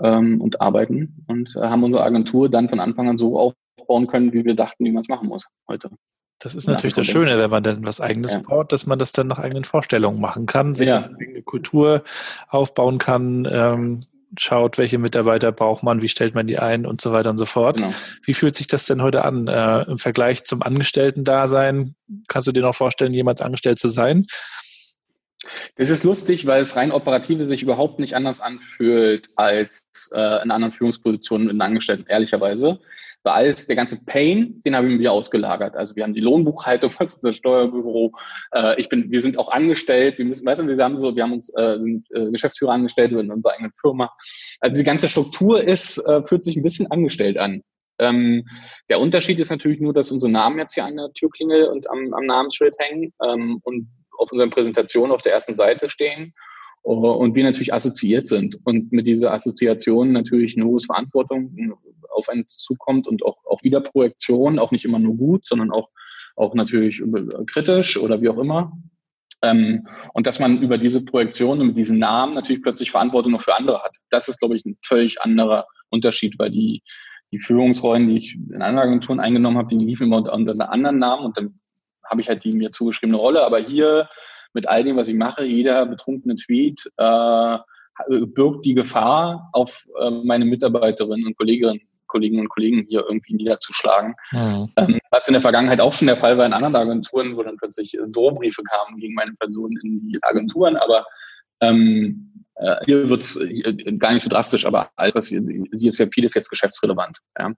ähm, 0.00 0.40
und 0.40 0.60
arbeiten 0.60 1.24
und 1.26 1.54
äh, 1.56 1.60
haben 1.60 1.84
unsere 1.84 2.04
Agentur 2.04 2.48
dann 2.48 2.68
von 2.68 2.80
Anfang 2.80 3.08
an 3.08 3.18
so 3.18 3.38
aufbauen 3.78 4.06
können, 4.06 4.32
wie 4.32 4.44
wir 4.44 4.54
dachten, 4.54 4.84
wie 4.84 4.92
man 4.92 5.02
es 5.02 5.08
machen 5.08 5.28
muss 5.28 5.46
heute. 5.68 5.90
Das 6.38 6.54
ist 6.54 6.68
natürlich 6.68 6.94
das 6.94 7.06
Schöne, 7.06 7.38
wenn 7.38 7.50
man 7.50 7.62
dann 7.62 7.84
was 7.86 8.00
Eigenes 8.00 8.34
ja. 8.34 8.40
baut, 8.40 8.70
dass 8.70 8.86
man 8.86 8.98
das 8.98 9.12
dann 9.12 9.26
nach 9.26 9.38
eigenen 9.38 9.64
Vorstellungen 9.64 10.20
machen 10.20 10.44
kann, 10.44 10.74
sich 10.74 10.90
ja. 10.90 10.98
eine 10.98 11.16
eigene 11.16 11.42
Kultur 11.42 12.04
aufbauen 12.48 12.98
kann, 12.98 13.48
ähm, 13.50 14.00
schaut, 14.38 14.76
welche 14.76 14.98
Mitarbeiter 14.98 15.50
braucht 15.50 15.82
man, 15.82 16.02
wie 16.02 16.08
stellt 16.08 16.34
man 16.34 16.46
die 16.46 16.58
ein 16.58 16.84
und 16.84 17.00
so 17.00 17.10
weiter 17.10 17.30
und 17.30 17.38
so 17.38 17.46
fort. 17.46 17.78
Genau. 17.78 17.94
Wie 18.22 18.34
fühlt 18.34 18.54
sich 18.54 18.66
das 18.66 18.84
denn 18.84 19.00
heute 19.00 19.24
an 19.24 19.48
äh, 19.48 19.82
im 19.84 19.96
Vergleich 19.96 20.44
zum 20.44 20.62
Angestellten-Dasein? 20.62 21.94
Kannst 22.28 22.46
du 22.46 22.52
dir 22.52 22.62
noch 22.62 22.74
vorstellen, 22.74 23.14
jemals 23.14 23.40
angestellt 23.40 23.78
zu 23.78 23.88
sein? 23.88 24.26
Das 25.76 25.88
ist 25.88 26.04
lustig, 26.04 26.44
weil 26.44 26.60
es 26.60 26.76
rein 26.76 26.92
operative 26.92 27.44
sich 27.44 27.62
überhaupt 27.62 27.98
nicht 27.98 28.14
anders 28.14 28.40
anfühlt 28.40 29.30
als 29.36 30.10
äh, 30.12 30.42
in 30.42 30.50
anderen 30.50 30.72
Führungspositionen 30.72 31.48
in 31.48 31.62
Angestellten, 31.62 32.04
ehrlicherweise 32.08 32.78
war 33.26 33.34
alles, 33.34 33.66
der 33.66 33.76
ganze 33.76 34.02
Pain, 34.06 34.62
den 34.64 34.74
haben 34.74 34.98
wir 34.98 35.12
ausgelagert. 35.12 35.76
Also 35.76 35.96
wir 35.96 36.04
haben 36.04 36.14
die 36.14 36.20
Lohnbuchhaltung 36.20 36.90
von 36.90 37.06
unser 37.06 37.32
Steuerbüro. 37.34 38.12
Äh, 38.52 38.80
ich 38.80 38.88
bin, 38.88 39.10
wir 39.10 39.20
sind 39.20 39.38
auch 39.38 39.50
angestellt. 39.50 40.16
Wir 40.16 40.24
müssen, 40.24 40.46
weißt 40.46 40.62
du, 40.62 40.68
wir 40.68 40.82
haben 40.82 40.96
so, 40.96 41.14
wir 41.14 41.24
haben 41.24 41.34
uns 41.34 41.50
äh, 41.54 41.76
sind, 41.82 42.06
äh, 42.12 42.30
Geschäftsführer 42.30 42.72
angestellt 42.72 43.12
in 43.12 43.30
unserer 43.30 43.52
eigenen 43.52 43.72
Firma. 43.80 44.10
Also 44.60 44.80
die 44.80 44.86
ganze 44.86 45.08
Struktur 45.08 45.62
ist, 45.62 45.98
äh, 45.98 46.22
fühlt 46.24 46.44
sich 46.44 46.56
ein 46.56 46.62
bisschen 46.62 46.90
angestellt 46.90 47.36
an. 47.36 47.62
Ähm, 47.98 48.46
der 48.88 49.00
Unterschied 49.00 49.40
ist 49.40 49.50
natürlich 49.50 49.80
nur, 49.80 49.92
dass 49.92 50.12
unsere 50.12 50.30
Namen 50.30 50.58
jetzt 50.58 50.74
hier 50.74 50.84
an 50.84 50.96
der 50.96 51.12
Türklingel 51.12 51.64
und 51.68 51.90
am, 51.90 52.14
am 52.14 52.24
Namensschild 52.24 52.76
hängen 52.78 53.12
ähm, 53.22 53.60
und 53.64 53.88
auf 54.18 54.30
unseren 54.32 54.50
Präsentationen 54.50 55.12
auf 55.12 55.22
der 55.22 55.32
ersten 55.32 55.54
Seite 55.54 55.88
stehen 55.88 56.32
und 56.86 57.34
wir 57.34 57.42
natürlich 57.42 57.74
assoziiert 57.74 58.28
sind 58.28 58.58
und 58.64 58.92
mit 58.92 59.06
dieser 59.06 59.32
Assoziation 59.32 60.12
natürlich 60.12 60.56
eine 60.56 60.66
hohe 60.66 60.78
Verantwortung 60.78 61.52
auf 62.10 62.28
einen 62.28 62.46
zukommt 62.46 63.08
und 63.08 63.24
auch, 63.24 63.38
auch 63.44 63.62
wieder 63.64 63.80
Projektion, 63.80 64.60
auch 64.60 64.70
nicht 64.70 64.84
immer 64.84 65.00
nur 65.00 65.16
gut, 65.16 65.46
sondern 65.48 65.72
auch, 65.72 65.88
auch 66.36 66.54
natürlich 66.54 67.02
kritisch 67.52 67.98
oder 67.98 68.22
wie 68.22 68.28
auch 68.28 68.38
immer. 68.38 68.72
Ähm, 69.42 69.88
und 70.14 70.28
dass 70.28 70.38
man 70.38 70.62
über 70.62 70.78
diese 70.78 71.04
Projektion 71.04 71.60
und 71.60 71.66
mit 71.66 71.76
diesen 71.76 71.98
Namen 71.98 72.34
natürlich 72.34 72.62
plötzlich 72.62 72.92
Verantwortung 72.92 73.32
noch 73.32 73.42
für 73.42 73.56
andere 73.56 73.82
hat. 73.82 73.96
Das 74.10 74.28
ist, 74.28 74.38
glaube 74.38 74.56
ich, 74.56 74.64
ein 74.64 74.78
völlig 74.82 75.20
anderer 75.20 75.66
Unterschied, 75.90 76.38
weil 76.38 76.50
die, 76.50 76.82
die 77.32 77.40
Führungsrollen, 77.40 78.06
die 78.06 78.16
ich 78.16 78.34
in 78.36 78.62
anderen 78.62 78.88
Agenturen 78.88 79.20
eingenommen 79.20 79.58
habe, 79.58 79.76
die 79.76 79.84
liefen 79.84 80.06
immer 80.06 80.18
unter, 80.18 80.32
unter 80.32 80.70
anderen 80.70 80.98
Namen 81.00 81.24
und 81.26 81.36
dann 81.36 81.56
habe 82.08 82.20
ich 82.20 82.28
halt 82.28 82.44
die 82.44 82.52
mir 82.52 82.70
zugeschriebene 82.70 83.18
Rolle. 83.18 83.44
Aber 83.44 83.58
hier 83.58 84.08
mit 84.56 84.66
all 84.68 84.82
dem, 84.82 84.96
was 84.96 85.08
ich 85.08 85.14
mache, 85.14 85.44
jeder 85.44 85.84
betrunkene 85.84 86.34
Tweet 86.34 86.90
äh, 86.96 87.58
birgt 88.08 88.64
die 88.64 88.74
Gefahr, 88.74 89.50
auf 89.52 89.84
äh, 90.00 90.10
meine 90.10 90.46
Mitarbeiterinnen 90.46 91.26
und 91.26 91.36
Kolleginnen, 91.36 91.80
Kolleginnen 92.06 92.42
und 92.42 92.48
Kollegen 92.48 92.86
hier 92.88 93.04
irgendwie 93.06 93.34
niederzuschlagen. 93.34 94.14
Mhm. 94.32 94.68
Ähm, 94.76 94.98
was 95.10 95.28
in 95.28 95.34
der 95.34 95.42
Vergangenheit 95.42 95.80
auch 95.80 95.92
schon 95.92 96.08
der 96.08 96.16
Fall 96.16 96.38
war 96.38 96.46
in 96.46 96.54
anderen 96.54 96.74
Agenturen, 96.74 97.36
wo 97.36 97.42
dann 97.42 97.58
plötzlich 97.58 97.94
äh, 97.94 98.00
Drohbriefe 98.08 98.62
kamen 98.62 98.98
gegen 98.98 99.14
meine 99.14 99.34
Person 99.38 99.72
in 99.82 100.08
die 100.08 100.18
Agenturen, 100.22 100.76
aber 100.76 101.04
ähm, 101.60 102.32
äh, 102.54 102.76
hier 102.86 103.10
wird 103.10 103.22
es 103.22 103.36
äh, 103.36 103.92
gar 103.98 104.14
nicht 104.14 104.22
so 104.22 104.30
drastisch, 104.30 104.64
aber 104.64 104.90
alles, 104.96 105.14
was 105.14 105.26
hier, 105.26 105.42
hier 105.42 105.88
ist 105.88 105.98
ja 105.98 106.06
vieles 106.10 106.32
jetzt 106.34 106.48
geschäftsrelevant. 106.48 107.18
Ja? 107.38 107.52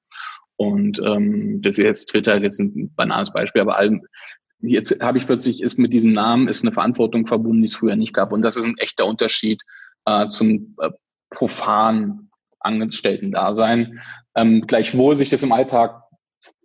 Und 0.56 1.00
ähm, 1.04 1.62
das 1.62 1.78
ist 1.78 1.84
jetzt 1.84 2.06
Twitter 2.06 2.34
ist 2.34 2.42
jetzt 2.42 2.58
ein 2.58 2.92
banales 2.96 3.32
Beispiel, 3.32 3.62
aber 3.62 3.76
allem, 3.76 4.02
jetzt 4.60 5.00
habe 5.00 5.18
ich 5.18 5.26
plötzlich, 5.26 5.62
ist 5.62 5.78
mit 5.78 5.92
diesem 5.92 6.12
Namen 6.12 6.48
ist 6.48 6.62
eine 6.62 6.72
Verantwortung 6.72 7.26
verbunden, 7.26 7.62
die 7.62 7.68
es 7.68 7.76
früher 7.76 7.96
nicht 7.96 8.14
gab. 8.14 8.32
Und 8.32 8.42
das 8.42 8.56
ist 8.56 8.66
ein 8.66 8.78
echter 8.78 9.06
Unterschied 9.06 9.62
äh, 10.04 10.28
zum 10.28 10.76
äh, 10.80 10.90
profanen 11.30 12.30
Angestellten-Dasein. 12.60 14.00
Ähm, 14.34 14.66
gleichwohl 14.66 15.16
sich 15.16 15.30
das 15.30 15.42
im 15.42 15.52
Alltag 15.52 16.02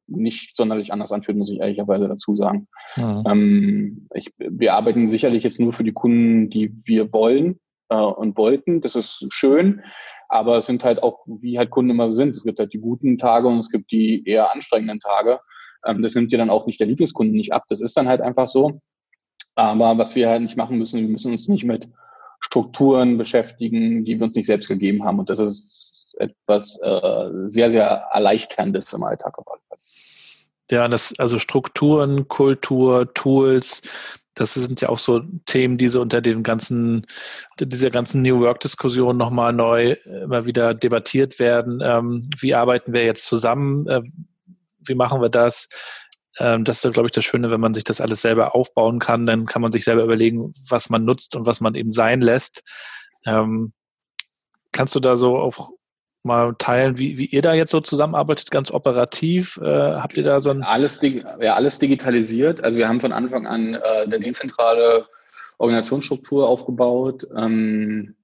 nicht 0.08 0.56
sonderlich 0.56 0.91
anders 0.91 1.12
anfühlt, 1.12 1.38
muss 1.38 1.50
ich 1.50 1.60
ehrlicherweise 1.60 2.08
dazu 2.08 2.36
sagen. 2.36 2.68
Ja. 2.96 3.24
Ähm, 3.28 4.08
ich, 4.14 4.34
wir 4.38 4.74
arbeiten 4.74 5.08
sicherlich 5.08 5.44
jetzt 5.44 5.60
nur 5.60 5.74
für 5.74 5.84
die 5.84 5.94
Kunden, 5.94 6.50
die 6.50 6.74
wir 6.84 7.12
wollen 7.14 7.60
äh, 7.89 7.96
und 7.96 8.38
wollten. 8.38 8.82
Das 8.82 8.96
ist 8.96 9.26
schön. 9.30 9.82
Aber 10.30 10.58
es 10.58 10.66
sind 10.66 10.84
halt 10.84 11.04
auch, 11.04 11.20
wie 11.28 11.58
halt 11.58 11.70
Kunden 11.70 11.91
immer 11.91 12.10
sind. 12.10 12.36
Es 12.36 12.44
gibt 12.44 12.60
halt 12.60 12.74
die 12.74 12.80
guten 12.80 13.18
Tage 13.18 13.48
und 13.48 13.58
es 13.58 13.70
gibt 13.70 13.91
die 13.91 14.24
eher 14.26 14.52
anstrengenden 14.54 15.00
Tage. 15.00 15.39
Ähm, 15.86 16.02
das 16.02 16.16
nimmt 16.16 16.32
dir 16.32 16.38
dann 16.38 16.50
auch 16.50 16.66
nicht 16.66 16.80
der 16.80 16.88
Lieblingskunden 16.88 17.36
nicht 17.36 17.54
ab. 17.54 17.64
Das 17.70 17.82
ist 17.82 17.96
dann 17.98 18.08
halt 18.08 18.22
einfach 18.22 18.48
so. 18.48 18.82
Aber 19.56 19.98
was 19.98 20.16
wir 20.16 20.30
halt 20.30 20.42
nicht 20.42 20.58
machen 20.58 20.78
müssen, 20.78 21.02
wir 21.02 21.10
müssen 21.10 21.32
uns 21.32 21.48
nicht 21.48 21.64
mit 21.64 21.88
Strukturen 22.40 23.18
beschäftigen, 23.18 24.04
die 24.04 24.18
wir 24.18 24.26
uns 24.26 24.36
nicht 24.36 24.48
selbst 24.48 24.68
gegeben 24.68 25.04
haben. 25.04 25.20
Und 25.20 25.30
das 25.30 25.40
ist 25.40 26.08
etwas 26.18 26.80
äh, 26.82 27.30
sehr, 27.46 27.72
sehr 27.72 27.86
Erleichterndes 28.12 28.94
im 28.94 29.04
Alltag 29.04 29.38
auf. 29.38 29.46
Ja, 30.72 30.88
das, 30.88 31.14
also 31.20 31.40
Strukturen, 31.40 32.28
Kultur, 32.28 33.14
Tools, 33.14 33.82
das 34.34 34.56
sind 34.56 34.82
ja 34.82 34.90
auch 34.90 34.98
so 34.98 35.22
Themen, 35.46 35.78
die 35.78 35.90
so 35.90 36.02
unter 36.02 36.22
den 36.22 36.42
ganzen, 36.42 37.06
dieser 37.60 37.92
ganzen 37.92 38.24
New 38.24 38.40
Work-Diskussion 38.40 39.16
nochmal 39.16 39.54
neu 39.54 39.96
immer 40.06 40.46
wieder 40.46 40.74
debattiert 40.74 41.38
werden. 41.38 41.82
Ähm, 41.84 42.30
wie 42.40 42.56
arbeiten 42.56 42.94
wir 42.94 43.06
jetzt 43.06 43.26
zusammen? 43.26 43.88
Äh, 43.88 44.02
wie 44.86 44.96
machen 44.96 45.22
wir 45.22 45.30
das? 45.30 45.70
Ähm, 46.40 46.64
das 46.64 46.84
ist, 46.84 46.94
glaube 46.94 47.08
ich, 47.08 47.12
das 47.12 47.26
Schöne, 47.26 47.52
wenn 47.52 47.62
man 47.62 47.74
sich 47.74 47.84
das 47.84 48.02
alles 48.02 48.22
selber 48.22 48.56
aufbauen 48.56 49.00
kann, 49.00 49.26
dann 49.26 49.46
kann 49.46 49.62
man 49.62 49.72
sich 49.72 49.84
selber 49.84 50.04
überlegen, 50.04 50.52
was 50.70 50.90
man 50.90 51.06
nutzt 51.06 51.36
und 51.36 51.46
was 51.46 51.62
man 51.62 51.76
eben 51.76 51.92
sein 51.92 52.22
lässt. 52.22 52.64
Ähm, 53.26 53.74
kannst 54.72 54.96
du 54.96 55.00
da 55.00 55.16
so 55.16 55.38
auch 55.38 55.70
mal 56.24 56.56
teilen, 56.58 56.98
wie, 56.98 57.18
wie 57.18 57.26
ihr 57.26 57.42
da 57.42 57.54
jetzt 57.54 57.72
so 57.72 57.82
zusammenarbeitet, 57.82 58.50
ganz 58.50 58.72
operativ? 58.72 59.58
Äh, 59.58 59.96
habt 59.96 60.18
ihr 60.18 60.24
da 60.24 60.40
so 60.40 60.52
ein... 60.52 60.64
Alles, 60.64 61.00
ja, 61.02 61.54
alles 61.54 61.80
digitalisiert. 61.80 62.64
Also 62.64 62.80
wir 62.80 62.88
haben 62.88 63.02
von 63.02 63.12
Anfang 63.12 63.46
an 63.46 63.76
äh, 63.76 63.80
eine 64.04 64.20
dezentrale 64.20 65.06
Organisationsstruktur 65.58 66.48
aufgebaut. 66.48 67.28
Ähm, 67.36 68.16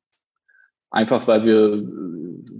einfach 0.91 1.27
weil 1.27 1.45
wir, 1.45 1.83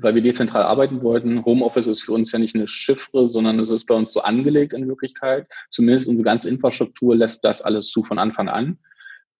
weil 0.02 0.16
wir 0.16 0.22
dezentral 0.22 0.64
arbeiten 0.64 1.02
wollten. 1.02 1.44
Homeoffice 1.46 1.88
ist 1.88 2.04
für 2.04 2.14
uns 2.14 2.32
ja 2.32 2.40
nicht 2.40 2.56
eine 2.56 2.68
Chiffre, 2.68 3.28
sondern 3.28 3.60
es 3.60 3.72
ist 3.72 3.86
bei 3.86 3.96
uns 3.96 4.14
so 4.14 4.22
angelegt 4.22 4.74
in 4.74 4.88
Wirklichkeit. 4.88 5.48
Zumindest 5.72 6.08
unsere 6.08 6.26
ganze 6.26 6.50
Infrastruktur 6.50 7.16
lässt 7.16 7.44
das 7.44 7.62
alles 7.62 7.88
zu 7.88 8.04
von 8.04 8.20
Anfang 8.20 8.50
an. 8.50 8.78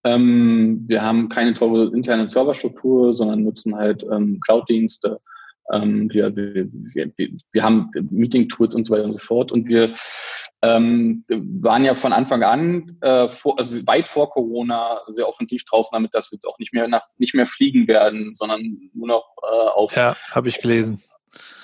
Ähm, 0.02 0.84
wir 0.86 1.02
haben 1.02 1.28
keine 1.28 1.54
teure 1.54 1.94
interne 1.94 2.26
Serverstruktur, 2.26 3.12
sondern 3.12 3.44
nutzen 3.44 3.76
halt 3.76 4.04
ähm, 4.10 4.40
Cloud-Dienste. 4.40 5.20
Ähm, 5.72 6.12
wir, 6.12 6.34
wir, 6.34 6.68
wir, 6.72 7.12
wir 7.52 7.62
haben 7.62 7.90
Meeting-Tools 8.10 8.74
und 8.74 8.86
so 8.86 8.94
weiter 8.94 9.04
und 9.04 9.12
so 9.12 9.18
fort. 9.18 9.52
Und 9.52 9.68
wir 9.68 9.92
ähm, 10.62 11.24
waren 11.28 11.84
ja 11.84 11.94
von 11.94 12.12
Anfang 12.12 12.42
an, 12.42 12.98
äh, 13.00 13.28
vor, 13.28 13.58
also 13.58 13.86
weit 13.86 14.08
vor 14.08 14.28
Corona, 14.30 15.00
sehr 15.08 15.28
offensiv 15.28 15.64
draußen 15.64 15.90
damit, 15.92 16.14
dass 16.14 16.30
wir 16.30 16.38
auch 16.46 16.58
nicht 16.58 16.72
mehr 16.72 16.88
nach, 16.88 17.02
nicht 17.18 17.34
mehr 17.34 17.46
fliegen 17.46 17.88
werden, 17.88 18.34
sondern 18.34 18.90
nur 18.92 19.08
noch 19.08 19.34
äh, 19.42 19.68
auf 19.70 19.96
ja, 19.96 20.16
habe 20.32 20.48
ich 20.48 20.60
gelesen 20.60 21.02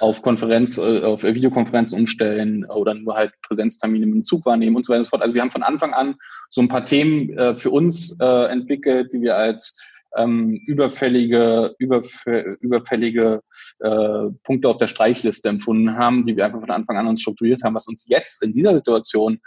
auf 0.00 0.22
Konferenz, 0.22 0.78
äh, 0.78 1.02
auf 1.02 1.22
Videokonferenzen 1.24 1.98
umstellen 1.98 2.64
oder 2.66 2.94
nur 2.94 3.16
halt 3.16 3.32
Präsenztermine 3.42 4.06
mit 4.06 4.14
dem 4.14 4.22
Zug 4.22 4.46
wahrnehmen 4.46 4.76
und 4.76 4.84
so 4.84 4.92
weiter 4.92 4.98
und 4.98 5.04
so 5.04 5.10
fort. 5.10 5.22
Also 5.22 5.34
wir 5.34 5.42
haben 5.42 5.50
von 5.50 5.62
Anfang 5.62 5.92
an 5.92 6.16
so 6.50 6.60
ein 6.60 6.68
paar 6.68 6.84
Themen 6.84 7.36
äh, 7.36 7.56
für 7.56 7.70
uns 7.70 8.16
äh, 8.20 8.44
entwickelt, 8.48 9.12
die 9.12 9.22
wir 9.22 9.36
als 9.36 9.76
ähm, 10.16 10.50
überfällige, 10.66 11.74
überf 11.78 12.24
überfällige 12.60 13.42
äh, 13.80 14.30
Punkte 14.42 14.68
auf 14.68 14.78
der 14.78 14.88
Streichliste 14.88 15.48
empfunden 15.48 15.96
haben, 15.96 16.24
die 16.24 16.36
wir 16.36 16.46
einfach 16.46 16.60
von 16.60 16.70
Anfang 16.70 16.96
an 16.96 17.06
uns 17.06 17.20
strukturiert 17.20 17.62
haben, 17.62 17.74
was 17.74 17.88
uns 17.88 18.06
jetzt 18.08 18.42
in 18.42 18.52
dieser 18.52 18.74
Situation 18.74 19.40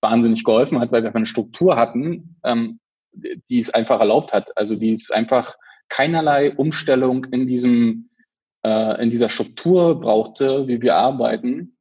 wahnsinnig 0.00 0.44
geholfen 0.44 0.80
hat, 0.80 0.92
weil 0.92 1.02
wir 1.02 1.08
einfach 1.08 1.18
eine 1.18 1.26
Struktur 1.26 1.76
hatten, 1.76 2.36
ähm, 2.44 2.80
die 3.12 3.60
es 3.60 3.70
einfach 3.70 4.00
erlaubt 4.00 4.32
hat. 4.32 4.56
Also 4.56 4.76
die 4.76 4.92
es 4.92 5.10
einfach 5.10 5.56
keinerlei 5.88 6.54
Umstellung 6.54 7.24
in 7.26 7.46
diesem 7.46 8.10
äh, 8.62 9.02
in 9.02 9.10
dieser 9.10 9.28
Struktur 9.28 10.00
brauchte, 10.00 10.68
wie 10.68 10.82
wir 10.82 10.96
arbeiten, 10.96 11.76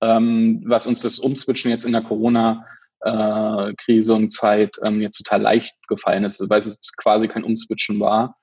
ähm, 0.00 0.62
was 0.66 0.86
uns 0.86 1.02
das 1.02 1.18
Umswitchen 1.18 1.70
jetzt 1.70 1.84
in 1.84 1.92
der 1.92 2.02
Corona 2.02 2.66
äh, 3.02 3.74
Krise 3.76 4.14
und 4.14 4.32
Zeit 4.32 4.76
ähm, 4.86 5.00
jetzt 5.00 5.18
total 5.18 5.42
leicht 5.42 5.74
gefallen 5.88 6.24
ist, 6.24 6.44
weil 6.48 6.60
es 6.60 6.78
quasi 6.96 7.28
kein 7.28 7.44
Umswitchen 7.44 8.00
war. 8.00 8.36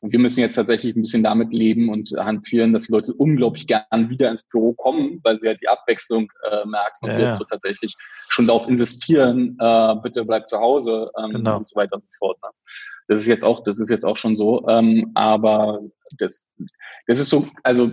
Und 0.00 0.12
wir 0.12 0.18
müssen 0.18 0.40
jetzt 0.40 0.54
tatsächlich 0.54 0.94
ein 0.94 1.02
bisschen 1.02 1.24
damit 1.24 1.52
leben 1.52 1.88
und 1.88 2.10
hantieren, 2.16 2.72
dass 2.72 2.86
die 2.86 2.92
Leute 2.92 3.14
unglaublich 3.14 3.66
gern 3.66 4.08
wieder 4.08 4.30
ins 4.30 4.44
Büro 4.44 4.72
kommen, 4.74 5.20
weil 5.24 5.34
sie 5.34 5.48
halt 5.48 5.60
die 5.60 5.68
Abwechslung 5.68 6.30
äh, 6.48 6.64
merken 6.66 7.06
und 7.06 7.10
ja, 7.10 7.18
jetzt 7.18 7.38
so 7.38 7.44
tatsächlich 7.44 7.94
schon 8.28 8.46
darauf 8.46 8.68
insistieren, 8.68 9.56
äh, 9.58 9.94
bitte 10.02 10.24
bleib 10.24 10.46
zu 10.46 10.58
Hause 10.58 11.04
ähm, 11.18 11.32
genau. 11.32 11.56
und 11.56 11.68
so 11.68 11.74
weiter 11.74 11.96
und 11.96 12.04
so 12.04 12.16
fort. 12.18 12.38
Ne? 12.42 12.50
Das 13.08 13.18
ist 13.18 13.26
jetzt 13.26 13.44
auch, 13.44 13.64
das 13.64 13.80
ist 13.80 13.88
jetzt 13.88 14.04
auch 14.04 14.16
schon 14.16 14.36
so. 14.36 14.68
Ähm, 14.68 15.10
aber 15.14 15.80
das, 16.18 16.44
das 17.06 17.18
ist 17.18 17.30
so, 17.30 17.48
also 17.64 17.90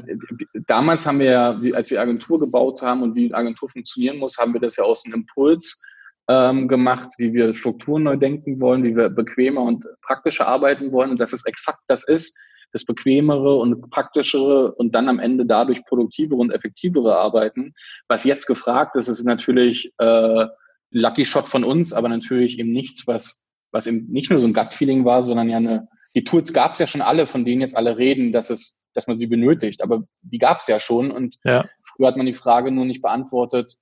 damals 0.67 1.07
haben 1.07 1.19
wir 1.19 1.31
ja, 1.31 1.59
als 1.73 1.89
wir 1.89 2.01
Agentur 2.01 2.39
gebaut 2.39 2.81
haben 2.81 3.01
und 3.01 3.15
wie 3.15 3.33
Agentur 3.33 3.69
funktionieren 3.69 4.17
muss, 4.17 4.37
haben 4.37 4.53
wir 4.53 4.59
das 4.59 4.75
ja 4.75 4.83
aus 4.83 5.05
einem 5.05 5.21
Impuls 5.21 5.81
ähm, 6.27 6.67
gemacht, 6.67 7.09
wie 7.17 7.33
wir 7.33 7.53
Strukturen 7.53 8.03
neu 8.03 8.17
denken 8.17 8.59
wollen, 8.59 8.83
wie 8.83 8.95
wir 8.95 9.09
bequemer 9.09 9.61
und 9.61 9.85
praktischer 10.01 10.47
arbeiten 10.47 10.91
wollen 10.91 11.11
und 11.11 11.19
dass 11.19 11.33
es 11.33 11.45
exakt 11.45 11.81
das 11.87 12.07
ist, 12.07 12.35
das 12.71 12.83
bequemere 12.83 13.55
und 13.55 13.89
praktischere 13.89 14.73
und 14.73 14.93
dann 14.95 15.07
am 15.07 15.19
Ende 15.19 15.45
dadurch 15.45 15.83
produktivere 15.85 16.39
und 16.39 16.51
effektivere 16.51 17.15
Arbeiten. 17.15 17.73
Was 18.07 18.23
jetzt 18.23 18.47
gefragt 18.47 18.95
ist, 18.95 19.07
ist 19.07 19.23
natürlich 19.23 19.93
äh, 19.99 20.45
Lucky 20.91 21.25
Shot 21.25 21.47
von 21.47 21.63
uns, 21.63 21.93
aber 21.93 22.09
natürlich 22.09 22.59
eben 22.59 22.71
nichts, 22.71 23.07
was 23.07 23.39
was 23.75 23.87
eben 23.87 24.07
nicht 24.09 24.31
nur 24.31 24.39
so 24.39 24.47
ein 24.47 24.53
Gut-Feeling 24.53 25.03
war, 25.03 25.21
sondern 25.21 25.49
ja 25.49 25.57
eine, 25.57 25.87
die 26.15 26.23
Tools 26.23 26.53
gab 26.53 26.73
es 26.73 26.79
ja 26.79 26.87
schon 26.87 27.01
alle, 27.01 27.27
von 27.27 27.43
denen 27.43 27.61
jetzt 27.61 27.75
alle 27.75 27.97
reden, 27.97 28.31
dass 28.31 28.49
es, 28.49 28.79
dass 28.93 29.05
man 29.05 29.17
sie 29.17 29.27
benötigt, 29.27 29.83
aber 29.83 30.03
die 30.21 30.37
gab 30.37 30.59
es 30.59 30.67
ja 30.67 30.79
schon 30.79 31.11
und 31.11 31.35
ja. 31.43 31.65
früher 31.83 32.07
hat 32.07 32.15
man 32.15 32.25
die 32.25 32.33
Frage 32.33 32.71
nur 32.71 32.85
nicht 32.85 33.01
beantwortet, 33.01 33.75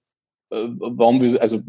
warum 0.80 1.22
wir, 1.22 1.41
also, 1.41 1.62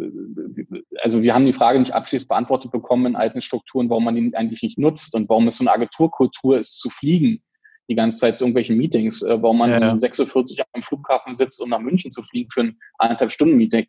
also 1.02 1.22
wir 1.22 1.34
haben 1.34 1.46
die 1.46 1.52
Frage 1.52 1.78
nicht 1.78 1.92
abschließend 1.92 2.28
beantwortet 2.28 2.70
bekommen 2.70 3.06
in 3.06 3.16
alten 3.16 3.40
Strukturen, 3.40 3.88
warum 3.88 4.04
man 4.04 4.14
die 4.14 4.36
eigentlich 4.36 4.62
nicht 4.62 4.78
nutzt 4.78 5.14
und 5.14 5.28
warum 5.28 5.46
es 5.46 5.56
so 5.56 5.64
eine 5.64 5.72
Agenturkultur 5.72 6.58
ist, 6.58 6.78
zu 6.78 6.90
fliegen 6.90 7.42
die 7.88 7.94
ganze 7.94 8.18
Zeit 8.18 8.38
zu 8.38 8.44
irgendwelchen 8.44 8.78
Meetings, 8.78 9.22
äh, 9.22 9.42
warum 9.42 9.58
man 9.58 9.70
ja, 9.70 9.78
ja. 9.78 9.92
um 9.92 10.00
46 10.00 10.58
am 10.72 10.82
Flughafen 10.82 11.34
sitzt, 11.34 11.60
um 11.60 11.68
nach 11.68 11.80
München 11.80 12.10
zu 12.10 12.22
fliegen 12.22 12.48
für 12.50 12.62
ein 12.62 12.78
eineinhalb 12.98 13.30
Stunden 13.30 13.58
Meeting. 13.58 13.86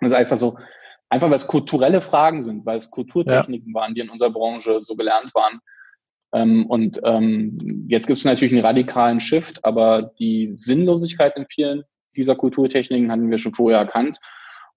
Das 0.00 0.12
ist 0.12 0.16
einfach 0.16 0.36
so, 0.36 0.56
Einfach 1.12 1.28
weil 1.28 1.36
es 1.36 1.46
kulturelle 1.46 2.00
Fragen 2.00 2.40
sind, 2.40 2.64
weil 2.64 2.78
es 2.78 2.90
Kulturtechniken 2.90 3.74
ja. 3.74 3.80
waren, 3.80 3.94
die 3.94 4.00
in 4.00 4.08
unserer 4.08 4.30
Branche 4.30 4.80
so 4.80 4.96
gelernt 4.96 5.34
waren. 5.34 5.60
Ähm, 6.32 6.64
und 6.64 7.02
ähm, 7.04 7.58
jetzt 7.86 8.06
gibt 8.06 8.18
es 8.18 8.24
natürlich 8.24 8.54
einen 8.54 8.64
radikalen 8.64 9.20
Shift, 9.20 9.62
aber 9.62 10.14
die 10.18 10.52
Sinnlosigkeit 10.54 11.36
in 11.36 11.44
vielen 11.50 11.82
dieser 12.16 12.36
Kulturtechniken 12.36 13.10
hatten 13.10 13.30
wir 13.30 13.38
schon 13.38 13.54
vorher 13.54 13.78
erkannt 13.78 14.18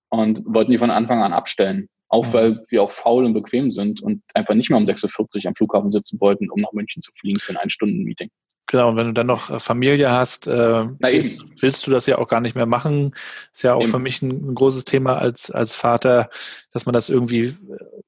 und 0.09 0.41
wollten 0.45 0.71
die 0.71 0.77
von 0.77 0.91
Anfang 0.91 1.21
an 1.21 1.33
abstellen. 1.33 1.89
Auch 2.07 2.31
weil 2.33 2.63
wir 2.69 2.83
auch 2.83 2.91
faul 2.91 3.25
und 3.25 3.33
bequem 3.33 3.71
sind 3.71 4.01
und 4.01 4.21
einfach 4.33 4.53
nicht 4.53 4.69
mehr 4.69 4.77
um 4.77 4.85
46 4.85 5.47
am 5.47 5.55
Flughafen 5.55 5.89
sitzen 5.89 6.19
wollten, 6.21 6.49
um 6.49 6.61
nach 6.61 6.71
München 6.71 7.01
zu 7.01 7.11
fliegen 7.13 7.39
für 7.39 7.53
ein 7.53 7.57
Ein-Stunden-Meeting. 7.57 8.29
Genau, 8.67 8.89
und 8.89 8.95
wenn 8.95 9.07
du 9.07 9.13
dann 9.13 9.27
noch 9.27 9.51
äh, 9.51 9.59
Familie 9.59 10.09
hast, 10.11 10.47
äh, 10.47 10.85
willst, 10.99 11.43
willst, 11.59 11.85
du 11.85 11.91
das 11.91 12.07
ja 12.07 12.17
auch 12.17 12.27
gar 12.27 12.41
nicht 12.41 12.55
mehr 12.55 12.65
machen. 12.65 13.11
Ist 13.53 13.63
ja 13.63 13.75
auch 13.75 13.81
eben. 13.81 13.91
für 13.91 13.99
mich 13.99 14.21
ein, 14.21 14.49
ein, 14.49 14.55
großes 14.55 14.85
Thema 14.85 15.17
als, 15.17 15.51
als 15.51 15.75
Vater, 15.75 16.29
dass 16.73 16.85
man 16.85 16.93
das 16.93 17.09
irgendwie 17.09 17.53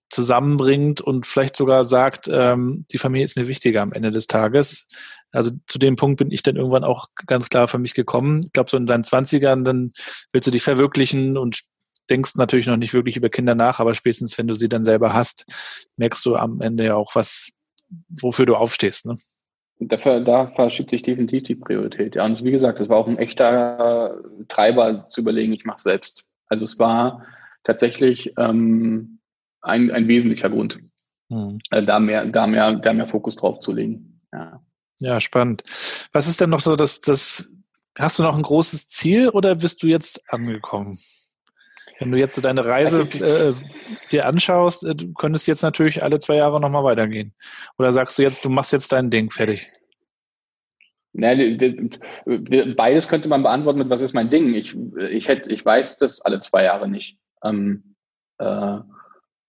zusammenbringt 0.10 1.02
und 1.02 1.26
vielleicht 1.26 1.56
sogar 1.56 1.84
sagt, 1.84 2.30
ähm, 2.32 2.86
die 2.92 2.98
Familie 2.98 3.26
ist 3.26 3.36
mir 3.36 3.48
wichtiger 3.48 3.82
am 3.82 3.94
Ende 3.94 4.12
des 4.12 4.28
Tages. 4.28 4.88
Also 5.32 5.52
zu 5.68 5.78
dem 5.78 5.96
Punkt 5.98 6.20
bin 6.20 6.32
ich 6.32 6.44
dann 6.44 6.56
irgendwann 6.56 6.84
auch 6.84 7.08
ganz 7.26 7.50
klar 7.50 7.68
für 7.68 7.80
mich 7.80 7.94
gekommen. 7.94 8.42
Ich 8.46 8.54
glaube, 8.54 8.70
so 8.70 8.78
in 8.78 8.86
deinen 8.86 9.04
Zwanzigern, 9.04 9.64
dann 9.64 9.92
willst 10.32 10.48
du 10.48 10.52
dich 10.52 10.64
verwirklichen 10.64 11.38
und 11.38 11.62
denkst 12.10 12.36
natürlich 12.36 12.68
noch 12.68 12.78
nicht 12.78 12.94
wirklich 12.94 13.18
über 13.18 13.30
Kinder 13.30 13.56
nach, 13.56 13.80
aber 13.80 13.94
spätestens, 13.94 14.38
wenn 14.38 14.48
du 14.48 14.56
sie 14.56 14.70
dann 14.70 14.86
selber 14.86 15.14
hast, 15.14 15.46
merkst 15.98 16.26
du 16.26 16.36
am 16.36 16.62
Ende 16.62 16.86
ja 16.86 16.96
auch 16.96 17.16
was, 17.16 17.52
wofür 18.10 18.46
du 18.46 18.56
aufstehst. 18.56 19.06
Ne? 19.06 19.16
Da, 19.80 20.20
da 20.20 20.48
verschiebt 20.56 20.90
sich 20.90 21.04
definitiv 21.04 21.44
die 21.44 21.56
Priorität. 21.56 22.16
Ja, 22.16 22.26
und 22.26 22.44
wie 22.44 22.52
gesagt, 22.52 22.80
es 22.80 22.90
war 22.90 22.98
auch 22.98 23.08
ein 23.08 23.20
echter 23.20 24.20
Treiber 24.48 25.06
zu 25.08 25.22
überlegen, 25.22 25.54
ich 25.54 25.66
mache 25.66 25.82
selbst. 25.82 26.24
Also 26.48 26.64
es 26.64 26.80
war 26.80 27.26
tatsächlich 27.64 28.34
ähm, 28.38 29.20
ein, 29.62 29.92
ein 29.92 30.08
wesentlicher 30.08 30.50
Grund, 30.50 30.80
hm. 31.30 31.60
äh, 31.72 31.84
da 31.84 32.00
mehr, 32.00 32.26
da 32.26 32.48
mehr, 32.48 32.74
da 32.74 32.94
mehr 32.94 33.08
Fokus 33.08 33.36
drauf 33.36 33.60
zu 33.60 33.72
legen. 33.72 34.22
Ja. 34.34 34.62
ja, 35.00 35.20
spannend. 35.20 35.64
Was 36.14 36.28
ist 36.28 36.42
denn 36.42 36.50
noch 36.50 36.60
so, 36.60 36.76
dass 36.76 37.00
das, 37.02 37.50
hast 37.98 38.20
du 38.20 38.24
noch 38.24 38.36
ein 38.36 38.44
großes 38.44 38.88
Ziel 38.88 39.30
oder 39.30 39.56
bist 39.56 39.82
du 39.84 39.88
jetzt 39.88 40.22
angekommen? 40.32 40.98
Wenn 42.00 42.12
du 42.12 42.18
jetzt 42.18 42.36
so 42.36 42.42
deine 42.42 42.64
Reise 42.66 43.04
äh, 43.04 43.54
dir 44.12 44.28
anschaust, 44.28 44.84
äh, 44.84 44.96
du 44.96 45.14
könntest 45.14 45.48
jetzt 45.48 45.64
natürlich 45.64 46.04
alle 46.04 46.20
zwei 46.20 46.36
Jahre 46.36 46.62
nochmal 46.62 46.84
weitergehen. 46.84 47.34
Oder 47.78 47.92
sagst 47.92 48.18
du 48.18 48.24
jetzt, 48.24 48.46
du 48.46 48.50
machst 48.50 48.72
jetzt 48.72 48.92
dein 48.92 49.10
Ding 49.10 49.32
fertig? 49.32 49.72
Beides 51.14 53.08
könnte 53.08 53.28
man 53.28 53.42
beantworten 53.42 53.80
mit, 53.80 53.90
was 53.90 54.02
ist 54.02 54.14
mein 54.14 54.30
Ding? 54.30 54.54
Ich, 54.54 54.78
ich, 55.10 55.28
hätte, 55.28 55.50
ich 55.50 55.66
weiß 55.66 55.98
das 55.98 56.22
alle 56.22 56.40
zwei 56.40 56.66
Jahre 56.66 56.88
nicht. 56.88 57.18
Ähm, 57.44 57.96
äh, 58.38 58.78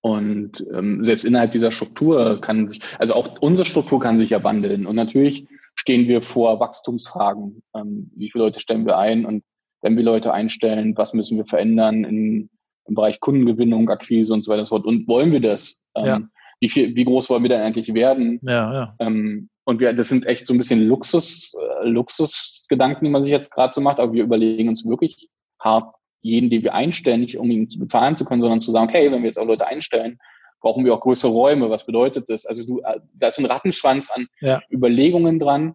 und 0.00 0.64
ähm, 0.72 1.04
selbst 1.04 1.24
innerhalb 1.24 1.52
dieser 1.52 1.72
Struktur 1.72 2.40
kann 2.40 2.68
sich, 2.68 2.80
also 2.98 3.14
auch 3.14 3.40
unsere 3.40 3.66
Struktur 3.66 4.00
kann 4.00 4.18
sich 4.18 4.30
ja 4.30 4.44
wandeln. 4.44 4.86
Und 4.86 4.96
natürlich 4.96 5.46
stehen 5.74 6.06
wir 6.08 6.22
vor 6.22 6.60
Wachstumsfragen. 6.60 7.62
Ähm, 7.74 8.10
wie 8.14 8.30
viele 8.30 8.44
Leute 8.44 8.60
stellen 8.60 8.86
wir 8.86 8.98
ein 8.98 9.26
und 9.26 9.42
wenn 9.82 9.96
wir 9.96 10.04
Leute 10.04 10.32
einstellen, 10.32 10.96
was 10.96 11.14
müssen 11.14 11.36
wir 11.36 11.46
verändern 11.46 12.04
in, 12.04 12.50
im 12.86 12.94
Bereich 12.94 13.20
Kundengewinnung, 13.20 13.88
Akquise 13.90 14.34
und 14.34 14.42
so 14.42 14.52
weiter 14.52 14.70
und 14.72 14.86
Und 14.86 15.08
wollen 15.08 15.32
wir 15.32 15.40
das? 15.40 15.78
Ähm, 15.94 16.04
ja. 16.04 16.20
wie, 16.60 16.68
viel, 16.68 16.94
wie 16.96 17.04
groß 17.04 17.30
wollen 17.30 17.42
wir 17.42 17.50
denn 17.50 17.60
eigentlich 17.60 17.92
werden? 17.94 18.40
Ja, 18.42 18.72
ja. 18.72 18.96
Ähm, 18.98 19.48
und 19.64 19.80
wir, 19.80 19.92
das 19.92 20.08
sind 20.08 20.26
echt 20.26 20.46
so 20.46 20.54
ein 20.54 20.58
bisschen 20.58 20.86
Luxus, 20.86 21.54
äh, 21.54 21.88
Luxusgedanken, 21.88 23.04
die 23.04 23.10
man 23.10 23.22
sich 23.22 23.32
jetzt 23.32 23.50
gerade 23.50 23.72
so 23.72 23.80
macht, 23.80 24.00
aber 24.00 24.12
wir 24.12 24.24
überlegen 24.24 24.68
uns 24.68 24.86
wirklich 24.86 25.28
hart, 25.60 25.94
jeden, 26.20 26.50
den 26.50 26.62
wir 26.62 26.74
einstellen, 26.74 27.20
nicht 27.20 27.38
um 27.38 27.50
ihn 27.50 27.68
bezahlen 27.78 28.16
zu 28.16 28.24
können, 28.24 28.42
sondern 28.42 28.60
zu 28.60 28.70
sagen, 28.70 28.88
okay, 28.88 29.10
wenn 29.10 29.22
wir 29.22 29.28
jetzt 29.28 29.38
auch 29.38 29.46
Leute 29.46 29.66
einstellen, 29.66 30.18
brauchen 30.60 30.84
wir 30.84 30.94
auch 30.94 31.00
größere 31.00 31.30
Räume. 31.30 31.70
Was 31.70 31.86
bedeutet 31.86 32.28
das? 32.28 32.46
Also 32.46 32.66
du, 32.66 32.80
äh, 32.80 33.00
da 33.14 33.28
ist 33.28 33.38
ein 33.38 33.46
Rattenschwanz 33.46 34.10
an 34.10 34.26
ja. 34.40 34.60
Überlegungen 34.70 35.38
dran, 35.38 35.74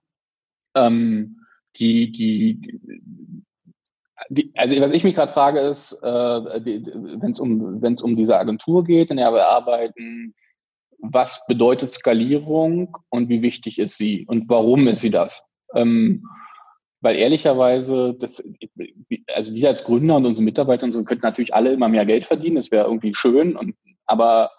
ähm, 0.75 1.39
die, 1.77 2.11
die, 2.11 2.81
also 4.55 4.79
was 4.81 4.91
ich 4.91 5.03
mich 5.03 5.15
gerade 5.15 5.31
frage 5.31 5.59
ist, 5.59 5.93
äh, 5.93 6.05
wenn 6.05 7.31
es 7.31 7.39
um, 7.39 7.81
wenn 7.81 7.93
es 7.93 8.01
um 8.01 8.15
diese 8.15 8.37
Agentur 8.37 8.83
geht, 8.83 9.09
in 9.09 9.17
der 9.17 9.33
wir 9.33 9.47
arbeiten, 9.47 10.35
was 10.99 11.45
bedeutet 11.47 11.91
Skalierung 11.91 12.97
und 13.09 13.29
wie 13.29 13.41
wichtig 13.41 13.77
ist 13.77 13.97
sie 13.97 14.25
und 14.27 14.47
warum 14.49 14.87
ist 14.87 15.01
sie 15.01 15.09
das? 15.09 15.43
Ähm, 15.73 16.25
weil 17.03 17.17
ehrlicherweise, 17.17 18.15
das, 18.17 18.41
also 19.33 19.53
wir 19.53 19.67
als 19.67 19.83
Gründer 19.83 20.15
und 20.15 20.25
unsere 20.25 20.43
Mitarbeiter 20.43 20.85
und 20.85 20.93
so 20.93 21.03
könnten 21.03 21.25
natürlich 21.25 21.53
alle 21.53 21.73
immer 21.73 21.89
mehr 21.89 22.05
Geld 22.05 22.25
verdienen, 22.25 22.55
das 22.55 22.71
wäre 22.71 22.85
irgendwie 22.85 23.13
schön, 23.13 23.55
und, 23.55 23.75
aber 24.05 24.49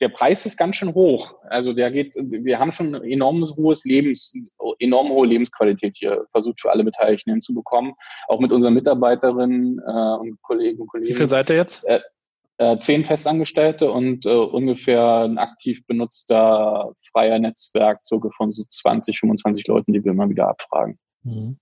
der 0.00 0.08
Preis 0.08 0.44
ist 0.44 0.58
ganz 0.58 0.76
schön 0.76 0.92
hoch. 0.92 1.36
Also 1.48 1.72
der 1.72 1.90
geht, 1.90 2.14
wir 2.16 2.58
haben 2.58 2.70
schon 2.70 2.94
enormes 3.04 3.56
hohes 3.56 3.84
Lebens, 3.84 4.34
enorm 4.78 5.08
hohe 5.08 5.26
Lebensqualität 5.26 5.96
hier 5.96 6.26
versucht 6.32 6.60
für 6.60 6.70
alle 6.70 6.84
Beteiligten 6.84 7.30
hinzubekommen. 7.30 7.94
Auch 8.28 8.40
mit 8.40 8.52
unseren 8.52 8.74
Mitarbeiterinnen 8.74 9.78
äh, 9.78 10.16
und 10.18 10.42
Kollegen 10.42 10.82
und 10.82 10.88
Kollegen. 10.88 11.08
Wie 11.08 11.14
viel 11.14 11.28
seid 11.28 11.48
ihr 11.48 11.56
jetzt? 11.56 11.82
Äh, 11.86 12.00
äh, 12.58 12.78
zehn 12.78 13.04
Festangestellte 13.04 13.90
und 13.90 14.26
äh, 14.26 14.30
ungefähr 14.30 15.22
ein 15.24 15.38
aktiv 15.38 15.86
benutzter 15.86 16.92
freier 17.10 17.38
Netzwerk, 17.38 18.04
circa 18.04 18.28
von 18.36 18.50
so 18.50 18.64
20, 18.68 19.18
25 19.18 19.66
Leuten, 19.66 19.92
die 19.94 20.04
wir 20.04 20.12
immer 20.12 20.28
wieder 20.28 20.48
abfragen. 20.48 20.98
Mhm. 21.22 21.58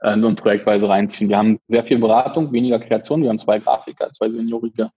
Äh, 0.00 0.18
und 0.18 0.40
projektweise 0.40 0.88
reinziehen. 0.88 1.28
Wir 1.28 1.38
haben 1.38 1.58
sehr 1.68 1.84
viel 1.84 1.98
Beratung, 1.98 2.52
weniger 2.52 2.78
Kreation. 2.78 3.22
Wir 3.22 3.30
haben 3.30 3.38
zwei 3.38 3.58
Grafiker, 3.58 4.10
zwei 4.12 4.30
Seniorige 4.30 4.90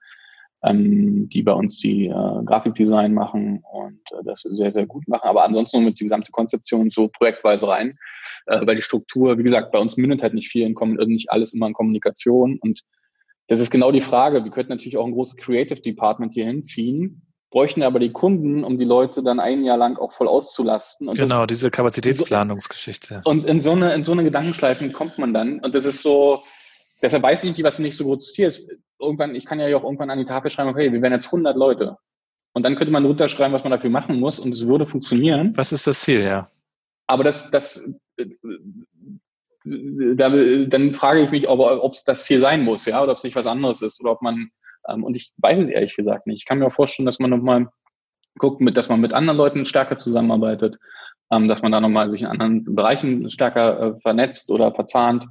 ähm, 0.64 1.30
die 1.30 1.44
bei 1.44 1.54
uns 1.54 1.80
die 1.80 2.06
äh, 2.06 2.44
Grafikdesign 2.46 3.14
machen 3.14 3.64
und 3.72 4.00
äh, 4.12 4.24
das 4.24 4.42
sehr, 4.42 4.72
sehr 4.72 4.86
gut 4.86 5.08
machen. 5.08 5.28
Aber 5.28 5.44
ansonsten 5.44 5.84
mit 5.84 6.00
die 6.00 6.06
gesamte 6.06 6.32
Konzeption 6.32 6.90
so 6.90 7.08
projektweise 7.08 7.68
rein, 7.68 7.98
äh, 8.46 8.66
weil 8.66 8.76
die 8.76 8.82
Struktur, 8.82 9.38
wie 9.38 9.44
gesagt, 9.44 9.72
bei 9.72 9.80
uns 9.80 9.98
mündet 9.98 10.22
halt 10.22 10.34
nicht 10.34 10.50
viel 10.50 10.66
in, 10.66 10.76
nicht 11.08 11.32
alles 11.32 11.54
immer 11.54 11.68
in 11.68 11.74
Kommunikation 11.74 12.60
und 12.62 12.82
das 13.48 13.60
ist 13.60 13.72
genau 13.72 13.92
die 13.92 14.02
Frage. 14.02 14.44
Wir 14.44 14.52
könnten 14.52 14.72
natürlich 14.72 14.98
auch 14.98 15.06
ein 15.06 15.12
großes 15.12 15.36
Creative 15.36 15.82
Department 15.82 16.34
hier 16.34 16.46
hinziehen, 16.46 17.22
bräuchten 17.52 17.84
aber 17.84 18.00
die 18.00 18.12
Kunden, 18.12 18.64
um 18.64 18.80
die 18.80 18.86
Leute 18.86 19.22
dann 19.22 19.40
ein 19.40 19.64
Jahr 19.64 19.78
lang 19.78 19.98
auch 19.98 20.14
voll 20.14 20.28
auszulasten. 20.28 21.08
Und 21.08 21.18
genau, 21.18 21.42
das, 21.42 21.58
diese 21.58 21.70
Kapazitätsplanungsgeschichte. 21.70 23.22
Und 23.26 23.46
in 23.46 23.60
so 23.60 23.74
eine, 23.74 23.94
in 23.94 24.04
so 24.04 24.14
eine 24.14 24.24
Gedankenschleifen 24.24 24.92
kommt 24.94 25.18
man 25.20 25.34
dann. 25.34 25.60
Und 25.60 25.76
das 25.76 25.86
ist 25.86 26.02
so, 26.02 26.42
deshalb 27.02 27.22
weiß 27.24 27.44
ich 27.44 27.52
nicht, 27.52 27.64
was 27.64 27.78
nicht 27.78 27.98
so 27.98 28.06
großes 28.06 28.34
Ziel 28.34 28.48
ist. 28.48 28.68
Irgendwann, 29.00 29.36
ich 29.36 29.46
kann 29.46 29.60
ja 29.60 29.76
auch 29.78 29.84
irgendwann 29.84 30.10
an 30.10 30.18
die 30.18 30.26
Tafel 30.26 30.50
schreiben, 30.50 30.70
okay, 30.70 30.92
wir 30.94 31.02
werden 31.02 31.14
jetzt 31.14 31.28
100 31.28 31.56
Leute. 31.58 31.98
Und 32.54 32.64
dann 32.64 32.76
könnte 32.76 32.92
man 32.92 33.06
runterschreiben, 33.06 33.54
was 33.54 33.64
man 33.64 33.72
dafür 33.72 33.90
machen 33.90 34.20
muss 34.20 34.40
und 34.40 34.54
es 34.54 34.66
würde 34.66 34.86
funktionieren. 34.86 35.54
Was 35.56 35.74
ist 35.74 35.88
das 35.88 36.02
Ziel, 36.02 36.22
ja? 36.22 36.50
Aber 37.08 37.24
das, 37.24 37.52
das, 37.52 37.84
da, 39.66 40.30
dann 40.30 40.94
frage 40.94 41.22
ich 41.22 41.32
mich, 41.32 41.50
ob 41.50 41.92
es 41.92 42.04
das 42.06 42.24
Ziel 42.24 42.40
sein 42.40 42.64
muss, 42.64 42.86
ja, 42.86 43.02
oder 43.02 43.12
ob 43.12 43.18
es 43.18 43.24
nicht 43.24 43.36
was 43.36 43.48
anderes 43.48 43.82
ist, 43.82 44.00
oder 44.02 44.12
ob 44.12 44.22
man, 44.22 44.52
ähm, 44.88 45.04
und 45.04 45.16
ich 45.16 45.32
weiß 45.38 45.60
es 45.60 45.70
ehrlich 45.70 45.96
gesagt 45.96 46.28
nicht. 46.28 46.40
Ich 46.40 46.46
kann 46.46 46.60
mir 46.60 46.68
auch 46.68 46.72
vorstellen, 46.72 47.06
dass 47.06 47.20
man 47.20 47.30
nochmal 47.30 47.68
guckt, 48.38 48.62
mit, 48.62 48.78
dass 48.78 48.90
man 48.90 49.02
mit 49.02 49.14
anderen 49.14 49.38
Leuten 49.38 49.66
stärker 49.66 49.98
zusammenarbeitet, 49.98 50.78
ähm, 51.32 51.48
dass 51.48 51.62
man 51.62 51.72
da 51.72 51.80
nochmal 51.80 52.10
sich 52.10 52.22
in 52.22 52.28
anderen 52.28 52.64
Bereichen 52.76 53.30
stärker 53.30 53.80
äh, 53.80 54.00
vernetzt 54.02 54.50
oder 54.50 54.74
verzahnt. 54.74 55.26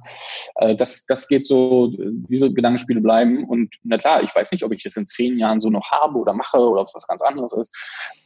Äh, 0.55 0.75
das, 0.75 1.05
das 1.05 1.27
geht 1.27 1.45
so, 1.45 1.93
diese 1.97 2.51
Gedankenspiele 2.51 3.01
bleiben. 3.01 3.45
Und 3.45 3.75
na 3.83 3.97
klar, 3.97 4.23
ich 4.23 4.33
weiß 4.35 4.51
nicht, 4.51 4.63
ob 4.63 4.73
ich 4.73 4.83
das 4.83 4.97
in 4.97 5.05
zehn 5.05 5.37
Jahren 5.37 5.59
so 5.59 5.69
noch 5.69 5.91
habe 5.91 6.17
oder 6.17 6.33
mache 6.33 6.57
oder 6.57 6.81
ob 6.81 6.87
es 6.87 6.95
was 6.95 7.07
ganz 7.07 7.21
anderes 7.21 7.53
ist. 7.53 7.71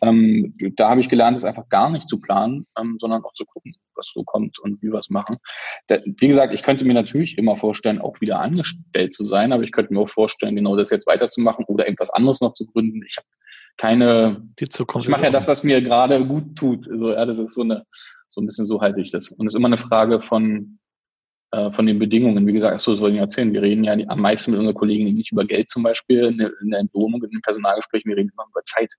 Ähm, 0.02 0.56
da 0.78 0.90
habe 0.90 1.02
ich 1.02 1.10
gelernt, 1.10 1.38
es 1.38 1.44
einfach 1.44 1.68
gar 1.70 1.90
nicht 1.90 2.08
zu 2.08 2.20
planen, 2.20 2.66
ähm, 2.80 2.98
sondern 3.00 3.24
auch 3.24 3.34
zu 3.34 3.46
gucken, 3.46 3.76
was 3.96 4.12
so 4.14 4.24
kommt 4.24 4.58
und 4.60 4.82
wie 4.82 4.88
wir 4.88 5.00
es 5.00 5.10
machen. 5.10 5.36
Da, 5.88 6.00
wie 6.06 6.28
gesagt, 6.28 6.54
ich 6.54 6.64
könnte 6.64 6.86
mir 6.86 6.94
natürlich 6.94 7.38
immer 7.38 7.58
vorstellen, 7.58 8.00
auch 8.00 8.20
wieder 8.22 8.40
angestellt 8.40 9.14
zu 9.14 9.24
sein, 9.24 9.52
aber 9.52 9.64
ich 9.64 9.72
könnte 9.72 9.94
mir 9.94 10.00
auch 10.00 10.10
vorstellen, 10.10 10.56
genau 10.56 10.76
das 10.76 10.90
jetzt 10.90 11.08
weiterzumachen 11.08 11.66
oder 11.66 11.86
irgendwas 11.86 12.10
anderes 12.10 12.42
noch 12.42 12.54
zu 12.54 12.66
gründen. 12.66 13.02
Ich 13.06 13.18
habe 13.18 13.28
keine. 13.78 14.46
Die 14.60 14.70
Zukunft. 14.70 15.08
Ich 15.08 15.12
mache 15.12 15.24
ja 15.24 15.30
das, 15.30 15.48
was 15.48 15.64
mir 15.64 15.82
gerade 15.82 16.26
gut 16.26 16.56
tut. 16.56 16.90
Also, 16.90 17.12
ja, 17.12 17.26
das 17.26 17.40
ist 17.40 17.54
so 17.54 17.62
eine, 17.62 17.86
so 18.28 18.42
ein 18.42 18.46
bisschen 18.46 18.66
so 18.66 18.82
halte 18.82 19.02
ich 19.02 19.12
das. 19.12 19.32
Und 19.32 19.48
es 19.48 19.54
ist 19.54 19.58
immer 19.58 19.68
eine 19.68 19.78
Frage 19.78 20.20
von, 20.20 20.80
äh, 21.52 21.72
von 21.72 21.86
den 21.86 22.00
Bedingungen. 22.00 22.48
Wie 22.48 22.54
gesagt, 22.54 22.80
so 22.80 22.94
soll 22.94 23.14
ich 23.14 23.18
erzählen. 23.18 23.54
Wir 23.54 23.62
reden 23.62 23.84
ja 23.84 23.96
am 24.08 24.22
meisten 24.22 24.52
mit 24.52 24.60
unseren 24.60 24.76
Kollegen 24.76 25.14
nicht 25.14 25.32
über 25.32 25.46
Geld 25.46 25.70
zum 25.70 25.84
Beispiel 25.84 26.26
in 26.26 26.38
der, 26.38 26.52
in 26.62 26.72
der 26.72 26.80
Entlohnung, 26.80 27.24
in 27.24 27.32
den 27.32 27.42
Personalgesprächen. 27.42 28.10
Wir 28.10 28.18
reden 28.18 28.32
immer 28.34 28.48
über 28.50 28.64
Zeit. 28.64 28.94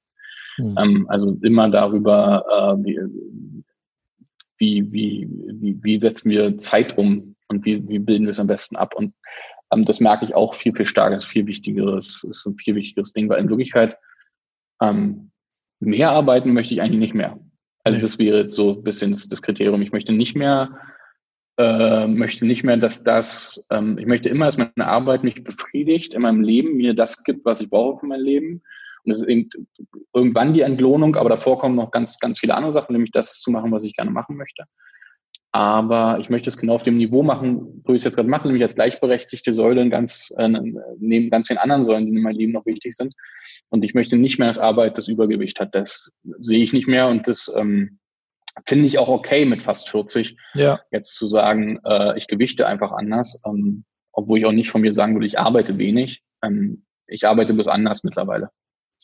Mhm. 0.58 0.74
Ähm, 0.78 1.06
also 1.08 1.36
immer 1.42 1.68
darüber, 1.70 2.42
äh, 2.50 2.84
wie, 2.84 3.00
wie, 4.58 4.92
wie, 4.92 5.28
wie, 5.60 5.78
wie 5.82 6.00
setzen 6.00 6.30
wir 6.30 6.58
Zeit 6.58 6.96
um 6.96 7.36
und 7.48 7.64
wie, 7.64 7.86
wie 7.88 7.98
bilden 7.98 8.24
wir 8.24 8.30
es 8.30 8.40
am 8.40 8.46
besten 8.46 8.76
ab. 8.76 8.94
Und 8.94 9.14
ähm, 9.72 9.84
das 9.84 10.00
merke 10.00 10.24
ich 10.24 10.34
auch 10.34 10.54
viel, 10.54 10.74
viel 10.74 10.86
stärker. 10.86 11.10
Das 11.10 11.24
ist 11.24 11.30
viel 11.30 11.46
wichtigeres, 11.46 12.24
ist 12.24 12.46
ein 12.46 12.56
viel 12.56 12.74
wichtigeres 12.74 13.12
Ding, 13.12 13.28
weil 13.28 13.40
in 13.40 13.48
Wirklichkeit 13.48 13.96
ähm, 14.80 15.30
mehr 15.80 16.10
arbeiten 16.10 16.52
möchte 16.52 16.74
ich 16.74 16.80
eigentlich 16.80 17.00
nicht 17.00 17.14
mehr. 17.14 17.38
Also 17.84 18.00
das 18.00 18.18
wäre 18.18 18.38
jetzt 18.38 18.54
so 18.54 18.72
ein 18.72 18.82
bisschen 18.82 19.12
das, 19.12 19.28
das 19.28 19.42
Kriterium. 19.42 19.80
Ich 19.80 19.92
möchte 19.92 20.12
nicht 20.12 20.34
mehr, 20.34 20.76
äh, 21.56 22.08
möchte 22.08 22.44
nicht 22.44 22.64
mehr, 22.64 22.76
dass 22.76 23.04
das, 23.04 23.64
ähm, 23.70 23.96
ich 23.98 24.06
möchte 24.06 24.28
immer, 24.28 24.46
dass 24.46 24.56
meine 24.56 24.72
Arbeit 24.90 25.22
mich 25.22 25.44
befriedigt 25.44 26.14
in 26.14 26.22
meinem 26.22 26.40
Leben, 26.40 26.76
mir 26.76 26.94
das 26.94 27.22
gibt, 27.22 27.44
was 27.44 27.60
ich 27.60 27.70
brauche 27.70 28.00
für 28.00 28.06
mein 28.06 28.20
Leben. 28.20 28.62
Und 29.04 29.12
es 29.12 29.22
ist 29.22 29.28
irgendwann 30.12 30.52
die 30.52 30.62
Entlohnung, 30.62 31.14
aber 31.14 31.28
davor 31.28 31.60
kommen 31.60 31.76
noch 31.76 31.92
ganz, 31.92 32.18
ganz 32.18 32.40
viele 32.40 32.56
andere 32.56 32.72
Sachen, 32.72 32.92
nämlich 32.92 33.12
das 33.12 33.40
zu 33.40 33.52
machen, 33.52 33.70
was 33.70 33.84
ich 33.84 33.94
gerne 33.94 34.10
machen 34.10 34.36
möchte. 34.36 34.64
Aber 35.52 36.18
ich 36.20 36.28
möchte 36.28 36.50
es 36.50 36.58
genau 36.58 36.74
auf 36.74 36.82
dem 36.82 36.96
Niveau 36.96 37.22
machen, 37.22 37.82
wo 37.84 37.92
ich 37.92 38.00
es 38.00 38.04
jetzt 38.04 38.16
gerade 38.16 38.28
mache, 38.28 38.48
nämlich 38.48 38.64
als 38.64 38.74
gleichberechtigte 38.74 39.54
Säule 39.54 39.88
ganz, 39.88 40.34
äh, 40.36 40.48
neben 40.98 41.30
ganz 41.30 41.46
vielen 41.46 41.58
anderen 41.58 41.84
Säulen, 41.84 42.06
die 42.06 42.16
in 42.16 42.22
meinem 42.22 42.36
Leben 42.36 42.52
noch 42.52 42.66
wichtig 42.66 42.96
sind. 42.96 43.14
Und 43.68 43.84
ich 43.84 43.94
möchte 43.94 44.16
nicht 44.16 44.38
mehr, 44.38 44.48
dass 44.48 44.58
Arbeit 44.58 44.98
das 44.98 45.08
Übergewicht 45.08 45.60
hat. 45.60 45.74
Das 45.74 46.12
sehe 46.38 46.62
ich 46.62 46.72
nicht 46.72 46.88
mehr 46.88 47.08
und 47.08 47.28
das 47.28 47.50
ähm, 47.54 47.98
finde 48.66 48.86
ich 48.86 48.98
auch 48.98 49.08
okay 49.08 49.44
mit 49.44 49.62
fast 49.62 49.88
40. 49.88 50.36
Ja. 50.54 50.80
Jetzt 50.90 51.14
zu 51.14 51.26
sagen, 51.26 51.78
äh, 51.84 52.16
ich 52.16 52.26
gewichte 52.28 52.66
einfach 52.66 52.92
anders, 52.92 53.40
ähm, 53.46 53.84
obwohl 54.12 54.38
ich 54.38 54.46
auch 54.46 54.52
nicht 54.52 54.70
von 54.70 54.80
mir 54.80 54.92
sagen 54.92 55.14
würde, 55.14 55.26
ich 55.26 55.38
arbeite 55.38 55.78
wenig. 55.78 56.22
Ähm, 56.42 56.84
ich 57.06 57.26
arbeite 57.26 57.54
bloß 57.54 57.68
anders 57.68 58.02
mittlerweile. 58.02 58.50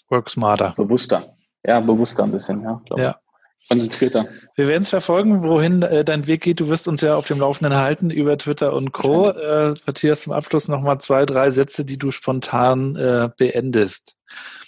Work 0.09 0.31
smarter. 0.31 0.75
Bewusster. 0.77 1.25
Ja, 1.65 1.81
bewusster 1.81 2.25
ein 2.25 2.33
bisschen, 2.33 2.63
ja. 2.63 2.83
Ja 2.97 3.22
konzentrierter. 3.69 4.27
Wir 4.55 4.69
werden 4.69 4.83
es 4.83 4.91
verfolgen, 4.91 5.43
wohin 5.43 5.83
äh, 5.83 6.05
dein 6.05 6.27
Weg 6.27 6.43
geht. 6.43 6.61
Du 6.61 6.69
wirst 6.69 6.89
uns 6.89 7.01
ja 7.01 7.17
auf 7.17 7.27
dem 7.27 7.39
Laufenden 7.39 7.75
halten 7.75 8.11
über 8.11 8.37
Twitter 8.39 8.73
und 8.75 8.93
Co. 8.93 9.31
Äh, 9.31 9.75
Matthias, 9.87 10.23
zum 10.23 10.33
Abschluss 10.33 10.69
nochmal 10.69 10.99
zwei, 10.99 11.25
drei 11.27 11.51
Sätze, 11.51 11.85
die 11.85 11.99
du 11.99 12.11
spontan 12.11 12.97
äh, 12.97 13.31
beendest. 13.37 14.17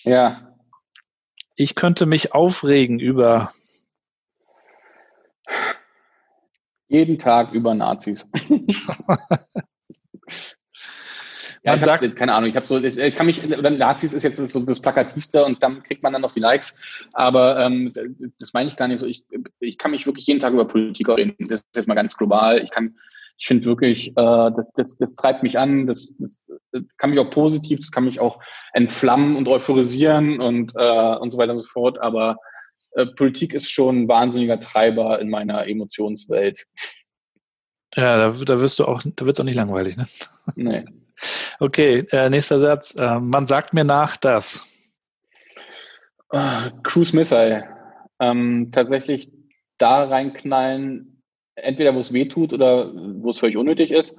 Ja. 0.02 0.54
Ich 1.56 1.74
könnte 1.74 2.06
mich 2.06 2.34
aufregen 2.34 2.98
über 2.98 3.50
jeden 6.88 7.18
Tag 7.18 7.52
über 7.52 7.74
Nazis. 7.74 8.26
Ja, 11.64 11.76
ich 11.76 11.84
sagt, 11.84 12.16
keine 12.16 12.34
Ahnung, 12.34 12.50
ich 12.50 12.56
habe 12.56 12.66
so, 12.66 12.76
ich, 12.76 12.98
ich, 12.98 13.16
kann 13.16 13.24
mich, 13.24 13.42
Nazis 13.42 14.12
ist 14.12 14.22
jetzt 14.22 14.36
so 14.36 14.60
das 14.60 14.80
Plakativste 14.80 15.46
und 15.46 15.62
dann 15.62 15.82
kriegt 15.82 16.02
man 16.02 16.12
dann 16.12 16.20
noch 16.20 16.32
die 16.32 16.40
Likes, 16.40 16.76
aber 17.14 17.58
ähm, 17.58 17.90
das 18.38 18.52
meine 18.52 18.68
ich 18.68 18.76
gar 18.76 18.86
nicht 18.86 18.98
so. 18.98 19.06
Ich, 19.06 19.24
ich 19.60 19.78
kann 19.78 19.92
mich 19.92 20.04
wirklich 20.04 20.26
jeden 20.26 20.40
Tag 20.40 20.52
über 20.52 20.66
Politik 20.66 21.08
reden. 21.08 21.34
Das 21.48 21.60
ist 21.60 21.66
jetzt 21.74 21.88
mal 21.88 21.94
ganz 21.94 22.18
global. 22.18 22.62
Ich 22.62 22.70
kann, 22.70 22.96
ich 23.38 23.46
finde 23.46 23.64
wirklich, 23.64 24.08
äh, 24.08 24.12
das, 24.14 24.72
das, 24.74 24.94
das 24.98 25.16
treibt 25.16 25.42
mich 25.42 25.58
an, 25.58 25.86
das, 25.86 26.06
das, 26.18 26.42
das 26.70 26.82
kann 26.98 27.10
mich 27.10 27.18
auch 27.18 27.30
positiv, 27.30 27.80
das 27.80 27.90
kann 27.90 28.04
mich 28.04 28.20
auch 28.20 28.40
entflammen 28.74 29.34
und 29.34 29.48
euphorisieren 29.48 30.40
und, 30.40 30.72
äh, 30.76 31.16
und 31.16 31.30
so 31.30 31.38
weiter 31.38 31.52
und 31.52 31.58
so 31.58 31.66
fort, 31.66 31.98
aber 31.98 32.36
äh, 32.92 33.06
Politik 33.06 33.54
ist 33.54 33.70
schon 33.70 34.02
ein 34.02 34.08
wahnsinniger 34.08 34.60
Treiber 34.60 35.18
in 35.18 35.30
meiner 35.30 35.66
Emotionswelt. 35.66 36.66
Ja, 37.96 38.18
da, 38.18 38.28
da 38.44 38.60
wirst 38.60 38.80
du 38.80 38.84
auch, 38.84 39.02
da 39.02 39.24
wird 39.24 39.36
es 39.36 39.40
auch 39.40 39.44
nicht 39.44 39.56
langweilig, 39.56 39.96
ne? 39.96 40.04
Nee. 40.56 40.84
Okay, 41.60 42.06
äh, 42.10 42.28
nächster 42.30 42.60
Satz. 42.60 42.94
Äh, 42.98 43.20
man 43.20 43.46
sagt 43.46 43.74
mir 43.74 43.84
nach, 43.84 44.16
dass. 44.16 44.90
Uh, 46.32 46.70
Cruise 46.82 47.14
Missile. 47.14 47.68
Ähm, 48.20 48.70
tatsächlich 48.72 49.30
da 49.78 50.04
reinknallen, 50.04 51.22
entweder 51.56 51.94
wo 51.94 51.98
es 51.98 52.12
weh 52.12 52.26
tut 52.26 52.52
oder 52.52 52.92
wo 52.94 53.30
es 53.30 53.38
völlig 53.38 53.56
unnötig 53.56 53.90
ist, 53.90 54.16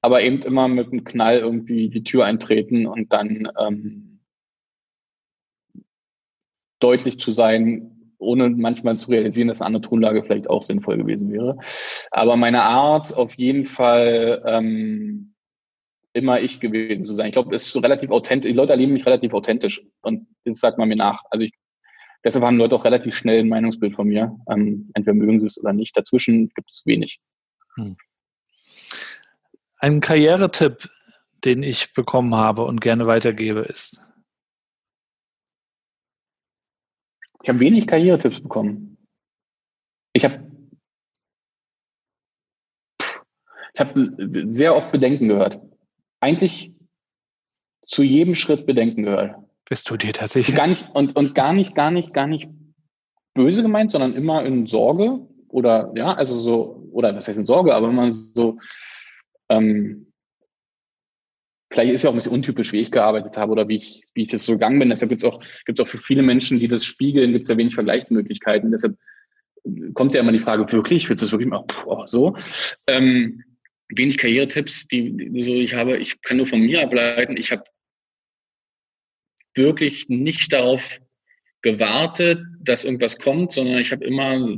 aber 0.00 0.22
eben 0.22 0.42
immer 0.42 0.68
mit 0.68 0.92
einem 0.92 1.04
Knall 1.04 1.38
irgendwie 1.38 1.88
die 1.88 2.04
Tür 2.04 2.24
eintreten 2.24 2.86
und 2.86 3.12
dann 3.12 3.48
ähm, 3.58 4.20
deutlich 6.80 7.18
zu 7.18 7.30
sein, 7.30 8.14
ohne 8.18 8.50
manchmal 8.50 8.98
zu 8.98 9.10
realisieren, 9.10 9.48
dass 9.48 9.60
eine 9.60 9.66
andere 9.66 9.82
Tonlage 9.82 10.22
vielleicht 10.24 10.50
auch 10.50 10.62
sinnvoll 10.62 10.98
gewesen 10.98 11.32
wäre. 11.32 11.58
Aber 12.10 12.36
meine 12.36 12.62
Art 12.62 13.14
auf 13.14 13.34
jeden 13.34 13.64
Fall 13.64 14.42
ähm, 14.44 15.34
immer 16.12 16.40
ich 16.40 16.60
gewesen 16.60 17.04
zu 17.04 17.14
sein. 17.14 17.28
Ich 17.28 17.32
glaube, 17.32 17.54
es 17.54 17.66
ist 17.66 17.72
so 17.72 17.80
relativ 17.80 18.10
authentisch. 18.10 18.50
Die 18.50 18.56
Leute 18.56 18.72
erleben 18.72 18.92
mich 18.92 19.06
relativ 19.06 19.32
authentisch 19.32 19.82
und 20.00 20.26
das 20.44 20.58
sagt 20.58 20.78
man 20.78 20.88
mir 20.88 20.96
nach. 20.96 21.22
Also 21.30 21.44
ich, 21.44 21.52
deshalb 22.24 22.44
haben 22.44 22.56
Leute 22.56 22.74
auch 22.74 22.84
relativ 22.84 23.14
schnell 23.14 23.40
ein 23.40 23.48
Meinungsbild 23.48 23.94
von 23.94 24.08
mir. 24.08 24.36
Ähm, 24.50 24.86
entweder 24.94 25.14
mögen 25.14 25.40
sie 25.40 25.46
es 25.46 25.60
oder 25.60 25.72
nicht. 25.72 25.96
Dazwischen 25.96 26.48
gibt 26.50 26.70
es 26.70 26.84
wenig. 26.86 27.20
Hm. 27.76 27.96
Ein 29.78 30.00
Karrieretipp, 30.00 30.88
den 31.44 31.62
ich 31.62 31.92
bekommen 31.92 32.34
habe 32.34 32.64
und 32.64 32.80
gerne 32.80 33.06
weitergebe, 33.06 33.60
ist. 33.60 34.02
Ich 37.42 37.48
habe 37.48 37.60
wenig 37.60 37.86
Karrieretipps 37.86 38.42
bekommen. 38.42 38.98
Ich 40.12 40.24
habe 40.24 40.48
ich 43.74 43.80
habe 43.80 44.52
sehr 44.52 44.74
oft 44.74 44.90
Bedenken 44.90 45.28
gehört 45.28 45.60
eigentlich 46.20 46.72
zu 47.84 48.02
jedem 48.02 48.34
Schritt 48.34 48.66
Bedenken 48.66 49.04
gehört. 49.04 49.36
Bist 49.68 49.90
du 49.90 49.96
dir 49.96 50.12
tatsächlich? 50.12 50.56
Gar 50.56 50.68
nicht, 50.68 50.86
und, 50.94 51.16
und 51.16 51.34
gar 51.34 51.52
nicht, 51.52 51.74
gar 51.74 51.90
nicht, 51.90 52.14
gar 52.14 52.26
nicht 52.26 52.48
böse 53.34 53.62
gemeint, 53.62 53.90
sondern 53.90 54.14
immer 54.14 54.44
in 54.44 54.66
Sorge 54.66 55.26
oder 55.48 55.92
ja, 55.94 56.14
also 56.14 56.34
so, 56.34 56.88
oder 56.92 57.14
was 57.14 57.28
heißt 57.28 57.38
in 57.38 57.44
Sorge, 57.44 57.74
aber 57.74 57.88
immer 57.88 58.10
so, 58.10 58.58
ähm, 59.48 60.12
vielleicht 61.70 61.92
ist 61.92 62.02
ja 62.02 62.10
auch 62.10 62.14
ein 62.14 62.16
bisschen 62.16 62.32
untypisch, 62.32 62.72
wie 62.72 62.80
ich 62.80 62.90
gearbeitet 62.90 63.36
habe 63.36 63.52
oder 63.52 63.68
wie 63.68 63.76
ich, 63.76 64.04
wie 64.14 64.22
ich 64.22 64.28
das 64.28 64.44
so 64.44 64.52
gegangen 64.52 64.78
bin. 64.78 64.88
Deshalb 64.88 65.10
gibt 65.10 65.22
es 65.22 65.24
auch, 65.24 65.40
gibt's 65.66 65.80
auch 65.80 65.88
für 65.88 65.98
viele 65.98 66.22
Menschen, 66.22 66.58
die 66.58 66.68
das 66.68 66.84
spiegeln, 66.84 67.32
gibt 67.32 67.44
es 67.44 67.48
ja 67.48 67.56
wenig 67.56 67.74
Vergleichsmöglichkeiten. 67.74 68.70
Deshalb 68.70 68.96
kommt 69.94 70.14
ja 70.14 70.20
immer 70.20 70.32
die 70.32 70.38
Frage, 70.40 70.70
wirklich, 70.72 71.08
willst 71.08 71.22
du 71.22 71.26
das 71.26 71.32
wirklich 71.32 71.48
mal 71.48 71.64
oh, 71.86 72.06
so? 72.06 72.36
Ähm, 72.86 73.44
wenig 73.88 74.18
Karrieretipps, 74.18 74.86
die, 74.88 75.16
die 75.16 75.42
so 75.42 75.52
ich 75.52 75.74
habe. 75.74 75.96
Ich 75.98 76.20
kann 76.22 76.36
nur 76.36 76.46
von 76.46 76.60
mir 76.60 76.82
ableiten. 76.82 77.36
Ich 77.36 77.50
habe 77.50 77.64
wirklich 79.54 80.08
nicht 80.08 80.52
darauf 80.52 81.00
gewartet, 81.62 82.40
dass 82.60 82.84
irgendwas 82.84 83.18
kommt, 83.18 83.52
sondern 83.52 83.78
ich 83.78 83.90
habe 83.92 84.04
immer 84.04 84.56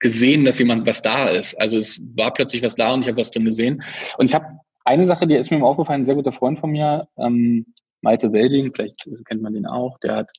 gesehen, 0.00 0.44
dass 0.44 0.58
jemand 0.58 0.86
was 0.86 1.02
da 1.02 1.28
ist. 1.28 1.54
Also 1.54 1.78
es 1.78 2.00
war 2.16 2.32
plötzlich 2.32 2.62
was 2.62 2.76
da 2.76 2.92
und 2.92 3.00
ich 3.00 3.08
habe 3.08 3.18
was 3.18 3.30
drin 3.30 3.44
gesehen. 3.44 3.82
Und 4.18 4.26
ich 4.26 4.34
habe 4.34 4.46
eine 4.84 5.06
Sache, 5.06 5.26
die 5.26 5.34
ist 5.34 5.50
mir 5.50 5.62
aufgefallen, 5.64 6.02
ein 6.02 6.06
sehr 6.06 6.14
guter 6.14 6.32
Freund 6.32 6.58
von 6.58 6.70
mir, 6.70 7.08
ähm, 7.18 7.66
Malte 8.02 8.32
Welding, 8.32 8.72
vielleicht 8.72 9.08
kennt 9.24 9.42
man 9.42 9.52
den 9.52 9.66
auch, 9.66 9.98
der 9.98 10.16
hat, 10.16 10.30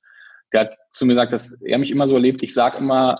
der 0.53 0.61
hat 0.61 0.75
zu 0.91 1.05
mir 1.05 1.13
gesagt, 1.13 1.33
dass 1.33 1.53
er 1.61 1.77
mich 1.79 1.91
immer 1.91 2.07
so 2.07 2.13
erlebt, 2.13 2.43
ich 2.43 2.53
sage 2.53 2.77
immer, 2.77 3.15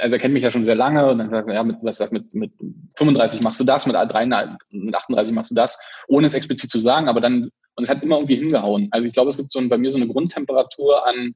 also 0.00 0.16
er 0.16 0.20
kennt 0.20 0.34
mich 0.34 0.42
ja 0.42 0.50
schon 0.50 0.64
sehr 0.64 0.74
lange 0.74 1.06
und 1.10 1.18
dann 1.18 1.30
sagt 1.30 1.48
er, 1.48 1.54
ja, 1.54 1.62
mit, 1.62 1.76
was 1.82 1.98
sagt, 1.98 2.12
mit, 2.12 2.34
mit 2.34 2.52
35 2.96 3.42
machst 3.42 3.60
du 3.60 3.64
das, 3.64 3.86
mit, 3.86 3.96
3, 3.96 4.26
mit 4.72 4.94
38 4.94 5.34
machst 5.34 5.50
du 5.50 5.54
das, 5.54 5.78
ohne 6.08 6.26
es 6.26 6.34
explizit 6.34 6.70
zu 6.70 6.78
sagen, 6.78 7.08
aber 7.08 7.20
dann, 7.20 7.50
und 7.76 7.84
es 7.84 7.88
hat 7.88 8.02
immer 8.02 8.16
irgendwie 8.16 8.36
hingehauen. 8.36 8.88
Also 8.90 9.06
ich 9.06 9.14
glaube, 9.14 9.30
es 9.30 9.36
gibt 9.36 9.50
so 9.50 9.58
ein, 9.58 9.68
bei 9.68 9.78
mir 9.78 9.90
so 9.90 9.98
eine 9.98 10.08
Grundtemperatur 10.08 11.06
an, 11.06 11.34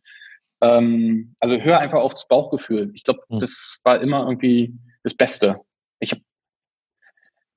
ähm, 0.62 1.34
also 1.40 1.56
hör 1.56 1.80
einfach 1.80 2.00
auf 2.00 2.14
das 2.14 2.26
Bauchgefühl. 2.28 2.90
Ich 2.94 3.04
glaube, 3.04 3.20
mhm. 3.28 3.40
das 3.40 3.80
war 3.84 4.00
immer 4.00 4.20
irgendwie 4.20 4.74
das 5.02 5.14
Beste. 5.14 5.60
Ich 5.98 6.12
habe 6.12 6.22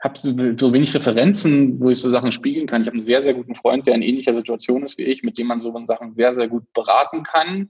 hab 0.01 0.17
so, 0.17 0.33
so 0.59 0.73
wenig 0.73 0.93
Referenzen, 0.93 1.79
wo 1.79 1.89
ich 1.89 1.99
so 1.99 2.09
Sachen 2.09 2.31
spiegeln 2.31 2.67
kann. 2.67 2.81
Ich 2.81 2.87
habe 2.87 2.95
einen 2.95 3.01
sehr, 3.01 3.21
sehr 3.21 3.33
guten 3.33 3.55
Freund, 3.55 3.87
der 3.87 3.95
in 3.95 4.01
ähnlicher 4.01 4.33
Situation 4.33 4.83
ist 4.83 4.97
wie 4.97 5.03
ich, 5.03 5.23
mit 5.23 5.37
dem 5.39 5.47
man 5.47 5.59
so 5.59 5.73
Sachen 5.87 6.15
sehr, 6.15 6.33
sehr 6.33 6.47
gut 6.47 6.71
beraten 6.73 7.23
kann. 7.23 7.69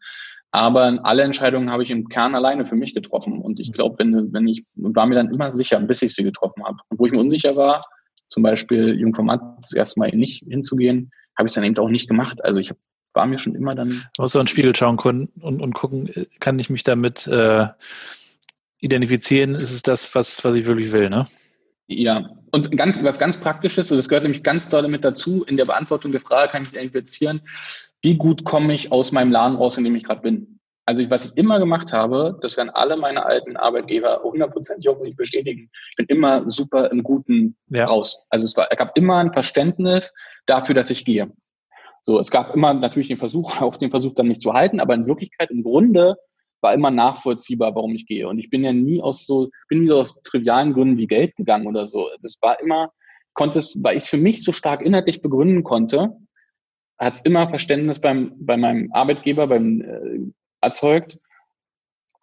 Aber 0.56 1.02
alle 1.04 1.24
Entscheidungen 1.24 1.70
habe 1.70 1.84
ich 1.84 1.92
im 1.92 2.08
Kern 2.08 2.34
alleine 2.34 2.66
für 2.66 2.78
mich 2.78 2.96
getroffen. 2.96 3.42
Und 3.42 3.60
ich 3.60 3.74
glaube, 3.74 3.96
wenn, 4.00 4.32
wenn 4.32 4.48
ich, 4.48 4.64
war 4.76 5.06
mir 5.06 5.16
dann 5.16 5.30
immer 5.34 5.52
sicher, 5.52 5.78
bis 5.82 6.02
ich 6.02 6.16
sie 6.16 6.24
getroffen 6.24 6.64
habe. 6.64 6.78
Und 6.88 6.98
wo 6.98 7.06
ich 7.06 7.12
mir 7.12 7.20
unsicher 7.20 7.58
war, 7.58 7.82
zum 8.30 8.42
Beispiel 8.42 8.98
Jungformat 8.98 9.42
das 9.62 9.74
erste 9.74 10.00
Mal 10.00 10.12
nicht 10.14 10.46
hinzugehen, 10.50 11.12
habe 11.38 11.48
ich 11.48 11.52
es 11.52 11.56
dann 11.56 11.66
eben 11.66 11.78
auch 11.78 11.90
nicht 11.90 12.08
gemacht. 12.08 12.42
Also 12.42 12.60
ich 12.60 12.72
war 13.14 13.26
mir 13.26 13.38
schon 13.38 13.54
immer 13.54 13.72
dann. 13.72 14.02
So 14.18 14.40
in 14.40 14.46
den 14.46 14.48
Spiegel 14.48 14.74
schauen 14.74 14.96
können 14.96 15.28
und, 15.42 15.62
und 15.62 15.74
gucken, 15.74 16.10
kann 16.40 16.58
ich 16.58 16.70
mich 16.70 16.86
damit 16.86 17.28
äh, 17.28 17.68
identifizieren? 18.80 19.56
Ist 19.56 19.74
es 19.74 19.82
das, 19.82 20.16
was, 20.16 20.42
was 20.46 20.56
ich 20.56 20.68
wirklich 20.68 20.94
will, 20.94 21.10
ne? 21.10 21.28
Ja, 21.88 22.30
und 22.52 22.76
ganz, 22.78 23.04
was 23.04 23.20
ganz 23.20 23.38
Praktisches, 23.38 23.90
das 23.90 24.10
gehört 24.10 24.24
nämlich 24.24 24.44
ganz 24.44 24.70
doll 24.70 24.88
mit 24.88 25.04
dazu, 25.04 25.44
in 25.44 25.58
der 25.58 25.66
Beantwortung 25.66 26.12
der 26.12 26.22
Frage 26.22 26.52
kann 26.52 26.64
ich 26.64 26.70
identifizieren, 26.70 27.42
wie 28.02 28.18
gut 28.18 28.44
komme 28.44 28.74
ich 28.74 28.92
aus 28.92 29.12
meinem 29.12 29.32
Laden 29.32 29.58
raus, 29.58 29.78
in 29.78 29.84
dem 29.84 29.96
ich 29.96 30.04
gerade 30.04 30.22
bin. 30.22 30.60
Also 30.86 31.08
was 31.10 31.26
ich 31.26 31.32
immer 31.36 31.58
gemacht 31.58 31.92
habe, 31.94 32.38
das 32.42 32.58
werden 32.58 32.70
alle 32.70 32.96
meine 32.96 33.26
alten 33.26 33.58
Arbeitgeber 33.58 34.22
hundertprozentig 34.24 34.88
hoffentlich 34.88 35.16
bestätigen. 35.16 35.70
Ich 35.90 35.96
bin 35.96 36.06
immer 36.08 36.48
super 36.48 36.92
im 36.92 37.02
Guten 37.02 37.56
ja. 37.70 37.86
raus. 37.86 38.28
Also 38.30 38.46
es, 38.46 38.56
war, 38.56 38.68
gab 38.68 38.96
immer 38.96 39.18
ein 39.18 39.34
Verständnis 39.34 40.14
dafür, 40.46 40.76
dass 40.76 40.92
ich 40.92 41.04
gehe. 41.04 41.32
So, 42.04 42.20
es 42.20 42.30
gab 42.30 42.54
immer 42.54 42.74
natürlich 42.76 43.08
den 43.08 43.18
Versuch, 43.18 43.62
auf 43.62 43.80
den 43.80 43.90
Versuch 43.90 44.14
dann 44.14 44.28
nicht 44.28 44.42
zu 44.42 44.54
halten, 44.54 44.80
aber 44.80 44.94
in 44.94 45.08
Wirklichkeit 45.08 45.50
im 45.50 45.62
Grunde 45.62 46.16
war 46.66 46.74
immer 46.74 46.90
nachvollziehbar, 46.90 47.76
warum 47.76 47.94
ich 47.94 48.08
gehe. 48.08 48.28
Und 48.28 48.40
ich 48.40 48.50
bin 48.50 48.64
ja 48.64 48.74
nie 48.74 49.02
aus 49.02 49.28
so, 49.28 49.52
bin 49.70 49.82
nie 49.82 49.88
so 49.88 50.00
aus 50.02 50.20
trivialen 50.24 50.74
Gründen 50.74 50.98
wie 50.98 51.06
Geld 51.06 51.36
gegangen 51.36 51.68
oder 51.68 51.86
so. 51.86 52.10
Das 52.24 52.38
war 52.42 52.60
immer, 52.60 52.92
konnte 53.34 53.60
es, 53.60 53.78
weil 53.84 53.98
ich 53.98 54.06
für 54.06 54.18
mich 54.18 54.44
so 54.44 54.52
stark 54.52 54.82
inhaltlich 54.82 55.22
begründen 55.22 55.64
konnte, 55.64 56.18
hat 56.98 57.16
es 57.16 57.22
immer 57.22 57.48
Verständnis 57.50 58.00
beim, 58.00 58.34
bei 58.40 58.58
meinem 58.58 58.90
Arbeitgeber 58.94 59.46
beim, 59.46 59.82
äh, 59.82 60.32
erzeugt. 60.62 61.20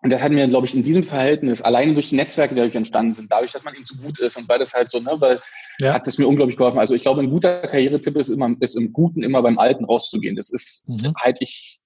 Und 0.02 0.10
das 0.10 0.20
hat 0.20 0.32
mir, 0.32 0.48
glaube 0.48 0.66
ich, 0.66 0.74
in 0.74 0.82
diesem 0.82 1.04
Verhältnis, 1.04 1.62
allein 1.62 1.94
durch 1.94 2.08
die 2.08 2.16
Netzwerke, 2.16 2.54
die 2.54 2.60
dadurch 2.60 2.74
entstanden 2.74 3.12
sind, 3.12 3.30
dadurch, 3.30 3.52
dass 3.52 3.62
man 3.62 3.76
ihm 3.76 3.84
so 3.84 3.94
gut 3.94 4.18
ist 4.18 4.36
und 4.36 4.48
weil 4.48 4.58
das 4.58 4.74
halt 4.74 4.90
so, 4.90 4.98
ne, 4.98 5.14
weil 5.20 5.40
ja. 5.80 5.94
hat 5.94 6.08
es 6.08 6.18
mir 6.18 6.26
unglaublich 6.26 6.56
geholfen. 6.56 6.80
Also 6.80 6.94
ich 6.94 7.02
glaube, 7.02 7.20
ein 7.20 7.30
guter 7.30 7.60
Karrieretipp 7.60 8.16
ist 8.16 8.28
immer, 8.28 8.52
ist 8.58 8.76
im 8.76 8.92
Guten 8.92 9.22
immer 9.22 9.40
beim 9.42 9.58
Alten 9.58 9.84
rauszugehen. 9.84 10.34
Das 10.34 10.50
ist, 10.50 10.88
mhm. 10.88 11.14
halte 11.16 11.44
ich, 11.44 11.78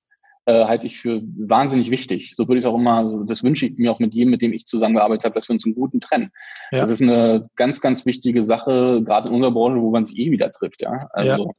äh, 0.47 0.65
halte 0.65 0.87
ich 0.87 0.99
für 0.99 1.21
wahnsinnig 1.23 1.91
wichtig. 1.91 2.35
So 2.37 2.49
würde 2.49 2.59
ich 2.59 2.65
es 2.65 2.71
auch 2.71 2.77
immer, 2.77 3.07
so, 3.09 3.25
das 3.25 3.43
wünsche 3.43 3.67
ich 3.67 3.77
mir 3.77 3.93
auch 3.93 3.99
mit 3.99 4.15
jedem, 4.15 4.31
mit 4.31 4.43
dem 4.43 4.53
ich 4.53 4.65
zusammengearbeitet 4.65 5.25
habe, 5.25 5.35
dass 5.35 5.49
wir 5.49 5.55
uns 5.55 5.67
im 5.67 5.75
Guten 5.75 6.01
trennen. 6.01 6.31
Ja. 6.73 6.81
Das 6.81 6.91
ist 6.91 7.03
eine 7.03 7.49
ganz, 7.57 7.81
ganz 7.81 8.07
wichtige 8.07 8.43
Sache, 8.43 9.03
gerade 9.05 9.29
in 9.29 9.35
unserer 9.35 9.53
Branche, 9.53 9.81
wo 9.81 9.91
man 9.91 10.05
sich 10.05 10.19
eh 10.19 10.31
wieder 10.31 10.51
trifft, 10.51 10.83
ja. 10.83 10.93
Also, 11.11 11.47
ja 11.47 11.51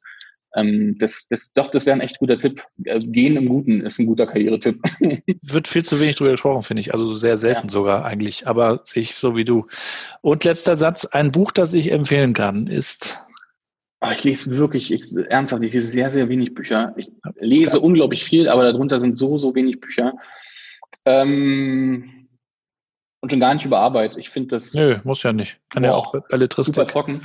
ähm, 0.55 0.93
das, 0.97 1.27
das, 1.29 1.51
doch, 1.53 1.67
das 1.67 1.85
wäre 1.85 1.95
ein 1.95 2.01
echt 2.01 2.19
guter 2.19 2.37
Tipp. 2.37 2.63
Äh, 2.83 2.99
gehen 2.99 3.37
im 3.37 3.47
Guten 3.47 3.81
ist 3.81 3.99
ein 3.99 4.07
guter 4.07 4.25
Karrieretipp. 4.25 4.81
Wird 5.41 5.67
viel 5.67 5.83
zu 5.83 5.99
wenig 5.99 6.15
drüber 6.15 6.31
gesprochen, 6.31 6.63
finde 6.63 6.81
ich. 6.81 6.93
Also 6.93 7.15
sehr 7.15 7.37
selten 7.37 7.67
ja. 7.67 7.69
sogar 7.69 8.05
eigentlich. 8.05 8.47
Aber 8.47 8.81
sehe 8.83 9.01
ich 9.01 9.15
so 9.15 9.35
wie 9.35 9.45
du. 9.45 9.67
Und 10.21 10.43
letzter 10.43 10.75
Satz. 10.75 11.05
Ein 11.05 11.31
Buch, 11.31 11.51
das 11.51 11.73
ich 11.73 11.91
empfehlen 11.91 12.33
kann, 12.33 12.67
ist 12.67 13.19
Oh, 13.99 14.09
ich 14.11 14.23
lese 14.23 14.55
wirklich, 14.57 14.91
ich, 14.91 15.11
ernsthaft, 15.29 15.63
ich 15.63 15.73
lese 15.73 15.89
sehr, 15.89 16.11
sehr 16.11 16.29
wenig 16.29 16.53
Bücher. 16.53 16.93
Ich 16.97 17.09
lese 17.39 17.79
unglaublich 17.79 18.23
viel, 18.23 18.47
aber 18.47 18.71
darunter 18.71 18.99
sind 18.99 19.17
so, 19.17 19.37
so 19.37 19.55
wenig 19.55 19.79
Bücher. 19.79 20.13
Ähm, 21.05 22.27
und 23.21 23.31
schon 23.31 23.39
gar 23.39 23.53
nicht 23.53 23.65
über 23.65 23.79
Arbeit. 23.79 24.15
Ich 24.17 24.29
finde 24.29 24.49
das. 24.49 24.73
Nö, 24.73 24.97
muss 25.03 25.23
ja 25.23 25.33
nicht. 25.33 25.59
Kann 25.69 25.81
boah, 25.81 25.89
ja 25.89 25.95
auch 25.95 26.13
Belletristik. 26.29 26.75
Super 26.75 26.85
trocken. 26.85 27.21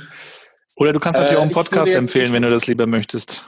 Oder 0.75 0.93
du 0.93 0.99
kannst 0.99 1.19
natürlich 1.19 1.37
äh, 1.37 1.39
auch 1.39 1.43
einen 1.43 1.51
Podcast 1.51 1.93
empfehlen, 1.93 2.33
wenn 2.33 2.41
du 2.41 2.49
das 2.49 2.65
lieber 2.65 2.87
möchtest. 2.87 3.45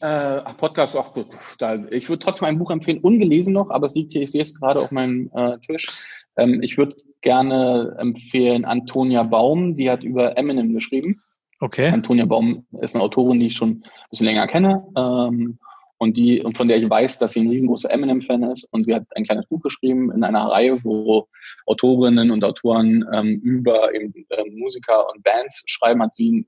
Äh, 0.00 0.40
ach, 0.44 0.56
Podcast, 0.56 0.96
ach, 0.96 1.12
da, 1.58 1.84
ich 1.90 2.08
würde 2.08 2.20
trotzdem 2.20 2.46
ein 2.46 2.58
Buch 2.58 2.70
empfehlen, 2.70 2.98
ungelesen 3.00 3.54
noch, 3.54 3.70
aber 3.70 3.86
es 3.86 3.94
liegt 3.94 4.12
hier, 4.12 4.22
ich 4.22 4.32
sehe 4.32 4.42
es 4.42 4.54
gerade 4.54 4.80
auf 4.80 4.90
meinem 4.90 5.30
äh, 5.34 5.58
Tisch. 5.58 5.86
Ähm, 6.36 6.60
ich 6.62 6.76
würde 6.76 6.96
gerne 7.20 7.94
empfehlen 7.98 8.64
Antonia 8.64 9.22
Baum, 9.22 9.76
die 9.76 9.90
hat 9.90 10.02
über 10.02 10.36
Eminem 10.36 10.74
geschrieben. 10.74 11.20
Okay. 11.62 11.90
Antonia 11.90 12.26
Baum 12.26 12.66
ist 12.80 12.96
eine 12.96 13.04
Autorin, 13.04 13.38
die 13.38 13.46
ich 13.46 13.54
schon 13.54 13.70
ein 13.70 13.82
bisschen 14.10 14.26
länger 14.26 14.48
kenne. 14.48 14.84
Ähm, 14.96 15.60
und 15.96 16.16
die, 16.16 16.42
und 16.42 16.56
von 16.56 16.66
der 16.66 16.78
ich 16.78 16.90
weiß, 16.90 17.20
dass 17.20 17.34
sie 17.34 17.40
ein 17.40 17.48
riesengroßer 17.48 17.88
Eminem-Fan 17.88 18.42
ist. 18.50 18.64
Und 18.72 18.84
sie 18.84 18.92
hat 18.92 19.04
ein 19.14 19.22
kleines 19.22 19.46
Buch 19.46 19.62
geschrieben 19.62 20.10
in 20.10 20.24
einer 20.24 20.42
Reihe, 20.48 20.82
wo 20.82 21.28
Autorinnen 21.66 22.32
und 22.32 22.42
Autoren 22.42 23.04
ähm, 23.12 23.38
über 23.44 23.94
eben, 23.94 24.12
äh, 24.30 24.42
Musiker 24.50 25.08
und 25.14 25.22
Bands 25.22 25.62
schreiben, 25.66 26.02
hat 26.02 26.12
sie 26.12 26.44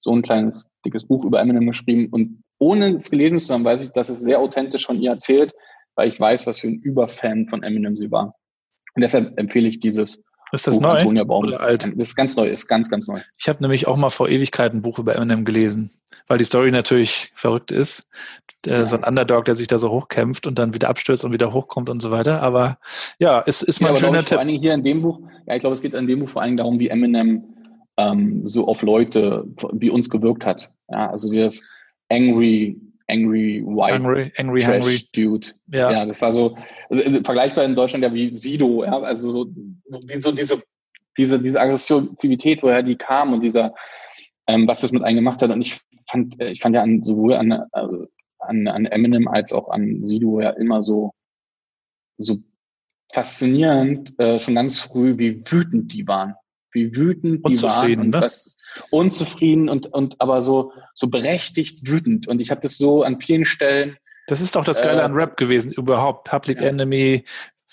so 0.00 0.12
ein 0.12 0.22
kleines, 0.22 0.68
dickes 0.84 1.06
Buch 1.06 1.24
über 1.24 1.38
Eminem 1.38 1.68
geschrieben. 1.68 2.08
Und 2.10 2.42
ohne 2.58 2.96
es 2.96 3.08
gelesen 3.08 3.38
zu 3.38 3.54
haben, 3.54 3.64
weiß 3.64 3.84
ich, 3.84 3.90
dass 3.90 4.08
es 4.08 4.20
sehr 4.20 4.40
authentisch 4.40 4.84
von 4.84 5.00
ihr 5.00 5.12
erzählt, 5.12 5.54
weil 5.94 6.08
ich 6.08 6.18
weiß, 6.18 6.48
was 6.48 6.58
für 6.58 6.66
ein 6.66 6.80
Überfan 6.80 7.46
von 7.46 7.62
Eminem 7.62 7.96
sie 7.96 8.10
war. 8.10 8.34
Und 8.96 9.02
deshalb 9.02 9.38
empfehle 9.38 9.68
ich 9.68 9.78
dieses 9.78 10.20
ist 10.52 10.66
das 10.66 10.76
Buch 10.76 10.82
neu 10.82 10.98
Antonia 10.98 11.24
Baum. 11.24 11.44
oder 11.44 11.60
alt? 11.60 11.84
Das 11.84 12.08
ist 12.08 12.16
ganz 12.16 12.36
neu, 12.36 12.48
ist 12.48 12.66
ganz, 12.66 12.88
ganz 12.90 13.08
neu. 13.08 13.20
Ich 13.38 13.48
habe 13.48 13.62
nämlich 13.62 13.86
auch 13.86 13.96
mal 13.96 14.10
vor 14.10 14.28
Ewigkeiten 14.28 14.78
ein 14.78 14.82
Buch 14.82 14.98
über 14.98 15.16
Eminem 15.16 15.44
gelesen, 15.44 15.90
weil 16.26 16.38
die 16.38 16.44
Story 16.44 16.70
natürlich 16.70 17.30
verrückt 17.34 17.70
ist. 17.70 18.08
Ja. 18.66 18.84
So 18.84 18.96
ein 18.96 19.04
Underdog, 19.04 19.46
der 19.46 19.54
sich 19.54 19.68
da 19.68 19.78
so 19.78 19.90
hochkämpft 19.90 20.46
und 20.46 20.58
dann 20.58 20.74
wieder 20.74 20.90
abstürzt 20.90 21.24
und 21.24 21.32
wieder 21.32 21.52
hochkommt 21.52 21.88
und 21.88 22.02
so 22.02 22.10
weiter. 22.10 22.42
Aber 22.42 22.78
ja, 23.18 23.42
es 23.46 23.62
ist 23.62 23.80
mal 23.80 23.88
ja, 23.88 23.94
ein 23.94 23.98
schöner 23.98 24.18
Tipp. 24.18 24.28
Vor 24.28 24.38
allen 24.38 24.48
Dingen 24.48 24.60
hier 24.60 24.74
in 24.74 24.84
dem 24.84 25.02
Buch, 25.02 25.20
ja, 25.46 25.54
ich 25.54 25.60
glaube, 25.60 25.74
es 25.74 25.80
geht 25.80 25.94
in 25.94 26.06
dem 26.06 26.20
Buch 26.20 26.28
vor 26.28 26.42
allen 26.42 26.50
Dingen 26.50 26.56
darum, 26.58 26.78
wie 26.78 26.88
Eminem 26.88 27.44
ähm, 27.96 28.46
so 28.46 28.66
auf 28.66 28.82
Leute 28.82 29.46
wie 29.72 29.90
uns 29.90 30.10
gewirkt 30.10 30.44
hat. 30.44 30.70
Ja, 30.90 31.10
also 31.10 31.32
das 31.32 31.62
Angry 32.10 32.78
Angry 33.10 33.62
White 33.64 33.94
angry, 33.94 34.32
angry, 34.36 34.60
Trash 34.60 34.84
hungry. 34.84 35.08
Dude. 35.12 35.48
Ja. 35.72 35.90
ja, 35.90 36.04
das 36.04 36.22
war 36.22 36.32
so 36.32 36.56
äh, 36.90 37.22
vergleichbar 37.22 37.64
in 37.64 37.74
Deutschland 37.74 38.04
ja 38.04 38.12
wie 38.12 38.34
Sido, 38.34 38.84
ja, 38.84 38.98
also 39.00 39.30
so, 39.30 39.44
so, 39.88 40.00
so 40.18 40.32
diese, 40.32 40.62
diese, 41.18 41.40
diese 41.40 41.60
Aggressivität, 41.60 42.62
woher 42.62 42.82
die 42.82 42.96
kam 42.96 43.32
und 43.32 43.42
dieser, 43.42 43.74
ähm, 44.46 44.66
was 44.66 44.80
das 44.80 44.92
mit 44.92 45.02
einem 45.02 45.16
gemacht 45.16 45.42
hat. 45.42 45.50
Und 45.50 45.60
ich 45.60 45.80
fand, 46.08 46.40
äh, 46.40 46.52
ich 46.52 46.60
fand 46.60 46.74
ja 46.74 46.82
an, 46.82 47.02
sowohl 47.02 47.34
an, 47.34 47.52
also 47.72 48.06
an, 48.38 48.68
an 48.68 48.86
Eminem 48.86 49.28
als 49.28 49.52
auch 49.52 49.68
an 49.68 50.02
Sido 50.02 50.40
ja 50.40 50.50
immer 50.50 50.82
so, 50.82 51.12
so 52.18 52.38
faszinierend, 53.12 54.18
äh, 54.18 54.38
schon 54.38 54.54
ganz 54.54 54.78
früh, 54.78 55.18
wie 55.18 55.42
wütend 55.50 55.92
die 55.92 56.06
waren 56.06 56.34
wie 56.72 56.94
wütend 56.96 57.46
die 57.48 57.60
waren 57.62 58.00
und 58.00 58.10
ne? 58.10 58.20
was 58.20 58.56
unzufrieden 58.90 59.68
und 59.68 59.86
und 59.92 60.20
aber 60.20 60.40
so 60.40 60.72
so 60.94 61.08
berechtigt 61.08 61.90
wütend 61.90 62.28
und 62.28 62.40
ich 62.40 62.50
habe 62.50 62.60
das 62.60 62.76
so 62.76 63.02
an 63.02 63.20
vielen 63.20 63.44
Stellen 63.44 63.96
das 64.26 64.40
ist 64.40 64.54
doch 64.56 64.64
das 64.64 64.80
Geile 64.80 65.00
äh, 65.00 65.04
an 65.04 65.14
Rap 65.14 65.36
gewesen 65.36 65.72
überhaupt 65.72 66.28
Public 66.28 66.60
ja. 66.60 66.68
Enemy 66.68 67.24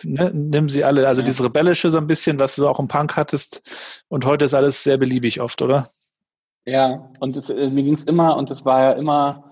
ne, 0.03 0.31
nimm 0.33 0.69
sie 0.69 0.83
alle 0.83 1.07
also 1.07 1.21
ja. 1.21 1.25
dieses 1.25 1.43
rebellische 1.43 1.89
so 1.89 1.97
ein 1.97 2.07
bisschen 2.07 2.39
was 2.39 2.55
du 2.55 2.67
auch 2.67 2.79
im 2.79 2.87
Punk 2.87 3.15
hattest 3.15 4.03
und 4.07 4.25
heute 4.25 4.45
ist 4.45 4.53
alles 4.53 4.83
sehr 4.83 4.97
beliebig 4.97 5.41
oft 5.41 5.61
oder 5.61 5.87
ja 6.65 7.09
und 7.19 7.35
das, 7.35 7.49
äh, 7.49 7.69
mir 7.69 7.83
ging 7.83 7.93
es 7.93 8.03
immer 8.03 8.35
und 8.37 8.49
das 8.49 8.65
war 8.65 8.81
ja 8.81 8.91
immer 8.93 9.46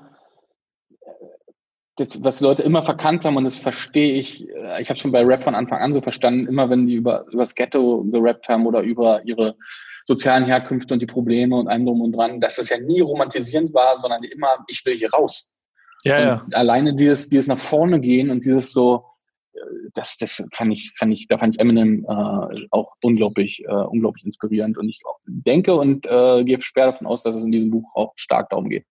das, 1.95 2.23
was 2.23 2.41
Leute 2.41 2.63
immer 2.63 2.83
verkannt 2.83 3.25
haben, 3.25 3.37
und 3.37 3.45
das 3.45 3.57
verstehe 3.57 4.17
ich, 4.17 4.49
äh, 4.49 4.81
ich 4.81 4.89
habe 4.89 4.99
schon 4.99 5.11
bei 5.11 5.23
Rap 5.23 5.43
von 5.43 5.55
Anfang 5.55 5.79
an 5.79 5.93
so 5.93 6.01
verstanden, 6.01 6.47
immer 6.47 6.69
wenn 6.69 6.87
die 6.87 6.95
über, 6.95 7.25
über 7.31 7.43
das 7.43 7.55
Ghetto 7.55 8.03
gerappt 8.03 8.49
haben 8.49 8.65
oder 8.67 8.81
über 8.81 9.23
ihre 9.25 9.55
sozialen 10.05 10.45
Herkünfte 10.45 10.93
und 10.93 10.99
die 10.99 11.07
Probleme 11.07 11.55
und 11.55 11.67
allem 11.67 11.85
drum 11.85 12.01
und 12.01 12.11
dran, 12.11 12.39
dass 12.39 12.57
das 12.57 12.69
ja 12.69 12.79
nie 12.79 12.99
romantisierend 12.99 13.73
war, 13.73 13.95
sondern 13.95 14.23
immer, 14.23 14.63
ich 14.67 14.85
will 14.85 14.93
hier 14.93 15.11
raus. 15.11 15.51
Ja, 16.03 16.19
ja. 16.19 16.47
Alleine 16.51 16.93
dieses, 16.93 17.29
dieses 17.29 17.47
nach 17.47 17.57
vorne 17.57 17.99
gehen 17.99 18.29
und 18.29 18.45
dieses 18.45 18.71
so, 18.71 19.05
äh, 19.53 19.59
das, 19.95 20.17
das 20.17 20.43
fand 20.53 20.71
ich, 20.71 20.93
fand 20.95 21.13
ich, 21.13 21.27
da 21.27 21.39
fand 21.39 21.55
ich 21.55 21.59
Eminem 21.59 22.05
äh, 22.07 22.67
auch 22.69 22.93
unglaublich, 23.01 23.63
äh, 23.65 23.71
unglaublich 23.71 24.25
inspirierend. 24.25 24.77
Und 24.77 24.89
ich 24.89 25.01
denke 25.25 25.73
und 25.73 26.05
äh, 26.05 26.43
gehe 26.43 26.61
schwer 26.61 26.91
davon 26.91 27.07
aus, 27.07 27.23
dass 27.23 27.35
es 27.35 27.43
in 27.43 27.51
diesem 27.51 27.71
Buch 27.71 27.89
auch 27.95 28.13
stark 28.15 28.49
darum 28.51 28.69
geht. 28.69 28.85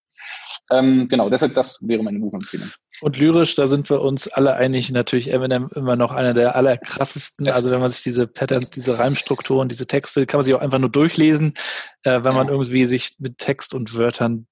Ähm, 0.70 1.08
genau, 1.08 1.28
deshalb 1.28 1.54
das 1.54 1.78
wäre 1.80 2.02
meine 2.02 2.18
Buchempfehlung. 2.18 2.68
Und 3.00 3.18
lyrisch, 3.18 3.54
da 3.54 3.66
sind 3.66 3.90
wir 3.90 4.00
uns 4.00 4.28
alle 4.28 4.54
einig, 4.54 4.90
natürlich 4.90 5.32
Eminem 5.32 5.68
immer 5.74 5.96
noch 5.96 6.12
einer 6.12 6.32
der 6.32 6.54
allerkrassesten. 6.54 7.48
Also 7.48 7.70
wenn 7.70 7.80
man 7.80 7.90
sich 7.90 8.02
diese 8.02 8.26
Patterns, 8.26 8.70
diese 8.70 8.98
Reimstrukturen, 8.98 9.68
diese 9.68 9.86
Texte, 9.86 10.26
kann 10.26 10.38
man 10.38 10.44
sich 10.44 10.54
auch 10.54 10.60
einfach 10.60 10.78
nur 10.78 10.90
durchlesen. 10.90 11.54
Äh, 12.04 12.22
wenn 12.22 12.34
man 12.34 12.48
irgendwie 12.48 12.86
sich 12.86 13.16
mit 13.18 13.38
Text 13.38 13.74
und 13.74 13.94
Wörtern 13.94 14.46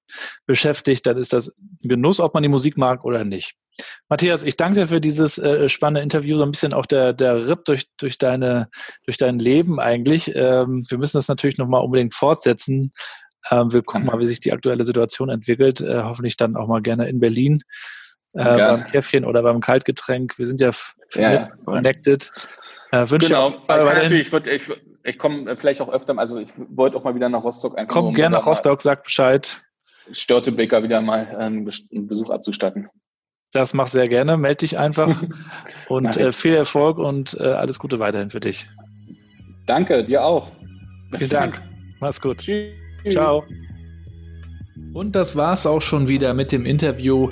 beschäftigt, 0.45 1.05
dann 1.05 1.17
ist 1.17 1.33
das 1.33 1.47
ein 1.57 1.89
Genuss, 1.89 2.19
ob 2.19 2.33
man 2.33 2.43
die 2.43 2.49
Musik 2.49 2.77
mag 2.77 3.05
oder 3.05 3.23
nicht. 3.23 3.55
Matthias, 4.09 4.43
ich 4.43 4.55
danke 4.55 4.81
dir 4.81 4.87
für 4.87 5.01
dieses 5.01 5.37
äh, 5.37 5.67
spannende 5.67 6.01
Interview, 6.01 6.37
so 6.37 6.43
ein 6.43 6.51
bisschen 6.51 6.73
auch 6.73 6.85
der, 6.85 7.13
der 7.13 7.47
Ritt 7.47 7.67
durch, 7.67 7.87
durch, 7.97 8.17
deine, 8.17 8.69
durch 9.05 9.17
dein 9.17 9.39
Leben 9.39 9.79
eigentlich. 9.79 10.31
Ähm, 10.35 10.85
wir 10.87 10.97
müssen 10.97 11.17
das 11.17 11.27
natürlich 11.27 11.57
nochmal 11.57 11.83
unbedingt 11.83 12.13
fortsetzen. 12.13 12.91
Ähm, 13.51 13.71
wir 13.73 13.83
gucken 13.83 14.05
mal, 14.05 14.19
wie 14.19 14.25
sich 14.25 14.39
die 14.39 14.53
aktuelle 14.53 14.83
Situation 14.83 15.29
entwickelt. 15.29 15.81
Äh, 15.81 16.03
hoffentlich 16.03 16.37
dann 16.37 16.55
auch 16.55 16.67
mal 16.67 16.81
gerne 16.81 17.07
in 17.07 17.19
Berlin 17.19 17.61
äh, 18.33 18.57
beim 18.57 18.85
Käffchen 18.85 19.25
oder 19.25 19.43
beim 19.43 19.59
Kaltgetränk. 19.59 20.37
Wir 20.37 20.45
sind 20.45 20.59
ja, 20.59 20.71
ja, 21.15 21.49
connected. 21.65 22.31
Äh, 22.91 23.09
wünsche 23.09 23.27
genau. 23.27 23.47
Auf, 23.47 23.69
also 23.69 23.87
ich, 23.87 23.93
natürlich, 23.93 24.27
ich, 24.27 24.31
würd, 24.31 24.47
ich, 24.47 24.71
ich 25.03 25.17
komme 25.17 25.55
vielleicht 25.57 25.81
auch 25.81 25.89
öfter, 25.89 26.17
also 26.17 26.37
ich 26.37 26.49
wollte 26.57 26.97
auch 26.97 27.03
mal 27.03 27.15
wieder 27.15 27.29
nach 27.29 27.43
Rostock. 27.43 27.75
Komm 27.87 28.07
um 28.07 28.13
gerne 28.13 28.37
nach 28.37 28.45
Rostock, 28.45 28.81
sag 28.81 29.03
Bescheid. 29.03 29.61
Störtebeker 30.11 30.83
wieder 30.83 31.01
mal 31.01 31.35
einen 31.35 31.65
Besuch 32.07 32.29
abzustatten. 32.29 32.89
Das 33.51 33.73
mach 33.73 33.87
sehr 33.87 34.07
gerne, 34.07 34.37
melde 34.37 34.57
dich 34.57 34.77
einfach 34.77 35.23
und 35.87 36.17
äh, 36.17 36.31
viel 36.31 36.55
Erfolg 36.55 36.97
und 36.97 37.37
äh, 37.39 37.43
alles 37.43 37.79
Gute 37.79 37.99
weiterhin 37.99 38.31
für 38.31 38.39
dich. 38.39 38.67
Danke, 39.65 40.03
dir 40.03 40.23
auch. 40.23 40.51
Vielen 41.15 41.29
Dank. 41.29 41.61
Mach's 41.99 42.19
gut. 42.19 42.43
Tschüss. 43.03 43.13
Ciao. 43.13 43.43
Und 44.93 45.15
das 45.15 45.35
war's 45.35 45.65
auch 45.65 45.81
schon 45.81 46.07
wieder 46.07 46.33
mit 46.33 46.51
dem 46.51 46.65
Interview. 46.65 47.29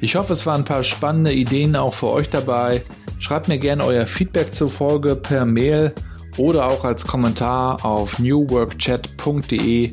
Ich 0.00 0.14
hoffe, 0.16 0.34
es 0.34 0.46
waren 0.46 0.60
ein 0.60 0.64
paar 0.64 0.82
spannende 0.82 1.32
Ideen 1.32 1.74
auch 1.74 1.94
für 1.94 2.08
euch 2.08 2.30
dabei. 2.30 2.82
Schreibt 3.18 3.48
mir 3.48 3.58
gerne 3.58 3.84
euer 3.84 4.06
Feedback 4.06 4.54
zur 4.54 4.70
Folge 4.70 5.16
per 5.16 5.44
Mail 5.44 5.92
oder 6.36 6.66
auch 6.66 6.84
als 6.84 7.06
Kommentar 7.06 7.84
auf 7.84 8.18
newworkchat.de 8.18 9.92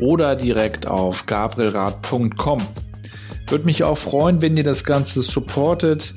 oder 0.00 0.34
direkt 0.34 0.86
auf 0.86 1.26
gabrielrad.com. 1.26 2.60
Würde 3.48 3.64
mich 3.64 3.84
auch 3.84 3.98
freuen, 3.98 4.42
wenn 4.42 4.56
ihr 4.56 4.64
das 4.64 4.84
Ganze 4.84 5.22
supportet. 5.22 6.14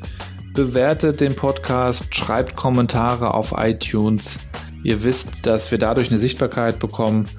Bewertet 0.53 1.21
den 1.21 1.35
Podcast, 1.35 2.15
schreibt 2.15 2.55
Kommentare 2.55 3.35
auf 3.35 3.53
iTunes. 3.55 4.39
Ihr 4.83 5.03
wisst, 5.03 5.45
dass 5.45 5.69
wir 5.69 5.77
dadurch 5.77 6.09
eine 6.09 6.17
Sichtbarkeit 6.17 6.79
bekommen 6.79 7.29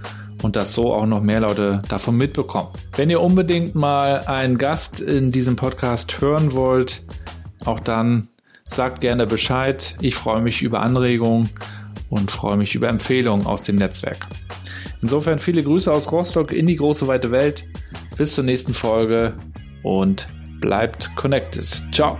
und 0.43 0.57
dass 0.57 0.73
so 0.73 0.95
auch 0.95 1.07
noch 1.07 1.23
mehr 1.23 1.41
Leute 1.41 1.83
davon 1.89 2.17
mitbekommen. 2.17 2.69
Wenn 2.97 3.11
ihr 3.11 3.21
unbedingt 3.21 3.75
mal 3.75 4.21
einen 4.27 4.59
Gast 4.59 5.01
in 5.01 5.33
diesem 5.33 5.57
Podcast 5.57 6.21
hören 6.21 6.53
wollt, 6.53 7.05
auch 7.65 7.81
dann 7.81 8.29
sagt 8.65 9.01
gerne 9.01 9.27
Bescheid. 9.27 9.97
Ich 10.01 10.15
freue 10.15 10.43
mich 10.43 10.63
über 10.63 10.83
Anregungen 10.83 11.51
und 12.11 12.31
freue 12.31 12.57
mich 12.57 12.75
über 12.75 12.89
Empfehlungen 12.89 13.47
aus 13.47 13.63
dem 13.63 13.77
Netzwerk. 13.77 14.27
Insofern 15.03 15.39
viele 15.39 15.63
Grüße 15.63 15.91
aus 15.91 16.11
Rostock 16.11 16.53
in 16.53 16.67
die 16.67 16.77
große 16.77 17.07
weite 17.07 17.31
Welt. 17.31 17.67
Bis 18.17 18.35
zur 18.35 18.45
nächsten 18.45 18.75
Folge 18.75 19.35
und 19.83 20.29
bleibt 20.61 21.15
connected. 21.15 21.65
Ciao. 21.93 22.19